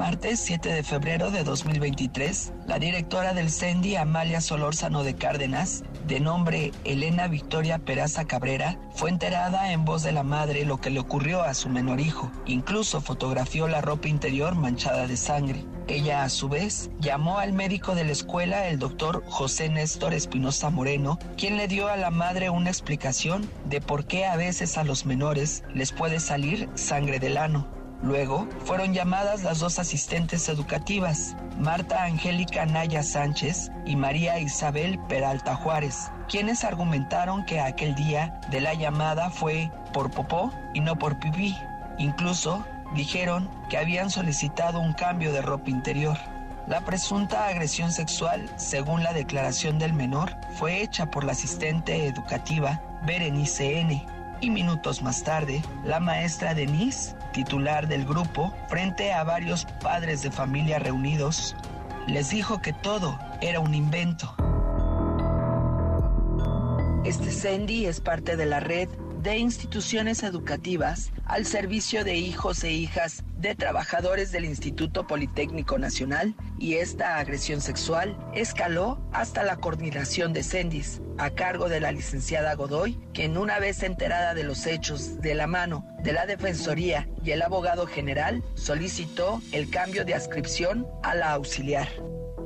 martes 0.00 0.40
7 0.40 0.72
de 0.72 0.82
febrero 0.82 1.30
de 1.30 1.44
2023, 1.44 2.54
la 2.66 2.78
directora 2.78 3.34
del 3.34 3.50
CENDI, 3.50 3.96
Amalia 3.96 4.40
Solórzano 4.40 5.04
de 5.04 5.14
Cárdenas, 5.14 5.84
de 6.06 6.20
nombre 6.20 6.72
Elena 6.84 7.28
Victoria 7.28 7.78
Peraza 7.78 8.24
Cabrera, 8.24 8.78
fue 8.94 9.10
enterada 9.10 9.72
en 9.72 9.84
voz 9.84 10.02
de 10.02 10.12
la 10.12 10.22
madre 10.22 10.64
lo 10.64 10.80
que 10.80 10.88
le 10.88 11.00
ocurrió 11.00 11.42
a 11.42 11.52
su 11.52 11.68
menor 11.68 12.00
hijo. 12.00 12.32
Incluso 12.46 13.02
fotografió 13.02 13.68
la 13.68 13.82
ropa 13.82 14.08
interior 14.08 14.54
manchada 14.54 15.06
de 15.06 15.18
sangre. 15.18 15.66
Ella, 15.86 16.24
a 16.24 16.30
su 16.30 16.48
vez, 16.48 16.90
llamó 16.98 17.38
al 17.38 17.52
médico 17.52 17.94
de 17.94 18.04
la 18.04 18.12
escuela, 18.12 18.68
el 18.68 18.78
doctor 18.78 19.22
José 19.28 19.68
Néstor 19.68 20.14
Espinosa 20.14 20.70
Moreno, 20.70 21.18
quien 21.36 21.58
le 21.58 21.68
dio 21.68 21.88
a 21.88 21.98
la 21.98 22.10
madre 22.10 22.48
una 22.48 22.70
explicación 22.70 23.46
de 23.66 23.82
por 23.82 24.06
qué 24.06 24.24
a 24.24 24.36
veces 24.36 24.78
a 24.78 24.84
los 24.84 25.04
menores 25.04 25.62
les 25.74 25.92
puede 25.92 26.20
salir 26.20 26.70
sangre 26.74 27.18
del 27.18 27.36
ano. 27.36 27.79
Luego 28.02 28.48
fueron 28.64 28.94
llamadas 28.94 29.42
las 29.42 29.58
dos 29.58 29.78
asistentes 29.78 30.48
educativas, 30.48 31.36
Marta 31.58 32.04
Angélica 32.04 32.64
Naya 32.64 33.02
Sánchez 33.02 33.70
y 33.84 33.94
María 33.94 34.38
Isabel 34.38 34.98
Peralta 35.00 35.54
Juárez, 35.54 36.10
quienes 36.26 36.64
argumentaron 36.64 37.44
que 37.44 37.60
aquel 37.60 37.94
día 37.94 38.40
de 38.50 38.62
la 38.62 38.72
llamada 38.72 39.28
fue 39.28 39.70
por 39.92 40.10
popó 40.10 40.50
y 40.72 40.80
no 40.80 40.96
por 40.96 41.18
pipí. 41.18 41.54
Incluso 41.98 42.64
dijeron 42.94 43.50
que 43.68 43.76
habían 43.76 44.08
solicitado 44.08 44.80
un 44.80 44.94
cambio 44.94 45.30
de 45.32 45.42
ropa 45.42 45.68
interior. 45.68 46.16
La 46.66 46.80
presunta 46.80 47.48
agresión 47.48 47.92
sexual, 47.92 48.50
según 48.56 49.02
la 49.02 49.12
declaración 49.12 49.78
del 49.78 49.92
menor, 49.92 50.36
fue 50.54 50.80
hecha 50.80 51.10
por 51.10 51.24
la 51.24 51.32
asistente 51.32 52.06
educativa 52.06 52.80
Berenice 53.02 53.80
N. 53.80 54.06
Y 54.40 54.48
minutos 54.48 55.02
más 55.02 55.22
tarde, 55.22 55.62
la 55.84 56.00
maestra 56.00 56.54
Denise 56.54 57.14
titular 57.32 57.88
del 57.88 58.04
grupo, 58.04 58.54
frente 58.68 59.12
a 59.12 59.24
varios 59.24 59.66
padres 59.82 60.22
de 60.22 60.30
familia 60.30 60.78
reunidos, 60.78 61.56
les 62.06 62.30
dijo 62.30 62.60
que 62.60 62.72
todo 62.72 63.18
era 63.40 63.60
un 63.60 63.74
invento. 63.74 64.34
Este 67.04 67.30
Sendy 67.30 67.86
es 67.86 68.00
parte 68.00 68.36
de 68.36 68.46
la 68.46 68.60
red 68.60 68.88
de 69.22 69.36
instituciones 69.36 70.22
educativas 70.22 71.12
al 71.26 71.44
servicio 71.44 72.04
de 72.04 72.16
hijos 72.16 72.64
e 72.64 72.72
hijas 72.72 73.22
de 73.36 73.54
trabajadores 73.54 74.32
del 74.32 74.44
Instituto 74.44 75.06
Politécnico 75.06 75.78
Nacional 75.78 76.34
y 76.58 76.74
esta 76.74 77.18
agresión 77.18 77.60
sexual 77.60 78.16
escaló 78.34 78.98
hasta 79.12 79.42
la 79.42 79.56
coordinación 79.56 80.32
de 80.32 80.42
Sendis 80.42 81.02
a 81.18 81.30
cargo 81.30 81.68
de 81.68 81.80
la 81.80 81.92
licenciada 81.92 82.54
Godoy, 82.54 82.98
quien 83.12 83.36
una 83.36 83.58
vez 83.58 83.82
enterada 83.82 84.32
de 84.34 84.44
los 84.44 84.66
hechos 84.66 85.20
de 85.20 85.34
la 85.34 85.46
mano 85.46 85.86
de 86.02 86.12
la 86.12 86.24
Defensoría 86.24 87.08
y 87.22 87.32
el 87.32 87.42
abogado 87.42 87.86
general 87.86 88.42
solicitó 88.54 89.42
el 89.52 89.68
cambio 89.70 90.04
de 90.04 90.14
adscripción 90.14 90.86
a 91.02 91.14
la 91.14 91.32
auxiliar. 91.32 91.88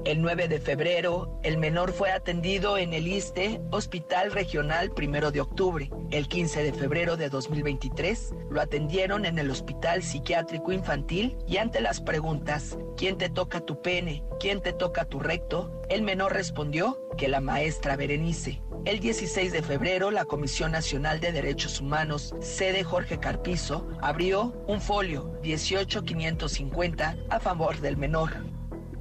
El 0.04 0.20
9 0.20 0.48
de 0.48 0.60
febrero, 0.60 1.40
el 1.42 1.56
menor 1.56 1.90
fue 1.92 2.10
atendido 2.10 2.76
en 2.76 2.92
el 2.92 3.08
ISTE, 3.08 3.62
Hospital 3.70 4.32
Regional 4.32 4.90
Primero 4.90 5.30
de 5.30 5.40
Octubre. 5.40 5.90
El 6.10 6.28
15 6.28 6.62
de 6.62 6.74
febrero 6.74 7.16
de 7.16 7.30
2023, 7.30 8.34
lo 8.50 8.60
atendieron 8.60 9.24
en 9.24 9.38
el 9.38 9.50
Hospital 9.50 10.02
Psiquiátrico 10.02 10.72
Infantil 10.72 11.38
y 11.48 11.56
ante 11.56 11.80
las 11.80 12.02
preguntas, 12.02 12.76
¿quién 12.98 13.16
te 13.16 13.30
toca 13.30 13.60
tu 13.60 13.80
pene? 13.80 14.22
¿Quién 14.38 14.60
te 14.60 14.74
toca 14.74 15.06
tu 15.06 15.20
recto? 15.20 15.80
El 15.88 16.02
menor 16.02 16.34
respondió 16.34 17.08
que 17.16 17.28
la 17.28 17.40
maestra 17.40 17.96
Berenice. 17.96 18.60
El 18.84 19.00
16 19.00 19.52
de 19.52 19.62
febrero, 19.62 20.10
la 20.10 20.26
Comisión 20.26 20.72
Nacional 20.72 21.18
de 21.18 21.32
Derechos 21.32 21.80
Humanos, 21.80 22.34
sede 22.40 22.84
Jorge 22.84 23.18
Carpizo, 23.18 23.88
abrió 24.02 24.52
un 24.66 24.82
folio 24.82 25.32
18550 25.40 27.16
a 27.30 27.40
favor 27.40 27.80
del 27.80 27.96
menor. 27.96 28.53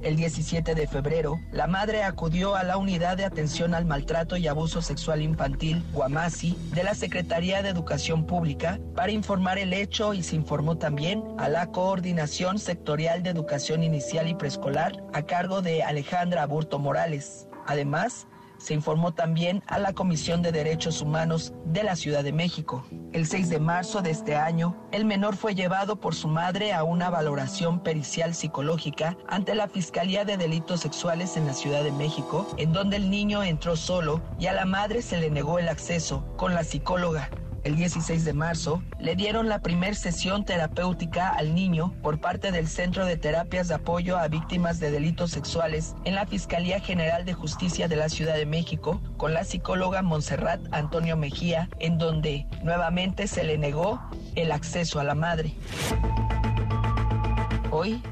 El 0.04 0.16
17 0.16 0.74
de 0.74 0.86
febrero, 0.86 1.40
la 1.50 1.66
madre 1.66 2.02
acudió 2.02 2.56
a 2.56 2.62
la 2.62 2.76
Unidad 2.76 3.16
de 3.16 3.24
Atención 3.24 3.72
al 3.72 3.86
Maltrato 3.86 4.36
y 4.36 4.46
Abuso 4.46 4.82
Sexual 4.82 5.22
Infantil, 5.22 5.82
Guamasi, 5.94 6.58
de 6.74 6.84
la 6.84 6.94
Secretaría 6.94 7.62
de 7.62 7.70
Educación 7.70 8.26
Pública 8.26 8.78
para 8.94 9.12
informar 9.12 9.56
el 9.56 9.72
hecho 9.72 10.12
y 10.12 10.22
se 10.22 10.36
informó 10.36 10.76
también 10.76 11.24
a 11.38 11.48
la 11.48 11.68
Coordinación 11.68 12.58
Sectorial 12.58 13.22
de 13.22 13.30
Educación 13.30 13.82
Inicial 13.82 14.28
y 14.28 14.34
Preescolar 14.34 15.02
a 15.14 15.22
cargo 15.22 15.62
de 15.62 15.82
Alejandra 15.82 16.42
Aburto 16.42 16.78
Morales. 16.78 17.48
Además, 17.66 18.26
se 18.64 18.72
informó 18.72 19.12
también 19.12 19.62
a 19.66 19.78
la 19.78 19.92
Comisión 19.92 20.40
de 20.40 20.50
Derechos 20.50 21.02
Humanos 21.02 21.52
de 21.66 21.82
la 21.82 21.96
Ciudad 21.96 22.24
de 22.24 22.32
México. 22.32 22.86
El 23.12 23.26
6 23.26 23.50
de 23.50 23.60
marzo 23.60 24.00
de 24.00 24.10
este 24.10 24.36
año, 24.36 24.74
el 24.90 25.04
menor 25.04 25.36
fue 25.36 25.54
llevado 25.54 26.00
por 26.00 26.14
su 26.14 26.28
madre 26.28 26.72
a 26.72 26.82
una 26.82 27.10
valoración 27.10 27.80
pericial 27.80 28.34
psicológica 28.34 29.18
ante 29.28 29.54
la 29.54 29.68
Fiscalía 29.68 30.24
de 30.24 30.38
Delitos 30.38 30.80
Sexuales 30.80 31.36
en 31.36 31.46
la 31.46 31.52
Ciudad 31.52 31.84
de 31.84 31.92
México, 31.92 32.48
en 32.56 32.72
donde 32.72 32.96
el 32.96 33.10
niño 33.10 33.42
entró 33.42 33.76
solo 33.76 34.22
y 34.38 34.46
a 34.46 34.54
la 34.54 34.64
madre 34.64 35.02
se 35.02 35.18
le 35.18 35.30
negó 35.30 35.58
el 35.58 35.68
acceso 35.68 36.24
con 36.38 36.54
la 36.54 36.64
psicóloga 36.64 37.28
el 37.64 37.76
16 37.76 38.24
de 38.24 38.32
marzo, 38.34 38.82
le 39.00 39.16
dieron 39.16 39.48
la 39.48 39.60
primer 39.60 39.96
sesión 39.96 40.44
terapéutica 40.44 41.30
al 41.30 41.54
niño 41.54 41.94
por 42.02 42.20
parte 42.20 42.52
del 42.52 42.68
Centro 42.68 43.06
de 43.06 43.16
Terapias 43.16 43.68
de 43.68 43.74
Apoyo 43.74 44.18
a 44.18 44.28
Víctimas 44.28 44.80
de 44.80 44.90
Delitos 44.90 45.30
Sexuales 45.30 45.94
en 46.04 46.14
la 46.14 46.26
Fiscalía 46.26 46.78
General 46.80 47.24
de 47.24 47.32
Justicia 47.32 47.88
de 47.88 47.96
la 47.96 48.10
Ciudad 48.10 48.36
de 48.36 48.46
México 48.46 49.00
con 49.16 49.32
la 49.32 49.44
psicóloga 49.44 50.02
Montserrat 50.02 50.60
Antonio 50.72 51.16
Mejía, 51.16 51.68
en 51.80 51.96
donde 51.96 52.46
nuevamente 52.62 53.26
se 53.26 53.44
le 53.44 53.56
negó 53.56 54.00
el 54.36 54.52
acceso 54.52 55.00
a 55.00 55.04
la 55.04 55.14
madre. 55.14 55.54
Hoy, 57.70 58.02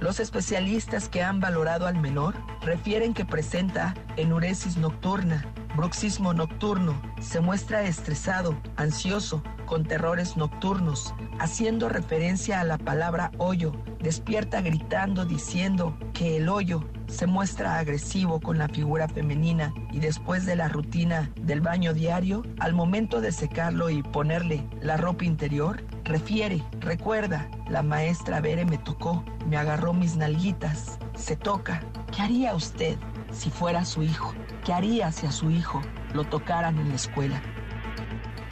los 0.00 0.20
especialistas 0.20 1.08
que 1.08 1.22
han 1.22 1.40
valorado 1.40 1.86
al 1.86 1.98
menor 1.98 2.34
refieren 2.62 3.14
que 3.14 3.24
presenta 3.24 3.94
enuresis 4.16 4.76
nocturna, 4.76 5.46
bruxismo 5.76 6.32
nocturno, 6.34 7.00
se 7.20 7.40
muestra 7.40 7.82
estresado, 7.82 8.56
ansioso, 8.76 9.42
con 9.66 9.84
terrores 9.84 10.36
nocturnos, 10.36 11.14
haciendo 11.38 11.88
referencia 11.88 12.60
a 12.60 12.64
la 12.64 12.76
palabra 12.76 13.30
hoyo, 13.38 13.72
despierta 14.00 14.60
gritando 14.60 15.24
diciendo 15.24 15.96
que 16.12 16.38
el 16.38 16.48
hoyo 16.48 16.84
se 17.06 17.26
muestra 17.26 17.78
agresivo 17.78 18.40
con 18.40 18.58
la 18.58 18.68
figura 18.68 19.08
femenina 19.08 19.72
y 19.92 20.00
después 20.00 20.46
de 20.46 20.56
la 20.56 20.68
rutina 20.68 21.30
del 21.40 21.60
baño 21.60 21.92
diario, 21.94 22.42
al 22.58 22.72
momento 22.72 23.20
de 23.20 23.32
secarlo 23.32 23.90
y 23.90 24.02
ponerle 24.02 24.66
la 24.80 24.96
ropa 24.96 25.24
interior, 25.24 25.84
refiere, 26.04 26.62
recuerda, 26.80 27.48
la 27.68 27.82
maestra 27.82 28.40
Bere 28.40 28.64
me 28.64 28.78
tocó, 28.78 29.24
me 29.46 29.56
agarró 29.56 29.92
mis 29.92 30.16
nalguitas, 30.16 30.98
se 31.14 31.36
toca. 31.36 31.80
¿Qué 32.14 32.22
haría 32.22 32.54
usted 32.54 32.96
si 33.32 33.50
fuera 33.50 33.84
su 33.84 34.02
hijo? 34.02 34.34
¿Qué 34.64 34.74
haría 34.74 35.10
si 35.10 35.26
a 35.26 35.32
su 35.32 35.50
hijo 35.50 35.80
lo 36.12 36.24
tocaran 36.24 36.78
en 36.78 36.90
la 36.90 36.94
escuela? 36.94 37.40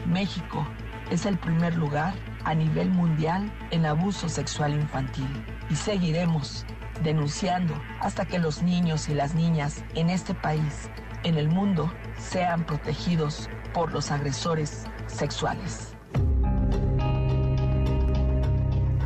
México 0.06 0.66
es 1.10 1.26
el 1.26 1.38
primer 1.38 1.76
lugar 1.76 2.14
a 2.44 2.54
nivel 2.54 2.90
mundial 2.90 3.52
en 3.70 3.84
abuso 3.84 4.28
sexual 4.28 4.72
infantil 4.72 5.28
y 5.68 5.76
seguiremos 5.76 6.64
denunciando 7.02 7.74
hasta 8.00 8.24
que 8.24 8.38
los 8.38 8.62
niños 8.62 9.08
y 9.10 9.14
las 9.14 9.34
niñas 9.34 9.84
en 9.94 10.08
este 10.08 10.34
país, 10.34 10.90
en 11.24 11.36
el 11.36 11.48
mundo, 11.48 11.92
sean 12.16 12.64
protegidos 12.64 13.50
por 13.74 13.92
los 13.92 14.10
agresores 14.10 14.86
sexuales. 15.06 15.87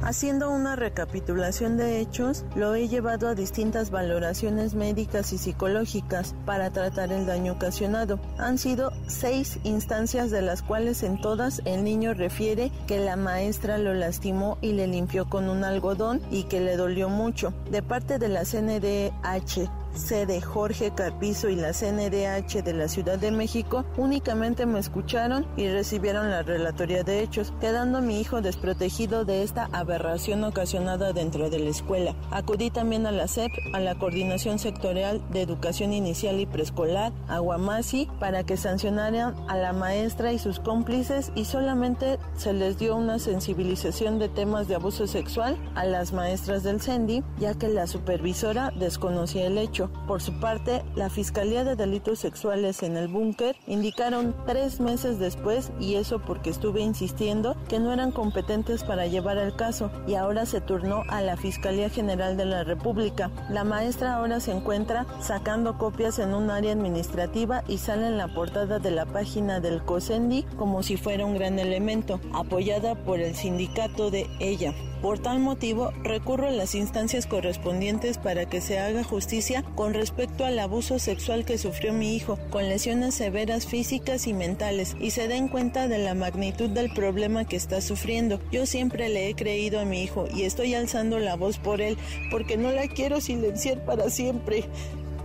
Haciendo 0.03 0.51
una 0.51 0.75
recapitulación 0.75 1.77
de 1.77 2.01
hechos, 2.01 2.45
lo 2.57 2.75
he 2.75 2.89
llevado 2.89 3.29
a 3.29 3.37
distintas 3.37 3.93
valoraciones 3.93 4.75
médicas 4.75 5.33
y 5.33 5.39
psicológicas 5.39 6.35
para 6.45 6.71
tratar 6.71 7.13
el 7.13 7.25
daño 7.25 7.53
ocasionado. 7.53 8.19
Han 8.37 8.59
sido 8.59 8.91
seis 9.07 9.61
instancias 9.63 10.33
de 10.33 10.43
las 10.43 10.61
cuales 10.63 11.05
en 11.05 11.21
todas 11.21 11.63
el 11.67 11.85
niño 11.85 12.15
refiere 12.15 12.73
que 12.89 12.99
la 12.99 13.15
maestra 13.15 13.79
lo 13.79 13.95
lastimó 13.95 14.59
y 14.61 14.73
le 14.73 14.89
limpió 14.89 15.29
con 15.29 15.49
un 15.49 15.63
algodón 15.63 16.21
y 16.33 16.45
que 16.45 16.61
le 16.61 16.77
dolió 16.77 17.09
mucho. 17.09 17.55
De 17.71 17.81
parte 17.81 18.19
de 18.19 18.29
la 18.29 18.45
CNDH 18.45 19.82
sede 19.95 20.41
Jorge 20.41 20.93
Carpizo 20.95 21.49
y 21.49 21.57
la 21.57 21.73
CNDH 21.73 22.63
de 22.63 22.73
la 22.73 22.89
Ciudad 22.89 23.19
de 23.19 23.31
México 23.31 23.85
únicamente 23.97 24.67
me 24.67 24.79
escucharon 24.79 25.47
y 25.57 25.69
recibieron 25.69 26.31
la 26.31 26.43
relatoría 26.43 27.03
de 27.03 27.23
hechos, 27.23 27.53
quedando 27.61 28.01
mi 28.01 28.21
hijo 28.21 28.41
desprotegido 28.41 29.25
de 29.25 29.43
esta 29.43 29.69
aberración 29.73 30.45
ocasionada 30.45 31.13
dentro 31.13 31.51
de 31.51 31.59
la 31.59 31.71
escuela. 31.71 32.15
Acudí 32.31 32.71
también 32.71 33.07
a 33.07 33.13
la 33.13 33.29
SEP, 33.29 33.53
a 33.73 33.81
la 33.81 33.95
Coordinación 33.95 34.59
Sectorial 34.59 35.23
de 35.31 35.43
Educación 35.43 35.93
Inicial 35.93 36.41
y 36.41 36.47
Preescolar, 36.47 37.13
Aguamasi, 37.29 38.09
para 38.19 38.45
que 38.45 38.57
sancionaran 38.57 39.35
a 39.49 39.57
la 39.57 39.73
maestra 39.73 40.33
y 40.33 40.39
sus 40.39 40.61
cómplices 40.61 41.33
y 41.35 41.45
solamente 41.45 42.19
se 42.37 42.53
les 42.53 42.79
dio 42.79 42.97
una 42.97 43.19
sensibilización 43.19 44.19
de 44.19 44.29
temas 44.29 44.69
de 44.69 44.75
abuso 44.75 45.07
sexual 45.07 45.57
a 45.75 45.85
las 45.85 46.13
maestras 46.13 46.63
del 46.63 46.81
CENDI, 46.81 47.23
ya 47.39 47.55
que 47.55 47.69
la 47.69 47.87
supervisora 47.87 48.73
desconocía 48.77 49.47
el 49.47 49.59
hecho. 49.59 49.82
Por 50.07 50.21
su 50.21 50.39
parte, 50.41 50.83
la 50.95 51.11
Fiscalía 51.11 51.65
de 51.65 51.77
Delitos 51.77 52.19
Sexuales 52.19 52.83
en 52.83 52.97
el 52.97 53.09
búnker 53.09 53.57
indicaron 53.67 54.35
tres 54.47 54.81
meses 54.81 55.19
después, 55.19 55.73
y 55.81 55.95
eso 55.95 56.21
porque 56.21 56.51
estuve 56.51 56.81
insistiendo, 56.81 57.57
que 57.69 57.81
no 57.81 57.93
eran 57.93 58.13
competentes 58.13 58.85
para 58.85 59.07
llevar 59.07 59.39
el 59.39 59.55
caso 59.55 59.91
y 60.07 60.15
ahora 60.15 60.47
se 60.47 60.61
turnó 60.61 61.03
a 61.09 61.23
la 61.23 61.37
Fiscalía 61.37 61.89
General 61.89 62.37
de 62.37 62.45
la 62.45 62.65
República. 62.65 63.31
La 63.49 63.65
maestra 63.65 64.17
ahora 64.17 64.41
se 64.41 64.53
encuentra 64.53 65.07
sacando 65.21 65.79
copias 65.79 66.19
en 66.19 66.35
un 66.35 66.51
área 66.51 66.73
administrativa 66.73 67.65
y 67.69 67.79
sale 67.79 68.07
en 68.07 68.19
la 68.19 68.29
portada 68.29 68.79
de 68.79 68.91
la 68.91 69.07
página 69.07 69.61
del 69.61 69.83
COSENDI 69.83 70.45
como 70.57 70.83
si 70.83 70.97
fuera 70.97 71.25
un 71.25 71.35
gran 71.35 71.59
elemento, 71.59 72.21
apoyada 72.33 72.95
por 72.95 73.21
el 73.21 73.35
sindicato 73.35 74.11
de 74.11 74.27
ella. 74.41 74.75
Por 75.03 75.19
tal 75.19 75.41
motivo, 75.41 75.91
recurro 76.05 76.47
a 76.47 76.53
las 76.53 76.77
instancias 76.77 77.27
correspondientes 77.27 78.19
para 78.19 78.47
que 78.47 78.61
se 78.61 78.79
haga 78.79 79.03
justicia 79.03 79.65
con 79.75 79.95
respecto 79.95 80.45
al 80.45 80.57
abuso 80.61 81.01
sexual 81.01 81.45
que 81.45 81.59
sufrió 81.59 81.93
mi 81.93 82.15
hijo, 82.15 82.39
con 82.51 82.69
lesiones 82.69 83.17
severas 83.17 83.67
físicas 83.67 84.29
y 84.29 84.33
mentales, 84.33 84.97
y 85.01 85.11
se 85.11 85.27
den 85.27 85.49
cuenta 85.49 85.89
de 85.89 85.99
la 85.99 86.15
magnitud 86.15 86.71
del 86.71 86.95
problema 86.95 87.45
que 87.45 87.57
está 87.57 87.81
sufriendo. 87.81 88.39
Yo 88.53 88.65
siempre 88.65 89.09
le 89.09 89.29
he 89.29 89.35
creído 89.35 89.81
a 89.81 89.85
mi 89.85 90.05
hijo 90.05 90.29
y 90.33 90.43
estoy 90.43 90.75
alzando 90.77 91.19
la 91.19 91.35
voz 91.35 91.59
por 91.59 91.81
él, 91.81 91.99
porque 92.31 92.57
no 92.57 92.71
la 92.71 92.87
quiero 92.87 93.21
silenciar 93.21 93.85
para 93.85 94.09
siempre. 94.09 94.67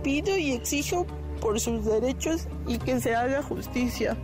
Pido 0.02 0.36
y 0.36 0.50
exijo 0.50 1.06
por 1.40 1.60
sus 1.60 1.84
derechos 1.84 2.48
y 2.66 2.78
que 2.78 3.00
se 3.00 3.14
haga 3.14 3.44
justicia. 3.44 4.16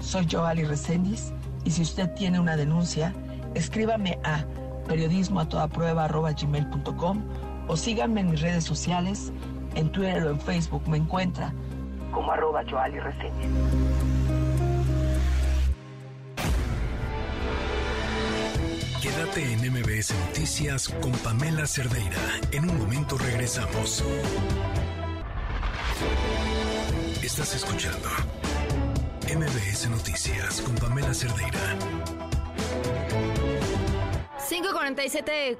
Soy 0.00 0.26
Joali 0.30 0.64
Reséndiz 0.64 1.30
y 1.66 1.70
si 1.70 1.82
usted 1.82 2.08
tiene 2.14 2.40
una 2.40 2.56
denuncia, 2.56 3.14
escríbame 3.54 4.18
a 4.24 4.44
periodismo 4.86 5.40
a 5.40 5.48
toda 5.48 5.68
prueba 5.68 6.08
gmail.com 6.08 7.22
o 7.68 7.76
síganme 7.76 8.20
en 8.20 8.30
mis 8.30 8.40
redes 8.40 8.64
sociales, 8.64 9.32
en 9.74 9.90
Twitter 9.92 10.24
o 10.24 10.30
en 10.30 10.40
Facebook 10.40 10.88
me 10.88 10.96
encuentra 10.96 11.52
como 12.12 12.32
arroba 12.32 12.62
Joali 12.68 12.98
Quédate 19.00 19.52
en 19.52 19.72
MBS 19.72 20.14
Noticias 20.26 20.88
con 21.00 21.12
Pamela 21.12 21.66
Cerdeira. 21.66 22.18
En 22.52 22.68
un 22.68 22.78
momento 22.78 23.16
regresamos. 23.16 24.04
Estás 27.22 27.54
escuchando 27.54 28.08
MBS 29.24 29.88
Noticias 29.88 30.60
con 30.60 30.74
Pamela 30.74 31.14
Cerdeira. 31.14 32.19
5.47, 34.50 35.58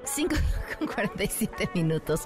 5.47 0.80 1.74
minutos. 1.74 2.22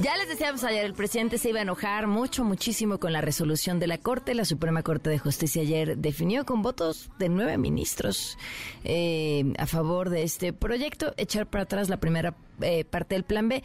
Ya 0.00 0.16
les 0.16 0.28
decíamos 0.28 0.64
ayer, 0.64 0.84
el 0.84 0.94
presidente 0.94 1.38
se 1.38 1.50
iba 1.50 1.60
a 1.60 1.62
enojar 1.62 2.08
mucho, 2.08 2.42
muchísimo 2.42 2.98
con 2.98 3.12
la 3.12 3.20
resolución 3.20 3.78
de 3.78 3.86
la 3.86 3.98
Corte. 3.98 4.34
La 4.34 4.44
Suprema 4.44 4.82
Corte 4.82 5.08
de 5.08 5.20
Justicia 5.20 5.62
ayer 5.62 5.96
definió 5.96 6.44
con 6.44 6.62
votos 6.62 7.10
de 7.20 7.28
nueve 7.28 7.58
ministros 7.58 8.36
eh, 8.82 9.52
a 9.56 9.66
favor 9.66 10.10
de 10.10 10.24
este 10.24 10.52
proyecto 10.52 11.14
echar 11.16 11.46
para 11.46 11.62
atrás 11.62 11.88
la 11.88 11.98
primera 11.98 12.34
eh, 12.60 12.84
parte 12.84 13.14
del 13.14 13.22
plan 13.22 13.48
B. 13.48 13.62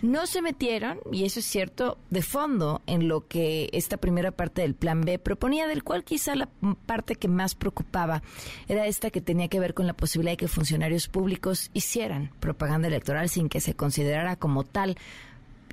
no 0.00 0.26
se 0.26 0.42
metieron, 0.42 1.00
y 1.12 1.24
eso 1.24 1.40
es 1.40 1.46
cierto, 1.46 1.98
de 2.10 2.22
fondo 2.22 2.82
en 2.86 3.08
lo 3.08 3.26
que 3.26 3.68
esta 3.72 3.96
primera 3.96 4.30
parte 4.30 4.62
del 4.62 4.74
plan 4.74 5.00
B 5.00 5.18
proponía, 5.18 5.66
del 5.66 5.82
cual 5.82 6.04
quizá 6.04 6.34
la 6.34 6.48
parte 6.86 7.16
que 7.16 7.28
más 7.28 7.54
preocupaba 7.54 8.22
era 8.68 8.86
esta 8.86 9.10
que 9.10 9.20
tenía 9.20 9.48
que 9.48 9.60
ver 9.60 9.74
con 9.74 9.86
la 9.86 9.94
posibilidad 9.94 10.32
de 10.32 10.36
que 10.36 10.48
funcionarios 10.48 11.08
públicos 11.08 11.70
hicieran 11.74 12.30
propaganda 12.40 12.88
electoral 12.88 13.28
sin 13.28 13.48
que 13.48 13.60
se 13.60 13.74
considerara 13.74 14.36
como 14.36 14.64
tal 14.64 14.96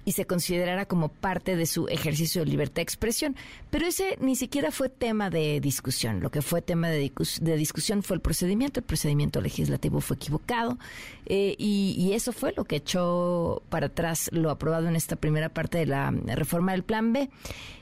y 0.06 0.12
se 0.12 0.26
considerara 0.26 0.86
como 0.86 1.10
parte 1.10 1.56
de 1.56 1.66
su 1.66 1.88
ejercicio 1.88 2.44
de 2.44 2.52
libertad 2.52 2.76
de 2.76 2.84
expresión. 2.84 3.36
Pero 3.72 3.88
ese 3.88 4.18
ni 4.22 4.36
siquiera 4.36 4.72
fue 4.72 4.88
tema 4.90 5.30
de 5.30 5.60
discusión. 5.60 6.22
Lo 6.22 6.30
que 6.30 6.42
fue 6.42 6.62
tema 6.62 6.90
de, 6.90 7.12
discusión 7.58 8.04
fue 8.04 8.16
el 8.16 8.22
procedimiento. 8.22 8.80
El 8.80 8.86
procedimiento 8.86 9.42
legislativo 9.42 10.00
fue 10.02 10.16
equivocado 10.16 10.78
eh, 11.26 11.56
y, 11.58 11.96
y, 11.98 12.14
eso 12.14 12.32
fue 12.32 12.54
lo 12.56 12.66
que 12.66 12.78
echó 12.78 13.64
para 13.70 13.88
atrás 13.88 14.30
lo 14.32 14.52
aprobado 14.52 14.88
en 14.88 14.96
esta 14.96 15.16
primera 15.16 15.50
parte 15.50 15.80
de 15.80 15.88
la 15.88 16.12
reforma 16.12 16.72
del 16.72 16.84
Plan 16.84 17.12
B. 17.12 17.30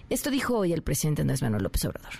Esto 0.09 0.29
dijo 0.29 0.57
hoy 0.57 0.73
el 0.73 0.81
presidente 0.81 1.21
Andrés 1.21 1.41
Manuel 1.41 1.63
López 1.63 1.83
Obrador. 1.85 2.13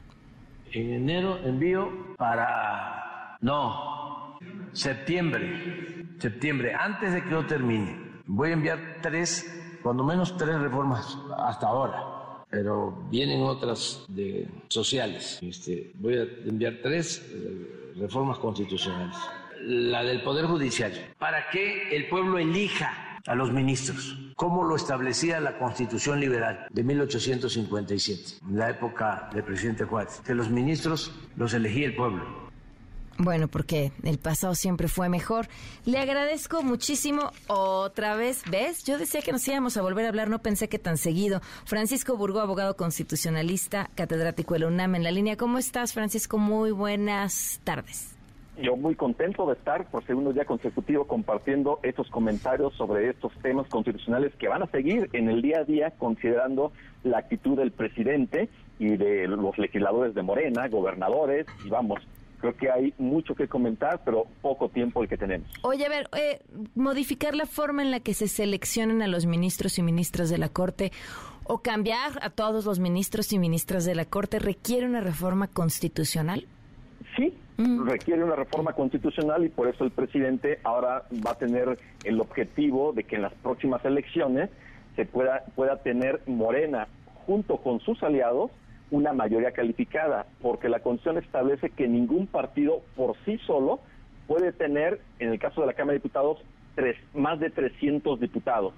En 0.72 0.94
enero 0.94 1.40
envío 1.46 2.16
para... 2.18 3.38
No, 3.42 4.40
septiembre, 4.72 6.06
septiembre, 6.18 6.74
antes 6.74 7.14
de 7.14 7.24
que 7.24 7.30
yo 7.30 7.46
termine. 7.46 7.96
Voy 8.26 8.50
a 8.50 8.54
enviar 8.54 8.80
tres 9.02 9.63
cuando 9.84 10.04
menos 10.04 10.36
tres 10.38 10.58
reformas 10.60 11.18
hasta 11.38 11.68
ahora, 11.68 12.46
pero 12.50 13.06
vienen 13.10 13.44
otras 13.44 14.06
de 14.08 14.48
sociales. 14.70 15.40
Este, 15.42 15.92
voy 15.96 16.18
a 16.18 16.24
enviar 16.46 16.80
tres 16.82 17.22
eh, 17.34 17.94
reformas 17.98 18.40
constitucionales. 18.40 19.16
La 19.62 20.04
del 20.04 20.24
Poder 20.24 20.46
Judicial, 20.46 20.92
para 21.20 21.50
que 21.50 21.96
el 21.96 22.10
pueblo 22.10 22.38
elija 22.38 23.20
a 23.26 23.36
los 23.36 23.52
ministros, 23.52 24.18
como 24.36 24.64
lo 24.64 24.76
establecía 24.76 25.40
la 25.40 25.58
Constitución 25.58 26.20
Liberal 26.20 26.68
de 26.70 26.84
1857, 26.84 28.46
en 28.50 28.58
la 28.58 28.70
época 28.70 29.30
del 29.34 29.44
presidente 29.44 29.86
Juárez, 29.86 30.22
que 30.26 30.34
los 30.34 30.50
ministros 30.50 31.12
los 31.38 31.54
elegía 31.54 31.86
el 31.86 31.96
pueblo 31.96 32.43
bueno, 33.18 33.48
porque 33.48 33.92
el 34.04 34.18
pasado 34.18 34.56
siempre 34.56 34.88
fue 34.88 35.10
mejor. 35.10 35.48
Le 35.86 36.00
agradezco 36.00 36.64
muchísimo 36.64 37.32
otra 37.48 38.16
vez. 38.16 38.44
¿Ves? 38.50 38.84
Yo 38.84 38.98
decía 38.98 39.22
que 39.22 39.32
nos 39.32 39.48
íbamos 39.48 39.78
a 39.78 39.82
volver 39.82 40.06
a 40.06 40.10
hablar, 40.10 40.30
no 40.30 40.40
pensé 40.40 40.70
que 40.70 40.80
tan 40.80 40.98
seguido. 40.98 41.42
Francisco 41.66 42.18
Burgó, 42.18 42.42
abogado 42.42 42.76
constitucionalista, 42.76 43.90
catedrático 43.96 44.54
de 44.54 44.62
la 44.62 44.68
UNAM 44.68 44.96
en 44.96 45.04
la 45.04 45.12
línea. 45.12 45.38
¿Cómo 45.38 45.58
estás, 45.58 45.94
Francisco? 45.94 46.38
Muy 46.38 46.72
buenas 46.72 47.62
tardes. 47.64 48.14
Yo 48.62 48.76
muy 48.76 48.94
contento 48.94 49.48
de 49.48 49.54
estar 49.54 49.90
por 49.90 50.06
segundo 50.06 50.32
día 50.32 50.46
consecutivo 50.46 51.08
compartiendo 51.08 51.80
estos 51.82 52.08
comentarios 52.12 52.74
sobre 52.76 53.10
estos 53.10 53.34
temas 53.42 53.68
constitucionales 53.68 54.32
que 54.36 54.48
van 54.48 54.62
a 54.62 54.68
seguir 54.68 55.10
en 55.14 55.28
el 55.28 55.42
día 55.42 55.62
a 55.62 55.64
día 55.64 55.92
considerando 55.98 56.72
la 57.04 57.18
actitud 57.18 57.58
del 57.58 57.72
presidente 57.72 58.50
y 58.78 58.96
de 58.96 59.28
los 59.28 59.58
legisladores 59.58 60.14
de 60.14 60.22
Morena, 60.22 60.68
gobernadores 60.68 61.48
y 61.66 61.70
vamos, 61.70 62.00
creo 62.44 62.58
que 62.58 62.70
hay 62.70 62.94
mucho 62.98 63.36
que 63.36 63.48
comentar, 63.48 64.02
pero 64.04 64.28
poco 64.42 64.68
tiempo 64.68 65.02
el 65.02 65.08
que 65.08 65.16
tenemos. 65.16 65.48
Oye, 65.62 65.86
a 65.86 65.90
ver, 65.90 66.10
eh, 66.18 66.42
modificar 66.76 67.36
la 67.36 67.46
forma 67.46 67.82
en 67.84 67.90
la 67.90 68.02
que 68.02 68.14
se 68.14 68.28
seleccionan 68.28 69.02
a 69.02 69.08
los 69.08 69.26
ministros 69.26 69.80
y 69.80 69.82
ministras 69.82 70.30
de 70.30 70.38
la 70.38 70.50
Corte 70.50 70.92
o 71.46 71.60
cambiar 71.60 72.20
a 72.22 72.30
todos 72.30 72.66
los 72.66 72.80
ministros 72.80 73.32
y 73.32 73.40
ministras 73.40 73.86
de 73.86 73.96
la 73.96 74.04
Corte 74.04 74.40
requiere 74.40 74.86
una 74.86 75.00
reforma 75.00 75.48
constitucional. 75.48 76.46
Sí, 77.16 77.34
mm. 77.56 77.88
requiere 77.88 78.26
una 78.26 78.36
reforma 78.36 78.74
constitucional 78.74 79.46
y 79.46 79.50
por 79.50 79.70
eso 79.70 79.86
el 79.86 79.92
presidente 79.92 80.60
ahora 80.66 81.04
va 81.26 81.32
a 81.32 81.38
tener 81.38 81.80
el 82.04 82.20
objetivo 82.20 82.92
de 82.92 83.06
que 83.06 83.16
en 83.16 83.22
las 83.22 83.34
próximas 83.36 83.86
elecciones 83.86 84.50
se 84.98 85.06
pueda, 85.06 85.46
pueda 85.56 85.78
tener 85.78 86.22
Morena 86.28 86.90
junto 87.26 87.56
con 87.56 87.80
sus 87.80 88.04
aliados 88.04 88.52
una 88.94 89.12
mayoría 89.12 89.52
calificada, 89.52 90.28
porque 90.40 90.70
la 90.70 90.80
Constitución 90.80 91.18
establece 91.18 91.72
que 91.72 91.88
ningún 91.88 92.28
partido 92.28 92.84
por 92.96 93.16
sí 93.26 93.40
solo 93.40 93.80
puede 94.28 94.54
tener, 94.54 95.02
en 95.18 95.30
el 95.30 95.40
caso 95.40 95.62
de 95.62 95.68
la 95.68 95.74
Cámara 95.74 95.94
de 95.94 96.00
Diputados, 96.00 96.38
tres, 96.76 96.96
más 97.16 97.40
de 97.40 97.50
300 97.50 98.20
diputados. 98.20 98.76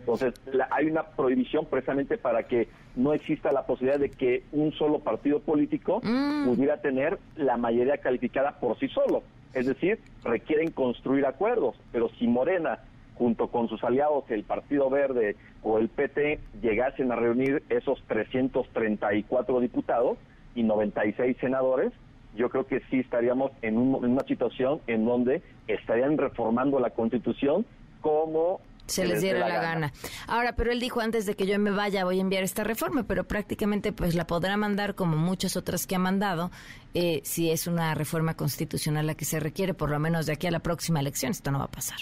Entonces, 0.00 0.32
hay 0.70 0.86
una 0.86 1.02
prohibición 1.02 1.66
precisamente 1.66 2.16
para 2.16 2.44
que 2.44 2.68
no 2.96 3.12
exista 3.12 3.52
la 3.52 3.66
posibilidad 3.66 4.00
de 4.00 4.08
que 4.08 4.44
un 4.52 4.72
solo 4.72 5.00
partido 5.00 5.40
político 5.40 6.00
mm. 6.02 6.46
pudiera 6.46 6.80
tener 6.80 7.18
la 7.36 7.58
mayoría 7.58 7.98
calificada 7.98 8.58
por 8.58 8.78
sí 8.78 8.88
solo. 8.88 9.22
Es 9.52 9.66
decir, 9.66 9.98
requieren 10.24 10.70
construir 10.70 11.26
acuerdos, 11.26 11.76
pero 11.92 12.08
si 12.18 12.26
Morena 12.26 12.78
junto 13.18 13.48
con 13.48 13.68
sus 13.68 13.82
aliados, 13.82 14.24
el 14.30 14.44
Partido 14.44 14.88
Verde 14.88 15.36
o 15.62 15.78
el 15.78 15.88
PT, 15.88 16.38
llegasen 16.62 17.10
a 17.10 17.16
reunir 17.16 17.62
esos 17.68 18.00
334 18.06 19.60
diputados 19.60 20.18
y 20.54 20.62
96 20.62 21.36
senadores, 21.40 21.92
yo 22.36 22.48
creo 22.50 22.66
que 22.66 22.80
sí 22.90 23.00
estaríamos 23.00 23.50
en, 23.62 23.76
una 23.76 24.22
situación 24.22 24.80
en 24.86 25.04
donde 25.04 25.42
estarían 25.66 26.16
reformando 26.16 26.78
la 26.78 26.90
Constitución 26.90 27.66
como 28.00 28.60
se 28.86 29.06
les 29.06 29.20
diera 29.20 29.46
la, 29.46 29.60
gana. 29.60 29.92
Ahora, 30.26 30.54
pero 30.54 30.72
él 30.72 30.80
dijo 30.80 31.00
antes 31.00 31.26
de 31.26 31.34
que 31.34 31.46
yo 31.46 31.58
me 31.58 31.70
vaya 31.70 32.04
voy 32.04 32.18
a 32.18 32.22
enviar 32.22 32.42
esta 32.42 32.64
reforma, 32.64 33.02
pero 33.02 33.24
prácticamente 33.24 33.92
pues 33.92 34.14
la 34.14 34.26
podrá 34.26 34.56
mandar 34.56 34.94
como 34.94 35.16
muchas 35.16 35.56
otras 35.56 35.86
que 35.86 35.96
ha 35.96 35.98
mandado, 35.98 36.50
eh, 36.94 37.20
si 37.22 37.50
es 37.50 37.66
una 37.66 37.94
reforma 37.94 38.34
constitucional 38.34 39.06
la 39.06 39.14
que 39.14 39.26
se 39.26 39.40
requiere, 39.40 39.74
por 39.74 39.90
lo 39.90 39.98
menos 39.98 40.24
de 40.24 40.32
aquí 40.32 40.46
a 40.46 40.50
la 40.50 40.60
próxima 40.60 41.00
elección. 41.00 41.32
Esto 41.32 41.50
no 41.50 41.58
va 41.58 41.66
a 41.66 41.70
pasar. 41.70 41.98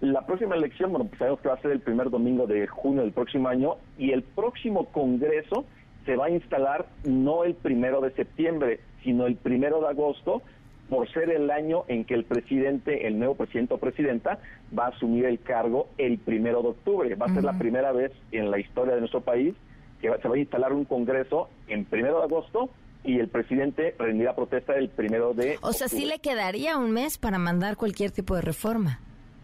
La 0.00 0.26
próxima 0.26 0.56
elección, 0.56 0.90
bueno, 0.90 1.06
pues 1.06 1.18
sabemos 1.18 1.40
que 1.40 1.48
va 1.48 1.54
a 1.54 1.62
ser 1.62 1.70
el 1.70 1.80
primer 1.80 2.10
domingo 2.10 2.46
de 2.46 2.66
junio 2.66 3.02
del 3.02 3.12
próximo 3.12 3.48
año 3.48 3.76
y 3.98 4.10
el 4.10 4.22
próximo 4.22 4.86
Congreso 4.86 5.64
se 6.04 6.16
va 6.16 6.26
a 6.26 6.30
instalar 6.30 6.86
no 7.04 7.44
el 7.44 7.54
primero 7.54 8.00
de 8.00 8.12
septiembre, 8.12 8.80
sino 9.02 9.26
el 9.26 9.36
primero 9.36 9.80
de 9.80 9.88
agosto, 9.88 10.42
por 10.88 11.10
ser 11.12 11.30
el 11.30 11.50
año 11.50 11.84
en 11.88 12.04
que 12.04 12.14
el 12.14 12.24
presidente, 12.24 13.06
el 13.08 13.18
nuevo 13.18 13.34
presidente 13.34 13.74
o 13.74 13.78
presidenta, 13.78 14.38
va 14.76 14.86
a 14.86 14.88
asumir 14.88 15.24
el 15.24 15.40
cargo 15.40 15.88
el 15.98 16.18
primero 16.18 16.62
de 16.62 16.68
octubre. 16.68 17.14
Va 17.16 17.26
a 17.26 17.34
ser 17.34 17.42
la 17.42 17.58
primera 17.58 17.90
vez 17.92 18.12
en 18.30 18.50
la 18.50 18.58
historia 18.60 18.94
de 18.94 19.00
nuestro 19.00 19.22
país 19.22 19.54
que 20.00 20.10
se 20.20 20.28
va 20.28 20.34
a 20.34 20.38
instalar 20.38 20.72
un 20.72 20.84
Congreso 20.84 21.48
en 21.68 21.86
primero 21.86 22.18
de 22.18 22.24
agosto 22.24 22.70
y 23.02 23.18
el 23.18 23.28
presidente 23.28 23.94
rendirá 23.98 24.34
protesta 24.34 24.74
el 24.74 24.88
primero 24.90 25.32
de. 25.32 25.58
O 25.62 25.72
sea, 25.72 25.88
sí 25.88 26.04
le 26.04 26.18
quedaría 26.18 26.76
un 26.76 26.92
mes 26.92 27.18
para 27.18 27.38
mandar 27.38 27.76
cualquier 27.76 28.10
tipo 28.10 28.34
de 28.34 28.42
reforma. 28.42 29.00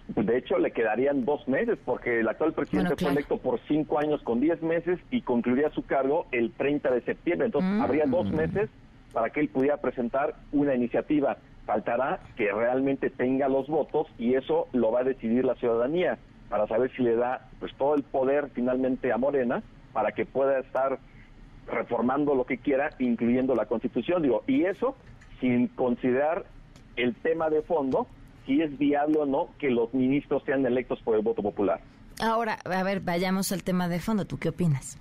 De 0.08 0.36
hecho, 0.36 0.58
le 0.58 0.72
quedarían 0.72 1.24
dos 1.24 1.46
meses 1.48 1.78
porque 1.84 2.20
el 2.20 2.28
actual 2.28 2.52
presidente 2.52 2.96
fue 2.96 3.12
electo 3.12 3.38
por 3.38 3.60
cinco 3.68 3.98
años 3.98 4.20
con 4.22 4.40
diez 4.40 4.60
meses 4.62 4.98
y 5.10 5.22
concluiría 5.22 5.70
su 5.70 5.84
cargo 5.84 6.26
el 6.32 6.52
30 6.52 6.90
de 6.90 7.00
septiembre. 7.02 7.46
Entonces, 7.46 7.70
mm. 7.70 7.80
habría 7.80 8.04
dos 8.06 8.30
meses 8.30 8.68
para 9.12 9.30
que 9.30 9.40
él 9.40 9.48
pudiera 9.48 9.76
presentar 9.78 10.34
una 10.52 10.74
iniciativa. 10.74 11.38
Faltará 11.66 12.20
que 12.36 12.50
realmente 12.50 13.10
tenga 13.10 13.48
los 13.48 13.68
votos 13.68 14.08
y 14.18 14.34
eso 14.34 14.66
lo 14.72 14.90
va 14.90 15.00
a 15.00 15.04
decidir 15.04 15.44
la 15.44 15.54
ciudadanía 15.54 16.18
para 16.48 16.66
saber 16.66 16.90
si 16.96 17.02
le 17.02 17.14
da 17.14 17.48
pues 17.60 17.72
todo 17.76 17.94
el 17.94 18.02
poder 18.02 18.50
finalmente 18.52 19.12
a 19.12 19.16
Morena 19.16 19.62
para 19.92 20.12
que 20.12 20.26
pueda 20.26 20.58
estar 20.58 20.98
reformando 21.70 22.34
lo 22.34 22.44
que 22.44 22.58
quiera, 22.58 22.90
incluyendo 22.98 23.54
la 23.54 23.66
Constitución. 23.66 24.22
Digo, 24.22 24.42
y 24.46 24.64
eso 24.64 24.96
sin 25.40 25.68
considerar 25.68 26.44
el 26.96 27.14
tema 27.14 27.48
de 27.48 27.62
fondo 27.62 28.06
si 28.46 28.60
es 28.60 28.76
viable 28.78 29.18
o 29.18 29.26
no 29.26 29.48
que 29.58 29.70
los 29.70 29.92
ministros 29.94 30.42
sean 30.44 30.64
electos 30.66 31.00
por 31.02 31.16
el 31.16 31.22
voto 31.22 31.42
popular. 31.42 31.80
Ahora, 32.20 32.58
a 32.64 32.82
ver, 32.82 33.00
vayamos 33.00 33.52
al 33.52 33.62
tema 33.62 33.88
de 33.88 33.98
fondo. 33.98 34.24
¿Tú 34.24 34.38
qué 34.38 34.50
opinas? 34.50 34.98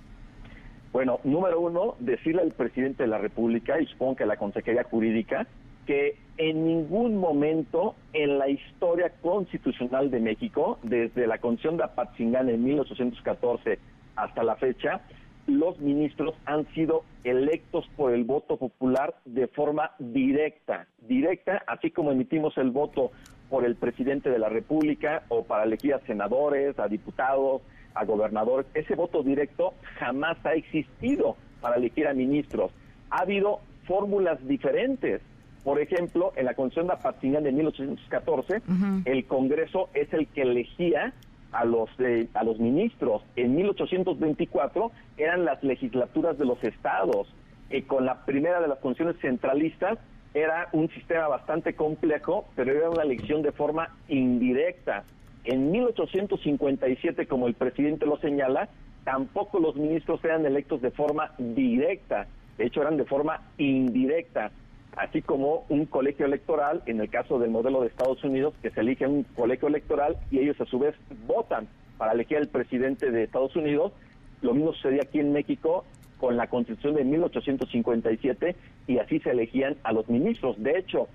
Bueno, 0.92 1.20
número 1.24 1.60
uno, 1.60 1.94
decirle 2.00 2.42
al 2.42 2.52
presidente 2.52 3.04
de 3.04 3.08
la 3.08 3.18
República, 3.18 3.80
y 3.80 3.86
supongo 3.86 4.16
que 4.16 4.24
a 4.24 4.26
la 4.26 4.36
Consejería 4.36 4.84
Jurídica, 4.84 5.46
que 5.86 6.18
en 6.36 6.66
ningún 6.66 7.16
momento 7.16 7.94
en 8.12 8.38
la 8.38 8.48
historia 8.48 9.10
constitucional 9.22 10.10
de 10.10 10.20
México, 10.20 10.78
desde 10.82 11.26
la 11.26 11.38
Constitución 11.38 11.76
de 11.78 11.84
Apatzingán 11.84 12.48
en 12.48 12.62
1814 12.62 13.78
hasta 14.16 14.42
la 14.42 14.56
fecha, 14.56 15.00
los 15.46 15.78
ministros 15.80 16.34
han 16.44 16.66
sido 16.74 17.04
electos 17.24 17.88
por 17.96 18.12
el 18.12 18.24
voto 18.24 18.56
popular 18.56 19.14
de 19.24 19.48
forma 19.48 19.92
directa, 19.98 20.86
directa, 21.08 21.62
así 21.66 21.90
como 21.90 22.12
emitimos 22.12 22.56
el 22.58 22.70
voto 22.70 23.10
por 23.52 23.66
el 23.66 23.76
presidente 23.76 24.30
de 24.30 24.38
la 24.38 24.48
República 24.48 25.24
o 25.28 25.44
para 25.44 25.64
elegir 25.64 25.92
a 25.92 26.00
senadores, 26.06 26.78
a 26.78 26.88
diputados, 26.88 27.60
a 27.92 28.02
gobernadores. 28.06 28.64
Ese 28.72 28.94
voto 28.94 29.22
directo 29.22 29.74
jamás 29.98 30.38
ha 30.46 30.54
existido 30.54 31.36
para 31.60 31.76
elegir 31.76 32.08
a 32.08 32.14
ministros. 32.14 32.70
Ha 33.10 33.24
habido 33.24 33.60
fórmulas 33.86 34.38
diferentes. 34.48 35.20
Por 35.64 35.82
ejemplo, 35.82 36.32
en 36.34 36.46
la 36.46 36.54
Constitución 36.54 36.86
de 36.86 36.94
Apatzingán 36.94 37.42
de 37.42 37.52
1814, 37.52 38.62
el 39.04 39.26
Congreso 39.26 39.90
es 39.92 40.10
el 40.14 40.28
que 40.28 40.40
elegía 40.40 41.12
a 41.52 41.66
los 41.66 41.90
a 42.32 42.44
los 42.44 42.58
ministros. 42.58 43.20
En 43.36 43.54
1824 43.54 44.90
eran 45.18 45.44
las 45.44 45.62
legislaturas 45.62 46.38
de 46.38 46.46
los 46.46 46.64
estados. 46.64 47.28
y 47.70 47.82
con 47.82 48.04
la 48.04 48.24
primera 48.26 48.60
de 48.60 48.68
las 48.68 48.80
funciones 48.80 49.16
centralistas 49.20 49.98
era 50.34 50.68
un 50.72 50.88
sistema 50.90 51.28
bastante 51.28 51.74
complejo, 51.74 52.46
pero 52.56 52.72
era 52.72 52.90
una 52.90 53.02
elección 53.02 53.42
de 53.42 53.52
forma 53.52 53.94
indirecta. 54.08 55.04
En 55.44 55.70
1857, 55.70 57.26
como 57.26 57.48
el 57.48 57.54
presidente 57.54 58.06
lo 58.06 58.16
señala, 58.18 58.68
tampoco 59.04 59.58
los 59.58 59.76
ministros 59.76 60.24
eran 60.24 60.46
electos 60.46 60.80
de 60.80 60.90
forma 60.90 61.32
directa, 61.38 62.26
de 62.56 62.66
hecho 62.66 62.80
eran 62.82 62.96
de 62.96 63.04
forma 63.04 63.42
indirecta, 63.58 64.52
así 64.96 65.20
como 65.22 65.64
un 65.68 65.86
colegio 65.86 66.26
electoral, 66.26 66.82
en 66.86 67.00
el 67.00 67.10
caso 67.10 67.38
del 67.38 67.50
modelo 67.50 67.80
de 67.80 67.88
Estados 67.88 68.22
Unidos, 68.24 68.54
que 68.62 68.70
se 68.70 68.80
elige 68.80 69.06
un 69.06 69.24
colegio 69.24 69.68
electoral 69.68 70.16
y 70.30 70.38
ellos 70.38 70.60
a 70.60 70.66
su 70.66 70.78
vez 70.78 70.94
votan 71.26 71.66
para 71.98 72.12
elegir 72.12 72.38
al 72.38 72.48
presidente 72.48 73.10
de 73.10 73.24
Estados 73.24 73.54
Unidos. 73.56 73.92
Lo 74.40 74.54
mismo 74.54 74.72
sucedía 74.72 75.02
aquí 75.02 75.20
en 75.20 75.32
México 75.32 75.84
con 76.22 76.36
la 76.36 76.46
constitución 76.46 76.94
de 76.94 77.02
1857 77.02 78.54
y 78.86 78.98
así 78.98 79.18
se 79.18 79.30
elegían 79.30 79.74
a 79.82 79.92
los 79.92 80.08
ministros. 80.08 80.54
De 80.62 80.78
hecho, 80.78 81.08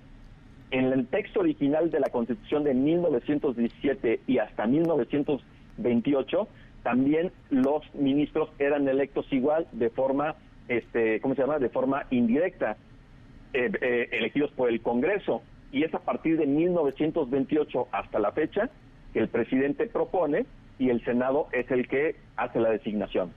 en 0.70 0.92
el 0.92 1.06
texto 1.06 1.40
original 1.40 1.90
de 1.90 1.98
la 1.98 2.10
constitución 2.10 2.62
de 2.62 2.74
1917 2.74 4.20
y 4.26 4.36
hasta 4.36 4.66
1928, 4.66 6.48
también 6.82 7.32
los 7.48 7.82
ministros 7.94 8.50
eran 8.58 8.86
electos 8.86 9.24
igual 9.32 9.66
de 9.72 9.88
forma, 9.88 10.34
este, 10.68 11.22
¿cómo 11.22 11.34
se 11.34 11.40
llama? 11.40 11.58
De 11.58 11.70
forma 11.70 12.04
indirecta, 12.10 12.76
eh, 13.54 13.70
eh, 13.80 14.08
elegidos 14.12 14.50
por 14.50 14.68
el 14.68 14.82
Congreso. 14.82 15.40
Y 15.72 15.84
es 15.84 15.94
a 15.94 16.00
partir 16.00 16.36
de 16.36 16.46
1928 16.46 17.88
hasta 17.92 18.18
la 18.18 18.32
fecha 18.32 18.68
que 19.14 19.20
el 19.20 19.28
presidente 19.28 19.86
propone 19.86 20.44
y 20.78 20.90
el 20.90 21.04
Senado 21.04 21.48
es 21.52 21.70
el 21.70 21.88
que 21.88 22.16
hace 22.36 22.60
la 22.60 22.70
designación. 22.70 23.32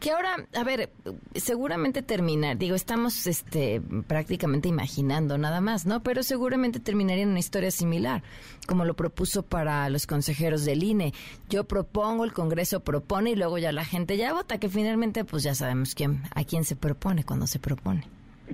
Que 0.00 0.10
ahora, 0.10 0.36
a 0.54 0.64
ver, 0.64 0.90
seguramente 1.34 2.02
terminar, 2.02 2.56
digo, 2.56 2.74
estamos 2.74 3.26
este, 3.26 3.80
prácticamente 4.06 4.68
imaginando 4.68 5.38
nada 5.38 5.60
más, 5.60 5.86
¿no? 5.86 6.02
Pero 6.02 6.22
seguramente 6.22 6.78
terminaría 6.78 7.24
en 7.24 7.30
una 7.30 7.38
historia 7.38 7.70
similar, 7.70 8.22
como 8.66 8.84
lo 8.84 8.94
propuso 8.94 9.42
para 9.42 9.88
los 9.88 10.06
consejeros 10.06 10.64
del 10.64 10.82
INE. 10.82 11.12
Yo 11.48 11.64
propongo, 11.64 12.24
el 12.24 12.32
Congreso 12.32 12.80
propone 12.80 13.30
y 13.30 13.36
luego 13.36 13.58
ya 13.58 13.72
la 13.72 13.84
gente 13.84 14.16
ya 14.16 14.32
vota, 14.32 14.58
que 14.58 14.68
finalmente 14.68 15.24
pues 15.24 15.42
ya 15.42 15.54
sabemos 15.54 15.94
quién, 15.94 16.22
a 16.34 16.44
quién 16.44 16.64
se 16.64 16.76
propone 16.76 17.24
cuando 17.24 17.46
se 17.46 17.58
propone. 17.58 18.04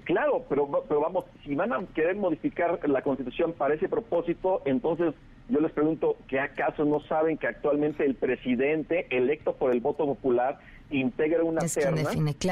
Claro, 0.05 0.45
pero, 0.49 0.69
pero 0.89 1.01
vamos, 1.01 1.25
si 1.45 1.55
van 1.55 1.73
a 1.73 1.85
querer 1.95 2.15
modificar 2.17 2.79
la 2.89 3.03
Constitución 3.03 3.53
para 3.53 3.75
ese 3.75 3.89
propósito, 3.89 4.63
entonces 4.65 5.15
yo 5.51 5.61
les 5.61 5.73
pregunto, 5.73 6.17
¿qué 6.29 6.41
acaso 6.41 6.85
no 6.85 7.01
saben 7.01 7.37
que 7.37 7.47
actualmente 7.47 8.05
el 8.05 8.15
presidente 8.15 9.07
electo 9.11 9.57
por 9.57 9.73
el 9.73 9.81
voto 9.81 10.07
popular 10.07 10.59
integra 10.91 11.43
una 11.45 11.61
terna 11.61 12.11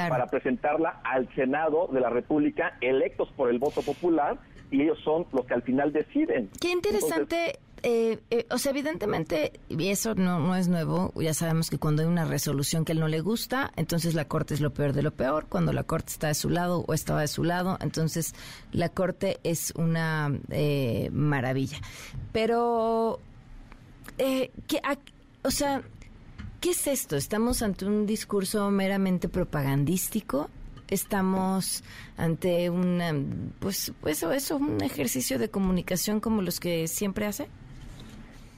para 0.08 0.26
presentarla 0.26 1.00
al 1.04 1.32
Senado 1.34 1.88
de 1.92 2.00
la 2.00 2.10
República 2.10 2.76
electos 2.80 3.30
por 3.36 3.50
el 3.50 3.58
voto 3.58 3.82
popular 3.82 4.38
y 4.70 4.82
ellos 4.82 4.98
son 5.02 5.26
los 5.32 5.46
que 5.46 5.54
al 5.54 5.62
final 5.62 5.92
deciden? 5.92 6.50
Qué 6.60 6.70
interesante 6.70 7.58
eh, 7.82 8.18
eh, 8.30 8.46
o 8.50 8.58
sea, 8.58 8.70
evidentemente, 8.70 9.60
y 9.68 9.88
eso 9.88 10.14
no, 10.14 10.38
no 10.40 10.56
es 10.56 10.68
nuevo, 10.68 11.12
ya 11.20 11.34
sabemos 11.34 11.70
que 11.70 11.78
cuando 11.78 12.02
hay 12.02 12.08
una 12.08 12.24
resolución 12.24 12.84
que 12.84 12.92
él 12.92 13.00
no 13.00 13.08
le 13.08 13.20
gusta, 13.20 13.72
entonces 13.76 14.14
la 14.14 14.26
Corte 14.26 14.54
es 14.54 14.60
lo 14.60 14.72
peor 14.72 14.92
de 14.92 15.02
lo 15.02 15.12
peor, 15.12 15.46
cuando 15.48 15.72
la 15.72 15.84
Corte 15.84 16.12
está 16.12 16.28
de 16.28 16.34
su 16.34 16.50
lado 16.50 16.84
o 16.86 16.94
estaba 16.94 17.20
de 17.20 17.28
su 17.28 17.44
lado, 17.44 17.78
entonces 17.80 18.34
la 18.72 18.88
Corte 18.88 19.38
es 19.44 19.72
una 19.76 20.32
eh, 20.50 21.10
maravilla. 21.12 21.78
Pero, 22.32 23.20
¿qué, 24.16 24.80
o 25.42 25.50
sea, 25.50 25.82
¿qué 26.60 26.70
es 26.70 26.86
esto? 26.86 27.16
¿Estamos 27.16 27.62
ante 27.62 27.86
un 27.86 28.06
discurso 28.06 28.70
meramente 28.70 29.28
propagandístico? 29.28 30.50
estamos 30.90 31.84
ante 32.16 32.70
una 32.70 33.14
pues 33.58 33.92
eso 34.06 34.32
eso 34.32 34.56
un 34.56 34.82
ejercicio 34.82 35.38
de 35.38 35.50
comunicación 35.50 36.18
como 36.18 36.40
los 36.40 36.60
que 36.60 36.88
siempre 36.88 37.26
hace 37.26 37.46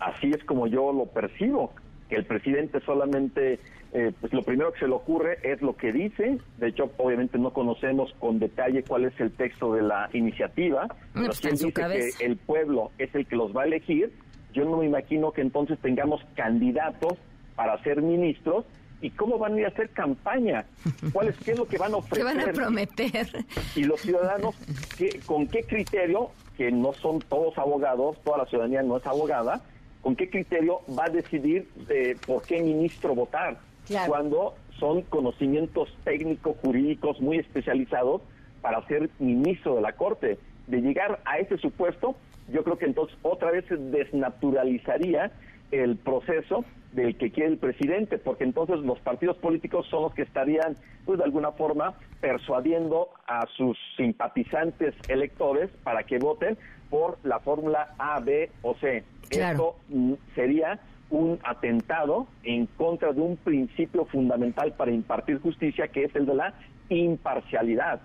así 0.01 0.31
es 0.31 0.43
como 0.45 0.67
yo 0.67 0.93
lo 0.93 1.07
percibo, 1.07 1.73
que 2.09 2.17
el 2.17 2.25
presidente 2.25 2.81
solamente, 2.81 3.61
eh, 3.93 4.13
pues 4.21 4.33
lo 4.33 4.43
primero 4.43 4.73
que 4.73 4.81
se 4.81 4.89
le 4.89 4.95
ocurre 4.95 5.39
es 5.43 5.63
lo 5.63 5.77
que 5.77 5.93
dice, 5.93 6.39
de 6.59 6.69
hecho 6.69 6.91
obviamente 6.97 7.39
no 7.39 7.53
conocemos 7.53 8.13
con 8.19 8.39
detalle 8.39 8.83
cuál 8.83 9.05
es 9.05 9.19
el 9.21 9.31
texto 9.31 9.75
de 9.75 9.83
la 9.83 10.11
iniciativa, 10.13 10.89
pero 11.13 11.27
pues 11.27 11.39
si 11.39 11.49
él 11.49 11.55
dice 11.55 11.73
que 11.73 12.25
el 12.25 12.37
pueblo 12.37 12.91
es 12.99 13.15
el 13.15 13.27
que 13.27 13.37
los 13.37 13.57
va 13.57 13.63
a 13.63 13.67
elegir, 13.67 14.13
yo 14.53 14.65
no 14.65 14.79
me 14.79 14.87
imagino 14.87 15.31
que 15.31 15.43
entonces 15.43 15.79
tengamos 15.79 16.21
candidatos 16.35 17.15
para 17.55 17.81
ser 17.85 18.03
ministros 18.03 18.65
¿Y 19.03 19.11
cómo 19.11 19.39
van 19.39 19.55
a 19.55 19.61
ir 19.61 19.65
a 19.65 19.69
hacer 19.69 19.89
campaña? 19.91 20.65
¿Cuál 21.13 21.29
es, 21.29 21.37
¿Qué 21.39 21.53
es 21.53 21.59
lo 21.59 21.67
que 21.67 21.79
van 21.79 21.95
a 21.95 21.97
ofrecer? 21.99 22.27
¿Qué 22.27 22.37
van 22.37 22.49
a 22.49 22.53
prometer? 22.53 23.29
Y 23.75 23.85
los 23.85 24.01
ciudadanos, 24.01 24.55
¿qué, 24.99 25.21
¿con 25.25 25.47
qué 25.47 25.63
criterio? 25.63 26.31
Que 26.57 26.71
no 26.71 26.93
son 26.93 27.21
todos 27.21 27.57
abogados, 27.57 28.19
toda 28.23 28.39
la 28.39 28.47
ciudadanía 28.47 28.83
no 28.83 28.99
es 28.99 29.07
abogada, 29.07 29.63
¿Con 30.03 30.17
qué 30.17 30.31
criterio 30.31 30.81
va 30.99 31.07
a 31.07 31.11
decidir 31.11 31.69
eh, 31.89 32.17
por 32.27 32.43
qué 32.43 32.63
ministro 32.63 33.15
votar? 33.15 33.59
Cuando 34.07 34.55
son 34.79 35.03
conocimientos 35.03 35.95
técnicos, 36.05 36.57
jurídicos 36.63 37.21
muy 37.21 37.39
especializados 37.39 38.23
para 38.63 38.87
ser 38.87 39.11
ministro 39.19 39.77
de 39.77 39.83
la 39.83 39.93
Corte. 39.93 40.39
De 40.67 40.81
llegar 40.81 41.21
a 41.25 41.39
ese 41.39 41.59
supuesto, 41.59 42.15
yo 42.53 42.63
creo 42.65 42.79
que 42.79 42.87
entonces 42.87 43.17
otra 43.23 43.51
vez 43.51 43.65
se 43.67 43.77
desnaturalizaría 43.77 45.33
el 45.71 45.97
proceso 45.97 46.65
del 46.93 47.17
que 47.17 47.31
quiere 47.31 47.51
el 47.51 47.59
presidente, 47.59 48.19
porque 48.19 48.45
entonces 48.45 48.79
los 48.81 48.99
partidos 49.01 49.37
políticos 49.37 49.87
son 49.89 50.03
los 50.03 50.15
que 50.15 50.23
estarían, 50.23 50.77
pues 51.05 51.19
de 51.19 51.25
alguna 51.25 51.53
forma, 51.53 51.95
persuadiendo 52.21 53.11
a 53.27 53.47
sus 53.57 53.79
simpatizantes 53.97 54.95
electores 55.09 55.71
para 55.85 56.03
que 56.05 56.19
voten 56.19 56.59
por 56.89 57.19
la 57.23 57.39
fórmula 57.39 57.95
A, 57.99 58.19
B 58.21 58.51
o 58.63 58.75
C. 58.75 59.05
Esto 59.31 59.77
mm, 59.89 60.15
sería 60.35 60.81
un 61.11 61.39
atentado 61.43 62.27
en 62.43 62.67
contra 62.67 63.13
de 63.13 63.21
un 63.21 63.37
principio 63.37 64.05
fundamental 64.07 64.73
para 64.75 64.93
impartir 64.93 65.41
justicia, 65.41 65.89
que 65.89 66.05
es 66.05 66.15
el 66.15 66.27
de 66.27 66.35
la 66.35 66.55
imparcialidad, 66.89 68.01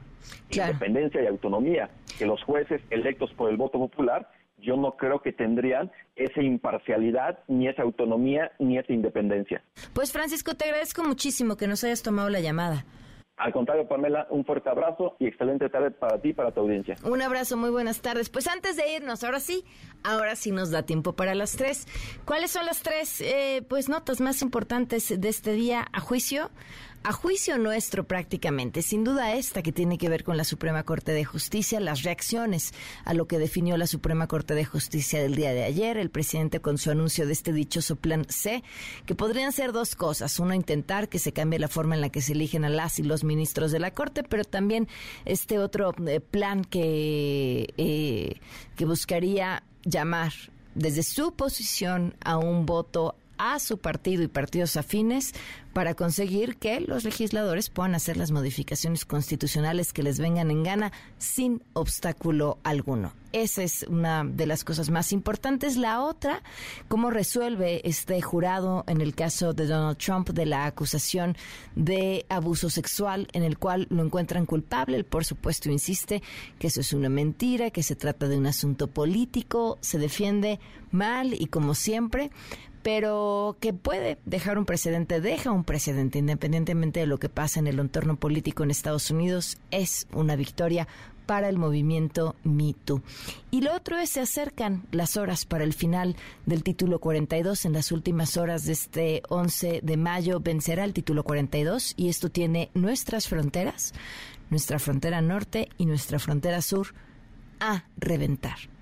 independencia 0.50 1.24
y 1.24 1.28
autonomía, 1.28 1.90
que 2.18 2.26
los 2.26 2.44
jueces 2.44 2.82
electos 2.90 3.32
por 3.34 3.50
el 3.50 3.58
voto 3.58 3.80
popular, 3.80 4.30
yo 4.58 4.78
no 4.78 4.94
creo 4.94 5.22
que 5.22 5.32
tendrían 5.32 5.92
esa 6.16 6.42
imparcialidad, 6.42 7.40
ni 7.48 7.68
esa 7.68 7.84
autonomía, 7.84 8.52
ni 8.58 8.78
esa 8.78 8.94
independencia. 8.94 9.62
Pues 9.94 10.12
Francisco, 10.12 10.56
te 10.56 10.66
agradezco 10.66 11.04
muchísimo 11.04 11.58
que 11.58 11.68
nos 11.68 11.84
hayas 11.84 12.02
tomado 12.02 12.30
la 12.30 12.40
llamada. 12.40 12.86
Al 13.38 13.52
contrario, 13.52 13.86
Pamela, 13.86 14.28
un 14.30 14.46
fuerte 14.46 14.70
abrazo 14.70 15.18
y 15.20 15.28
excelente 15.28 15.70
tarde 15.70 15.92
para 15.92 16.22
ti 16.22 16.30
y 16.30 16.34
para 16.34 16.52
tu 16.52 16.62
audiencia. 16.62 16.96
Un 17.04 17.22
abrazo, 17.22 17.58
muy 17.58 17.70
buenas 17.70 18.02
tardes. 18.02 18.30
Pues 18.30 18.48
antes 18.48 18.78
de 18.78 18.96
irnos, 18.96 19.26
ahora 19.26 19.42
sí, 19.42 19.66
ahora 20.04 20.38
sí 20.38 20.52
nos 20.52 20.72
da 20.72 20.84
tiempo 20.84 21.14
para 21.14 21.36
las 21.36 21.58
tres. 21.58 21.86
¿Cuáles 22.24 22.52
son 22.52 22.66
las 22.66 22.82
tres 22.82 23.20
eh, 23.20 23.62
pues 23.68 23.90
notas 23.90 24.22
más 24.22 24.42
importantes 24.42 25.20
de 25.20 25.28
este 25.30 25.52
día 25.52 25.86
a 25.92 26.00
juicio? 26.00 26.50
A 27.06 27.12
juicio 27.12 27.60
nuestro 27.60 28.08
prácticamente, 28.08 28.82
sin 28.82 29.04
duda 29.04 29.36
esta 29.36 29.62
que 29.62 29.72
tiene 29.72 30.00
que 30.00 30.10
ver 30.10 30.24
con 30.24 30.38
la 30.38 30.44
Suprema 30.44 30.82
Corte 30.82 31.12
de 31.12 31.24
Justicia, 31.24 31.80
las 31.80 32.02
reacciones 32.02 32.74
a 33.04 33.14
lo 33.14 33.28
que 33.28 33.38
definió 33.38 33.78
la 33.78 33.86
Suprema 33.86 34.26
Corte 34.26 34.56
de 34.56 34.66
Justicia 34.66 35.22
del 35.22 35.36
día 35.36 35.54
de 35.54 35.66
ayer, 35.66 35.98
el 35.98 36.10
presidente 36.10 36.62
con 36.62 36.80
su 36.80 36.90
anuncio 36.90 37.28
de 37.28 37.34
este 37.34 37.54
dichoso 37.54 37.96
plan 37.96 38.26
C, 38.30 38.64
que 39.06 39.14
podrían 39.14 39.52
ser 39.52 39.72
dos 39.72 39.96
cosas, 39.96 40.40
uno 40.40 40.56
intentar 40.56 41.08
que 41.08 41.20
se 41.20 41.32
cambie 41.32 41.60
la 41.60 41.68
forma 41.68 41.94
en 41.94 42.02
la 42.02 42.10
que 42.10 42.22
se 42.22 42.34
eligen 42.34 42.66
a 42.66 42.70
las 42.70 42.98
y 42.98 43.04
los 43.04 43.24
ministros 43.24 43.72
de 43.72 43.78
la 43.78 43.92
Corte, 43.92 44.24
pero 44.24 44.44
también 44.44 44.88
este 45.26 45.60
otro 45.60 45.94
eh, 46.08 46.20
plan 46.22 46.66
que, 46.66 47.72
eh, 47.78 48.40
que 48.76 48.86
buscaría 48.86 49.62
llamar 49.84 50.34
desde 50.74 51.04
su 51.04 51.36
posición 51.36 52.16
a 52.24 52.40
un 52.40 52.66
voto 52.66 53.16
a 53.38 53.60
su 53.60 53.78
partido 53.78 54.24
y 54.24 54.28
partidos 54.28 54.78
afines 54.78 55.34
para 55.74 55.94
conseguir 55.94 56.56
que 56.56 56.80
los 56.80 57.04
legisladores 57.04 57.70
puedan 57.70 57.96
hacer 57.96 58.16
las 58.16 58.32
modificaciones 58.32 59.04
constitucionales 59.04 59.92
que 59.92 60.04
les 60.04 60.20
vengan 60.20 60.50
en 60.50 60.64
gana 60.64 60.94
sin 61.18 61.62
obstáculo 61.74 62.60
alguno. 62.64 63.12
Esa 63.34 63.64
es 63.64 63.84
una 63.90 64.24
de 64.24 64.46
las 64.46 64.64
cosas 64.64 64.90
más 64.90 65.12
importantes. 65.12 65.76
La 65.76 66.02
otra, 66.02 66.42
cómo 66.88 67.10
resuelve 67.10 67.82
este 67.84 68.22
jurado 68.22 68.86
en 68.88 69.02
el 69.02 69.14
caso 69.14 69.52
de 69.52 69.68
Donald 69.68 69.98
Trump 69.98 70.30
de 70.30 70.46
la 70.46 70.66
acusación 70.66 71.36
de 71.76 72.26
abuso 72.30 72.70
sexual 72.70 73.28
en 73.34 73.44
el 73.44 73.58
cual 73.58 73.88
lo 73.90 74.02
encuentran 74.02 74.46
culpable. 74.46 74.96
Él, 74.96 75.04
por 75.04 75.26
supuesto, 75.26 75.70
insiste 75.70 76.24
que 76.58 76.68
eso 76.68 76.80
es 76.80 76.94
una 76.94 77.10
mentira, 77.10 77.72
que 77.72 77.84
se 77.84 77.98
trata 77.98 78.30
de 78.30 78.38
un 78.38 78.48
asunto 78.48 78.88
político, 78.88 79.78
se 79.82 79.98
defiende 79.98 80.62
mal 80.92 81.34
y 81.34 81.48
como 81.48 81.76
siempre, 81.76 82.32
pero 82.86 83.58
que 83.62 83.74
puede 83.74 84.20
dejar 84.26 84.60
un 84.60 84.66
precedente, 84.66 85.20
deja 85.20 85.50
un 85.50 85.64
precedente, 85.64 86.20
independientemente 86.20 87.00
de 87.00 87.08
lo 87.08 87.18
que 87.18 87.30
pasa 87.30 87.60
en 87.60 87.66
el 87.66 87.80
entorno 87.80 88.16
político 88.16 88.62
en 88.62 88.70
Estados 88.70 89.10
Unidos, 89.10 89.58
es 89.72 90.06
una 90.14 90.36
victoria 90.36 90.88
para 91.26 91.50
el 91.50 91.58
movimiento 91.58 92.36
Me 92.44 92.76
Y 93.50 93.62
lo 93.62 93.74
otro 93.74 93.98
es, 93.98 94.12
se 94.12 94.20
acercan 94.20 94.84
las 94.92 95.18
horas 95.18 95.46
para 95.46 95.64
el 95.64 95.74
final 95.74 96.16
del 96.46 96.62
título 96.62 97.00
42. 97.00 97.66
En 97.66 97.74
las 97.74 97.92
últimas 97.92 98.38
horas 98.38 98.66
de 98.66 98.74
este 98.74 99.24
11 99.30 99.80
de 99.82 99.98
mayo 99.98 100.40
vencerá 100.40 100.84
el 100.84 100.94
título 100.94 101.24
42 101.24 101.96
y 101.98 102.10
esto 102.10 102.30
tiene 102.30 102.70
nuestras 102.76 103.28
fronteras, 103.28 103.96
nuestra 104.52 104.78
frontera 104.78 105.22
norte 105.22 105.70
y 105.80 105.88
nuestra 105.88 106.20
frontera 106.20 106.62
sur 106.62 106.94
a 107.60 107.86
reventar 107.98 108.75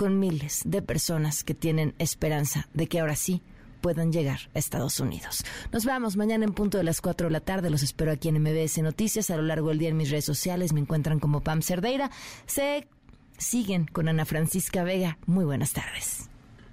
con 0.00 0.18
miles 0.18 0.62
de 0.64 0.80
personas 0.80 1.44
que 1.44 1.52
tienen 1.52 1.94
esperanza 1.98 2.70
de 2.72 2.86
que 2.86 3.00
ahora 3.00 3.16
sí 3.16 3.42
puedan 3.82 4.12
llegar 4.12 4.38
a 4.54 4.58
Estados 4.58 4.98
Unidos. 4.98 5.44
Nos 5.72 5.84
vamos 5.84 6.16
mañana 6.16 6.46
en 6.46 6.54
punto 6.54 6.78
de 6.78 6.84
las 6.84 7.02
4 7.02 7.26
de 7.26 7.30
la 7.30 7.40
tarde. 7.40 7.68
Los 7.68 7.82
espero 7.82 8.10
aquí 8.10 8.30
en 8.30 8.40
MBS 8.40 8.78
Noticias. 8.78 9.28
A 9.28 9.36
lo 9.36 9.42
largo 9.42 9.68
del 9.68 9.78
día 9.78 9.90
en 9.90 9.98
mis 9.98 10.08
redes 10.08 10.24
sociales 10.24 10.72
me 10.72 10.80
encuentran 10.80 11.20
como 11.20 11.42
Pam 11.42 11.60
Cerdeira. 11.60 12.10
Se 12.46 12.88
siguen 13.36 13.84
con 13.92 14.08
Ana 14.08 14.24
Francisca 14.24 14.84
Vega. 14.84 15.18
Muy 15.26 15.44
buenas 15.44 15.74
tardes. 15.74 16.30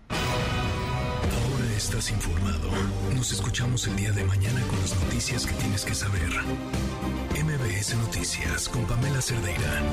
Ahora 0.08 1.74
estás 1.76 2.10
informado. 2.12 2.72
Nos 3.14 3.34
escuchamos 3.34 3.88
el 3.88 3.98
día 3.98 4.14
de 4.14 4.24
mañana 4.24 4.62
con 4.68 4.80
las 4.80 4.98
noticias 5.04 5.46
que 5.46 5.54
tienes 5.56 5.84
que 5.84 5.96
saber. 5.96 6.30
MBS 7.44 7.94
Noticias 7.98 8.70
con 8.70 8.86
Pamela 8.86 9.22
Cerdeira. 9.22 9.84